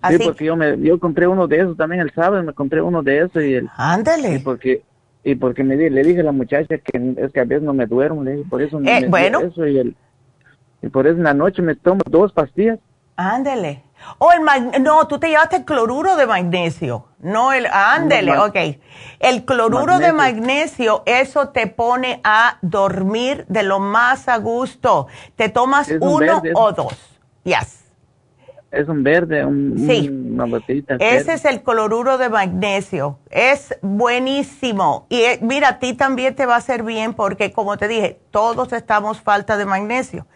Así 0.00 0.16
sí, 0.16 0.24
porque 0.24 0.44
yo, 0.46 0.56
me, 0.56 0.80
yo 0.80 0.98
compré 0.98 1.26
uno 1.26 1.46
de 1.46 1.60
esos 1.60 1.76
también 1.76 2.00
el 2.00 2.10
sábado, 2.12 2.42
me 2.42 2.54
compré 2.54 2.80
uno 2.80 3.02
de 3.02 3.18
esos 3.18 3.42
y 3.42 3.54
el... 3.54 3.68
Ándale. 3.76 4.36
Y 4.36 4.38
porque, 4.38 4.82
y 5.22 5.34
porque 5.34 5.62
me 5.62 5.76
le 5.76 6.02
dije 6.02 6.20
a 6.20 6.24
la 6.24 6.32
muchacha 6.32 6.78
que 6.78 7.14
es 7.18 7.32
que 7.32 7.40
a 7.40 7.44
veces 7.44 7.62
no 7.62 7.74
me 7.74 7.86
duermo, 7.86 8.24
le 8.24 8.36
dije, 8.36 8.48
por 8.48 8.62
eso 8.62 8.80
me, 8.80 8.98
eh, 8.98 9.06
bueno. 9.08 9.40
eso 9.40 9.66
y, 9.66 9.78
el, 9.78 9.94
y 10.80 10.88
por 10.88 11.06
eso 11.06 11.18
en 11.18 11.24
la 11.24 11.34
noche 11.34 11.60
me 11.60 11.74
tomo 11.74 12.00
dos 12.08 12.32
pastillas. 12.32 12.78
Ándale. 13.16 13.84
Oh, 14.16 14.30
el 14.32 14.82
no, 14.82 15.06
tú 15.06 15.18
te 15.18 15.28
llevaste 15.28 15.56
el 15.56 15.64
cloruro 15.66 16.16
de 16.16 16.26
magnesio. 16.26 17.08
No 17.18 17.52
el, 17.52 17.66
ándele, 17.66 18.38
ok. 18.38 18.56
El 19.18 19.44
cloruro 19.44 19.98
de 19.98 20.14
magnesio, 20.14 21.02
eso 21.04 21.50
te 21.50 21.66
pone 21.66 22.22
a 22.24 22.56
dormir 22.62 23.44
de 23.48 23.62
lo 23.62 23.78
más 23.78 24.26
a 24.28 24.38
gusto. 24.38 25.08
Te 25.36 25.50
tomas 25.50 25.92
uno 26.00 26.42
o 26.54 26.72
dos. 26.72 27.18
Yes. 27.44 27.79
Es 28.70 28.88
un 28.88 29.02
verde, 29.02 29.44
un, 29.44 29.74
sí. 29.76 30.08
una 30.08 30.44
botellita. 30.44 30.94
Ese 31.00 31.32
es 31.32 31.44
el 31.44 31.62
cloruro 31.62 32.18
de 32.18 32.28
magnesio. 32.28 33.18
Es 33.28 33.74
buenísimo. 33.82 35.06
Y 35.08 35.22
eh, 35.22 35.38
mira, 35.42 35.68
a 35.68 35.78
ti 35.80 35.94
también 35.94 36.36
te 36.36 36.46
va 36.46 36.54
a 36.54 36.58
hacer 36.58 36.84
bien 36.84 37.14
porque, 37.14 37.52
como 37.52 37.76
te 37.76 37.88
dije, 37.88 38.20
todos 38.30 38.72
estamos 38.72 39.20
falta 39.20 39.56
de 39.56 39.66
magnesio. 39.66 40.26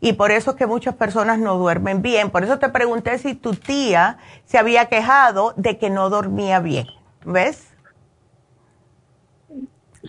Y 0.00 0.14
por 0.14 0.32
eso 0.32 0.50
es 0.50 0.56
que 0.56 0.66
muchas 0.66 0.94
personas 0.96 1.38
no 1.38 1.56
duermen 1.56 2.02
bien. 2.02 2.30
Por 2.30 2.42
eso 2.42 2.58
te 2.58 2.68
pregunté 2.68 3.16
si 3.18 3.34
tu 3.34 3.54
tía 3.54 4.18
se 4.44 4.58
había 4.58 4.86
quejado 4.86 5.54
de 5.56 5.78
que 5.78 5.88
no 5.88 6.10
dormía 6.10 6.58
bien. 6.58 6.86
¿Ves? 7.24 7.73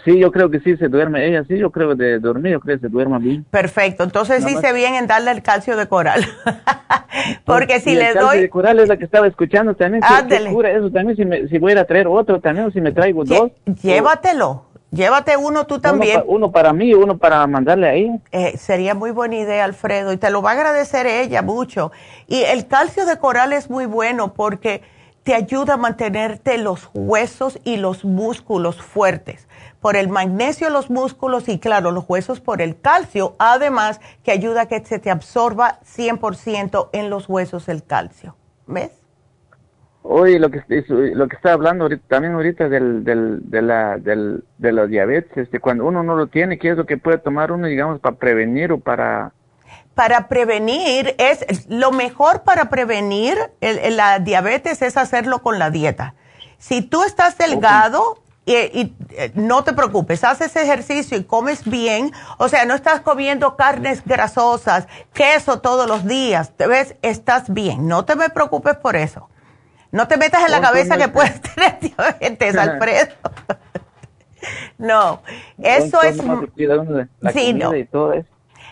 Sí, 0.04 0.20
yo 0.20 0.32
creo 0.32 0.50
que 0.50 0.60
sí 0.60 0.76
se 0.78 0.88
duerme. 0.88 1.26
Ella 1.26 1.44
sí, 1.48 1.58
yo 1.58 1.72
creo 1.72 1.96
de 1.96 2.20
dormir, 2.20 2.54
yo 2.54 2.60
creo 2.60 2.78
que 2.78 2.82
se 2.82 2.90
duerma 2.90 3.18
bien. 3.18 3.46
Perfecto. 3.50 4.04
Entonces 4.04 4.44
sí 4.44 4.56
se 4.56 4.74
bien 4.74 4.96
en 4.96 5.08
darle 5.08 5.32
el 5.32 5.42
calcio 5.42 5.78
de 5.78 5.88
coral. 5.88 6.26
Porque 7.46 7.80
si 7.80 7.96
le 7.96 8.10
el 8.10 8.14
doy. 8.14 8.24
calcio 8.24 8.42
de 8.42 8.50
coral 8.50 8.80
es 8.80 8.90
la 8.90 8.98
que 8.98 9.06
estaba 9.06 9.28
escuchando 9.28 9.74
también. 9.74 10.04
Ándele. 10.04 10.50
eso 10.50 10.92
también, 10.92 11.16
si, 11.16 11.26
me, 11.26 11.48
si 11.48 11.58
voy 11.60 11.74
a, 11.74 11.86
traer 11.86 12.08
otro 12.08 12.42
también, 12.42 12.68
o 12.68 12.72
si 12.72 12.82
me 12.82 12.92
traigo 12.92 13.24
dos. 13.24 13.52
Llévatelo. 13.82 14.66
Llévate 14.92 15.36
uno 15.36 15.66
tú 15.66 15.80
también. 15.80 16.24
Uno, 16.26 16.52
para 16.52 16.72
mí, 16.72 16.94
uno 16.94 17.18
para 17.18 17.46
mandarle 17.48 17.90
ahí. 17.90 18.22
Eh, 18.32 18.58
sería 18.58 18.96
muy 18.96 19.12
buena 19.12 19.36
idea, 19.36 19.66
Alfredo, 19.66 20.14
y 20.14 20.18
te 20.18 20.30
lo 20.30 20.42
va 20.42 20.52
a 20.52 20.54
agradecer 20.54 21.06
ella 21.06 21.42
mucho. 21.42 21.92
Y 22.28 22.44
el 22.44 22.68
calcio 22.68 23.06
de 23.06 23.18
coral 23.18 23.52
es 23.52 23.70
muy 23.70 23.86
bueno 23.88 24.34
porque 24.34 24.84
te 25.24 25.34
ayuda 25.34 25.74
a 25.74 25.78
mantenerte 25.78 26.58
los 26.58 26.90
huesos 26.94 27.60
y 27.64 27.78
los 27.78 28.06
músculos 28.06 28.82
fuertes. 28.82 29.48
Por 29.86 29.98
el 29.98 30.10
magnesio 30.10 30.72
los 30.72 30.90
músculos 30.90 31.48
y 31.48 31.60
claro, 31.60 31.92
los 31.92 32.06
huesos 32.08 32.42
por 32.42 32.60
el 32.60 32.82
calcio, 32.82 33.36
además 33.38 34.02
que 34.24 34.32
ayuda 34.32 34.62
a 34.62 34.66
que 34.66 34.84
se 34.84 34.98
te 34.98 35.12
absorba 35.12 35.78
100% 35.84 36.90
en 36.92 37.12
los 37.12 37.30
huesos 37.30 37.70
el 37.70 37.84
calcio. 37.84 38.36
¿Ves? 38.66 38.90
Oye, 40.02 40.40
lo 40.40 40.50
que 40.50 40.64
lo 40.90 41.28
que 41.28 41.36
está 41.36 41.54
hablando 41.54 41.84
ahorita, 41.84 42.04
también 42.08 42.34
ahorita 42.34 42.68
del, 42.68 43.04
del, 43.04 43.48
de 43.48 43.62
la 43.62 44.00
del, 44.00 44.44
de 44.58 44.72
la 44.72 44.88
diabetes, 44.88 45.38
este, 45.38 45.60
cuando 45.60 45.86
uno 45.86 46.02
no 46.02 46.16
lo 46.16 46.26
tiene, 46.26 46.58
¿qué 46.58 46.72
es 46.72 46.78
lo 46.78 46.88
que 46.88 46.98
puede 46.98 47.20
tomar 47.20 47.52
uno, 47.52 47.68
digamos, 47.68 48.00
para 48.00 48.16
prevenir 48.16 48.72
o 48.72 48.80
para 48.80 49.34
para 49.94 50.28
prevenir 50.28 51.14
es 51.20 51.70
lo 51.70 51.92
mejor 51.92 52.42
para 52.42 52.72
prevenir 52.72 53.38
la 53.62 54.18
diabetes 54.18 54.82
es 54.82 54.98
hacerlo 54.98 55.44
con 55.44 55.60
la 55.60 55.70
dieta. 55.70 56.16
Si 56.58 56.82
tú 56.82 57.04
estás 57.04 57.38
delgado 57.38 58.25
y, 58.46 58.96
eh, 59.12 59.32
no 59.34 59.64
te 59.64 59.74
preocupes, 59.74 60.24
haces 60.24 60.56
ejercicio 60.56 61.18
y 61.18 61.24
comes 61.24 61.64
bien, 61.66 62.12
o 62.38 62.48
sea, 62.48 62.66
no 62.66 62.76
estás 62.76 63.02
comiendo 63.02 63.56
carnes 63.56 64.04
grasosas, 64.06 64.88
queso 65.14 65.62
todos 65.62 65.88
los 65.88 66.06
días, 66.06 66.52
te 66.56 66.68
ves, 66.68 66.96
estás 67.02 67.52
bien, 67.52 67.88
no 67.88 68.06
te 68.06 68.16
me 68.16 68.30
preocupes 68.30 68.78
por 68.78 68.96
eso. 68.96 69.30
No 69.92 70.08
te 70.08 70.18
metas 70.18 70.44
en 70.46 70.52
la 70.52 70.62
cabeza 70.62 70.98
que 70.98 71.08
puedes 71.08 71.42
tener 71.56 71.80
diabetes, 71.80 72.56
Alfredo. 72.58 73.14
no, 74.78 75.22
eso 75.58 76.02
es... 76.02 76.18
Sí, 77.34 77.54
no. 77.54 77.72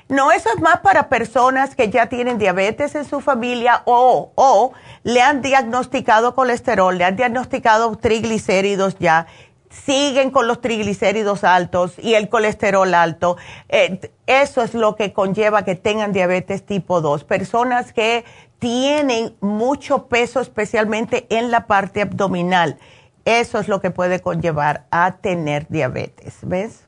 No, 0.10 0.32
eso 0.32 0.50
es 0.54 0.62
más 0.62 0.82
para 0.82 1.08
personas 1.08 1.76
que 1.76 1.90
ya 1.90 2.08
tienen 2.08 2.38
diabetes 2.38 2.94
en 2.96 3.06
su 3.06 3.22
familia 3.22 3.84
o, 3.86 4.32
o 4.36 4.74
le 5.04 5.22
han 5.22 5.42
diagnosticado 5.42 6.36
colesterol, 6.36 6.98
le 6.98 7.06
han 7.06 7.16
diagnosticado 7.16 7.96
triglicéridos 7.98 8.98
ya, 9.00 9.28
siguen 9.74 10.32
con 10.32 10.48
los 10.48 10.62
triglicéridos 10.62 11.44
altos 11.44 11.98
y 12.00 12.14
el 12.14 12.30
colesterol 12.30 12.94
alto. 12.94 13.38
Eh, 13.70 14.12
eso 14.28 14.62
es 14.62 14.74
lo 14.74 14.96
que 14.96 15.14
conlleva 15.14 15.66
que 15.66 15.76
tengan 15.76 16.14
diabetes 16.14 16.66
tipo 16.66 17.02
2. 17.02 17.24
Personas 17.24 17.92
que 17.92 18.24
tienen 18.60 19.36
mucho 19.42 20.08
peso, 20.08 20.40
especialmente 20.40 21.26
en 21.30 21.52
la 21.52 21.68
parte 21.68 22.02
abdominal. 22.02 22.78
Eso 23.26 23.60
es 23.60 23.68
lo 23.68 23.82
que 23.82 23.92
puede 23.92 24.22
conllevar 24.22 24.86
a 24.92 25.18
tener 25.18 25.68
diabetes, 25.70 26.40
¿ves? 26.44 26.88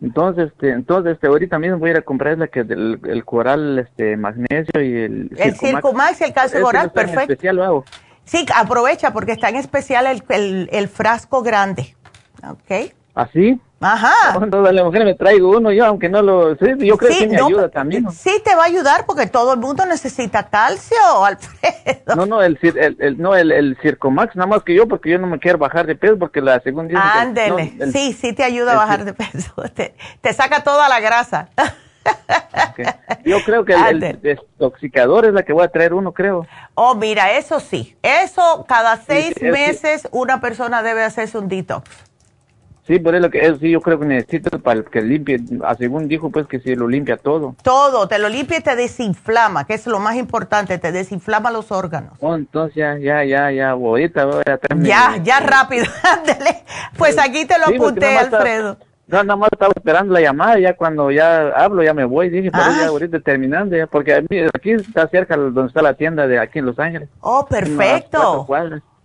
Entonces, 0.00 0.52
este, 0.52 0.70
entonces 0.70 1.14
este, 1.14 1.26
ahorita 1.26 1.58
mismo 1.58 1.78
voy 1.78 1.90
a 1.90 1.92
ir 1.92 1.98
a 1.98 2.02
comprar 2.02 2.38
la 2.38 2.46
que 2.46 2.60
el 2.60 3.24
coral 3.24 3.80
este, 3.80 4.16
magnesio 4.16 4.80
y 4.80 4.96
el... 4.96 5.30
El 5.36 5.56
Circumax 5.56 6.20
y 6.20 6.24
el 6.24 6.32
calcio 6.32 6.62
coral, 6.62 6.92
perfecto. 6.92 7.32
especial 7.32 7.56
lo 7.56 7.64
hago. 7.64 7.84
Sí, 8.28 8.44
aprovecha 8.54 9.12
porque 9.14 9.32
está 9.32 9.48
en 9.48 9.56
especial 9.56 10.06
el, 10.06 10.22
el, 10.28 10.68
el 10.70 10.88
frasco 10.88 11.42
grande. 11.42 11.96
¿Ok? 12.46 12.92
¿Así? 13.14 13.58
Ajá. 13.80 14.34
Cuando 14.34 14.60
la 14.70 14.84
mujer 14.84 15.04
me 15.04 15.14
traigo 15.14 15.56
uno, 15.56 15.72
yo 15.72 15.86
aunque 15.86 16.10
no 16.10 16.20
lo... 16.20 16.54
Sí, 16.56 16.66
yo 16.80 16.98
creo 16.98 17.16
que 17.16 17.26
me 17.26 17.36
ayuda 17.36 17.70
también. 17.70 18.10
Sí, 18.10 18.30
te 18.44 18.54
va 18.54 18.64
a 18.64 18.66
ayudar 18.66 19.06
porque 19.06 19.26
todo 19.26 19.54
el 19.54 19.60
mundo 19.60 19.86
necesita 19.86 20.48
calcio, 20.50 20.96
Alfredo. 21.24 22.16
No, 22.16 22.26
no, 22.26 22.42
el, 22.42 22.58
el, 22.98 23.18
no, 23.18 23.34
el, 23.34 23.50
el 23.50 23.78
Circomax, 23.80 24.36
nada 24.36 24.46
más 24.46 24.62
que 24.62 24.74
yo, 24.74 24.86
porque 24.86 25.10
yo 25.10 25.18
no 25.18 25.26
me 25.26 25.38
quiero 25.38 25.58
bajar 25.58 25.86
de 25.86 25.94
peso, 25.94 26.18
porque 26.18 26.42
la 26.42 26.60
segunda... 26.60 27.20
Ándele, 27.20 27.72
sí, 27.92 28.12
sí 28.12 28.34
te 28.34 28.44
ayuda 28.44 28.72
a 28.72 28.76
bajar 28.76 29.06
de 29.06 29.14
peso. 29.14 29.54
Te, 29.74 29.94
te 30.20 30.32
saca 30.34 30.62
toda 30.62 30.88
la 30.88 31.00
grasa. 31.00 31.48
Yo 33.24 33.38
creo 33.44 33.64
que 33.64 33.74
el, 33.74 34.02
el, 34.02 34.20
desintoxicador 34.20 35.26
es 35.26 35.32
la 35.32 35.42
que 35.42 35.52
voy 35.52 35.64
a 35.64 35.68
traer 35.68 35.94
uno, 35.94 36.12
creo. 36.12 36.46
Oh, 36.74 36.94
mira, 36.94 37.32
eso 37.36 37.60
sí. 37.60 37.96
Eso 38.02 38.64
cada 38.68 38.96
seis 38.96 39.34
meses 39.42 40.08
una 40.12 40.40
persona 40.40 40.82
debe 40.82 41.02
hacerse 41.02 41.38
un 41.38 41.48
detox. 41.48 42.08
Sí, 42.88 42.98
por 42.98 43.14
eso 43.14 43.28
que 43.28 43.44
eso 43.44 43.58
sí 43.58 43.70
yo 43.70 43.82
creo 43.82 44.00
que 44.00 44.06
necesito 44.06 44.58
para 44.60 44.82
que 44.82 45.02
limpie, 45.02 45.38
ah, 45.62 45.74
según 45.74 46.08
dijo 46.08 46.30
pues 46.30 46.46
que 46.46 46.58
si 46.58 46.74
lo 46.74 46.88
limpia 46.88 47.18
todo. 47.18 47.54
Todo, 47.62 48.08
te 48.08 48.18
lo 48.18 48.30
limpia 48.30 48.60
y 48.60 48.62
te 48.62 48.76
desinflama, 48.76 49.66
que 49.66 49.74
es 49.74 49.86
lo 49.86 49.98
más 49.98 50.16
importante, 50.16 50.78
te 50.78 50.90
desinflama 50.90 51.50
los 51.50 51.70
órganos. 51.70 52.14
Oh, 52.20 52.34
entonces 52.34 52.76
ya, 52.76 52.96
ya, 52.96 53.24
ya, 53.24 53.52
ya, 53.52 53.70
ahorita 53.72 54.24
voy 54.24 54.42
a 54.46 54.58
Ya, 54.76 55.16
ya 55.22 55.40
rápido, 55.40 55.84
ándale. 56.02 56.64
Pues 56.96 57.18
aquí 57.18 57.44
te 57.44 57.58
lo 57.58 57.66
apunté, 57.66 58.16
Alfredo. 58.16 58.78
No, 59.08 59.24
nada 59.24 59.36
más 59.36 59.48
estaba 59.50 59.72
esperando 59.74 60.12
la 60.12 60.20
llamada, 60.20 60.58
ya 60.58 60.76
cuando 60.76 61.10
ya 61.10 61.48
hablo 61.48 61.82
ya 61.82 61.94
me 61.94 62.04
voy, 62.04 62.28
dije, 62.28 62.50
pero 62.50 62.70
ya 62.78 62.88
ahorita 62.88 63.20
terminando, 63.20 63.74
ya, 63.74 63.86
porque 63.86 64.14
aquí 64.14 64.70
está 64.70 65.08
cerca 65.08 65.34
donde 65.34 65.66
está 65.66 65.80
la 65.80 65.94
tienda 65.94 66.26
de 66.26 66.38
aquí 66.38 66.58
en 66.58 66.66
Los 66.66 66.78
Ángeles. 66.78 67.08
Oh, 67.20 67.46
perfecto. 67.46 68.46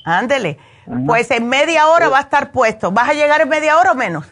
Ándele. 0.03 0.57
Pues 1.07 1.31
en 1.31 1.47
media 1.47 1.87
hora 1.87 2.09
va 2.09 2.17
a 2.17 2.21
estar 2.21 2.51
puesto. 2.51 2.91
¿Vas 2.91 3.09
a 3.09 3.13
llegar 3.13 3.39
en 3.39 3.47
media 3.47 3.77
hora 3.77 3.93
o 3.93 3.95
menos? 3.95 4.25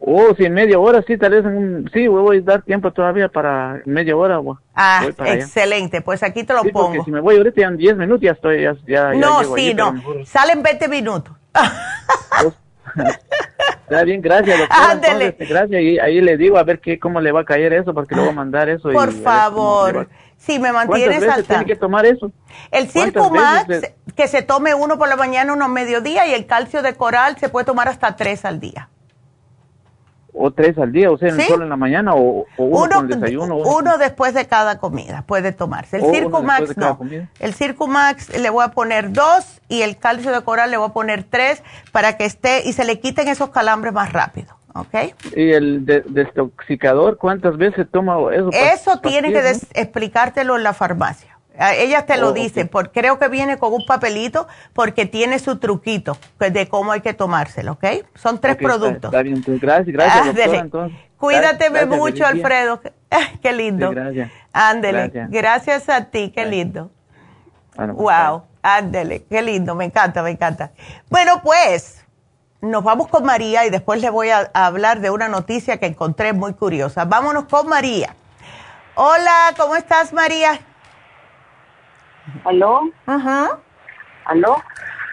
Oh, 0.00 0.34
sí, 0.36 0.44
en 0.44 0.52
media 0.52 0.78
hora, 0.78 1.02
sí, 1.06 1.16
tal 1.16 1.30
vez 1.30 1.90
sí, 1.94 2.06
voy 2.08 2.38
a 2.38 2.42
dar 2.42 2.62
tiempo 2.62 2.92
todavía 2.92 3.28
para 3.28 3.80
media 3.86 4.14
hora. 4.14 4.38
ah, 4.74 5.06
excelente, 5.24 6.02
pues 6.02 6.22
aquí 6.22 6.44
te 6.44 6.52
lo 6.52 6.62
sí, 6.62 6.70
pongo. 6.70 6.88
Porque 6.88 7.04
si 7.04 7.10
me 7.10 7.20
voy 7.20 7.36
ahorita 7.38 7.62
en 7.62 7.78
10 7.78 7.96
minutos 7.96 8.20
ya 8.20 8.32
estoy, 8.32 8.62
ya, 8.62 8.76
ya 8.86 9.14
No, 9.14 9.42
sí, 9.56 9.72
no, 9.72 9.94
salen 10.26 10.62
20 10.62 10.88
minutos. 10.88 11.34
Está 13.90 14.04
bien, 14.04 14.20
gracias, 14.20 14.58
doctora. 14.58 14.92
Entonces, 14.92 15.28
este, 15.28 15.46
gracias, 15.46 15.80
y 15.80 15.98
ahí 15.98 16.20
le 16.20 16.36
digo 16.36 16.58
a 16.58 16.62
ver 16.62 16.78
qué, 16.78 16.98
cómo 16.98 17.20
le 17.20 17.32
va 17.32 17.40
a 17.40 17.44
caer 17.44 17.72
eso, 17.72 17.94
porque 17.94 18.14
le 18.14 18.20
voy 18.20 18.30
a 18.30 18.34
mandar 18.34 18.68
eso. 18.68 18.90
Por 18.92 19.12
favor. 19.12 20.08
Sí, 20.36 20.58
me 20.58 20.72
mantienes 20.72 21.22
al 21.26 21.44
tiene 21.44 21.64
que 21.64 21.74
tomar 21.74 22.06
eso? 22.06 22.30
El 22.70 22.88
Circumax, 22.88 23.66
que 24.14 24.28
se 24.28 24.42
tome 24.42 24.74
uno 24.74 24.98
por 24.98 25.08
la 25.08 25.16
mañana, 25.16 25.52
uno 25.52 25.64
a 25.64 25.68
mediodía, 25.68 26.26
y 26.26 26.34
el 26.34 26.46
calcio 26.46 26.82
de 26.82 26.94
coral 26.94 27.38
se 27.38 27.48
puede 27.48 27.66
tomar 27.66 27.88
hasta 27.88 28.14
tres 28.14 28.44
al 28.44 28.60
día. 28.60 28.88
¿O 30.40 30.52
tres 30.52 30.78
al 30.78 30.92
día? 30.92 31.10
O 31.10 31.18
sea, 31.18 31.30
solo 31.46 31.64
en 31.64 31.70
la 31.70 31.76
mañana 31.76 32.14
o, 32.14 32.46
uno, 32.58 32.96
con 32.96 33.10
el 33.10 33.20
desayuno? 33.20 33.56
Uno 33.56 33.98
después 33.98 34.34
de 34.34 34.46
cada 34.46 34.78
comida 34.78 35.24
puede 35.26 35.52
tomarse. 35.52 35.96
El 35.96 36.14
Circumax 36.14 36.76
no. 36.76 36.98
El 37.40 37.54
Circumax 37.54 38.38
le 38.38 38.50
voy 38.50 38.64
a 38.64 38.68
poner 38.68 39.12
dos 39.12 39.60
y 39.68 39.82
el 39.82 39.96
calcio 39.96 40.32
de 40.32 40.42
coral 40.42 40.70
le 40.70 40.76
voy 40.76 40.90
a 40.90 40.92
poner 40.92 41.24
tres 41.24 41.62
para 41.90 42.16
que 42.16 42.24
esté 42.24 42.68
y 42.68 42.72
se 42.72 42.84
le 42.84 43.00
quiten 43.00 43.26
esos 43.28 43.50
calambres 43.50 43.92
más 43.92 44.12
rápido. 44.12 44.58
¿Y 45.34 45.50
el 45.50 45.84
desintoxicador 45.84 47.16
cuántas 47.16 47.56
veces 47.56 47.86
toma 47.90 48.16
eso? 48.32 48.50
Eso 48.52 49.00
tiene 49.00 49.32
que 49.32 49.40
explicártelo 49.74 50.56
en 50.56 50.62
la 50.62 50.72
farmacia. 50.72 51.37
Ella 51.58 52.06
te 52.06 52.16
lo 52.16 52.28
oh, 52.28 52.32
dice, 52.32 52.66
porque 52.66 53.00
creo 53.00 53.18
que 53.18 53.28
viene 53.28 53.58
con 53.58 53.72
un 53.72 53.84
papelito 53.84 54.46
porque 54.72 55.06
tiene 55.06 55.40
su 55.40 55.58
truquito 55.58 56.16
de 56.38 56.68
cómo 56.68 56.92
hay 56.92 57.00
que 57.00 57.14
tomárselo, 57.14 57.72
¿ok? 57.72 57.84
Son 58.14 58.40
tres 58.40 58.56
productos. 58.56 59.12
Está, 59.12 59.22
bien, 59.22 59.42
gracias, 59.44 59.92
gracias. 59.92 60.70
Cuídate 61.16 61.86
mucho, 61.86 62.24
Alfredo. 62.24 62.80
qué 63.42 63.52
lindo. 63.52 63.90
gracias. 63.90 64.30
Ándele. 64.52 65.10
Gracias. 65.28 65.88
a 65.88 66.04
ti, 66.04 66.30
qué 66.34 66.46
lindo. 66.46 66.90
Bueno, 67.74 67.94
wow, 67.94 68.42
ándele, 68.62 69.24
qué 69.24 69.40
lindo, 69.40 69.74
me 69.74 69.84
encanta, 69.84 70.22
me 70.22 70.30
encanta. 70.30 70.72
Bueno, 71.10 71.40
pues 71.42 72.04
nos 72.60 72.82
vamos 72.82 73.08
con 73.08 73.24
María 73.24 73.64
y 73.66 73.70
después 73.70 74.00
le 74.00 74.10
voy 74.10 74.30
a, 74.30 74.50
hablar 74.52 75.00
de 75.00 75.10
una 75.10 75.28
noticia 75.28 75.78
que 75.78 75.86
encontré 75.86 76.32
muy 76.32 76.54
curiosa. 76.54 77.04
Vámonos 77.04 77.44
con 77.44 77.68
María. 77.68 78.16
Hola, 78.96 79.54
¿cómo 79.56 79.76
estás, 79.76 80.12
María? 80.12 80.60
¿Aló? 82.44 82.90
Ajá. 83.06 83.58
¿Aló? 84.24 84.56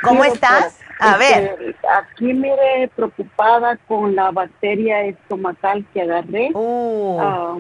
¿Cómo 0.03 0.23
estás? 0.23 0.79
A 0.99 1.17
este, 1.17 1.41
ver. 1.41 1.75
Aquí 1.97 2.33
mire 2.33 2.89
preocupada 2.95 3.77
con 3.87 4.15
la 4.15 4.31
bacteria 4.31 5.03
estomacal 5.03 5.85
que 5.93 6.01
agarré. 6.01 6.51
Uh. 6.53 7.17
Ah, 7.19 7.57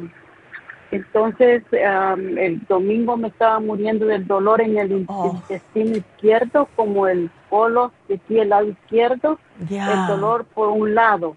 entonces, 0.91 1.63
el 1.71 2.65
domingo 2.67 3.17
me 3.17 3.27
estaba 3.27 3.59
muriendo 3.59 4.05
del 4.05 4.25
dolor 4.25 4.61
en 4.61 4.77
el 4.77 5.05
oh. 5.07 5.33
intestino 5.33 5.97
izquierdo, 5.97 6.69
como 6.75 7.07
el 7.07 7.29
polo, 7.49 7.91
decía 8.07 8.43
el 8.43 8.49
lado 8.49 8.69
izquierdo, 8.69 9.39
el 9.69 10.07
dolor 10.07 10.45
por 10.45 10.69
un 10.69 10.95
lado. 10.95 11.35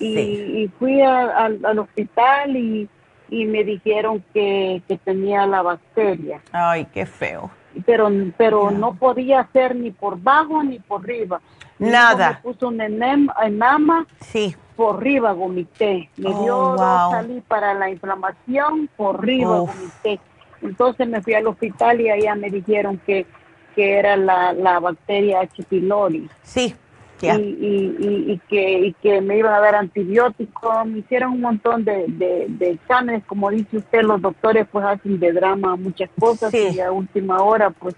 Y, 0.00 0.70
fui 0.78 1.00
al 1.02 1.78
hospital 1.78 2.56
y, 2.56 2.88
me 3.30 3.64
dijeron 3.64 4.24
que, 4.32 4.82
tenía 5.04 5.46
la 5.46 5.62
bacteria. 5.62 6.40
Ay, 6.52 6.86
qué 6.92 7.06
feo. 7.06 7.50
Pero, 7.84 8.10
pero 8.36 8.70
no 8.70 8.94
podía 8.94 9.40
hacer 9.40 9.76
ni 9.76 9.90
por 9.90 10.20
bajo 10.20 10.62
ni 10.62 10.78
por 10.78 11.02
arriba. 11.02 11.40
Nada. 11.78 12.30
Me 12.30 12.52
puso 12.52 12.68
un 12.68 12.80
enama. 12.80 14.06
Sí 14.20 14.56
por 14.78 14.98
arriba 14.98 15.32
vomité. 15.32 16.08
Me 16.16 16.30
dio 16.30 16.56
oh, 16.56 17.10
salí 17.10 17.40
para 17.40 17.74
la 17.74 17.90
inflamación, 17.90 18.88
por 18.96 19.16
arriba 19.16 19.58
vomité. 19.58 20.20
Entonces 20.62 21.08
me 21.08 21.20
fui 21.20 21.34
al 21.34 21.48
hospital 21.48 22.00
y 22.00 22.10
allá 22.10 22.36
me 22.36 22.48
dijeron 22.48 23.00
que, 23.04 23.26
que 23.74 23.98
era 23.98 24.16
la, 24.16 24.52
la 24.52 24.78
bacteria 24.78 25.40
H. 25.40 25.64
pylori. 25.64 26.30
Sí. 26.44 26.76
Y, 27.20 27.26
y, 27.26 28.32
y, 28.32 28.40
que, 28.48 28.78
y 28.78 28.92
que 28.94 29.20
me 29.20 29.38
iban 29.38 29.52
a 29.52 29.60
dar 29.60 29.74
antibióticos, 29.74 30.86
me 30.86 30.98
hicieron 30.98 31.32
un 31.32 31.40
montón 31.40 31.84
de, 31.84 32.04
de, 32.06 32.70
exámenes, 32.70 33.24
como 33.24 33.50
dice 33.50 33.78
usted, 33.78 34.02
los 34.02 34.22
doctores 34.22 34.66
pues 34.70 34.84
hacen 34.84 35.18
de 35.18 35.32
drama 35.32 35.74
muchas 35.76 36.10
cosas 36.18 36.54
y 36.54 36.78
a 36.78 36.92
última 36.92 37.42
hora 37.42 37.70
pues 37.70 37.96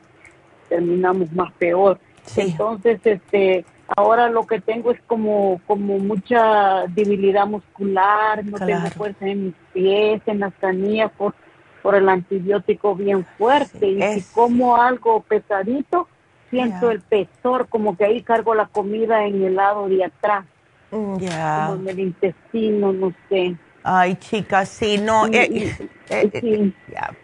terminamos 0.69 1.31
más 1.33 1.53
peor. 1.55 1.99
Entonces, 2.37 3.01
este, 3.05 3.65
ahora 3.97 4.31
lo 4.31 4.47
que 4.47 4.61
tengo 4.61 4.91
es 4.93 5.01
como, 5.07 5.61
como 5.67 5.99
mucha 5.99 6.87
debilidad 6.89 7.47
muscular, 7.47 8.45
no 8.45 8.59
tengo 8.59 8.87
fuerza 8.91 9.27
en 9.27 9.47
mis 9.47 9.55
pies, 9.73 10.23
en 10.27 10.41
las 10.41 10.55
canillas 10.55 11.11
por, 11.13 11.35
por 11.83 11.95
el 11.95 12.09
antibiótico 12.09 12.95
bien 12.95 13.27
fuerte. 13.37 13.87
y 13.87 14.21
si 14.21 14.33
como 14.33 14.77
algo 14.77 15.21
pesadito, 15.23 16.09
siento 16.51 16.91
el 16.91 17.01
pesor, 17.01 17.69
como 17.69 17.97
que 17.97 18.05
ahí 18.05 18.23
cargo 18.23 18.55
la 18.55 18.67
comida 18.67 19.25
en 19.25 19.43
el 19.43 19.57
lado 19.57 19.89
de 19.89 20.05
atrás. 20.05 20.45
Mm, 20.91 21.17
ya. 21.19 21.67
Como 21.69 21.81
en 21.83 21.89
el 21.89 22.01
intestino, 22.01 22.93
no 22.93 23.13
sé. 23.29 23.57
Ay, 23.83 24.17
chicas, 24.17 24.69
sí, 24.69 24.99
no. 24.99 25.27
Eh, 25.27 25.75
eh, 26.11 26.31
eh, 26.33 26.73
ya. 26.93 27.17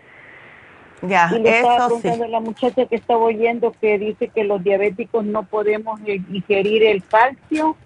Ya, 1.03 1.31
y 1.37 1.41
le 1.41 1.59
estaba 1.59 1.87
preguntando 1.87 2.25
a 2.25 2.29
la 2.29 2.41
muchacha 2.41 2.87
que 2.87 2.97
estaba 2.97 3.21
oyendo 3.21 3.73
que 3.73 3.99
dice 3.99 4.29
que 4.29 4.45
los 4.45 4.65
diabéticos 4.65 5.25
no 5.27 5.43
podemos 5.43 6.01
ingerir 6.07 6.85
el 6.85 7.05
calcio. 7.05 7.77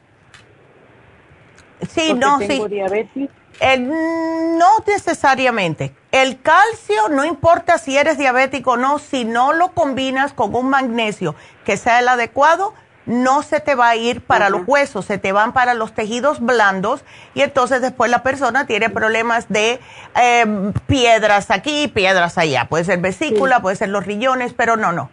Sí, 1.89 2.15
no, 2.15 2.39
sí. 2.39 2.63
diabetes. 2.69 3.31
No 3.79 4.69
necesariamente. 4.87 5.95
El 6.13 6.41
calcio, 6.41 7.09
no 7.11 7.25
importa 7.25 7.79
si 7.79 7.97
eres 7.97 8.19
diabético 8.19 8.73
o 8.73 8.77
no, 8.77 8.99
si 8.99 9.25
no 9.25 9.53
lo 9.53 9.73
combinas 9.73 10.33
con 10.33 10.55
un 10.55 10.71
magnesio 10.71 11.35
que 11.65 11.77
sea 11.77 12.01
el 12.01 12.09
adecuado, 12.09 12.75
no 13.07 13.43
se 13.43 13.61
te 13.61 13.75
va 13.75 13.89
a 13.89 13.97
ir 13.97 14.21
para 14.21 14.51
los 14.51 14.63
huesos, 14.67 15.05
se 15.05 15.19
te 15.19 15.33
van 15.33 15.53
para 15.53 15.75
los 15.75 15.95
tejidos 15.95 16.41
blandos 16.41 17.03
y 17.35 17.43
entonces 17.43 17.81
después 17.81 18.11
la 18.11 18.23
persona 18.23 18.67
tiene 18.67 18.89
problemas 18.89 19.49
de 19.49 19.81
em, 20.15 20.73
piedras 20.87 21.51
aquí, 21.51 21.89
piedras 21.89 22.39
allá. 22.39 22.67
Puede 22.69 22.85
ser 22.85 22.99
vesícula, 22.99 23.61
puede 23.61 23.77
ser 23.77 23.89
los 23.89 24.07
riñones, 24.07 24.53
pero 24.53 24.77
no, 24.77 24.93
no. 24.93 25.11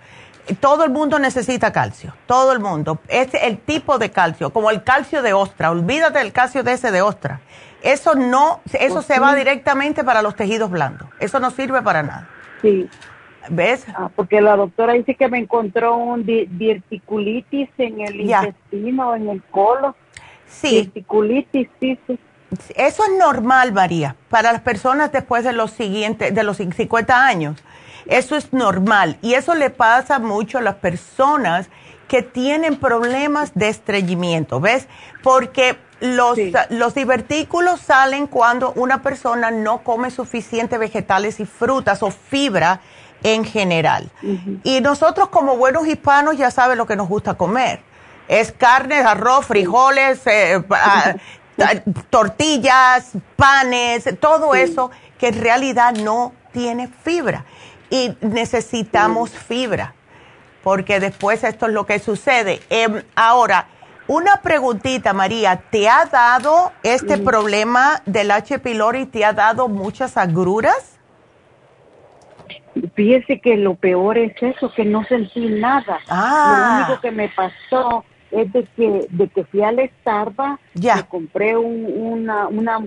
Todo 0.60 0.86
el 0.86 0.91
mundo 0.91 1.19
necesita 1.19 1.74
calcio, 1.74 2.14
todo 2.26 2.53
el 2.53 2.60
mundo. 2.60 2.99
Es 3.10 3.34
el 3.34 3.57
tipo 3.57 3.98
de 3.98 4.11
calcio, 4.11 4.52
como 4.52 4.69
el 4.69 4.84
calcio 4.84 5.22
de 5.22 5.34
ostra. 5.34 5.72
Olvídate 5.72 6.19
del 6.19 6.32
calcio 6.32 6.64
de 6.64 6.74
ese 6.74 6.91
de 6.91 7.02
ostra. 7.02 7.41
Eso 7.82 8.16
no, 8.16 8.62
eso 8.74 9.02
se 9.02 9.20
va 9.20 9.36
directamente 9.36 10.04
para 10.04 10.22
los 10.22 10.36
tejidos 10.36 10.70
blandos. 10.70 11.08
Eso 11.20 11.40
no 11.40 11.52
sirve 11.52 11.82
para 11.82 12.04
nada. 12.04 12.28
Sí. 12.62 12.90
¿Ves? 13.49 13.86
Ah, 13.95 14.10
porque 14.14 14.41
la 14.41 14.56
doctora 14.56 14.94
dice 14.94 15.16
que 15.16 15.28
me 15.30 15.38
encontró 15.38 15.95
un 15.95 16.26
diverticulitis 16.26 17.70
en 17.78 18.02
el 18.02 18.22
intestino, 18.22 19.16
en 19.16 19.30
el 19.30 19.41
colon. 19.44 19.95
Sí. 20.48 20.70
Diverticulitis, 20.70 21.70
sí, 21.80 21.99
sí. 22.08 22.20
Eso 22.76 23.04
es 23.04 23.18
normal, 23.20 23.74
María, 23.74 24.16
para 24.30 24.52
las 24.54 24.62
personas 24.62 25.12
después 25.12 25.44
de 25.44 25.54
los 25.54 25.72
siguientes, 25.72 26.34
de 26.34 26.44
los 26.44 26.58
50 26.58 27.26
años. 27.26 27.62
Eso 28.06 28.38
es 28.38 28.54
normal 28.54 29.18
y 29.22 29.34
eso 29.34 29.54
le 29.54 29.70
pasa 29.70 30.20
mucho 30.20 30.58
a 30.58 30.62
las 30.62 30.76
personas 30.76 31.70
que 32.08 32.22
tienen 32.22 32.78
problemas 32.78 33.54
de 33.54 33.68
estreñimiento, 33.68 34.62
¿ves? 34.62 34.88
Porque 35.24 35.78
los, 35.99 36.38
los 36.69 36.94
divertículos 36.94 37.82
salen 37.82 38.28
cuando 38.28 38.72
una 38.74 39.02
persona 39.02 39.52
no 39.52 39.80
come 39.80 40.11
suficiente 40.11 40.78
vegetales 40.78 41.40
y 41.40 41.45
frutas 41.45 42.03
o 42.03 42.11
fibra 42.11 42.82
en 43.24 43.45
general. 43.45 44.10
Y 44.64 44.82
nosotros 44.82 45.30
como 45.30 45.57
buenos 45.57 45.88
hispanos 45.88 46.38
ya 46.38 46.52
saben 46.52 46.78
lo 46.78 46.86
que 46.86 46.95
nos 46.95 47.07
gusta 47.07 47.36
comer. 47.36 47.82
Es 48.28 48.52
carne, 48.52 48.99
arroz, 48.99 49.45
frijoles, 49.45 50.26
eh, 50.28 50.61
ah, 50.72 51.14
tortillas, 52.10 53.11
panes, 53.36 54.06
todo 54.19 54.53
eso 54.53 54.91
que 55.18 55.30
en 55.30 55.41
realidad 55.41 55.94
no 55.95 56.34
tiene 56.52 56.88
fibra. 57.03 57.45
Y 57.90 58.15
necesitamos 58.22 59.30
fibra, 59.30 59.94
porque 60.61 60.99
después 60.99 61.44
esto 61.44 61.68
es 61.68 61.74
lo 61.74 61.86
que 61.86 61.99
sucede. 61.99 62.61
Em, 62.69 63.02
ahora, 63.15 63.68
una 64.07 64.41
preguntita, 64.41 65.13
María, 65.13 65.57
¿te 65.69 65.89
ha 65.89 66.05
dado 66.05 66.71
este 66.84 67.17
problema 67.17 68.01
del 68.05 68.31
H. 68.31 68.59
pylori, 68.59 69.05
te 69.05 69.25
ha 69.25 69.34
dado 69.34 69.67
muchas 69.67 70.17
agruras? 70.17 70.97
Fíjese 72.95 73.39
que 73.39 73.57
lo 73.57 73.75
peor 73.75 74.17
es 74.17 74.34
eso, 74.41 74.71
que 74.73 74.85
no 74.85 75.03
sentí 75.05 75.47
nada. 75.47 75.99
Ah. 76.09 76.79
Lo 76.79 76.85
único 76.85 77.01
que 77.01 77.11
me 77.11 77.29
pasó 77.29 78.05
es 78.31 78.51
de 78.53 78.65
que, 78.75 79.07
de 79.09 79.27
que 79.29 79.43
fui 79.45 79.61
al 79.61 79.79
Starbucks, 80.01 80.61
ya. 80.73 81.03
compré 81.03 81.55
una, 81.57 82.47
una, 82.47 82.85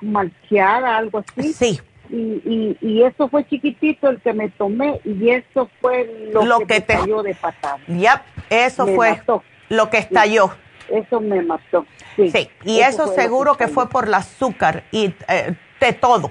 malteada, 0.00 0.96
algo 0.96 1.24
así. 1.26 1.52
Sí. 1.52 1.80
Y, 2.08 2.76
y, 2.80 3.02
eso 3.02 3.28
fue 3.28 3.44
chiquitito 3.46 4.08
el 4.08 4.20
que 4.20 4.32
me 4.32 4.48
tomé 4.50 5.00
y 5.04 5.30
eso 5.30 5.68
fue 5.80 6.30
lo, 6.32 6.60
que, 6.60 6.66
te 6.66 6.76
estalló 6.76 7.22
de 7.22 7.34
patada. 7.34 7.80
Ya, 7.88 8.22
eso 8.48 8.86
fue 8.86 9.20
lo 9.68 9.90
que 9.90 9.98
estalló. 9.98 10.54
eso 10.88 11.20
me 11.20 11.42
mató. 11.42 11.86
Sí, 12.16 12.50
y 12.64 12.80
eso, 12.80 13.12
seguro 13.14 13.56
que, 13.56 13.68
fue 13.68 13.88
por 13.88 14.06
el 14.06 14.14
azúcar 14.14 14.84
y 14.90 15.14
eh, 15.28 15.54
de 15.80 15.92
todo. 15.92 16.30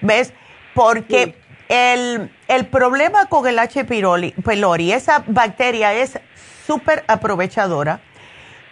¿Ves? 0.00 0.32
Porque 0.74 1.34
el, 1.68 2.30
el 2.48 2.66
problema 2.66 3.26
con 3.26 3.46
el 3.46 3.58
H. 3.58 3.84
pylori, 3.84 4.92
esa 4.92 5.22
bacteria 5.26 5.94
es 5.94 6.18
súper 6.66 7.04
aprovechadora 7.06 8.00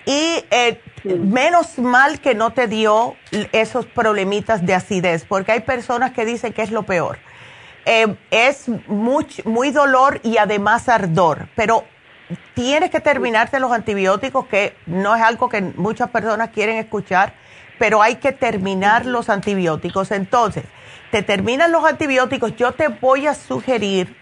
y 0.04 0.42
eh, 0.50 0.80
menos 1.04 1.78
mal 1.78 2.20
que 2.20 2.34
no 2.34 2.52
te 2.52 2.66
dio 2.66 3.14
esos 3.52 3.86
problemitas 3.86 4.64
de 4.64 4.74
acidez, 4.74 5.24
porque 5.24 5.52
hay 5.52 5.60
personas 5.60 6.12
que 6.12 6.24
dicen 6.24 6.52
que 6.52 6.62
es 6.62 6.70
lo 6.70 6.84
peor. 6.84 7.18
Eh, 7.84 8.16
es 8.30 8.68
muy, 8.86 9.26
muy 9.44 9.70
dolor 9.70 10.20
y 10.22 10.38
además 10.38 10.88
ardor, 10.88 11.48
pero 11.54 11.84
tienes 12.54 12.90
que 12.90 13.00
terminarte 13.00 13.60
los 13.60 13.72
antibióticos, 13.72 14.46
que 14.46 14.74
no 14.86 15.14
es 15.14 15.22
algo 15.22 15.48
que 15.48 15.60
muchas 15.60 16.10
personas 16.10 16.50
quieren 16.50 16.76
escuchar, 16.76 17.32
pero 17.78 18.02
hay 18.02 18.16
que 18.16 18.32
terminar 18.32 19.06
los 19.06 19.28
antibióticos. 19.28 20.10
Entonces, 20.10 20.64
te 21.10 21.22
terminan 21.22 21.72
los 21.72 21.84
antibióticos, 21.84 22.56
yo 22.56 22.72
te 22.72 22.88
voy 22.88 23.26
a 23.26 23.34
sugerir 23.34 24.14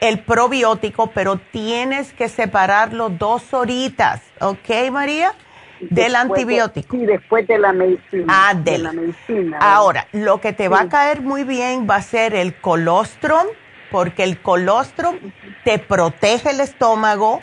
el 0.00 0.20
probiótico, 0.20 1.08
pero 1.08 1.36
tienes 1.36 2.12
que 2.12 2.28
separarlo 2.28 3.10
dos 3.10 3.52
horitas, 3.52 4.22
¿ok, 4.40 4.90
María? 4.90 5.32
Del 5.80 6.14
antibiótico. 6.14 6.94
sí, 6.94 7.06
después 7.06 7.46
de 7.46 7.58
la 7.58 7.72
medicina. 7.72 8.26
Ah, 8.28 8.54
de, 8.54 8.78
la 8.78 8.92
medicina. 8.92 9.58
Ahora, 9.60 10.06
lo 10.12 10.38
que 10.38 10.52
te 10.52 10.68
va 10.68 10.82
a 10.82 10.88
caer 10.90 11.22
muy 11.22 11.42
bien 11.44 11.86
va 11.88 11.96
a 11.96 12.02
ser 12.02 12.34
el 12.34 12.54
colostrum, 12.60 13.46
porque 13.90 14.24
el 14.24 14.40
colostrum 14.40 15.16
te 15.64 15.78
protege 15.78 16.50
el 16.50 16.60
estómago. 16.60 17.40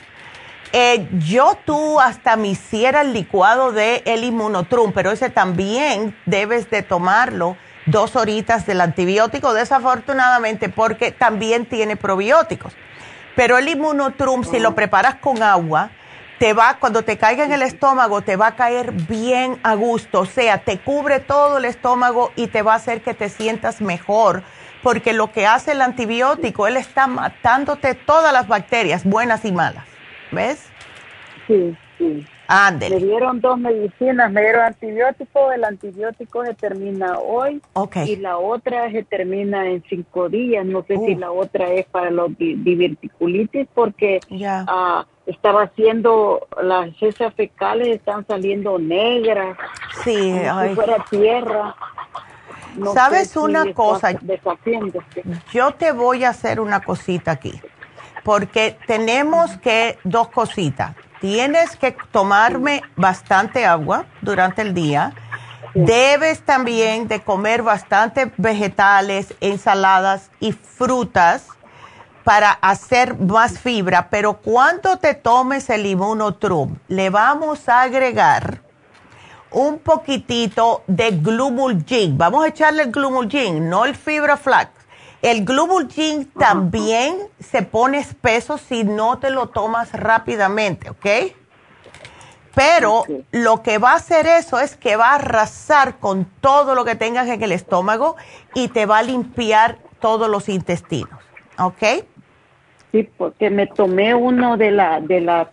Eh, 0.73 1.07
yo 1.19 1.57
tú 1.65 1.99
hasta 1.99 2.35
me 2.35 2.49
hiciera 2.49 3.01
el 3.01 3.13
licuado 3.13 3.71
de 3.71 4.03
el 4.05 4.23
inmunotrum, 4.23 4.91
pero 4.91 5.11
ese 5.11 5.29
también 5.29 6.15
debes 6.25 6.69
de 6.69 6.83
tomarlo 6.83 7.57
dos 7.85 8.15
horitas 8.15 8.65
del 8.65 8.81
antibiótico, 8.81 9.53
desafortunadamente, 9.53 10.69
porque 10.69 11.11
también 11.11 11.65
tiene 11.65 11.95
probióticos. 11.95 12.73
Pero 13.35 13.57
el 13.57 13.69
inmunotrum, 13.69 14.43
si 14.43 14.59
lo 14.59 14.75
preparas 14.75 15.15
con 15.15 15.41
agua, 15.41 15.91
te 16.39 16.53
va, 16.53 16.77
cuando 16.79 17.03
te 17.03 17.17
caiga 17.17 17.45
en 17.45 17.51
el 17.51 17.61
estómago, 17.61 18.21
te 18.21 18.35
va 18.35 18.47
a 18.47 18.55
caer 18.55 18.91
bien 18.91 19.59
a 19.63 19.73
gusto. 19.73 20.21
O 20.21 20.25
sea, 20.25 20.59
te 20.59 20.79
cubre 20.79 21.19
todo 21.19 21.57
el 21.57 21.65
estómago 21.65 22.31
y 22.35 22.47
te 22.47 22.61
va 22.61 22.73
a 22.73 22.77
hacer 22.77 23.01
que 23.01 23.13
te 23.13 23.29
sientas 23.29 23.81
mejor. 23.81 24.43
Porque 24.83 25.13
lo 25.13 25.31
que 25.31 25.45
hace 25.45 25.71
el 25.71 25.81
antibiótico, 25.81 26.67
él 26.67 26.77
está 26.77 27.07
matándote 27.07 27.95
todas 27.95 28.31
las 28.31 28.47
bacterias, 28.47 29.03
buenas 29.03 29.43
y 29.45 29.51
malas. 29.51 29.85
¿Ves? 30.31 30.69
Sí, 31.47 31.75
sí. 31.97 32.25
Me 32.49 32.97
dieron 32.99 33.41
dos 33.41 33.59
medicinas, 33.59 34.31
me 34.31 34.41
dieron 34.41 34.63
antibiótico, 34.63 35.51
el 35.51 35.65
antibiótico 35.65 36.45
se 36.45 36.53
termina 36.53 37.19
hoy 37.19 37.61
y 38.05 38.15
la 38.15 38.37
otra 38.37 38.89
se 38.89 39.03
termina 39.03 39.69
en 39.69 39.83
cinco 39.89 40.29
días. 40.29 40.65
No 40.65 40.83
sé 40.83 40.95
si 40.97 41.15
uh. 41.15 41.19
la 41.19 41.31
otra 41.31 41.73
es 41.73 41.85
para 41.87 42.09
los 42.09 42.31
diverticulitis 42.37 43.67
porque 43.73 44.21
ah, 44.45 45.05
estaba 45.25 45.63
haciendo, 45.63 46.47
las 46.61 46.89
heces 47.01 47.33
fecales 47.33 47.89
están 47.89 48.25
saliendo 48.25 48.79
negras, 48.79 49.57
sí, 50.05 50.33
como 50.47 50.63
si 50.69 50.75
fuera 50.75 51.05
tierra. 51.09 51.75
¿Sabes 52.93 53.35
una 53.35 53.73
cosa? 53.73 54.11
Yo 55.51 55.71
te 55.73 55.91
voy 55.91 56.23
a 56.23 56.29
hacer 56.29 56.59
una 56.59 56.81
cosita 56.81 57.31
aquí, 57.31 57.59
porque 58.23 58.77
tenemos 58.87 59.57
que, 59.57 59.97
dos 60.03 60.29
cositas. 60.29 60.95
Tienes 61.19 61.75
que 61.75 61.95
tomarme 62.11 62.83
bastante 62.95 63.65
agua 63.65 64.05
durante 64.21 64.61
el 64.61 64.73
día. 64.73 65.13
Debes 65.73 66.41
también 66.41 67.07
de 67.07 67.21
comer 67.21 67.63
bastante 67.63 68.31
vegetales, 68.37 69.33
ensaladas 69.41 70.29
y 70.39 70.51
frutas 70.51 71.47
para 72.23 72.51
hacer 72.51 73.17
más 73.17 73.57
fibra, 73.57 74.09
pero 74.09 74.33
cuando 74.33 74.97
te 74.97 75.13
tomes 75.13 75.69
el 75.69 75.85
inmunotrum, 75.85 76.75
le 76.89 77.09
vamos 77.09 77.69
a 77.69 77.83
agregar 77.83 78.66
un 79.57 79.79
poquitito 79.79 80.83
de 80.85 81.09
glumulgin. 81.09 82.15
Vamos 82.15 82.45
a 82.45 82.49
echarle 82.49 82.83
el 82.83 82.91
glumulgin, 82.91 83.67
no 83.67 83.85
el 83.85 83.95
fibra 83.95 84.37
flax. 84.37 84.69
El 85.23 85.45
glubulgin 85.45 86.25
también 86.25 87.17
se 87.39 87.63
pone 87.63 87.97
espeso 87.97 88.59
si 88.59 88.83
no 88.83 89.17
te 89.17 89.31
lo 89.31 89.47
tomas 89.47 89.91
rápidamente, 89.93 90.91
¿ok? 90.91 91.07
Pero 92.53 93.05
lo 93.31 93.63
que 93.63 93.79
va 93.79 93.93
a 93.93 93.95
hacer 93.95 94.27
eso 94.27 94.59
es 94.59 94.77
que 94.77 94.95
va 94.95 95.09
a 95.09 95.15
arrasar 95.15 95.97
con 95.97 96.25
todo 96.39 96.75
lo 96.75 96.85
que 96.85 96.93
tengas 96.93 97.27
en 97.27 97.41
el 97.41 97.51
estómago 97.51 98.15
y 98.53 98.67
te 98.67 98.85
va 98.85 98.99
a 98.99 99.03
limpiar 99.03 99.79
todos 99.99 100.29
los 100.29 100.49
intestinos, 100.49 101.19
¿ok? 101.57 102.05
Sí, 102.91 103.09
porque 103.17 103.49
me 103.49 103.65
tomé 103.65 104.13
uno 104.13 104.55
de 104.55 104.69
la 104.69 105.01
de 105.01 105.19
la 105.19 105.45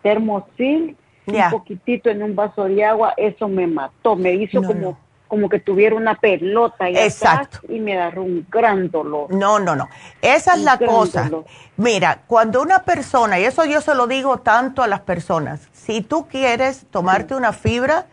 un 1.26 1.50
poquitito 1.50 2.10
en 2.10 2.22
un 2.22 2.34
vaso 2.34 2.64
de 2.64 2.84
agua, 2.84 3.14
eso 3.16 3.48
me 3.48 3.66
mató, 3.66 4.16
me 4.16 4.34
hizo 4.34 4.62
como 4.62 4.98
como 5.34 5.48
que 5.48 5.58
tuviera 5.58 5.96
una 5.96 6.14
pelota 6.14 6.88
y, 6.88 6.96
Exacto. 6.96 7.58
y 7.68 7.80
me 7.80 7.94
agarró 7.94 8.22
un 8.22 8.46
gran 8.48 8.88
dolor. 8.88 9.34
No, 9.34 9.58
no, 9.58 9.74
no. 9.74 9.88
Esa 10.22 10.54
es 10.54 10.60
la 10.60 10.78
cosa. 10.78 11.28
Mira, 11.76 12.20
cuando 12.28 12.62
una 12.62 12.84
persona, 12.84 13.40
y 13.40 13.44
eso 13.44 13.64
yo 13.64 13.80
se 13.80 13.96
lo 13.96 14.06
digo 14.06 14.38
tanto 14.38 14.80
a 14.80 14.86
las 14.86 15.00
personas, 15.00 15.68
si 15.72 16.02
tú 16.02 16.28
quieres 16.28 16.86
tomarte 16.90 17.34
una 17.34 17.52
fibra, 17.52 18.06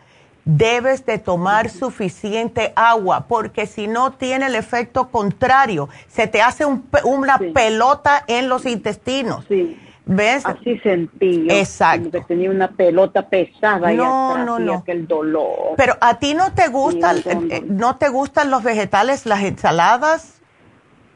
debes 0.44 1.06
de 1.06 1.18
tomar 1.18 1.70
suficiente 1.70 2.72
agua, 2.74 3.26
porque 3.28 3.66
si 3.66 3.86
no 3.86 4.14
tiene 4.14 4.46
el 4.46 4.56
efecto 4.56 5.08
contrario, 5.10 5.88
se 6.08 6.26
te 6.26 6.42
hace 6.42 6.64
una 7.04 7.38
pelota 7.54 8.24
en 8.26 8.48
los 8.48 8.66
intestinos. 8.66 9.44
Sí. 9.48 9.78
¿Ves? 10.04 10.44
Así 10.44 10.78
sentí. 10.80 11.46
Exacto. 11.48 12.10
que 12.10 12.20
tenía 12.22 12.50
una 12.50 12.68
pelota 12.68 13.28
pesada 13.28 13.92
no, 13.92 13.92
y 13.92 14.44
no, 14.44 14.58
no. 14.58 14.74
aquel 14.74 15.06
dolor. 15.06 15.74
Pero 15.76 15.96
a 16.00 16.18
ti 16.18 16.34
no 16.34 16.52
te 16.52 16.68
gustan, 16.68 17.18
eh, 17.24 17.62
no 17.64 17.96
te 17.96 18.08
gustan 18.08 18.50
los 18.50 18.64
vegetales, 18.64 19.26
las 19.26 19.42
ensaladas, 19.42 20.40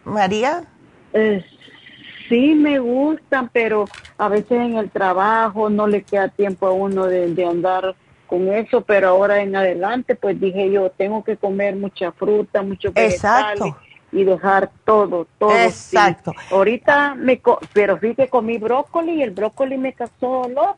María? 0.05 0.65
Eh, 1.13 1.45
sí 2.29 2.55
me 2.55 2.79
gustan, 2.79 3.51
pero 3.53 3.87
a 4.19 4.29
veces 4.29 4.53
en 4.53 4.77
el 4.77 4.91
trabajo 4.91 5.69
no 5.69 5.89
le 5.89 6.03
queda 6.03 6.29
tiempo 6.29 6.69
a 6.69 6.73
uno 6.73 7.07
de, 7.07 7.35
de 7.35 7.45
andar 7.45 7.97
con 8.29 8.53
eso, 8.53 8.83
pero 8.83 9.09
ahora 9.09 9.41
en 9.41 9.55
adelante 9.55 10.15
pues 10.17 10.41
dije 10.41 10.71
yo 10.71 10.91
tengo 10.91 11.23
que 11.23 11.37
comer 11.37 11.77
mucha 11.77 12.13
fruta, 12.13 12.63
mucho 12.63 12.93
vegetales. 12.93 13.61
Exacto 13.61 13.86
y 14.13 14.25
dejar 14.25 14.71
todo, 14.85 15.27
todo. 15.39 15.57
Exacto. 15.57 16.33
Ahorita 16.51 17.15
me, 17.15 17.41
pero 17.73 17.99
sí 18.01 18.15
que 18.15 18.29
comí 18.29 18.59
brócoli 18.59 19.15
y 19.15 19.23
el 19.23 19.31
brócoli 19.31 19.79
me 19.79 19.93
causó 19.93 20.43
dolor. 20.45 20.77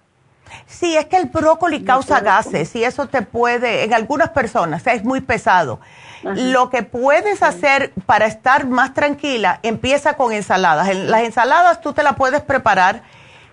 Sí, 0.66 0.96
es 0.96 1.06
que 1.06 1.16
el 1.16 1.26
brócoli 1.26 1.84
causa 1.84 2.20
gases 2.20 2.74
y 2.74 2.82
eso 2.82 3.06
te 3.06 3.22
puede, 3.22 3.84
en 3.84 3.92
algunas 3.92 4.30
personas, 4.30 4.86
es 4.86 5.04
muy 5.04 5.20
pesado. 5.20 5.78
Lo 6.22 6.70
que 6.70 6.82
puedes 6.82 7.42
hacer 7.42 7.92
para 8.06 8.26
estar 8.26 8.66
más 8.66 8.94
tranquila, 8.94 9.60
empieza 9.62 10.14
con 10.14 10.32
ensaladas. 10.32 10.94
Las 10.96 11.22
ensaladas 11.22 11.80
tú 11.80 11.92
te 11.92 12.02
las 12.02 12.16
puedes 12.16 12.40
preparar, 12.40 13.02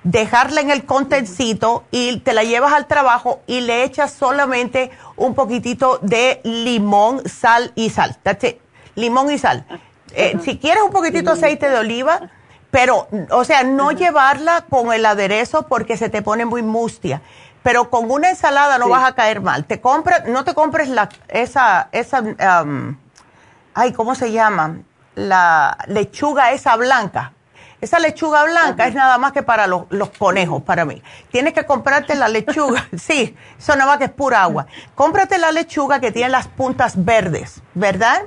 dejarla 0.04 0.62
en 0.62 0.72
el 0.72 0.86
contencito 0.86 1.84
y 1.92 2.20
te 2.22 2.34
la 2.34 2.44
llevas 2.44 2.74
al 2.74 2.88
trabajo 2.88 3.42
y 3.46 3.62
le 3.62 3.84
echas 3.84 4.14
solamente 4.14 4.90
un 5.16 5.36
poquitito 5.36 6.00
de 6.02 6.40
limón, 6.44 7.28
sal 7.28 7.72
y 7.76 7.90
sal. 7.90 8.18
That's 8.24 8.44
it 8.46 8.65
limón 8.96 9.32
y 9.32 9.38
sal. 9.38 9.66
Eh, 10.14 10.38
si 10.44 10.58
quieres 10.58 10.84
un 10.84 10.92
poquitito 10.92 11.32
de 11.32 11.38
aceite 11.38 11.70
de 11.70 11.78
oliva, 11.78 12.22
pero, 12.72 13.08
o 13.32 13.44
sea, 13.46 13.64
no 13.64 13.92
llevarla 13.92 14.66
con 14.70 14.92
el 14.92 15.06
aderezo 15.06 15.68
porque 15.68 15.96
se 15.96 16.10
te 16.10 16.22
pone 16.22 16.46
muy 16.46 16.62
mustia. 16.62 17.22
Pero 17.64 17.90
con 17.90 18.12
una 18.12 18.30
ensalada 18.30 18.78
no 18.78 18.90
vas 18.90 19.10
a 19.10 19.16
caer 19.16 19.42
mal. 19.42 19.66
Te 19.66 19.82
compra, 19.82 20.26
no 20.28 20.44
te 20.44 20.54
compres 20.54 20.90
la, 20.90 21.10
esa, 21.30 21.88
esa, 21.92 22.22
ay, 23.74 23.94
¿cómo 23.94 24.14
se 24.14 24.32
llama? 24.32 24.80
La 25.16 25.78
lechuga 25.88 26.52
esa 26.52 26.76
blanca. 26.76 27.32
Esa 27.82 28.00
lechuga 28.00 28.44
blanca 28.44 28.88
es 28.88 28.94
nada 28.94 29.18
más 29.18 29.32
que 29.32 29.42
para 29.42 29.68
los, 29.68 29.84
los, 29.90 30.10
conejos, 30.10 30.62
para 30.64 30.86
mí. 30.86 31.02
Tienes 31.32 31.54
que 31.54 31.66
comprarte 31.66 32.16
la 32.16 32.28
lechuga, 32.28 32.88
sí, 32.98 33.36
eso 33.58 33.76
nada 33.76 33.92
más 33.92 34.00
que 34.00 34.06
es 34.06 34.12
pura 34.12 34.44
agua. 34.44 34.68
Cómprate 34.96 35.38
la 35.38 35.52
lechuga 35.52 36.00
que 36.00 36.12
tiene 36.12 36.30
las 36.30 36.48
puntas 36.48 37.06
verdes, 37.06 37.62
¿verdad? 37.74 38.24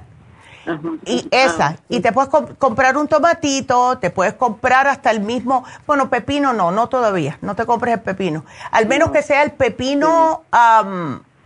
Y 1.05 1.27
esa, 1.31 1.77
y 1.89 2.01
te 2.01 2.13
puedes 2.13 2.31
comprar 2.59 2.97
un 2.97 3.09
tomatito, 3.09 3.99
te 3.99 4.11
puedes 4.11 4.35
comprar 4.35 4.87
hasta 4.87 5.11
el 5.11 5.21
mismo, 5.21 5.65
bueno, 5.87 6.11
pepino 6.11 6.53
no, 6.53 6.71
no 6.71 6.89
todavía, 6.89 7.39
no 7.41 7.57
te 7.57 7.65
compres 7.65 7.95
el 7.95 8.01
pepino. 8.01 8.45
Al 8.71 8.87
menos 8.87 9.11
que 9.11 9.23
sea 9.23 9.43
el 9.43 9.53
pepino, 9.53 10.43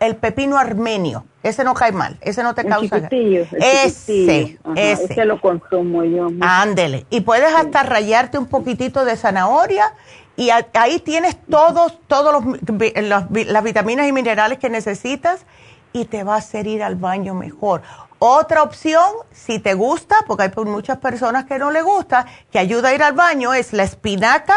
el 0.01 0.17
pepino 0.17 0.59
armenio, 0.59 1.25
ese 1.43 1.63
no 1.65 1.75
cae 1.75 1.93
mal, 1.93 2.19
ese 2.21 2.43
no 2.43 2.55
te 2.55 2.65
causa. 2.65 3.09
ese, 3.11 4.59
ese. 4.75 5.25
lo 5.25 5.41
consumo 5.41 6.05
yo. 6.05 6.29
Ándele, 6.41 7.07
y 7.11 7.21
puedes 7.21 7.55
hasta 7.55 7.83
rayarte 7.83 8.39
un 8.39 8.47
poquitito 8.47 9.05
de 9.05 9.17
zanahoria 9.17 9.93
y 10.37 10.51
ahí 10.51 10.99
tienes 10.99 11.37
todos, 11.49 11.99
todos 12.09 12.43
los, 12.43 13.47
las 13.47 13.65
vitaminas 13.65 14.09
y 14.09 14.13
minerales 14.13 14.59
que 14.59 14.71
necesitas 14.71 15.45
y 15.93 16.07
te 16.07 16.25
va 16.25 16.35
a 16.35 16.39
hacer 16.39 16.67
ir 16.67 16.83
al 16.83 16.97
baño 16.97 17.35
mejor. 17.35 17.83
Otra 18.25 18.63
opción, 18.63 19.03
si 19.33 19.59
te 19.59 19.75
gusta, 19.75 20.15
porque 20.29 20.45
hay 20.45 20.65
muchas 20.65 20.99
personas 20.99 21.45
que 21.45 21.59
no 21.59 21.73
le 21.73 21.83
gusta, 21.83 22.25
que 22.53 22.61
ayuda 22.61 22.91
a 22.91 22.95
ir 22.95 23.03
al 23.03 23.15
baño, 23.15 23.53
es 23.53 23.73
la 23.73 23.83
espinaca 23.83 24.55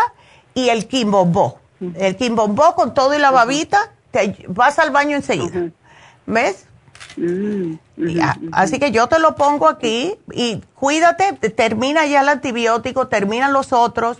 y 0.53 0.69
el 0.69 0.87
quimbombó. 0.87 1.57
El 1.95 2.15
quimbombó 2.15 2.75
con 2.75 2.93
todo 2.93 3.15
y 3.15 3.17
la 3.17 3.31
babita, 3.31 3.91
te 4.11 4.45
vas 4.49 4.77
al 4.77 4.91
baño 4.91 5.15
enseguida. 5.15 5.71
¿Ves? 6.27 6.67
Mm, 7.17 7.73
así 8.51 8.77
que 8.77 8.91
yo 8.91 9.07
te 9.07 9.17
lo 9.17 9.35
pongo 9.35 9.67
aquí 9.67 10.15
y 10.31 10.61
cuídate, 10.75 11.33
termina 11.49 12.05
ya 12.05 12.21
el 12.21 12.29
antibiótico, 12.29 13.07
terminan 13.07 13.51
los 13.51 13.73
otros 13.73 14.19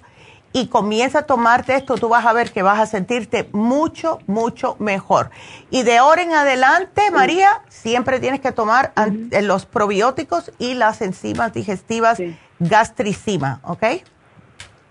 y 0.56 0.68
comienza 0.68 1.20
a 1.20 1.22
tomarte 1.24 1.76
esto, 1.76 1.96
tú 1.96 2.08
vas 2.08 2.26
a 2.26 2.32
ver 2.32 2.54
que 2.54 2.64
vas 2.64 2.80
a 2.80 2.86
sentirte 2.86 3.50
mucho, 3.52 4.20
mucho 4.26 4.78
mejor. 4.80 5.30
Y 5.70 5.84
de 5.84 5.98
ahora 5.98 6.22
en 6.22 6.32
adelante, 6.32 7.12
María, 7.12 7.62
siempre 7.68 8.22
tienes 8.22 8.40
que 8.40 8.54
tomar 8.54 8.94
los 9.42 9.66
probióticos 9.66 10.54
y 10.58 10.76
las 10.76 11.02
enzimas 11.02 11.54
digestivas 11.54 12.22
gastricima, 12.60 13.60
¿ok? 13.64 13.84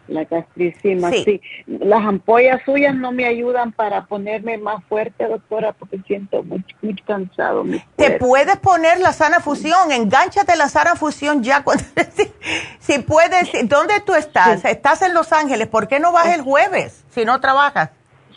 La 0.07 0.25
gastricima, 0.25 1.11
sí. 1.11 1.41
Las 1.67 2.05
ampollas 2.05 2.61
suyas 2.65 2.95
no 2.95 3.11
me 3.11 3.27
ayudan 3.27 3.73
para 3.73 4.05
ponerme 4.05 4.59
más 4.59 4.85
fuerte, 4.85 5.27
doctora, 5.27 5.73
porque 5.73 5.99
siento 6.07 6.43
muy, 6.43 6.65
muy 6.83 6.95
cansado. 6.97 7.65
Te 7.97 8.19
puedes 8.19 8.57
poner 8.59 9.01
la 9.01 9.13
sana 9.13 9.41
fusión, 9.41 9.93
engánchate 9.93 10.57
la 10.57 10.69
sana 10.69 10.95
fusión 10.95 11.43
ya. 11.43 11.65
Cuando, 11.65 11.85
si, 12.79 12.99
puedes, 12.99 13.51
¿dónde 13.69 14.01
tú 14.05 14.15
estás? 14.15 14.65
Estás 14.65 15.01
en 15.03 15.15
Los 15.15 15.33
Ángeles, 15.33 15.69
¿por 15.69 15.89
qué 15.89 15.99
no 15.99 16.13
vas 16.13 16.27
el 16.35 16.43
jueves 16.43 17.05
si 17.11 17.25
no 17.25 17.41
trabajas? 17.41 17.91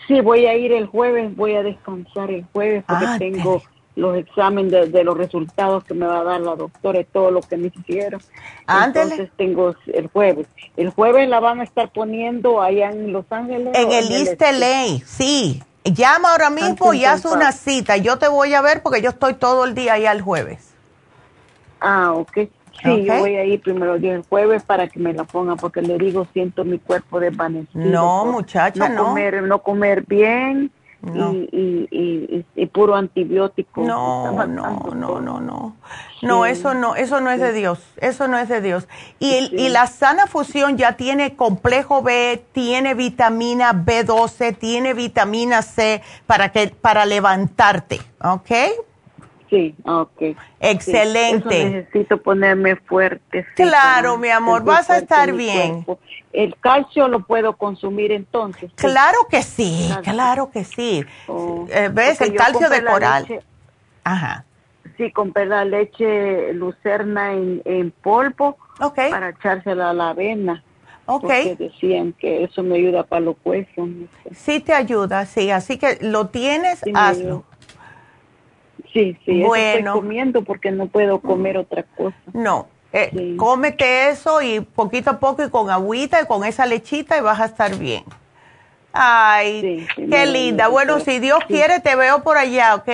Sí, 0.08 0.22
voy 0.22 0.46
a 0.46 0.56
ir 0.56 0.72
el 0.72 0.86
jueves, 0.86 1.36
voy 1.36 1.56
a 1.56 1.64
descansar 1.64 2.32
el 2.32 2.46
jueves 2.54 2.86
porque 2.88 3.06
ah, 3.06 3.16
tengo 3.20 3.62
los 3.98 4.16
exámenes 4.16 4.92
de, 4.92 5.04
los 5.04 5.18
resultados 5.18 5.84
que 5.84 5.96
me 5.96 6.06
va 6.06 6.20
a 6.20 6.24
dar 6.24 6.40
la 6.40 6.56
doctora 6.56 7.00
y 7.00 7.04
todo 7.04 7.32
lo 7.32 7.42
que 7.42 7.58
me 7.58 7.72
hicieron. 7.76 8.22
Entonces 8.68 9.30
tengo 9.36 9.76
el 9.88 10.08
jueves. 10.08 10.48
El 10.78 10.92
jueves 10.92 11.28
la 11.28 11.40
van 11.40 11.62
a 11.62 11.64
estar 11.64 11.92
poniendo 11.92 12.62
allá 12.62 12.92
en 12.92 13.12
Los 13.12 13.26
Ángeles. 13.32 13.76
En 13.76 13.92
el 13.92 14.12
East 14.12 14.40
LA, 14.40 15.04
sí. 15.04 15.64
Llama 15.84 16.32
ahora 16.32 16.52
mismo 16.52 16.94
y 16.94 17.06
haz 17.06 17.26
una 17.26 17.52
cita. 17.52 17.98
Yo 17.98 18.20
te 18.20 18.28
voy 18.28 18.54
a 18.54 18.62
ver 18.62 18.84
porque 18.84 19.02
yo 19.02 19.10
estoy 19.10 19.34
todo 19.34 19.66
el 19.66 19.74
día 19.74 19.94
allá 19.94 20.12
el 20.12 20.22
jueves. 20.22 20.76
Ah, 21.80 22.14
ok. 22.14 22.50
Sí, 22.84 23.04
yo 23.04 23.18
voy 23.18 23.36
a 23.36 23.44
ir 23.46 23.60
primero 23.60 23.96
el 23.96 24.24
jueves 24.30 24.62
para 24.62 24.88
que 24.88 25.00
me 25.00 25.12
la 25.12 25.24
ponga 25.24 25.56
porque 25.56 25.82
le 25.82 25.98
digo 25.98 26.28
siento 26.34 26.64
mi 26.64 26.78
cuerpo 26.78 27.20
desvanecido. 27.20 27.84
No, 27.84 28.26
muchacha, 28.26 28.90
no. 28.90 29.06
Comer, 29.06 29.42
no 29.42 29.64
comer 29.64 30.04
bien 30.06 30.72
y, 31.04 31.88
y, 31.92 32.46
y, 32.56 32.66
puro 32.68 32.96
antibiótico. 32.96 33.84
No, 33.84 34.32
no, 34.48 34.92
no, 34.96 35.20
no, 35.22 35.40
no. 35.40 35.76
No, 36.22 36.46
eso 36.46 36.74
no, 36.74 36.96
eso 36.96 37.22
no 37.22 37.30
es 37.30 37.40
de 37.40 37.54
Dios, 37.54 37.80
eso 37.98 38.28
no 38.28 38.40
es 38.40 38.50
de 38.50 38.62
Dios. 38.62 38.88
Y, 39.20 39.56
y 39.56 39.70
la 39.70 39.86
sana 39.86 40.26
fusión 40.26 40.78
ya 40.78 40.94
tiene 40.94 41.36
complejo 41.36 42.02
B, 42.02 42.44
tiene 42.52 42.96
vitamina 42.96 43.74
B12, 43.74 44.58
tiene 44.58 44.94
vitamina 44.94 45.62
C 45.62 46.02
para 46.26 46.52
que 46.52 46.68
para 46.70 47.06
levantarte, 47.06 48.02
¿ok? 48.24 48.52
Sí, 49.50 49.76
ok. 49.86 50.36
Excelente. 50.60 51.70
necesito 51.70 52.18
ponerme 52.22 52.76
fuerte. 52.76 53.46
Claro, 53.56 54.18
mi 54.18 54.30
amor, 54.30 54.64
vas 54.64 54.90
a 54.90 54.98
estar 54.98 55.32
bien. 55.32 55.86
¿El 56.34 56.56
calcio 56.60 57.08
lo 57.08 57.22
puedo 57.22 57.56
consumir 57.56 58.12
entonces? 58.12 58.72
Claro 58.76 59.20
que 59.30 59.42
sí, 59.42 59.90
claro, 60.04 60.52
que 60.52 60.64
sí. 60.64 61.04
Oh, 61.28 61.66
eh, 61.70 61.90
¿Ves? 61.92 62.20
El 62.22 62.36
calcio 62.36 62.70
de 62.70 62.84
coral. 62.84 63.42
Ajá. 64.04 64.44
Sí, 64.98 65.12
compré 65.12 65.46
la 65.46 65.64
leche 65.64 66.54
lucerna 66.54 67.34
en, 67.34 67.62
en 67.66 67.92
polvo 67.92 68.58
para 68.96 69.30
echársela 69.30 69.92
a 69.92 69.94
la 69.94 70.10
avena. 70.10 70.64
Ok. 71.06 71.22
Porque 71.22 71.56
decían 71.58 72.14
que 72.14 72.44
eso 72.44 72.64
me 72.64 72.76
ayuda 72.76 73.04
para 73.04 73.22
los 73.22 73.36
huesos. 73.44 73.90
Sí 74.34 74.60
te 74.60 74.74
ayuda, 74.74 75.26
sí. 75.26 75.52
Así 75.52 75.78
que 75.78 75.98
lo 76.02 76.28
tienes, 76.28 76.82
hazlo. 76.94 77.46
Sí, 78.94 79.18
sí, 79.26 79.44
bueno. 79.44 79.92
estoy 79.92 80.02
comiendo 80.02 80.44
porque 80.44 80.72
no 80.72 80.88
puedo 80.88 81.20
comer 81.20 81.58
otra 81.58 81.84
cosa. 81.84 82.18
No, 82.34 82.68
Eh, 82.94 83.36
cómete 83.38 84.10
eso 84.10 84.42
y 84.42 84.62
poquito 84.62 85.10
a 85.12 85.20
poco 85.20 85.44
y 85.44 85.50
con 85.50 85.70
agüita 85.70 86.22
y 86.22 86.26
con 86.26 86.46
esa 86.46 86.66
lechita 86.66 87.18
y 87.18 87.22
vas 87.22 87.40
a 87.40 87.46
estar 87.46 87.76
bien. 87.78 88.04
Ay, 88.94 89.86
qué 89.96 90.26
linda. 90.26 90.70
Bueno, 90.70 91.00
si 91.00 91.20
Dios 91.20 91.40
quiere, 91.48 91.80
te 91.82 91.96
veo 91.96 92.24
por 92.24 92.38
allá, 92.38 92.76
¿ok? 92.76 92.90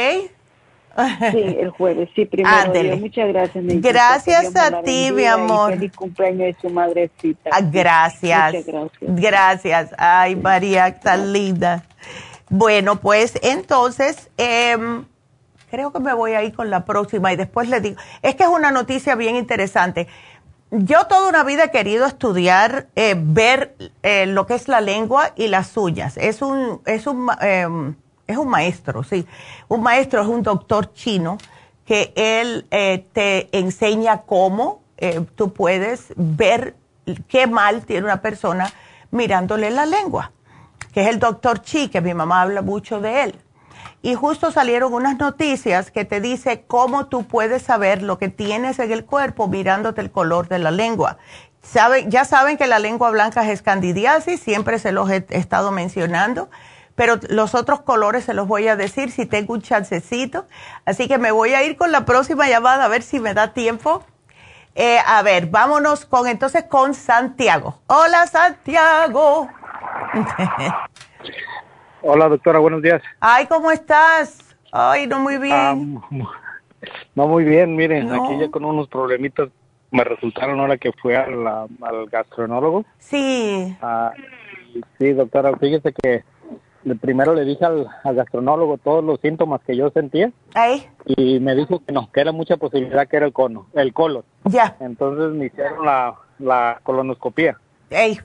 Sí, 1.31 1.57
el 1.59 1.69
jueves, 1.71 2.09
sí, 2.15 2.25
primero. 2.25 2.71
Muchas 2.97 3.27
gracias. 3.29 3.63
Gracias 3.65 4.55
a 4.55 4.81
ti, 4.83 5.11
mi 5.11 5.25
amor. 5.25 5.71
feliz 5.73 5.91
cumpleaños 5.95 6.39
de 6.39 6.55
su 6.61 6.69
madrecita. 6.69 7.49
Ah, 7.51 7.61
gracias. 7.61 8.65
gracias. 8.65 8.91
Gracias. 9.01 9.89
Ay, 9.97 10.35
María, 10.35 10.99
tan 10.99 11.33
linda. 11.33 11.83
Bueno, 12.49 12.97
pues 12.99 13.39
entonces, 13.41 14.29
em, 14.37 15.05
creo 15.73 15.91
que 15.91 15.99
me 15.99 16.13
voy 16.13 16.33
a 16.33 16.43
ir 16.43 16.53
con 16.53 16.69
la 16.69 16.85
próxima 16.85 17.33
y 17.33 17.35
después 17.35 17.67
le 17.67 17.81
digo, 17.81 17.99
es 18.21 18.35
que 18.35 18.43
es 18.43 18.49
una 18.49 18.69
noticia 18.69 19.15
bien 19.15 19.35
interesante. 19.35 20.07
Yo 20.69 21.07
toda 21.07 21.27
una 21.27 21.43
vida 21.43 21.63
he 21.63 21.71
querido 21.71 22.05
estudiar, 22.05 22.89
eh, 22.95 23.15
ver 23.17 23.75
eh, 24.03 24.27
lo 24.27 24.45
que 24.45 24.53
es 24.53 24.67
la 24.67 24.81
lengua 24.81 25.31
y 25.35 25.47
las 25.47 25.75
uñas. 25.75 26.15
Es 26.17 26.43
un, 26.43 26.81
es 26.85 27.07
un, 27.07 27.27
em, 27.41 27.95
es 28.27 28.37
un 28.37 28.49
maestro, 28.49 29.03
sí. 29.03 29.25
Un 29.67 29.81
maestro 29.81 30.21
es 30.21 30.27
un 30.27 30.43
doctor 30.43 30.93
chino 30.93 31.39
que 31.87 32.13
él 32.15 32.67
eh, 32.69 33.07
te 33.11 33.49
enseña 33.57 34.21
cómo 34.21 34.83
tú 35.35 35.51
puedes 35.51 36.13
ver 36.15 36.75
qué 37.27 37.47
mal 37.47 37.83
tiene 37.85 38.05
una 38.05 38.21
persona 38.21 38.71
mirándole 39.11 39.69
la 39.69 39.85
lengua, 39.85 40.31
que 40.93 41.01
es 41.01 41.07
el 41.07 41.19
doctor 41.19 41.61
Chi, 41.61 41.89
que 41.89 41.99
mi 41.99 42.13
mamá 42.13 42.43
habla 42.43 42.61
mucho 42.61 43.01
de 43.01 43.23
él 43.23 43.42
y 44.03 44.15
justo 44.15 44.51
salieron 44.51 44.93
unas 44.93 45.17
noticias 45.17 45.89
que 45.89 46.03
te 46.03 46.19
dice 46.19 46.65
cómo 46.67 47.07
tú 47.07 47.25
puedes 47.25 47.63
saber 47.63 48.03
lo 48.03 48.17
que 48.17 48.27
tienes 48.27 48.77
en 48.79 48.91
el 48.91 49.05
cuerpo 49.05 49.47
mirándote 49.47 50.01
el 50.01 50.11
color 50.11 50.49
de 50.49 50.59
la 50.59 50.71
lengua. 50.71 51.17
ya 52.07 52.25
saben 52.25 52.57
que 52.57 52.67
la 52.67 52.79
lengua 52.79 53.09
blanca 53.11 53.49
es 53.49 53.61
candidiasis, 53.61 54.41
siempre 54.41 54.77
se 54.77 54.91
los 54.91 55.09
he 55.09 55.25
estado 55.29 55.71
mencionando, 55.71 56.49
pero 56.95 57.17
los 57.29 57.55
otros 57.55 57.79
colores 57.79 58.25
se 58.25 58.33
los 58.33 58.45
voy 58.45 58.67
a 58.67 58.75
decir 58.75 59.09
si 59.09 59.25
tengo 59.25 59.53
un 59.53 59.61
chancecito. 59.61 60.47
Así 60.83 61.07
que 61.07 61.17
me 61.17 61.31
voy 61.31 61.53
a 61.53 61.63
ir 61.63 61.77
con 61.77 61.93
la 61.93 62.03
próxima 62.03 62.49
llamada 62.49 62.83
a 62.83 62.89
ver 62.89 63.03
si 63.03 63.21
me 63.21 63.33
da 63.33 63.53
tiempo. 63.53 64.03
Eh, 64.75 64.99
a 65.05 65.21
ver, 65.21 65.47
vámonos 65.47 66.05
con 66.05 66.27
entonces 66.27 66.65
con 66.65 66.93
Santiago. 66.93 67.79
Hola 67.87 68.27
Santiago. 68.27 69.47
Hola, 72.05 72.27
doctora, 72.27 72.59
buenos 72.59 72.81
días. 72.81 73.01
Ay, 73.21 73.47
¿cómo 73.47 73.71
estás? 73.71 74.57
Ay, 74.73 75.07
no 75.07 75.19
muy 75.19 75.37
bien. 75.37 75.53
Ah, 75.55 75.73
no 77.15 77.27
muy 77.29 77.45
bien, 77.45 77.77
miren, 77.77 78.11
aquí 78.11 78.37
ya 78.37 78.51
con 78.51 78.65
unos 78.65 78.89
problemitas 78.89 79.47
me 79.89 80.03
resultaron 80.03 80.59
ahora 80.59 80.77
que 80.77 80.91
fui 80.91 81.13
al, 81.13 81.47
al 81.47 82.05
gastronólogo. 82.11 82.83
Sí. 82.99 83.73
Ah, 83.81 84.11
sí, 84.97 85.13
doctora, 85.13 85.55
fíjese 85.55 85.93
que 85.93 86.25
primero 86.99 87.33
le 87.33 87.45
dije 87.45 87.63
al, 87.63 87.87
gastronólogo 88.03 88.77
todos 88.79 89.01
los 89.01 89.21
síntomas 89.21 89.61
que 89.61 89.77
yo 89.77 89.89
sentía. 89.91 90.29
Ay. 90.55 90.85
Y 91.05 91.39
me 91.39 91.55
dijo 91.55 91.81
que 91.85 91.93
no, 91.93 92.11
que 92.11 92.19
era 92.19 92.33
mucha 92.33 92.57
posibilidad 92.57 93.07
que 93.07 93.15
era 93.15 93.27
el 93.27 93.31
cono, 93.31 93.67
el 93.75 93.93
colon. 93.93 94.25
Ya. 94.43 94.75
Entonces 94.81 95.31
me 95.31 95.45
hicieron 95.45 95.85
la, 95.85 96.15
la 96.39 96.81
colonoscopía. 96.83 97.57
Ey. 97.89 98.19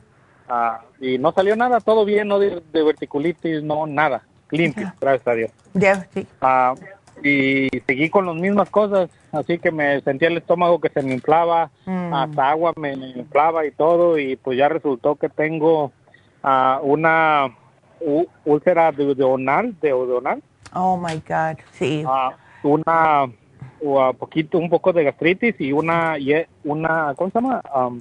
Ah, 0.48 0.80
y 1.00 1.18
no 1.18 1.32
salió 1.32 1.56
nada, 1.56 1.80
todo 1.80 2.04
bien, 2.04 2.28
no 2.28 2.38
de, 2.38 2.62
verticulitis, 2.72 3.62
no 3.62 3.86
nada, 3.86 4.22
limpio, 4.50 4.92
gracias 5.00 5.28
a 5.28 5.34
Dios. 5.34 5.50
sí. 6.14 6.26
Ah, 6.40 6.74
y 7.22 7.68
seguí 7.86 8.10
con 8.10 8.26
las 8.26 8.36
mismas 8.36 8.70
cosas, 8.70 9.10
así 9.32 9.58
que 9.58 9.70
me 9.70 10.00
sentía 10.02 10.28
el 10.28 10.38
estómago 10.38 10.80
que 10.80 10.88
se 10.88 11.02
me 11.02 11.14
inflaba, 11.14 11.70
mm. 11.86 12.14
hasta 12.14 12.50
agua 12.50 12.72
me, 12.76 12.92
inflaba 12.92 13.66
y 13.66 13.72
todo, 13.72 14.18
y 14.18 14.36
pues 14.36 14.58
ya 14.58 14.68
resultó 14.68 15.16
que 15.16 15.28
tengo 15.28 15.92
uh, 16.44 16.80
una 16.82 17.48
úlcera 18.44 18.92
duodenal, 18.92 19.74
deodonal. 19.80 20.42
Oh 20.74 20.96
my 20.96 21.20
God, 21.26 21.58
sí. 21.72 22.04
una, 22.62 23.26
poquito, 24.18 24.58
un 24.58 24.70
poco 24.70 24.92
de 24.92 25.04
gastritis 25.04 25.60
y 25.60 25.72
una, 25.72 26.16
una, 26.64 27.14
¿cómo 27.16 27.30
se 27.30 27.40
llama? 27.40 27.62
Um, 27.74 28.00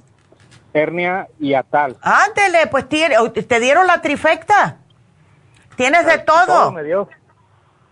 hernia 0.72 1.28
y 1.38 1.54
atal. 1.54 1.96
Ándele, 2.02 2.66
pues 2.66 2.88
tiene, 2.88 3.16
te 3.30 3.60
dieron 3.60 3.86
la 3.86 4.00
trifecta. 4.00 4.78
Tienes 5.76 6.06
de 6.06 6.18
todo. 6.18 6.72
me 6.72 6.82
dio. 6.82 7.08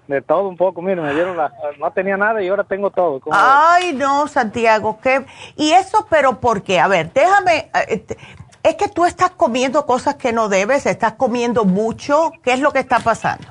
De 0.06 0.22
todo 0.22 0.48
un 0.48 0.56
poco, 0.56 0.82
mire, 0.82 1.00
me 1.00 1.12
dieron 1.12 1.36
la, 1.36 1.52
no 1.80 1.90
tenía 1.90 2.16
nada 2.16 2.40
y 2.40 2.46
ahora 2.46 2.62
tengo 2.62 2.90
todo. 2.90 3.20
Ay, 3.32 3.92
no, 3.92 4.28
Santiago, 4.28 5.00
qué, 5.02 5.26
y 5.56 5.72
eso, 5.72 6.06
pero 6.08 6.38
¿por 6.38 6.62
qué? 6.62 6.78
A 6.78 6.86
ver, 6.86 7.12
déjame, 7.12 7.70
eh, 7.88 8.06
es 8.62 8.74
que 8.76 8.86
tú 8.86 9.04
estás 9.04 9.30
comiendo 9.30 9.84
cosas 9.84 10.14
que 10.14 10.32
no 10.32 10.48
debes, 10.48 10.86
estás 10.86 11.14
comiendo 11.14 11.64
mucho, 11.64 12.30
¿qué 12.44 12.52
es 12.52 12.60
lo 12.60 12.72
que 12.72 12.78
está 12.78 13.00
pasando? 13.00 13.48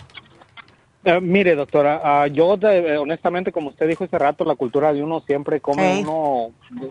Eh, 1.05 1.21
mire, 1.21 1.53
doctora, 1.53 2.01
ah, 2.03 2.25
yo 2.25 2.57
eh, 2.63 2.97
honestamente, 2.97 3.51
como 3.51 3.69
usted 3.69 3.87
dijo 3.87 4.05
hace 4.05 4.17
rato, 4.17 4.43
la 4.43 4.55
cultura 4.55 4.91
de 4.91 5.03
uno 5.03 5.21
siempre 5.21 5.61
come 5.61 6.01
uno, 6.01 6.49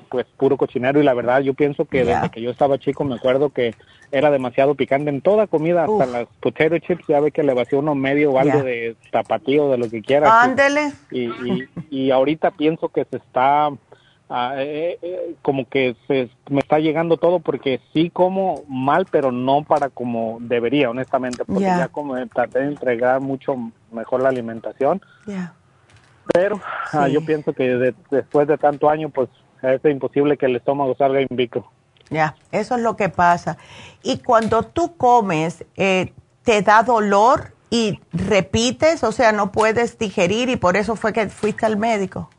pues, 0.09 0.25
puro 0.37 0.57
cochinero 0.57 1.01
y 1.01 1.03
la 1.03 1.15
verdad 1.15 1.41
yo 1.41 1.53
pienso 1.53 1.85
que 1.85 2.05
desde 2.05 2.31
que 2.31 2.41
yo 2.41 2.51
estaba 2.51 2.79
chico 2.79 3.03
me 3.03 3.17
acuerdo 3.17 3.51
que 3.51 3.75
era 4.13 4.31
demasiado 4.31 4.77
picante 4.77 5.11
en 5.11 5.21
toda 5.21 5.49
comida, 5.49 5.85
hasta 5.85 6.07
las 6.07 6.29
potato 6.39 6.79
chips, 6.79 7.05
ya 7.09 7.19
ve 7.19 7.33
que 7.33 7.43
le 7.43 7.55
vacía 7.55 7.81
uno 7.81 7.97
medio 7.97 8.31
o 8.31 8.39
algo 8.39 8.63
de 8.63 8.95
tapatío, 9.11 9.69
de 9.71 9.79
lo 9.79 9.91
que 9.91 10.01
quiera. 10.01 10.43
Ándele. 10.43 10.93
Y, 11.11 11.25
y, 11.25 11.69
y 11.91 12.11
ahorita 12.13 12.53
pienso 12.53 12.91
que 12.91 13.05
se 13.07 13.17
está 13.17 13.71
Ah, 14.37 14.55
eh, 14.57 14.99
eh, 15.01 15.37
como 15.43 15.69
que 15.69 15.95
se, 16.09 16.29
me 16.51 16.59
está 16.59 16.81
llegando 16.81 17.19
todo 17.19 17.39
porque 17.39 17.81
sí 17.93 18.11
como 18.11 18.65
mal, 18.67 19.07
pero 19.09 19.31
no 19.31 19.63
para 19.63 19.91
como 19.91 20.39
debería, 20.41 20.91
honestamente, 20.91 21.45
porque 21.45 21.63
ya 21.63 21.87
como 21.87 22.17
traté 22.27 22.59
de 22.59 22.67
entregar 22.67 23.21
mucho 23.21 23.55
mejor 23.93 24.23
la 24.23 24.31
alimentación. 24.31 25.01
Pero 26.33 26.61
ah, 26.93 27.07
yo 27.07 27.25
pienso 27.25 27.53
que 27.53 27.95
después 28.11 28.49
de 28.49 28.59
tanto 28.59 28.91
año, 28.91 29.09
pues 29.09 29.29
es 29.63 29.85
imposible 29.85 30.37
que 30.37 30.47
el 30.47 30.57
estómago 30.57 30.97
salga 30.97 31.21
invicto. 31.21 31.71
Ya, 32.11 32.35
eso 32.51 32.75
es 32.75 32.83
lo 32.83 32.97
que 32.97 33.11
pasa. 33.11 33.57
Y 34.03 34.19
cuando 34.19 34.65
tú 34.65 34.97
comes, 34.97 35.65
eh, 35.77 36.13
¿te 36.43 36.61
da 36.63 36.83
dolor 36.83 37.55
y 37.71 38.01
repites? 38.13 39.05
O 39.05 39.13
sea, 39.13 39.31
no 39.31 39.53
puedes 39.53 39.97
digerir 39.97 40.49
y 40.49 40.57
por 40.57 40.77
eso 40.77 40.97
fue 40.97 41.13
que 41.13 41.29
fuiste 41.29 41.67
al 41.67 41.77
médico. 41.77 42.31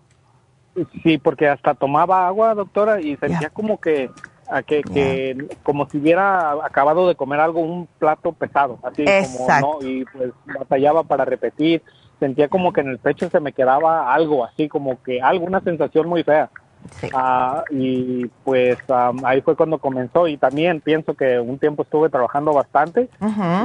Sí, 1.04 1.18
porque 1.18 1.48
hasta 1.48 1.74
tomaba 1.74 2.28
agua, 2.28 2.54
doctora, 2.54 3.00
y 3.00 3.16
sentía 3.18 3.50
como 3.50 3.80
que, 3.80 4.10
a 4.50 4.62
que, 4.62 4.82
que, 4.82 5.48
como 5.64 5.90
si 5.90 5.98
hubiera 5.98 6.52
acabado 6.66 7.08
de 7.08 7.16
comer 7.16 7.40
algo, 7.40 7.62
un 7.62 7.88
plato 7.98 8.34
pesado, 8.34 8.80
así 8.84 9.06
como, 9.06 9.48
¿no? 9.60 9.88
Y 9.88 10.04
pues 10.06 10.32
batallaba 10.46 11.04
para 11.04 11.24
repetir, 11.24 11.82
sentía 12.20 12.50
como 12.50 12.74
que 12.74 12.82
en 12.82 12.90
el 12.90 13.00
pecho 13.00 13.30
se 13.30 13.40
me 13.40 13.54
quedaba 13.54 14.14
algo, 14.14 14.44
así 14.44 14.68
como 14.68 15.02
que 15.02 15.22
algo, 15.22 15.46
una 15.46 15.62
sensación 15.62 16.10
muy 16.10 16.24
fea. 16.24 16.50
Ah, 17.14 17.64
y 17.72 18.28
pues 18.44 18.78
ahí 19.24 19.42
fue 19.42 19.56
cuando 19.56 19.80
comenzó 19.80 20.28
y 20.28 20.38
también 20.38 20.82
pienso 20.82 21.16
que 21.16 21.40
un 21.40 21.58
tiempo 21.58 21.82
estuve 21.82 22.10
trabajando 22.10 22.54
bastante 22.54 23.10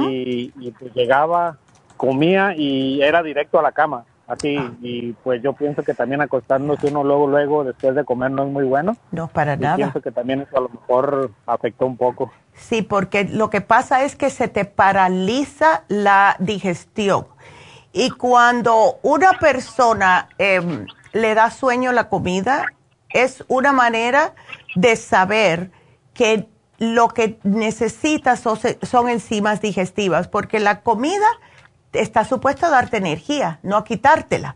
y, 0.09 0.51
y 0.59 0.71
pues 0.71 0.91
llegaba, 0.95 1.57
comía 1.97 2.55
y 2.55 2.99
era 3.03 3.21
directo 3.21 3.59
a 3.59 3.61
la 3.61 3.73
cama 3.73 4.05
así 4.31 4.57
ah. 4.57 4.71
y 4.81 5.11
pues 5.23 5.41
yo 5.43 5.53
pienso 5.53 5.83
que 5.83 5.93
también 5.93 6.21
acostándose 6.21 6.87
uno 6.87 7.03
luego 7.03 7.27
luego 7.27 7.63
después 7.63 7.95
de 7.95 8.05
comer 8.05 8.31
no 8.31 8.43
es 8.43 8.51
muy 8.51 8.63
bueno. 8.63 8.95
No 9.11 9.27
para 9.27 9.55
nada. 9.55 9.75
pienso 9.75 10.01
que 10.01 10.11
también 10.11 10.41
eso 10.41 10.57
a 10.57 10.61
lo 10.61 10.69
mejor 10.69 11.31
afectó 11.45 11.85
un 11.85 11.97
poco. 11.97 12.31
Sí 12.53 12.81
porque 12.81 13.25
lo 13.25 13.49
que 13.49 13.61
pasa 13.61 14.03
es 14.03 14.15
que 14.15 14.29
se 14.29 14.47
te 14.47 14.65
paraliza 14.65 15.83
la 15.87 16.35
digestión. 16.39 17.27
Y 17.93 18.11
cuando 18.11 18.99
una 19.01 19.33
persona 19.33 20.29
em, 20.37 20.85
le 21.11 21.35
da 21.35 21.51
sueño 21.51 21.89
a 21.89 21.93
la 21.93 22.07
comida 22.07 22.65
es 23.09 23.43
una 23.49 23.73
manera 23.73 24.33
de 24.75 24.95
saber 24.95 25.71
que 26.13 26.47
lo 26.77 27.09
que 27.09 27.37
necesitas 27.43 28.39
son, 28.39 28.57
son 28.81 29.09
enzimas 29.09 29.61
digestivas 29.61 30.29
porque 30.29 30.59
la 30.59 30.81
comida 30.81 31.27
está 31.93 32.25
supuesto 32.25 32.65
a 32.65 32.69
darte 32.69 32.97
energía, 32.97 33.59
no 33.63 33.77
a 33.77 33.83
quitártela. 33.83 34.55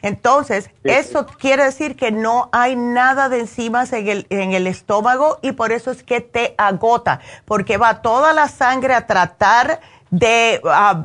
Entonces, 0.00 0.70
eso 0.84 1.26
quiere 1.26 1.64
decir 1.64 1.96
que 1.96 2.12
no 2.12 2.48
hay 2.52 2.76
nada 2.76 3.28
de 3.28 3.40
enzimas 3.40 3.92
en 3.92 4.08
el, 4.08 4.26
en 4.30 4.52
el 4.52 4.66
estómago 4.66 5.38
y 5.42 5.52
por 5.52 5.72
eso 5.72 5.90
es 5.90 6.04
que 6.04 6.20
te 6.20 6.54
agota, 6.56 7.20
porque 7.44 7.78
va 7.78 8.00
toda 8.00 8.32
la 8.32 8.48
sangre 8.48 8.94
a 8.94 9.06
tratar 9.06 9.80
de 10.10 10.60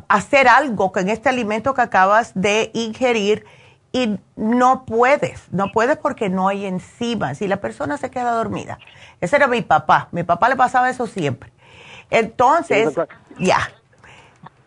hacer 0.07 0.47
algo 0.47 0.91
con 0.91 1.09
este 1.09 1.29
alimento 1.29 1.73
que 1.73 1.81
acabas 1.81 2.31
de 2.35 2.71
ingerir 2.73 3.45
y 3.91 4.19
no 4.35 4.85
puedes, 4.85 5.51
no 5.51 5.71
puedes 5.71 5.97
porque 5.97 6.29
no 6.29 6.47
hay 6.47 6.65
enzimas 6.65 7.41
y 7.41 7.47
la 7.47 7.57
persona 7.57 7.97
se 7.97 8.09
queda 8.09 8.31
dormida. 8.31 8.79
Ese 9.21 9.35
era 9.35 9.47
mi 9.47 9.61
papá, 9.61 10.07
mi 10.11 10.23
papá 10.23 10.49
le 10.49 10.55
pasaba 10.55 10.89
eso 10.89 11.05
siempre. 11.05 11.51
Entonces, 12.09 12.95
ya. 13.39 13.71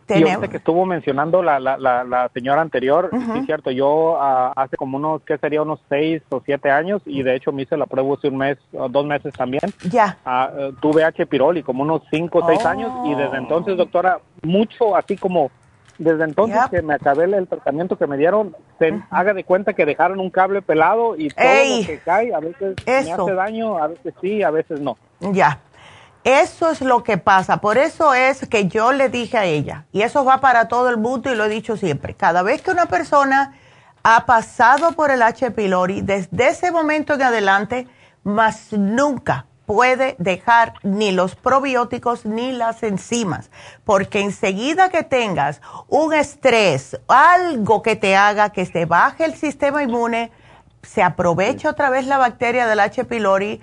Y 0.09 0.23
ahorita 0.23 0.49
que 0.49 0.59
estuvo 0.59 0.87
mencionando 0.87 1.43
la, 1.43 1.59
la, 1.59 1.77
la, 1.77 2.31
señora 2.33 2.61
anterior, 2.63 3.11
sí 3.13 3.39
es 3.39 3.47
cierto, 3.47 3.71
yo 3.71 4.17
ah, 4.21 4.53
hace 4.57 4.77
como 4.77 4.97
unos, 4.99 5.23
¿qué 5.23 5.39
sería? 5.39 5.63
Unos 5.63 5.81
seis 5.89 6.23
o 6.29 6.41
siete 6.45 6.71
años 6.71 7.03
y 7.07 7.23
de 7.23 7.35
hecho 7.35 7.53
me 7.53 7.63
hice 7.63 7.77
la 7.77 7.87
prueba 7.87 8.15
hace 8.15 8.29
un 8.29 8.39
mes, 8.39 8.59
dos 8.73 9.07
meses 9.07 9.35
también. 9.35 9.63
Ya. 9.91 10.17
Ah, 10.25 10.51
tuve 10.81 11.05
H. 11.05 11.27
pylori 11.27 11.63
como 11.63 11.83
unos 11.83 12.03
cinco 12.11 12.41
o 12.41 12.47
seis 12.47 12.61
oh. 12.65 12.69
años 12.69 12.93
y 13.05 13.15
desde 13.15 13.37
entonces, 13.37 13.77
doctora, 13.77 14.19
mucho 14.43 14.97
así 14.97 15.17
como 15.17 15.51
desde 15.99 16.25
entonces 16.25 16.59
que 16.71 16.83
me 16.83 16.95
acabé 16.95 17.25
el, 17.25 17.49
tratamiento 17.49 17.97
que 17.97 18.07
me 18.07 18.17
dieron, 18.17 18.55
se 18.79 19.01
haga 19.11 19.33
de 19.33 19.45
cuenta 19.45 19.73
que 19.73 19.87
dejaron 19.87 20.21
un 20.21 20.31
cable 20.31 20.63
pelado 20.63 21.17
y 21.17 21.29
todo 21.31 21.47
lo 21.47 21.87
que 21.87 21.99
cae 22.05 22.35
a 22.35 22.41
veces 22.41 22.77
me 22.87 23.13
hace 23.13 23.33
daño, 23.33 23.79
a 23.79 23.89
veces 23.89 24.15
sí, 24.21 24.43
a 24.43 24.51
veces 24.51 24.81
no. 24.81 24.97
Ya. 25.21 25.59
Eso 26.27 26.73
es 26.73 26.81
lo 26.81 27.05
que 27.05 27.19
pasa. 27.19 27.59
Por 27.59 27.79
eso 27.79 28.13
es 28.13 28.49
que 28.49 28.67
yo 28.67 28.91
le 28.91 29.11
dije 29.11 29.39
a 29.39 29.45
ella, 29.45 29.87
y 29.93 30.03
eso 30.03 30.25
va 30.25 30.41
para 30.41 30.67
todo 30.67 30.91
el 30.91 30.97
mundo 30.97 31.31
y 31.31 31.37
lo 31.37 31.45
he 31.45 31.49
dicho 31.49 31.77
siempre, 31.77 32.15
cada 32.15 32.43
vez 32.43 32.63
que 32.63 32.73
una 32.73 32.87
persona 32.87 33.55
ha 34.03 34.27
pasado 34.27 34.91
por 34.91 35.13
el 35.13 35.23
H. 35.23 35.53
pylori, 35.53 36.01
desde 36.01 36.49
ese 36.49 36.73
momento 36.73 37.15
en 37.15 37.23
adelante, 37.23 37.87
más 38.25 38.73
nunca 38.73 39.47
puede 39.67 40.17
dejar 40.19 40.75
ni 40.83 41.13
los 41.13 41.37
probióticos 41.37 42.27
ni 42.27 42.51
las 42.51 42.83
enzimas, 42.83 43.49
porque 43.85 44.21
enseguida 44.21 44.89
que 44.89 45.05
tengas 45.05 45.61
un 45.87 46.13
estrés, 46.13 46.99
algo 47.07 47.83
que 47.83 47.95
te 47.95 48.17
haga 48.17 48.51
que 48.51 48.67
se 48.67 48.85
baje 48.85 49.27
el 49.27 49.37
sistema 49.37 49.85
inmune, 49.85 50.33
se 50.83 51.05
aprovecha 51.05 51.71
otra 51.71 51.89
vez 51.89 52.05
la 52.09 52.19
bacteria 52.19 52.67
del 52.67 52.81
H. 52.81 53.05
pylori, 53.05 53.63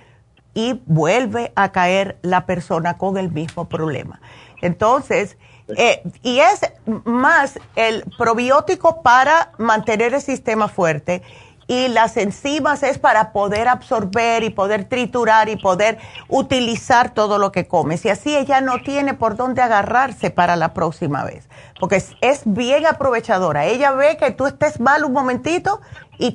y 0.54 0.80
vuelve 0.86 1.52
a 1.56 1.72
caer 1.72 2.16
la 2.22 2.46
persona 2.46 2.96
con 2.96 3.18
el 3.18 3.30
mismo 3.30 3.68
problema. 3.68 4.20
Entonces, 4.62 5.36
eh, 5.76 6.02
y 6.22 6.40
es 6.40 6.60
más 7.04 7.58
el 7.74 8.04
probiótico 8.18 9.02
para 9.02 9.52
mantener 9.58 10.14
el 10.14 10.20
sistema 10.20 10.68
fuerte 10.68 11.22
y 11.66 11.88
las 11.88 12.16
enzimas 12.16 12.82
es 12.82 12.98
para 12.98 13.32
poder 13.32 13.68
absorber 13.68 14.42
y 14.42 14.50
poder 14.50 14.84
triturar 14.84 15.48
y 15.48 15.56
poder 15.56 15.98
utilizar 16.28 17.14
todo 17.14 17.38
lo 17.38 17.52
que 17.52 17.66
comes. 17.66 18.04
Y 18.04 18.10
así 18.10 18.36
ella 18.36 18.60
no 18.60 18.82
tiene 18.82 19.14
por 19.14 19.36
dónde 19.36 19.62
agarrarse 19.62 20.30
para 20.30 20.56
la 20.56 20.74
próxima 20.74 21.24
vez. 21.24 21.48
Porque 21.80 22.02
es, 22.20 22.42
bien 22.44 22.86
aprovechadora. 22.86 23.64
Ella 23.64 23.92
ve 23.92 24.16
que 24.18 24.30
tú 24.30 24.46
estés 24.46 24.80
mal 24.80 25.04
un 25.04 25.12
momentito 25.12 25.80
y 26.18 26.32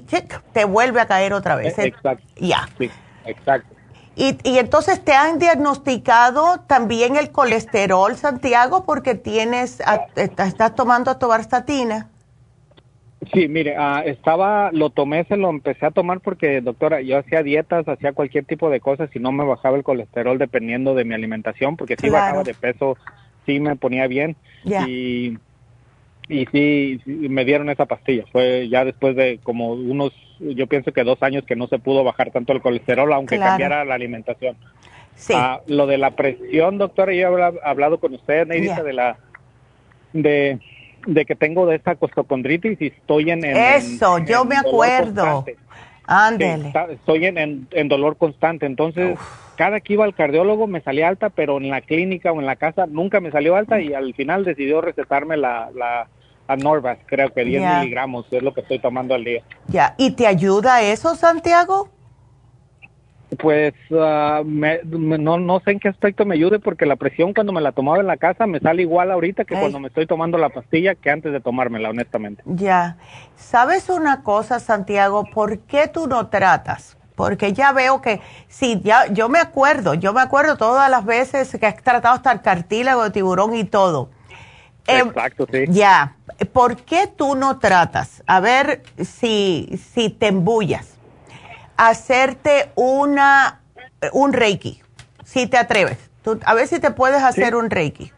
te 0.54 0.66
vuelve 0.66 1.02
a 1.02 1.08
caer 1.08 1.34
otra 1.34 1.56
vez. 1.56 1.78
Exacto. 1.78 2.26
Ya. 2.38 2.68
Sí, 2.78 2.90
exacto. 3.26 3.79
Y, 4.20 4.38
y, 4.44 4.58
entonces 4.58 5.04
te 5.04 5.14
han 5.14 5.40
diagnosticado 5.40 6.60
también 6.68 7.16
el 7.16 7.32
colesterol, 7.32 8.16
Santiago, 8.18 8.84
porque 8.86 9.16
tienes, 9.16 9.82
estás 10.18 10.76
tomando 10.76 11.18
tobarstatina. 11.18 12.10
Sí, 13.34 13.48
mire, 13.48 13.76
ah, 13.78 14.04
estaba, 14.06 14.72
lo 14.74 14.90
tomé, 14.90 15.24
se 15.24 15.38
lo 15.38 15.50
empecé 15.50 15.86
a 15.86 15.92
tomar 15.92 16.20
porque, 16.20 16.60
doctora, 16.60 17.02
yo 17.02 17.18
hacía 17.18 17.44
dietas, 17.44 17.88
hacía 17.88 18.12
cualquier 18.12 18.44
tipo 18.44 18.70
de 18.70 18.82
cosas 18.82 19.10
y 19.16 19.20
no 19.20 19.32
me 19.32 19.46
bajaba 19.46 19.78
el 19.78 19.84
colesterol 19.84 20.38
dependiendo 20.38 20.96
de 20.96 21.06
mi 21.06 21.14
alimentación, 21.14 21.78
porque 21.78 21.96
si 21.96 22.10
bajaba 22.10 22.44
de 22.44 22.54
peso, 22.54 22.98
sí 23.46 23.62
me 23.62 23.78
ponía 23.78 24.08
bien. 24.08 24.36
Y 24.66 25.38
y 26.30 26.46
sí, 26.52 27.02
me 27.06 27.44
dieron 27.44 27.70
esa 27.70 27.88
pastilla. 27.88 28.24
Fue 28.32 28.70
ya 28.70 28.86
después 28.86 29.16
de 29.16 29.40
como 29.42 29.74
unos, 29.74 30.14
yo 30.40 30.68
pienso 30.68 30.92
que 30.92 31.04
dos 31.04 31.22
años 31.22 31.44
que 31.46 31.56
no 31.56 31.68
se 31.68 31.80
pudo 31.80 32.04
bajar 32.04 32.32
tanto 32.32 32.54
el 32.54 32.62
colesterol, 32.62 33.12
aunque 33.14 33.38
cambiara 33.38 33.86
la 33.86 33.96
alimentación. 33.96 34.56
Sí. 35.16 35.34
Ah, 35.36 35.62
lo 35.68 35.86
de 35.86 35.98
la 35.98 36.12
presión, 36.12 36.78
doctora, 36.78 37.14
yo 37.14 37.38
he 37.38 37.54
hablado 37.64 38.00
con 38.00 38.14
usted, 38.14 38.48
Neidita, 38.48 38.84
de 38.84 38.94
la 38.94 39.18
de, 40.14 40.60
de 41.06 41.26
que 41.26 41.36
tengo 41.36 41.66
de 41.66 41.76
esta 41.76 41.96
costocondritis 41.96 42.82
y 42.82 42.88
estoy 42.88 43.30
en, 43.30 43.44
eso, 43.44 44.20
yo 44.20 44.46
me 44.46 44.56
acuerdo. 44.56 45.46
Ándele. 46.06 46.74
estoy 46.92 47.26
en, 47.28 47.68
en, 47.70 47.88
dolor 47.88 48.18
constante, 48.18 48.66
entonces 48.66 49.20
cada 49.56 49.80
que 49.80 49.94
iba 49.94 50.06
al 50.06 50.16
cardiólogo 50.16 50.66
me 50.66 50.82
salía 50.82 51.08
alta, 51.08 51.30
pero 51.30 51.58
en 51.58 51.70
la 51.70 51.82
clínica 51.82 52.32
o 52.32 52.40
en 52.40 52.48
la 52.48 52.56
casa 52.56 52.88
nunca 52.88 53.20
me 53.20 53.30
salió 53.30 53.56
alta 53.56 53.80
y 53.80 53.94
al 53.94 54.16
final 54.16 54.44
decidió 54.44 54.82
recetarme 54.82 55.38
la, 55.38 55.70
la 55.76 56.08
a 56.50 56.56
Norvas, 56.56 56.98
creo 57.06 57.32
que 57.32 57.46
10 57.46 57.62
miligramos 57.62 58.26
es 58.32 58.42
lo 58.42 58.56
que 58.56 58.62
estoy 58.62 58.80
tomando 58.80 59.14
al 59.14 59.24
día. 59.24 59.44
Ya, 59.68 59.94
¿y 60.00 60.12
te 60.12 60.26
ayuda 60.26 60.82
eso, 60.82 61.16
Santiago? 61.16 61.90
Pues 63.38 63.76
ah, 63.92 64.42
no, 64.44 65.38
no 65.38 65.60
sé 65.60 65.72
en 65.72 65.80
qué 65.80 65.90
aspecto 65.90 66.26
me 66.26 66.34
ayude 66.34 66.58
porque 66.58 66.88
la 66.88 66.96
presión 66.96 67.36
cuando 67.36 67.54
me 67.54 67.62
la 67.62 67.72
tomaba 67.72 68.00
en 68.00 68.08
la 68.08 68.18
casa 68.18 68.48
me 68.48 68.60
sale 68.60 68.82
igual 68.82 69.12
ahorita 69.12 69.46
que 69.46 69.60
cuando 69.60 69.80
me 69.80 69.90
estoy 69.90 70.08
tomando 70.08 70.40
la 70.40 70.50
pastilla 70.50 70.96
que 70.96 71.12
antes 71.12 71.32
de 71.32 71.40
tomármela, 71.40 71.92
honestamente. 71.92 72.42
Ya, 72.48 72.98
¿sabes 73.36 73.88
una 73.88 74.24
cosa, 74.24 74.60
Santiago? 74.60 75.26
¿Por 75.32 75.60
qué 75.60 75.88
tú 75.88 76.08
no 76.08 76.30
tratas? 76.30 76.98
Porque 77.14 77.54
ya 77.54 77.74
veo 77.74 78.02
que, 78.02 78.22
sí, 78.48 78.82
ya, 78.84 79.06
yo 79.14 79.30
me 79.30 79.38
acuerdo, 79.38 79.94
yo 79.94 80.14
me 80.14 80.22
acuerdo 80.22 80.58
todas 80.58 80.90
las 80.90 81.06
veces 81.06 81.56
que 81.60 81.68
has 81.68 81.76
tratado 81.76 82.16
hasta 82.16 82.32
el 82.32 82.42
cartílago 82.42 83.04
de 83.04 83.12
tiburón 83.12 83.54
y 83.54 83.66
todo 83.66 84.10
Exacto, 84.98 85.48
sí. 85.52 85.66
Ya, 85.70 86.16
¿por 86.54 86.78
qué 86.78 87.08
tú 87.08 87.36
no 87.36 87.60
tratas? 87.60 88.24
A 88.28 88.40
ver 88.40 88.84
si, 89.04 89.80
si 89.94 90.10
te 90.10 90.28
embullas. 90.28 90.96
Hacerte 91.78 92.72
una, 92.76 93.62
un 94.12 94.34
reiki, 94.34 94.82
si 95.24 95.48
te 95.48 95.58
atreves. 95.58 95.98
a 96.46 96.54
ver 96.54 96.68
si 96.68 96.80
te 96.80 96.92
puedes 96.92 97.24
hacer 97.24 97.56
un 97.56 97.70
reiki. 97.70 98.12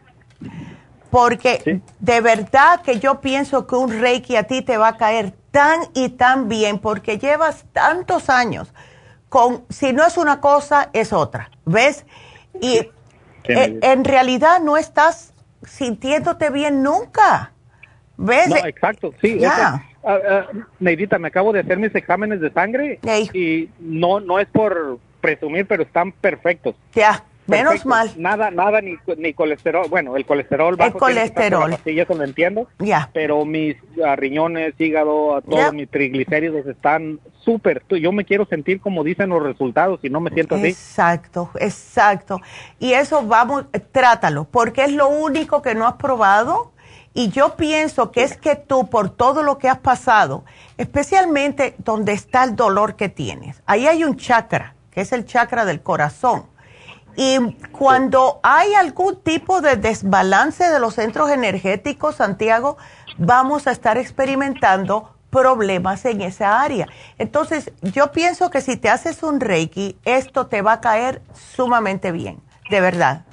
Porque 1.10 1.82
de 2.00 2.20
verdad 2.20 2.80
que 2.80 2.98
yo 2.98 3.20
pienso 3.20 3.66
que 3.66 3.74
un 3.76 4.00
reiki 4.00 4.36
a 4.36 4.44
ti 4.44 4.62
te 4.62 4.78
va 4.78 4.88
a 4.88 4.96
caer 4.96 5.34
tan 5.50 5.80
y 5.94 6.08
tan 6.08 6.48
bien 6.48 6.78
porque 6.78 7.18
llevas 7.18 7.66
tantos 7.72 8.30
años 8.30 8.72
con, 9.28 9.64
si 9.68 9.92
no 9.92 10.06
es 10.06 10.16
una 10.16 10.40
cosa, 10.40 10.90
es 10.92 11.12
otra. 11.12 11.50
¿Ves? 11.64 12.04
Y 12.60 12.90
eh, 13.44 13.78
en 13.82 14.04
realidad 14.04 14.60
no 14.60 14.76
estás 14.76 15.31
sintiéndote 15.64 16.50
bien 16.50 16.82
nunca. 16.82 17.52
¿Ves? 18.16 18.48
No, 18.48 18.56
exacto, 18.56 19.14
sí. 19.20 19.38
Ya. 19.38 19.84
Ah, 20.04 20.18
ah, 20.28 20.46
Neidita, 20.80 21.18
me 21.18 21.28
acabo 21.28 21.52
de 21.52 21.60
hacer 21.60 21.78
mis 21.78 21.94
exámenes 21.94 22.40
de 22.40 22.50
sangre 22.50 22.98
y 23.32 23.70
no, 23.78 24.20
no 24.20 24.38
es 24.38 24.48
por 24.48 24.98
presumir, 25.20 25.66
pero 25.66 25.84
están 25.84 26.12
perfectos. 26.12 26.74
Ya. 26.94 27.24
Menos 27.46 27.84
mal. 27.84 28.10
Nada, 28.16 28.50
nada, 28.50 28.80
ni, 28.80 28.96
ni 29.16 29.34
colesterol. 29.34 29.86
Bueno, 29.88 30.16
el 30.16 30.24
colesterol 30.24 30.76
bajo. 30.76 30.92
El 30.92 31.00
colesterol. 31.00 31.76
Sí, 31.84 31.98
eso 31.98 32.14
lo 32.14 32.24
entiendo. 32.24 32.68
Ya. 32.78 33.10
Pero 33.12 33.44
mis 33.44 33.76
ah, 34.04 34.16
riñones, 34.16 34.74
hígado, 34.78 35.42
todos 35.42 35.72
mis 35.72 35.90
triglicéridos 35.90 36.66
están 36.66 37.18
súper. 37.44 37.82
Yo 37.88 38.12
me 38.12 38.24
quiero 38.24 38.46
sentir 38.46 38.80
como 38.80 39.02
dicen 39.02 39.30
los 39.30 39.42
resultados 39.42 40.00
y 40.02 40.10
no 40.10 40.20
me 40.20 40.30
siento 40.30 40.54
así. 40.54 40.68
Exacto, 40.68 41.50
exacto. 41.58 42.40
Y 42.78 42.92
eso 42.92 43.26
vamos, 43.26 43.64
trátalo, 43.90 44.44
porque 44.44 44.84
es 44.84 44.92
lo 44.92 45.08
único 45.08 45.62
que 45.62 45.74
no 45.74 45.86
has 45.86 45.94
probado. 45.94 46.72
Y 47.14 47.28
yo 47.28 47.56
pienso 47.56 48.10
que 48.10 48.22
es 48.22 48.38
que 48.38 48.56
tú, 48.56 48.88
por 48.88 49.10
todo 49.10 49.42
lo 49.42 49.58
que 49.58 49.68
has 49.68 49.80
pasado, 49.80 50.46
especialmente 50.78 51.74
donde 51.76 52.12
está 52.12 52.42
el 52.44 52.56
dolor 52.56 52.96
que 52.96 53.10
tienes, 53.10 53.62
ahí 53.66 53.86
hay 53.86 54.02
un 54.02 54.16
chakra, 54.16 54.76
que 54.90 55.02
es 55.02 55.12
el 55.12 55.26
chakra 55.26 55.66
del 55.66 55.82
corazón 55.82 56.44
y 57.16 57.54
cuando 57.72 58.40
hay 58.42 58.74
algún 58.74 59.20
tipo 59.20 59.60
de 59.60 59.76
desbalance 59.76 60.64
de 60.64 60.80
los 60.80 60.94
centros 60.94 61.30
energéticos, 61.30 62.16
Santiago, 62.16 62.78
vamos 63.18 63.66
a 63.66 63.72
estar 63.72 63.98
experimentando 63.98 65.10
problemas 65.30 66.04
en 66.04 66.20
esa 66.20 66.60
área. 66.60 66.86
Entonces, 67.18 67.72
yo 67.80 68.12
pienso 68.12 68.50
que 68.50 68.60
si 68.60 68.76
te 68.76 68.90
haces 68.90 69.22
un 69.22 69.40
Reiki, 69.40 69.96
esto 70.04 70.46
te 70.46 70.62
va 70.62 70.74
a 70.74 70.80
caer 70.80 71.22
sumamente 71.32 72.12
bien, 72.12 72.40
de 72.70 72.80
verdad. 72.80 73.24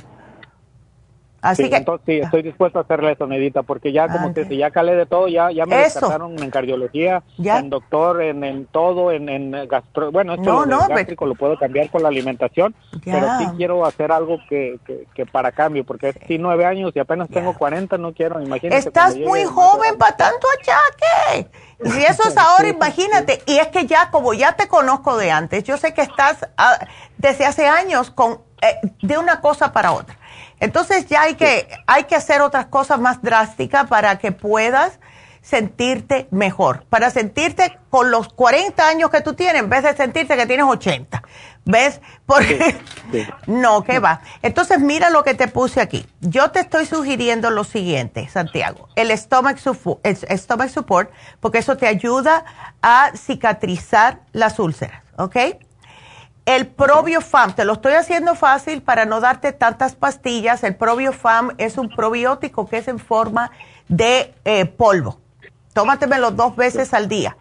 Así 1.42 1.64
sí, 1.64 1.70
que 1.70 1.78
entonces 1.78 2.06
sí, 2.06 2.20
estoy 2.20 2.42
dispuesto 2.42 2.80
a 2.80 2.82
hacerle 2.82 3.14
eso, 3.14 3.26
Nedita, 3.26 3.64
porque 3.64 3.92
ya 3.92 4.08
como 4.08 4.34
que 4.34 4.46
si 4.46 4.58
ya 4.58 4.72
calé 4.72 4.96
de 4.96 5.06
todo, 5.06 5.28
ya 5.28 5.52
ya 5.52 5.66
me 5.66 5.78
descartaron 5.78 6.42
en 6.42 6.50
cardiología, 6.50 7.24
en 7.38 7.70
doctor, 7.70 8.22
en, 8.22 8.44
en 8.44 8.66
todo, 8.66 9.12
en, 9.12 9.30
en 9.30 9.52
gastro, 9.68 10.12
bueno, 10.12 10.34
esto 10.34 10.66
lo 10.66 10.88
gástrico 10.88 11.26
lo 11.26 11.36
puedo 11.36 11.58
cambiar 11.58 11.90
con 11.90 12.04
la 12.04 12.10
alimentación, 12.10 12.76
pero 13.04 13.28
sí 13.40 13.46
quiero 13.58 13.86
hacer 13.86 14.12
algo 14.12 14.40
que, 14.50 14.80
que, 15.14 15.26
para 15.26 15.52
cambio, 15.52 15.86
porque 15.86 16.14
sí 16.28 16.38
nueve 16.38 16.66
años 16.66 16.92
y 16.96 17.00
apenas 17.00 17.30
tengo 17.30 17.54
40, 17.58 17.98
no 17.98 18.14
quiero, 18.14 18.42
imagínate. 18.42 18.78
Estás 18.78 19.18
muy 19.18 19.44
joven 19.46 19.98
para 19.98 20.18
tanto 20.18 20.48
achaque. 20.60 21.50
Y 21.84 21.90
si 21.90 22.04
eso 22.04 22.28
es 22.28 22.38
ahora, 22.38 22.68
imagínate. 22.68 23.42
Y 23.46 23.58
es 23.58 23.68
que 23.68 23.86
ya, 23.86 24.10
como 24.12 24.34
ya 24.34 24.56
te 24.56 24.68
conozco 24.68 25.18
de 25.18 25.32
antes, 25.32 25.64
yo 25.64 25.78
sé 25.78 25.94
que 25.94 26.02
estás 26.02 26.48
ah, 26.58 26.80
desde 27.18 27.46
hace 27.46 27.68
años 27.68 28.12
con 28.12 28.40
eh, 28.62 28.80
de 29.02 29.18
una 29.18 29.42
cosa 29.42 29.72
para 29.72 29.94
otra. 29.94 30.18
Entonces 30.60 31.08
ya 31.08 31.22
hay 31.24 31.36
que, 31.36 31.68
hay 31.88 32.04
que 32.06 32.16
hacer 32.16 32.42
otras 32.42 32.68
cosas 32.68 33.00
más 33.00 33.22
drásticas 33.22 33.88
para 33.88 34.18
que 34.18 34.32
puedas 34.32 35.00
sentirte 35.42 36.28
mejor, 36.32 36.86
para 36.90 37.10
sentirte 37.10 37.78
con 37.90 38.12
los 38.12 38.30
40 38.30 38.88
años 38.88 39.10
que 39.10 39.22
tú 39.22 39.34
tienes, 39.34 39.62
en 39.62 39.70
vez 39.70 39.84
de 39.84 39.96
sentirte 39.96 40.36
que 40.36 40.46
tienes 40.46 40.66
80. 40.66 41.24
¿Ves? 41.66 42.02
Porque 42.26 42.76
no, 43.48 43.84
¿qué 43.84 44.00
va? 44.00 44.22
Entonces, 44.42 44.80
mira 44.80 45.10
lo 45.10 45.24
que 45.24 45.34
te 45.34 45.48
puse 45.48 45.82
aquí. 45.82 46.06
Yo 46.20 46.52
te 46.52 46.60
estoy 46.60 46.86
sugiriendo 46.86 47.52
lo 47.52 47.64
siguiente, 47.64 48.28
Santiago. 48.30 48.90
El 48.96 49.16
stomach, 49.18 49.58
support, 49.58 50.06
el 50.06 50.16
stomach 50.38 50.70
support, 50.70 51.12
porque 51.40 51.60
eso 51.60 51.78
te 51.78 51.88
ayuda 51.88 52.44
a 52.82 53.12
cicatrizar 53.16 54.22
las 54.34 54.60
úlceras, 54.60 55.04
¿ok? 55.18 55.36
El 56.50 56.66
probiofam, 56.66 57.54
te 57.54 57.64
lo 57.64 57.74
estoy 57.74 57.94
haciendo 57.94 58.34
fácil 58.34 58.82
para 58.82 59.06
no 59.06 59.20
darte 59.20 59.54
tantas 59.54 59.94
pastillas. 59.94 60.64
El 60.64 60.76
probiofam 60.76 61.52
es 61.60 61.78
un 61.78 61.90
probiótico 61.90 62.68
que 62.68 62.80
es 62.80 62.88
en 62.88 62.98
forma 62.98 63.52
de 63.88 64.34
eh, 64.46 64.66
polvo. 64.66 65.20
Tómatemelo 65.74 66.32
dos 66.32 66.56
veces 66.56 66.96
al 66.96 67.08
día. 67.08 67.38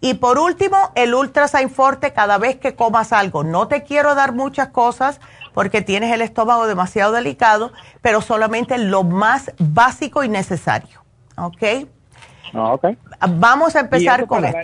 Y 0.00 0.14
por 0.14 0.40
último, 0.40 0.76
el 0.96 1.14
Ultrasign 1.14 1.70
Forte 1.70 2.12
cada 2.12 2.36
vez 2.36 2.56
que 2.56 2.74
comas 2.74 3.12
algo. 3.12 3.44
No 3.44 3.68
te 3.68 3.84
quiero 3.84 4.16
dar 4.16 4.32
muchas 4.32 4.70
cosas 4.70 5.20
porque 5.54 5.80
tienes 5.80 6.12
el 6.12 6.20
estómago 6.20 6.66
demasiado 6.66 7.12
delicado, 7.12 7.70
pero 8.02 8.22
solamente 8.22 8.76
lo 8.76 9.04
más 9.04 9.52
básico 9.60 10.24
y 10.24 10.28
necesario. 10.28 11.04
¿Ok? 11.36 11.62
Ah, 12.54 12.72
ok. 12.72 12.86
Vamos 13.28 13.76
a 13.76 13.80
empezar 13.80 14.26
con 14.26 14.44
esto. 14.44 14.58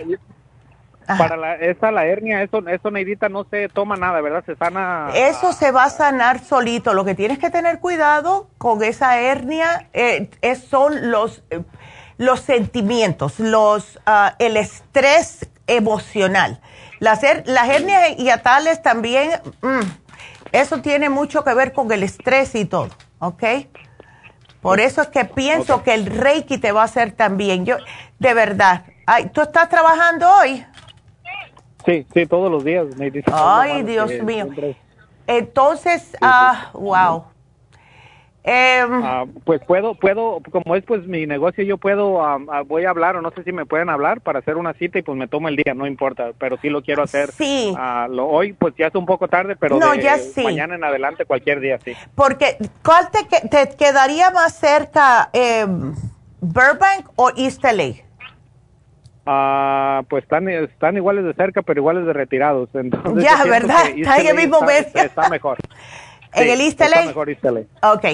Para 1.05 1.37
la, 1.37 1.55
esa, 1.55 1.91
la 1.91 2.05
hernia, 2.05 2.41
eso, 2.43 2.67
eso, 2.67 2.91
Neidita, 2.91 3.29
no 3.29 3.45
se 3.49 3.69
toma 3.69 3.95
nada, 3.95 4.21
¿verdad? 4.21 4.43
Se 4.45 4.55
sana. 4.55 5.09
Eso 5.13 5.53
se 5.53 5.71
va 5.71 5.85
a 5.85 5.89
sanar 5.89 6.39
solito. 6.39 6.93
Lo 6.93 7.05
que 7.05 7.15
tienes 7.15 7.39
que 7.39 7.49
tener 7.49 7.79
cuidado 7.79 8.49
con 8.57 8.83
esa 8.83 9.19
hernia 9.19 9.87
eh, 9.93 10.29
es, 10.41 10.59
son 10.59 11.11
los. 11.11 11.43
Eh, 11.49 11.61
los 12.17 12.39
sentimientos, 12.39 13.39
los, 13.39 13.97
uh, 14.07 14.33
el 14.39 14.57
estrés 14.57 15.49
emocional. 15.67 16.61
Las, 16.99 17.21
las 17.45 17.69
hernias 17.69 18.15
hiatales 18.17 18.81
también, 18.81 19.31
mm, 19.61 19.81
eso 20.51 20.81
tiene 20.81 21.09
mucho 21.09 21.43
que 21.43 21.53
ver 21.53 21.73
con 21.73 21.91
el 21.91 22.03
estrés 22.03 22.55
y 22.55 22.65
todo, 22.65 22.89
¿ok? 23.19 23.43
Por 24.61 24.79
eso 24.79 25.01
es 25.01 25.09
que 25.09 25.25
pienso 25.25 25.83
que 25.83 25.93
el 25.93 26.05
Reiki 26.05 26.57
te 26.57 26.71
va 26.71 26.81
a 26.81 26.85
hacer 26.85 27.11
también. 27.11 27.65
Yo, 27.65 27.77
de 28.17 28.33
verdad, 28.33 28.85
ay, 29.05 29.29
¿tú 29.31 29.41
estás 29.41 29.69
trabajando 29.69 30.27
hoy? 30.27 30.65
Sí, 31.85 32.05
sí, 32.13 32.25
todos 32.25 32.51
los 32.51 32.63
días. 32.63 32.87
Me 32.97 33.11
ay, 33.31 33.83
Dios 33.83 34.11
mío. 34.23 34.47
Entonces, 35.27 36.15
ah, 36.21 36.69
wow. 36.73 37.25
Em, 38.47 39.03
ah, 39.03 39.25
pues 39.43 39.59
puedo, 39.65 39.95
puedo, 39.95 40.39
como 40.51 40.75
es 40.75 40.83
pues 40.83 41.07
mi 41.07 41.25
negocio, 41.25 41.63
yo 41.63 41.79
puedo, 41.79 42.23
ah, 42.23 42.37
voy 42.67 42.85
a 42.85 42.91
hablar 42.91 43.15
o 43.15 43.21
no 43.23 43.31
sé 43.31 43.43
si 43.43 43.51
me 43.51 43.65
pueden 43.65 43.89
hablar 43.89 44.21
para 44.21 44.37
hacer 44.37 44.55
una 44.55 44.73
cita 44.73 44.99
y 44.99 45.01
pues 45.01 45.17
me 45.17 45.27
tomo 45.27 45.47
el 45.47 45.55
día, 45.55 45.73
no 45.73 45.87
importa, 45.87 46.29
pero 46.37 46.57
sí 46.61 46.69
lo 46.69 46.83
quiero 46.83 47.01
hacer. 47.01 47.31
Sí. 47.31 47.73
Ah, 47.75 48.07
lo, 48.07 48.27
hoy 48.27 48.53
pues 48.53 48.75
ya 48.77 48.85
es 48.85 48.95
un 48.95 49.07
poco 49.07 49.27
tarde, 49.27 49.55
pero 49.55 49.79
no, 49.79 49.95
ya 49.95 50.19
sí. 50.19 50.43
mañana 50.43 50.75
en 50.75 50.83
adelante 50.83 51.25
cualquier 51.25 51.59
día, 51.59 51.79
sí. 51.83 51.93
Porque, 52.13 52.57
¿cuál 52.83 53.09
te, 53.09 53.47
te 53.47 53.75
quedaría 53.75 54.29
más 54.29 54.53
cerca, 54.53 55.31
eh, 55.33 55.65
Burbank 56.39 57.09
o 57.15 57.31
East 57.35 57.63
LA? 57.63 58.05
Ah, 59.25 60.03
pues 60.07 60.23
están, 60.23 60.47
están 60.49 60.95
iguales 60.97 61.25
de 61.25 61.33
cerca, 61.33 61.63
pero 61.63 61.79
iguales 61.79 62.05
de 62.05 62.13
retirados. 62.13 62.69
Entonces, 62.73 63.23
ya, 63.23 63.43
¿verdad? 63.43 63.87
Está 63.95 64.17
en 64.17 64.27
el 64.27 64.35
mismo 64.35 64.69
está, 64.69 65.03
está 65.03 65.29
mejor. 65.29 65.57
¿En 66.33 66.49
el 66.49 66.61
East 66.61 66.79
LA? 66.81 67.05
Mejor 67.05 67.29
East 67.29 67.43
LA. 67.43 67.61
Ok, 67.93 68.05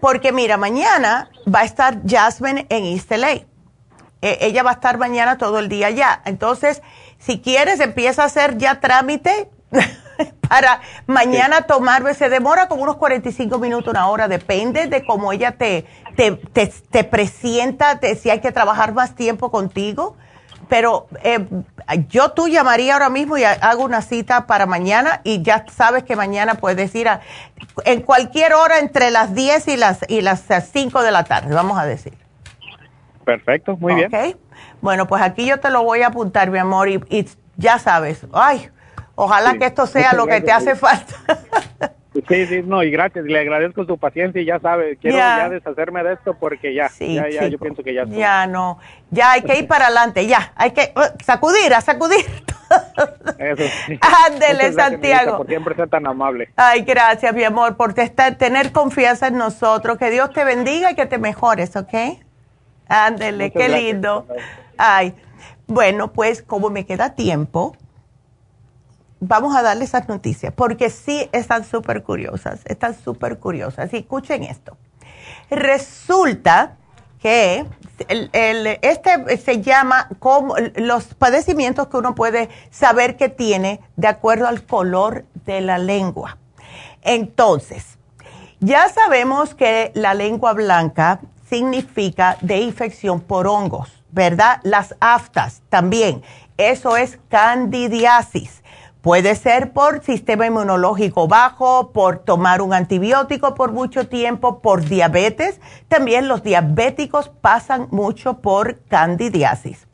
porque 0.00 0.32
mira, 0.32 0.56
mañana 0.56 1.28
va 1.52 1.60
a 1.60 1.64
estar 1.64 1.98
Jasmine 2.06 2.66
en 2.70 2.84
East 2.84 3.12
LA. 3.12 3.32
E, 4.22 4.38
ella 4.40 4.62
va 4.62 4.70
a 4.70 4.74
estar 4.74 4.96
mañana 4.96 5.36
todo 5.36 5.58
el 5.58 5.68
día 5.68 5.88
allá. 5.88 6.22
Entonces, 6.24 6.82
si 7.18 7.40
quieres, 7.40 7.80
empieza 7.80 8.22
a 8.22 8.26
hacer 8.26 8.56
ya 8.56 8.80
trámite 8.80 9.50
para 10.48 10.80
mañana 11.06 11.66
tomarme. 11.66 12.14
Se 12.14 12.30
demora 12.30 12.66
como 12.66 12.82
unos 12.82 12.96
45 12.96 13.58
minutos, 13.58 13.90
una 13.90 14.08
hora, 14.08 14.26
depende 14.26 14.86
de 14.86 15.04
cómo 15.04 15.30
ella 15.32 15.52
te, 15.52 15.84
te, 16.16 16.32
te, 16.32 16.68
te 16.68 17.04
presienta, 17.04 18.00
si 18.18 18.30
hay 18.30 18.40
que 18.40 18.52
trabajar 18.52 18.94
más 18.94 19.14
tiempo 19.14 19.50
contigo 19.50 20.16
pero 20.68 21.06
eh, 21.22 21.46
yo 22.08 22.32
tú 22.32 22.48
llamaría 22.48 22.94
ahora 22.94 23.08
mismo 23.08 23.36
y 23.38 23.44
hago 23.44 23.84
una 23.84 24.02
cita 24.02 24.46
para 24.46 24.66
mañana 24.66 25.20
y 25.24 25.42
ya 25.42 25.64
sabes 25.70 26.02
que 26.02 26.16
mañana 26.16 26.56
puedes 26.56 26.94
ir 26.94 27.08
a, 27.08 27.20
en 27.84 28.02
cualquier 28.02 28.54
hora 28.54 28.78
entre 28.78 29.10
las 29.10 29.34
10 29.34 29.68
y 29.68 29.76
las, 29.76 30.00
y 30.08 30.20
las 30.22 30.44
5 30.72 31.02
de 31.02 31.10
la 31.10 31.24
tarde, 31.24 31.54
vamos 31.54 31.78
a 31.78 31.84
decir. 31.84 32.14
Perfecto, 33.24 33.76
muy 33.76 33.94
bien. 33.94 34.36
Bueno, 34.80 35.06
pues 35.06 35.22
aquí 35.22 35.46
yo 35.46 35.58
te 35.58 35.70
lo 35.70 35.82
voy 35.82 36.02
a 36.02 36.08
apuntar, 36.08 36.50
mi 36.50 36.58
amor, 36.58 36.88
y, 36.88 37.28
ya 37.56 37.78
sabes, 37.78 38.26
ay, 38.32 38.70
ojalá 39.14 39.56
que 39.58 39.66
esto 39.66 39.86
sea 39.86 40.12
lo 40.12 40.26
que 40.26 40.40
te 40.40 40.52
hace 40.52 40.76
falta. 40.76 41.14
Sí, 42.28 42.46
sí, 42.46 42.62
no, 42.64 42.82
y 42.82 42.90
gracias, 42.90 43.24
le 43.24 43.38
agradezco 43.38 43.84
su 43.84 43.98
paciencia 43.98 44.40
y 44.40 44.44
ya 44.44 44.58
sabe, 44.60 44.96
quiero 44.96 45.16
ya 45.16 45.48
deshacerme 45.48 46.02
de 46.02 46.14
esto 46.14 46.36
porque 46.38 46.74
ya, 46.74 46.90
ya, 46.98 47.28
ya, 47.28 47.48
yo 47.48 47.58
pienso 47.58 47.82
que 47.82 47.94
ya. 47.94 48.04
Ya 48.06 48.46
no, 48.46 48.78
ya 49.10 49.32
hay 49.32 49.42
que 49.42 49.58
ir 49.58 49.66
para 49.66 49.86
adelante, 49.86 50.26
ya, 50.26 50.52
hay 50.56 50.72
que 50.72 50.92
uh, 50.96 51.22
sacudir, 51.24 51.74
a 51.74 51.80
sacudir. 51.80 52.24
Eso 53.38 53.62
sí. 53.86 53.98
Ándele, 54.28 54.72
Santiago. 54.72 55.38
Por 55.38 55.46
siempre 55.46 55.74
ser 55.74 55.88
tan 55.88 56.06
amable. 56.06 56.50
Ay, 56.56 56.82
gracias, 56.82 57.32
mi 57.34 57.44
amor, 57.44 57.76
por 57.76 57.94
tener 57.94 58.72
confianza 58.72 59.28
en 59.28 59.36
nosotros. 59.36 59.98
Que 59.98 60.10
Dios 60.10 60.32
te 60.32 60.44
bendiga 60.44 60.90
y 60.90 60.94
que 60.94 61.06
te 61.06 61.18
mejores, 61.18 61.76
¿ok? 61.76 61.94
Ándele, 62.88 63.50
qué 63.50 63.68
lindo. 63.68 64.26
Ay, 64.76 65.14
bueno, 65.66 66.12
pues 66.12 66.42
como 66.42 66.70
me 66.70 66.86
queda 66.86 67.14
tiempo, 67.14 67.76
vamos 69.20 69.56
a 69.56 69.62
darle 69.62 69.84
esas 69.84 70.08
noticias, 70.08 70.52
porque 70.54 70.90
sí 70.90 71.28
están 71.32 71.64
súper 71.64 72.02
curiosas, 72.02 72.60
están 72.64 72.94
súper 72.94 73.38
curiosas. 73.38 73.92
Y 73.92 73.98
escuchen 73.98 74.42
esto. 74.44 74.76
Resulta 75.50 76.76
que 77.20 77.64
este 78.82 79.38
se 79.38 79.62
llama 79.62 80.08
como 80.18 80.54
los 80.76 81.14
padecimientos 81.14 81.88
que 81.88 81.96
uno 81.96 82.14
puede 82.14 82.50
saber 82.70 83.16
que 83.16 83.28
tiene 83.28 83.80
de 83.96 84.08
acuerdo 84.08 84.46
al 84.46 84.64
color 84.64 85.24
de 85.46 85.60
la 85.60 85.78
lengua. 85.78 86.38
Entonces, 87.02 87.98
ya 88.60 88.88
sabemos 88.88 89.54
que 89.54 89.92
la 89.94 90.14
lengua 90.14 90.52
blanca 90.52 91.20
significa 91.48 92.36
de 92.40 92.58
infección 92.58 93.20
por 93.20 93.46
hongos, 93.46 94.04
¿verdad? 94.10 94.60
Las 94.62 94.94
aftas 95.00 95.62
también. 95.68 96.22
Eso 96.56 96.96
es 96.96 97.18
candidiasis. 97.28 98.55
Puede 99.06 99.36
ser 99.36 99.72
por 99.72 100.02
sistema 100.02 100.46
inmunológico 100.46 101.28
bajo, 101.28 101.92
por 101.92 102.24
tomar 102.24 102.60
un 102.60 102.74
antibiótico 102.74 103.54
por 103.54 103.70
mucho 103.70 104.08
tiempo, 104.08 104.58
por 104.58 104.84
diabetes. 104.84 105.60
También 105.86 106.26
los 106.26 106.42
diabéticos 106.42 107.28
pasan 107.28 107.86
mucho 107.92 108.38
por 108.38 108.80
candidiasis. 108.86 109.86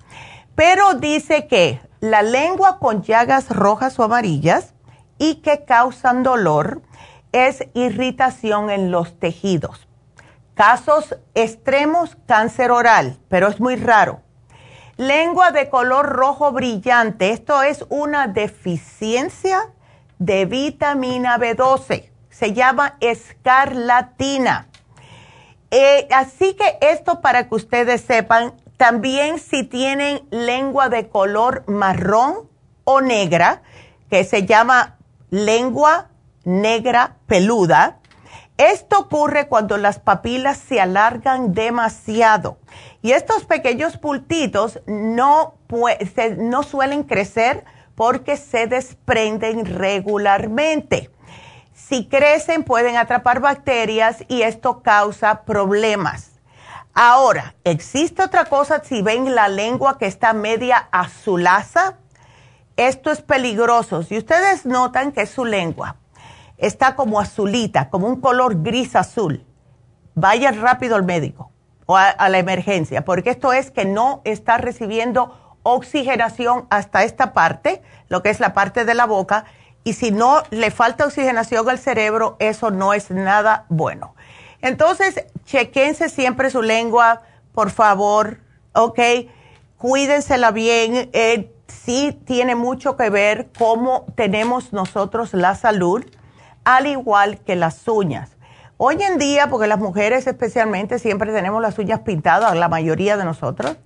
Pero 0.54 0.94
dice 0.94 1.46
que 1.46 1.82
la 2.00 2.22
lengua 2.22 2.78
con 2.78 3.02
llagas 3.02 3.50
rojas 3.50 3.98
o 3.98 4.04
amarillas 4.04 4.72
y 5.18 5.42
que 5.42 5.66
causan 5.66 6.22
dolor 6.22 6.80
es 7.32 7.66
irritación 7.74 8.70
en 8.70 8.90
los 8.90 9.18
tejidos. 9.18 9.88
Casos 10.54 11.18
extremos, 11.34 12.16
cáncer 12.24 12.70
oral, 12.70 13.18
pero 13.28 13.48
es 13.48 13.60
muy 13.60 13.76
raro 13.76 14.22
Lengua 15.02 15.50
de 15.50 15.68
color 15.68 16.10
rojo 16.10 16.52
brillante. 16.52 17.32
Esto 17.32 17.64
es 17.64 17.84
una 17.88 18.28
deficiencia 18.28 19.72
de 20.20 20.44
vitamina 20.44 21.38
B12. 21.38 22.08
Se 22.30 22.52
llama 22.52 22.98
escarlatina. 23.00 24.68
Eh, 25.72 26.06
así 26.12 26.54
que 26.54 26.78
esto 26.80 27.20
para 27.20 27.48
que 27.48 27.54
ustedes 27.56 28.02
sepan, 28.02 28.54
también 28.76 29.40
si 29.40 29.64
tienen 29.64 30.22
lengua 30.30 30.88
de 30.88 31.08
color 31.08 31.64
marrón 31.66 32.48
o 32.84 33.00
negra, 33.00 33.62
que 34.08 34.22
se 34.22 34.46
llama 34.46 34.98
lengua 35.30 36.10
negra 36.44 37.16
peluda, 37.26 37.98
esto 38.62 38.98
ocurre 38.98 39.48
cuando 39.48 39.76
las 39.76 39.98
papilas 39.98 40.58
se 40.58 40.80
alargan 40.80 41.54
demasiado 41.54 42.58
y 43.02 43.12
estos 43.12 43.44
pequeños 43.44 43.96
pultitos 43.96 44.80
no, 44.86 45.54
no 46.38 46.62
suelen 46.62 47.04
crecer 47.04 47.64
porque 47.94 48.36
se 48.36 48.66
desprenden 48.66 49.64
regularmente. 49.64 51.10
Si 51.74 52.06
crecen 52.08 52.64
pueden 52.64 52.96
atrapar 52.96 53.40
bacterias 53.40 54.24
y 54.28 54.42
esto 54.42 54.82
causa 54.82 55.44
problemas. 55.44 56.32
Ahora, 56.94 57.54
existe 57.64 58.22
otra 58.22 58.44
cosa, 58.44 58.82
si 58.84 59.02
ven 59.02 59.34
la 59.34 59.48
lengua 59.48 59.98
que 59.98 60.06
está 60.06 60.32
media 60.34 60.88
azulaza, 60.92 61.96
esto 62.76 63.10
es 63.10 63.22
peligroso. 63.22 64.02
Si 64.02 64.18
ustedes 64.18 64.66
notan 64.66 65.12
que 65.12 65.26
su 65.26 65.44
lengua 65.44 65.96
está 66.62 66.94
como 66.94 67.20
azulita, 67.20 67.90
como 67.90 68.06
un 68.06 68.20
color 68.20 68.62
gris 68.62 68.96
azul, 68.96 69.44
vaya 70.14 70.52
rápido 70.52 70.96
al 70.96 71.02
médico 71.02 71.50
o 71.86 71.96
a, 71.96 72.28
la 72.28 72.38
emergencia, 72.38 73.04
porque 73.04 73.30
esto 73.30 73.52
es 73.52 73.70
que 73.70 73.84
no 73.84 74.22
está 74.24 74.56
recibiendo 74.56 75.58
oxigenación 75.64 76.66
hasta 76.70 77.02
esta 77.02 77.32
parte, 77.32 77.82
lo 78.08 78.22
que 78.22 78.30
es 78.30 78.40
la 78.40 78.52
parte 78.52 78.84
de 78.84 78.94
la 78.94 79.06
boca, 79.06 79.44
y 79.84 79.94
si 79.94 80.12
no 80.12 80.42
le 80.50 80.70
falta 80.70 81.04
oxigenación 81.04 81.68
al 81.68 81.78
cerebro, 81.78 82.36
eso 82.38 82.70
no 82.70 82.94
es 82.94 83.10
nada 83.10 83.66
bueno. 83.68 84.14
Entonces, 84.60 85.26
chequense 85.44 86.08
siempre 86.08 86.50
su 86.50 86.62
lengua, 86.62 87.22
por 87.52 87.70
favor, 87.70 88.38
¿ok? 88.74 89.00
Cuídensela 89.76 90.52
bien. 90.52 91.10
Eh, 91.12 91.52
sí 91.66 92.16
tiene 92.24 92.54
mucho 92.54 92.96
que 92.96 93.10
ver 93.10 93.48
cómo 93.58 94.06
tenemos 94.14 94.72
nosotros 94.72 95.34
la 95.34 95.56
salud, 95.56 96.04
al 96.64 96.86
igual 96.86 97.38
que 97.38 97.56
las 97.56 97.86
uñas. 97.88 98.36
Hoy 98.76 99.00
en 99.02 99.18
día, 99.18 99.48
porque 99.48 99.68
las 99.68 99.78
mujeres 99.78 100.26
especialmente 100.26 100.98
siempre 100.98 101.32
tenemos 101.32 101.62
las 101.62 101.78
uñas 101.78 102.00
pintadas, 102.00 102.56
la 102.56 102.68
mayoría 102.68 103.16
de 103.16 103.24
nosotros, 103.24 103.76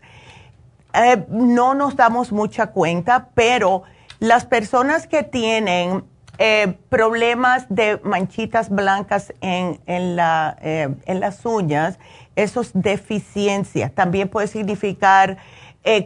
eh, 0.95 1.27
no 1.29 1.75
nos 1.75 1.97
damos 1.97 2.33
mucha 2.33 2.69
cuenta, 2.69 3.29
pero 3.35 3.83
las 4.19 4.47
personas 4.47 5.07
que 5.07 5.23
tienen 5.23 6.05
eh, 6.39 6.79
problemas 6.89 7.67
de 7.69 8.01
manchitas 8.03 8.71
blancas 8.71 9.35
en, 9.43 9.81
en, 9.87 10.17
la, 10.17 10.57
eh, 10.63 10.89
en 11.05 11.21
las 11.21 11.45
uñas, 11.45 11.99
eso 12.35 12.63
es 12.63 12.71
deficiencia. 12.73 13.91
También 13.95 14.29
puede 14.29 14.47
significar 14.47 15.37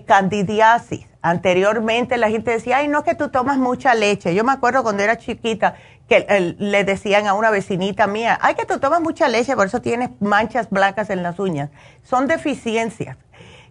candidiasis. 0.06 1.06
Anteriormente 1.22 2.16
la 2.16 2.30
gente 2.30 2.50
decía, 2.50 2.78
ay, 2.78 2.88
no 2.88 3.04
que 3.04 3.14
tú 3.14 3.28
tomas 3.28 3.58
mucha 3.58 3.94
leche. 3.94 4.34
Yo 4.34 4.42
me 4.42 4.52
acuerdo 4.52 4.82
cuando 4.82 5.02
era 5.02 5.18
chiquita 5.18 5.74
que 6.08 6.56
le 6.58 6.84
decían 6.84 7.26
a 7.26 7.34
una 7.34 7.50
vecinita 7.50 8.06
mía, 8.06 8.38
ay, 8.40 8.54
que 8.54 8.64
tú 8.64 8.78
tomas 8.78 9.00
mucha 9.00 9.28
leche, 9.28 9.54
por 9.54 9.66
eso 9.66 9.80
tienes 9.80 10.10
manchas 10.20 10.70
blancas 10.70 11.10
en 11.10 11.22
las 11.22 11.38
uñas. 11.38 11.70
Son 12.02 12.26
deficiencias. 12.26 13.16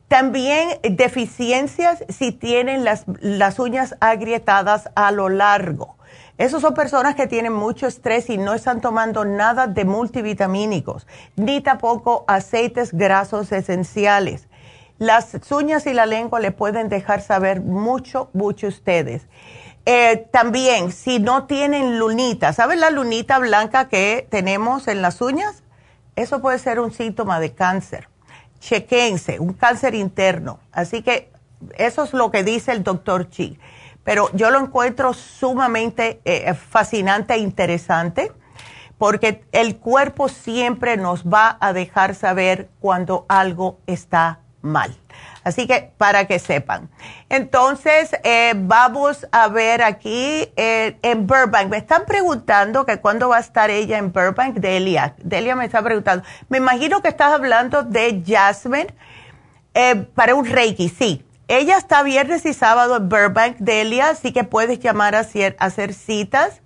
También 0.07 0.79
deficiencias 0.83 2.03
si 2.09 2.31
tienen 2.31 2.83
las, 2.83 3.05
las 3.19 3.59
uñas 3.59 3.95
agrietadas 3.99 4.89
a 4.95 5.11
lo 5.11 5.29
largo. 5.29 5.97
Esas 6.39 6.61
son 6.61 6.73
personas 6.73 7.15
que 7.15 7.27
tienen 7.27 7.53
mucho 7.53 7.85
estrés 7.85 8.29
y 8.29 8.37
no 8.37 8.53
están 8.53 8.79
tomando 8.79 9.25
nada 9.25 9.67
de 9.67 9.83
multivitamínicos, 9.85 11.05
ni 11.35 11.61
tampoco 11.61 12.23
aceites 12.27 12.93
grasos 12.93 13.51
esenciales. 13.51 14.48
Las 14.99 15.35
uñas 15.51 15.87
y 15.87 15.93
la 15.93 16.05
lengua 16.05 16.39
le 16.39 16.51
pueden 16.51 16.89
dejar 16.89 17.21
saber 17.21 17.61
mucho, 17.61 18.29
mucho 18.33 18.67
ustedes. 18.67 19.27
Eh, 19.85 20.27
también, 20.31 20.91
si 20.91 21.19
no 21.19 21.45
tienen 21.45 21.97
lunita, 21.97 22.53
¿saben 22.53 22.79
la 22.79 22.91
lunita 22.91 23.39
blanca 23.39 23.87
que 23.87 24.27
tenemos 24.29 24.87
en 24.87 25.01
las 25.01 25.21
uñas? 25.21 25.63
Eso 26.15 26.41
puede 26.41 26.59
ser 26.59 26.79
un 26.79 26.91
síntoma 26.91 27.39
de 27.39 27.53
cáncer. 27.53 28.09
Chequense, 28.59 29.39
un 29.39 29.53
cáncer 29.53 29.95
interno. 29.95 30.59
Así 30.71 31.01
que 31.01 31.31
eso 31.77 32.03
es 32.03 32.13
lo 32.13 32.29
que 32.29 32.43
dice 32.43 32.71
el 32.71 32.83
doctor 32.83 33.29
Chi 33.29 33.57
pero 34.09 34.31
yo 34.33 34.49
lo 34.49 34.59
encuentro 34.59 35.13
sumamente 35.13 36.19
eh, 36.25 36.53
fascinante 36.55 37.35
e 37.35 37.37
interesante 37.37 38.31
porque 38.97 39.43
el 39.51 39.77
cuerpo 39.77 40.29
siempre 40.29 40.97
nos 40.97 41.25
va 41.25 41.57
a 41.61 41.73
dejar 41.73 42.15
saber 42.15 42.69
cuando 42.79 43.27
algo 43.29 43.77
está 43.85 44.39
mal. 44.61 44.95
Así 45.43 45.67
que 45.67 45.91
para 45.97 46.25
que 46.25 46.37
sepan. 46.39 46.89
Entonces, 47.29 48.11
eh, 48.23 48.53
vamos 48.55 49.27
a 49.31 49.47
ver 49.47 49.81
aquí 49.81 50.51
eh, 50.55 50.97
en 51.01 51.25
Burbank. 51.25 51.69
Me 51.69 51.77
están 51.77 52.05
preguntando 52.05 52.85
que 52.85 52.97
cuándo 52.97 53.29
va 53.29 53.37
a 53.37 53.41
estar 53.41 53.69
ella 53.69 53.97
en 53.97 54.11
Burbank, 54.11 54.55
Delia. 54.55 55.15
Delia 55.17 55.55
me 55.55 55.65
está 55.65 55.81
preguntando. 55.81 56.23
Me 56.49 56.57
imagino 56.57 57.01
que 57.01 57.07
estás 57.07 57.33
hablando 57.33 57.83
de 57.83 58.23
Jasmine 58.25 58.93
para 60.13 60.35
un 60.35 60.45
Reiki, 60.45 60.89
sí. 60.89 61.23
Ella 61.49 61.77
está 61.77 62.03
viernes 62.03 62.45
y 62.45 62.53
sábado 62.53 62.97
en 62.97 63.09
Burbank, 63.09 63.57
Delia, 63.57 64.09
así 64.09 64.31
que 64.31 64.43
puedes 64.43 64.79
llamar 64.79 65.15
a 65.15 65.21
hacer, 65.21 65.93
citas. 65.95 66.61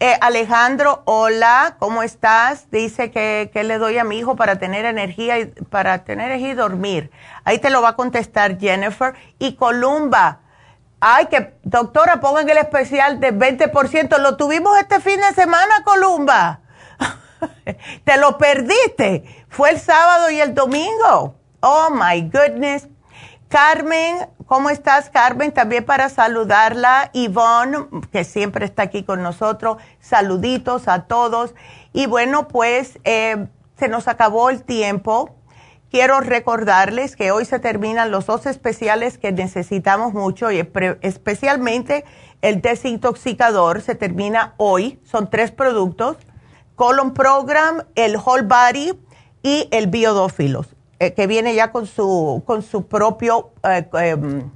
Eh, 0.00 0.16
Alejandro, 0.20 1.02
hola, 1.06 1.74
¿cómo 1.80 2.04
estás? 2.04 2.70
Dice 2.70 3.10
que, 3.10 3.50
le 3.52 3.78
doy 3.78 3.98
a 3.98 4.04
mi 4.04 4.16
hijo 4.16 4.36
para 4.36 4.56
tener 4.56 4.84
energía 4.84 5.40
y 5.40 5.46
para 5.46 6.04
tener 6.04 6.30
energía 6.30 6.50
y 6.50 6.54
dormir. 6.54 7.10
Ahí 7.42 7.58
te 7.58 7.68
lo 7.68 7.82
va 7.82 7.90
a 7.90 7.96
contestar 7.96 8.60
Jennifer. 8.60 9.14
Y 9.40 9.56
Columba, 9.56 10.38
ay, 11.00 11.26
que 11.26 11.54
doctora, 11.64 12.20
pongan 12.20 12.48
el 12.48 12.58
especial 12.58 13.18
de 13.18 13.34
20%. 13.34 14.18
Lo 14.18 14.36
tuvimos 14.36 14.78
este 14.78 15.00
fin 15.00 15.20
de 15.20 15.34
semana, 15.34 15.82
Columba. 15.82 16.60
te 18.04 18.18
lo 18.18 18.38
perdiste. 18.38 19.46
Fue 19.48 19.70
el 19.70 19.80
sábado 19.80 20.30
y 20.30 20.40
el 20.40 20.54
domingo. 20.54 21.34
Oh, 21.58 21.88
my 21.90 22.20
goodness. 22.20 22.86
Carmen, 23.48 24.28
¿cómo 24.44 24.68
estás, 24.68 25.08
Carmen? 25.08 25.52
También 25.52 25.82
para 25.82 26.10
saludarla. 26.10 27.10
Yvonne, 27.14 27.86
que 28.12 28.24
siempre 28.24 28.66
está 28.66 28.82
aquí 28.82 29.04
con 29.04 29.22
nosotros. 29.22 29.78
Saluditos 30.00 30.86
a 30.86 31.04
todos. 31.04 31.54
Y 31.94 32.06
bueno, 32.06 32.46
pues 32.46 32.98
eh, 33.04 33.46
se 33.78 33.88
nos 33.88 34.06
acabó 34.06 34.50
el 34.50 34.64
tiempo. 34.64 35.34
Quiero 35.90 36.20
recordarles 36.20 37.16
que 37.16 37.30
hoy 37.30 37.46
se 37.46 37.58
terminan 37.58 38.10
los 38.10 38.26
dos 38.26 38.44
especiales 38.44 39.16
que 39.16 39.32
necesitamos 39.32 40.12
mucho 40.12 40.52
y 40.52 40.58
especialmente 41.00 42.04
el 42.42 42.60
desintoxicador 42.60 43.80
se 43.80 43.94
termina 43.94 44.52
hoy. 44.58 45.00
Son 45.04 45.30
tres 45.30 45.52
productos. 45.52 46.18
Colon 46.74 47.14
Program, 47.14 47.82
el 47.94 48.16
Whole 48.16 48.42
Body 48.42 48.92
y 49.42 49.68
el 49.70 49.86
Biodófilos. 49.86 50.77
Eh, 51.00 51.14
que 51.14 51.28
viene 51.28 51.54
ya 51.54 51.70
con 51.70 51.86
su, 51.86 52.42
con 52.44 52.62
su 52.62 52.88
propio 52.88 53.52
eh, 53.62 53.88
em, 53.92 54.50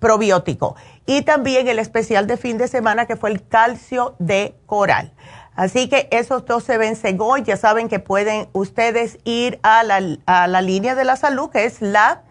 probiótico. 0.00 0.74
Y 1.06 1.22
también 1.22 1.68
el 1.68 1.78
especial 1.78 2.26
de 2.26 2.36
fin 2.36 2.58
de 2.58 2.66
semana 2.66 3.06
que 3.06 3.14
fue 3.14 3.30
el 3.30 3.46
calcio 3.46 4.16
de 4.18 4.56
coral. 4.66 5.12
Así 5.54 5.88
que 5.88 6.08
esos 6.10 6.44
dos 6.46 6.64
se 6.64 6.78
vencen 6.78 7.16
hoy. 7.20 7.44
Ya 7.44 7.56
saben 7.56 7.88
que 7.88 8.00
pueden 8.00 8.48
ustedes 8.52 9.20
ir 9.22 9.60
a 9.62 9.84
la, 9.84 10.00
a 10.26 10.48
la 10.48 10.62
línea 10.62 10.96
de 10.96 11.04
la 11.04 11.14
salud, 11.14 11.48
que 11.50 11.64
es 11.64 11.80
la, 11.80 12.22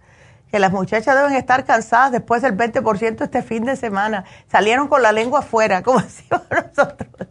Que 0.50 0.58
las 0.58 0.72
muchachas 0.72 1.14
deben 1.14 1.34
estar 1.34 1.64
cansadas 1.64 2.10
después 2.10 2.42
del 2.42 2.56
20% 2.56 3.22
este 3.22 3.42
fin 3.42 3.66
de 3.66 3.76
semana. 3.76 4.24
Salieron 4.50 4.88
con 4.88 5.00
la 5.00 5.12
lengua 5.12 5.38
afuera, 5.40 5.82
como 5.84 6.00
decimos 6.00 6.42
nosotros. 6.50 7.28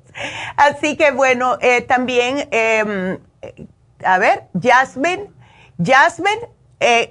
Así 0.56 0.96
que 0.96 1.12
bueno, 1.12 1.58
eh, 1.60 1.82
también, 1.82 2.48
eh, 2.52 3.20
a 4.06 4.18
ver, 4.20 4.46
Jasmine, 4.62 5.30
Jasmine, 5.84 6.48
eh, 6.80 7.10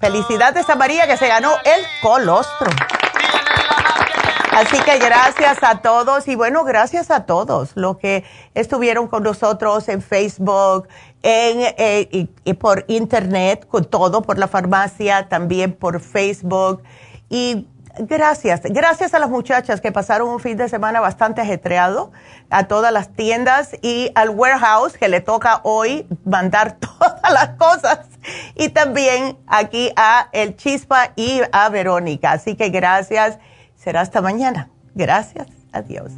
Felicidades 0.00 0.68
a 0.68 0.74
María 0.74 1.06
que 1.06 1.16
se 1.16 1.28
ganó 1.28 1.52
el 1.64 1.84
colostro. 2.02 2.72
Así 4.50 4.80
que 4.80 4.98
gracias 4.98 5.58
a 5.62 5.80
todos 5.80 6.26
y 6.26 6.34
bueno, 6.34 6.64
gracias 6.64 7.12
a 7.12 7.24
todos 7.24 7.70
los 7.76 7.98
que 7.98 8.24
estuvieron 8.54 9.06
con 9.06 9.22
nosotros 9.22 9.88
en 9.88 10.02
Facebook, 10.02 10.88
en, 11.22 11.72
eh, 11.78 12.28
y, 12.44 12.54
por 12.54 12.84
internet, 12.88 13.68
con 13.68 13.84
todo, 13.84 14.22
por 14.22 14.38
la 14.38 14.48
farmacia, 14.48 15.28
también 15.28 15.72
por 15.72 16.00
Facebook. 16.00 16.82
Y 17.28 17.68
gracias. 18.00 18.62
Gracias 18.64 19.14
a 19.14 19.20
las 19.20 19.30
muchachas 19.30 19.80
que 19.80 19.92
pasaron 19.92 20.28
un 20.28 20.40
fin 20.40 20.56
de 20.56 20.68
semana 20.68 20.98
bastante 20.98 21.40
ajetreado, 21.40 22.10
a 22.50 22.66
todas 22.66 22.92
las 22.92 23.12
tiendas 23.12 23.76
y 23.82 24.10
al 24.16 24.30
warehouse 24.30 24.98
que 24.98 25.08
le 25.08 25.20
toca 25.20 25.60
hoy 25.62 26.08
mandar 26.24 26.72
todas 26.98 27.32
las 27.32 27.50
cosas. 27.50 28.00
Y 28.56 28.70
también 28.70 29.38
aquí 29.46 29.92
a 29.94 30.28
El 30.32 30.56
Chispa 30.56 31.12
y 31.14 31.40
a 31.52 31.68
Verónica. 31.68 32.32
Así 32.32 32.56
que 32.56 32.70
gracias. 32.70 33.38
Será 33.82 34.02
hasta 34.02 34.20
mañana. 34.20 34.68
Gracias. 34.94 35.46
Adiós. 35.72 36.12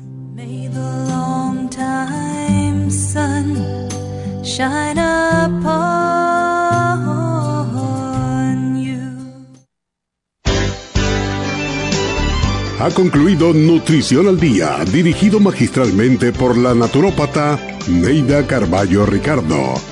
Ha 12.80 12.90
concluido 12.90 13.52
Nutrición 13.52 14.26
al 14.26 14.40
Día, 14.40 14.78
dirigido 14.92 15.38
magistralmente 15.38 16.32
por 16.32 16.56
la 16.56 16.74
naturópata 16.74 17.56
Neida 17.86 18.44
Carballo 18.44 19.06
Ricardo. 19.06 19.91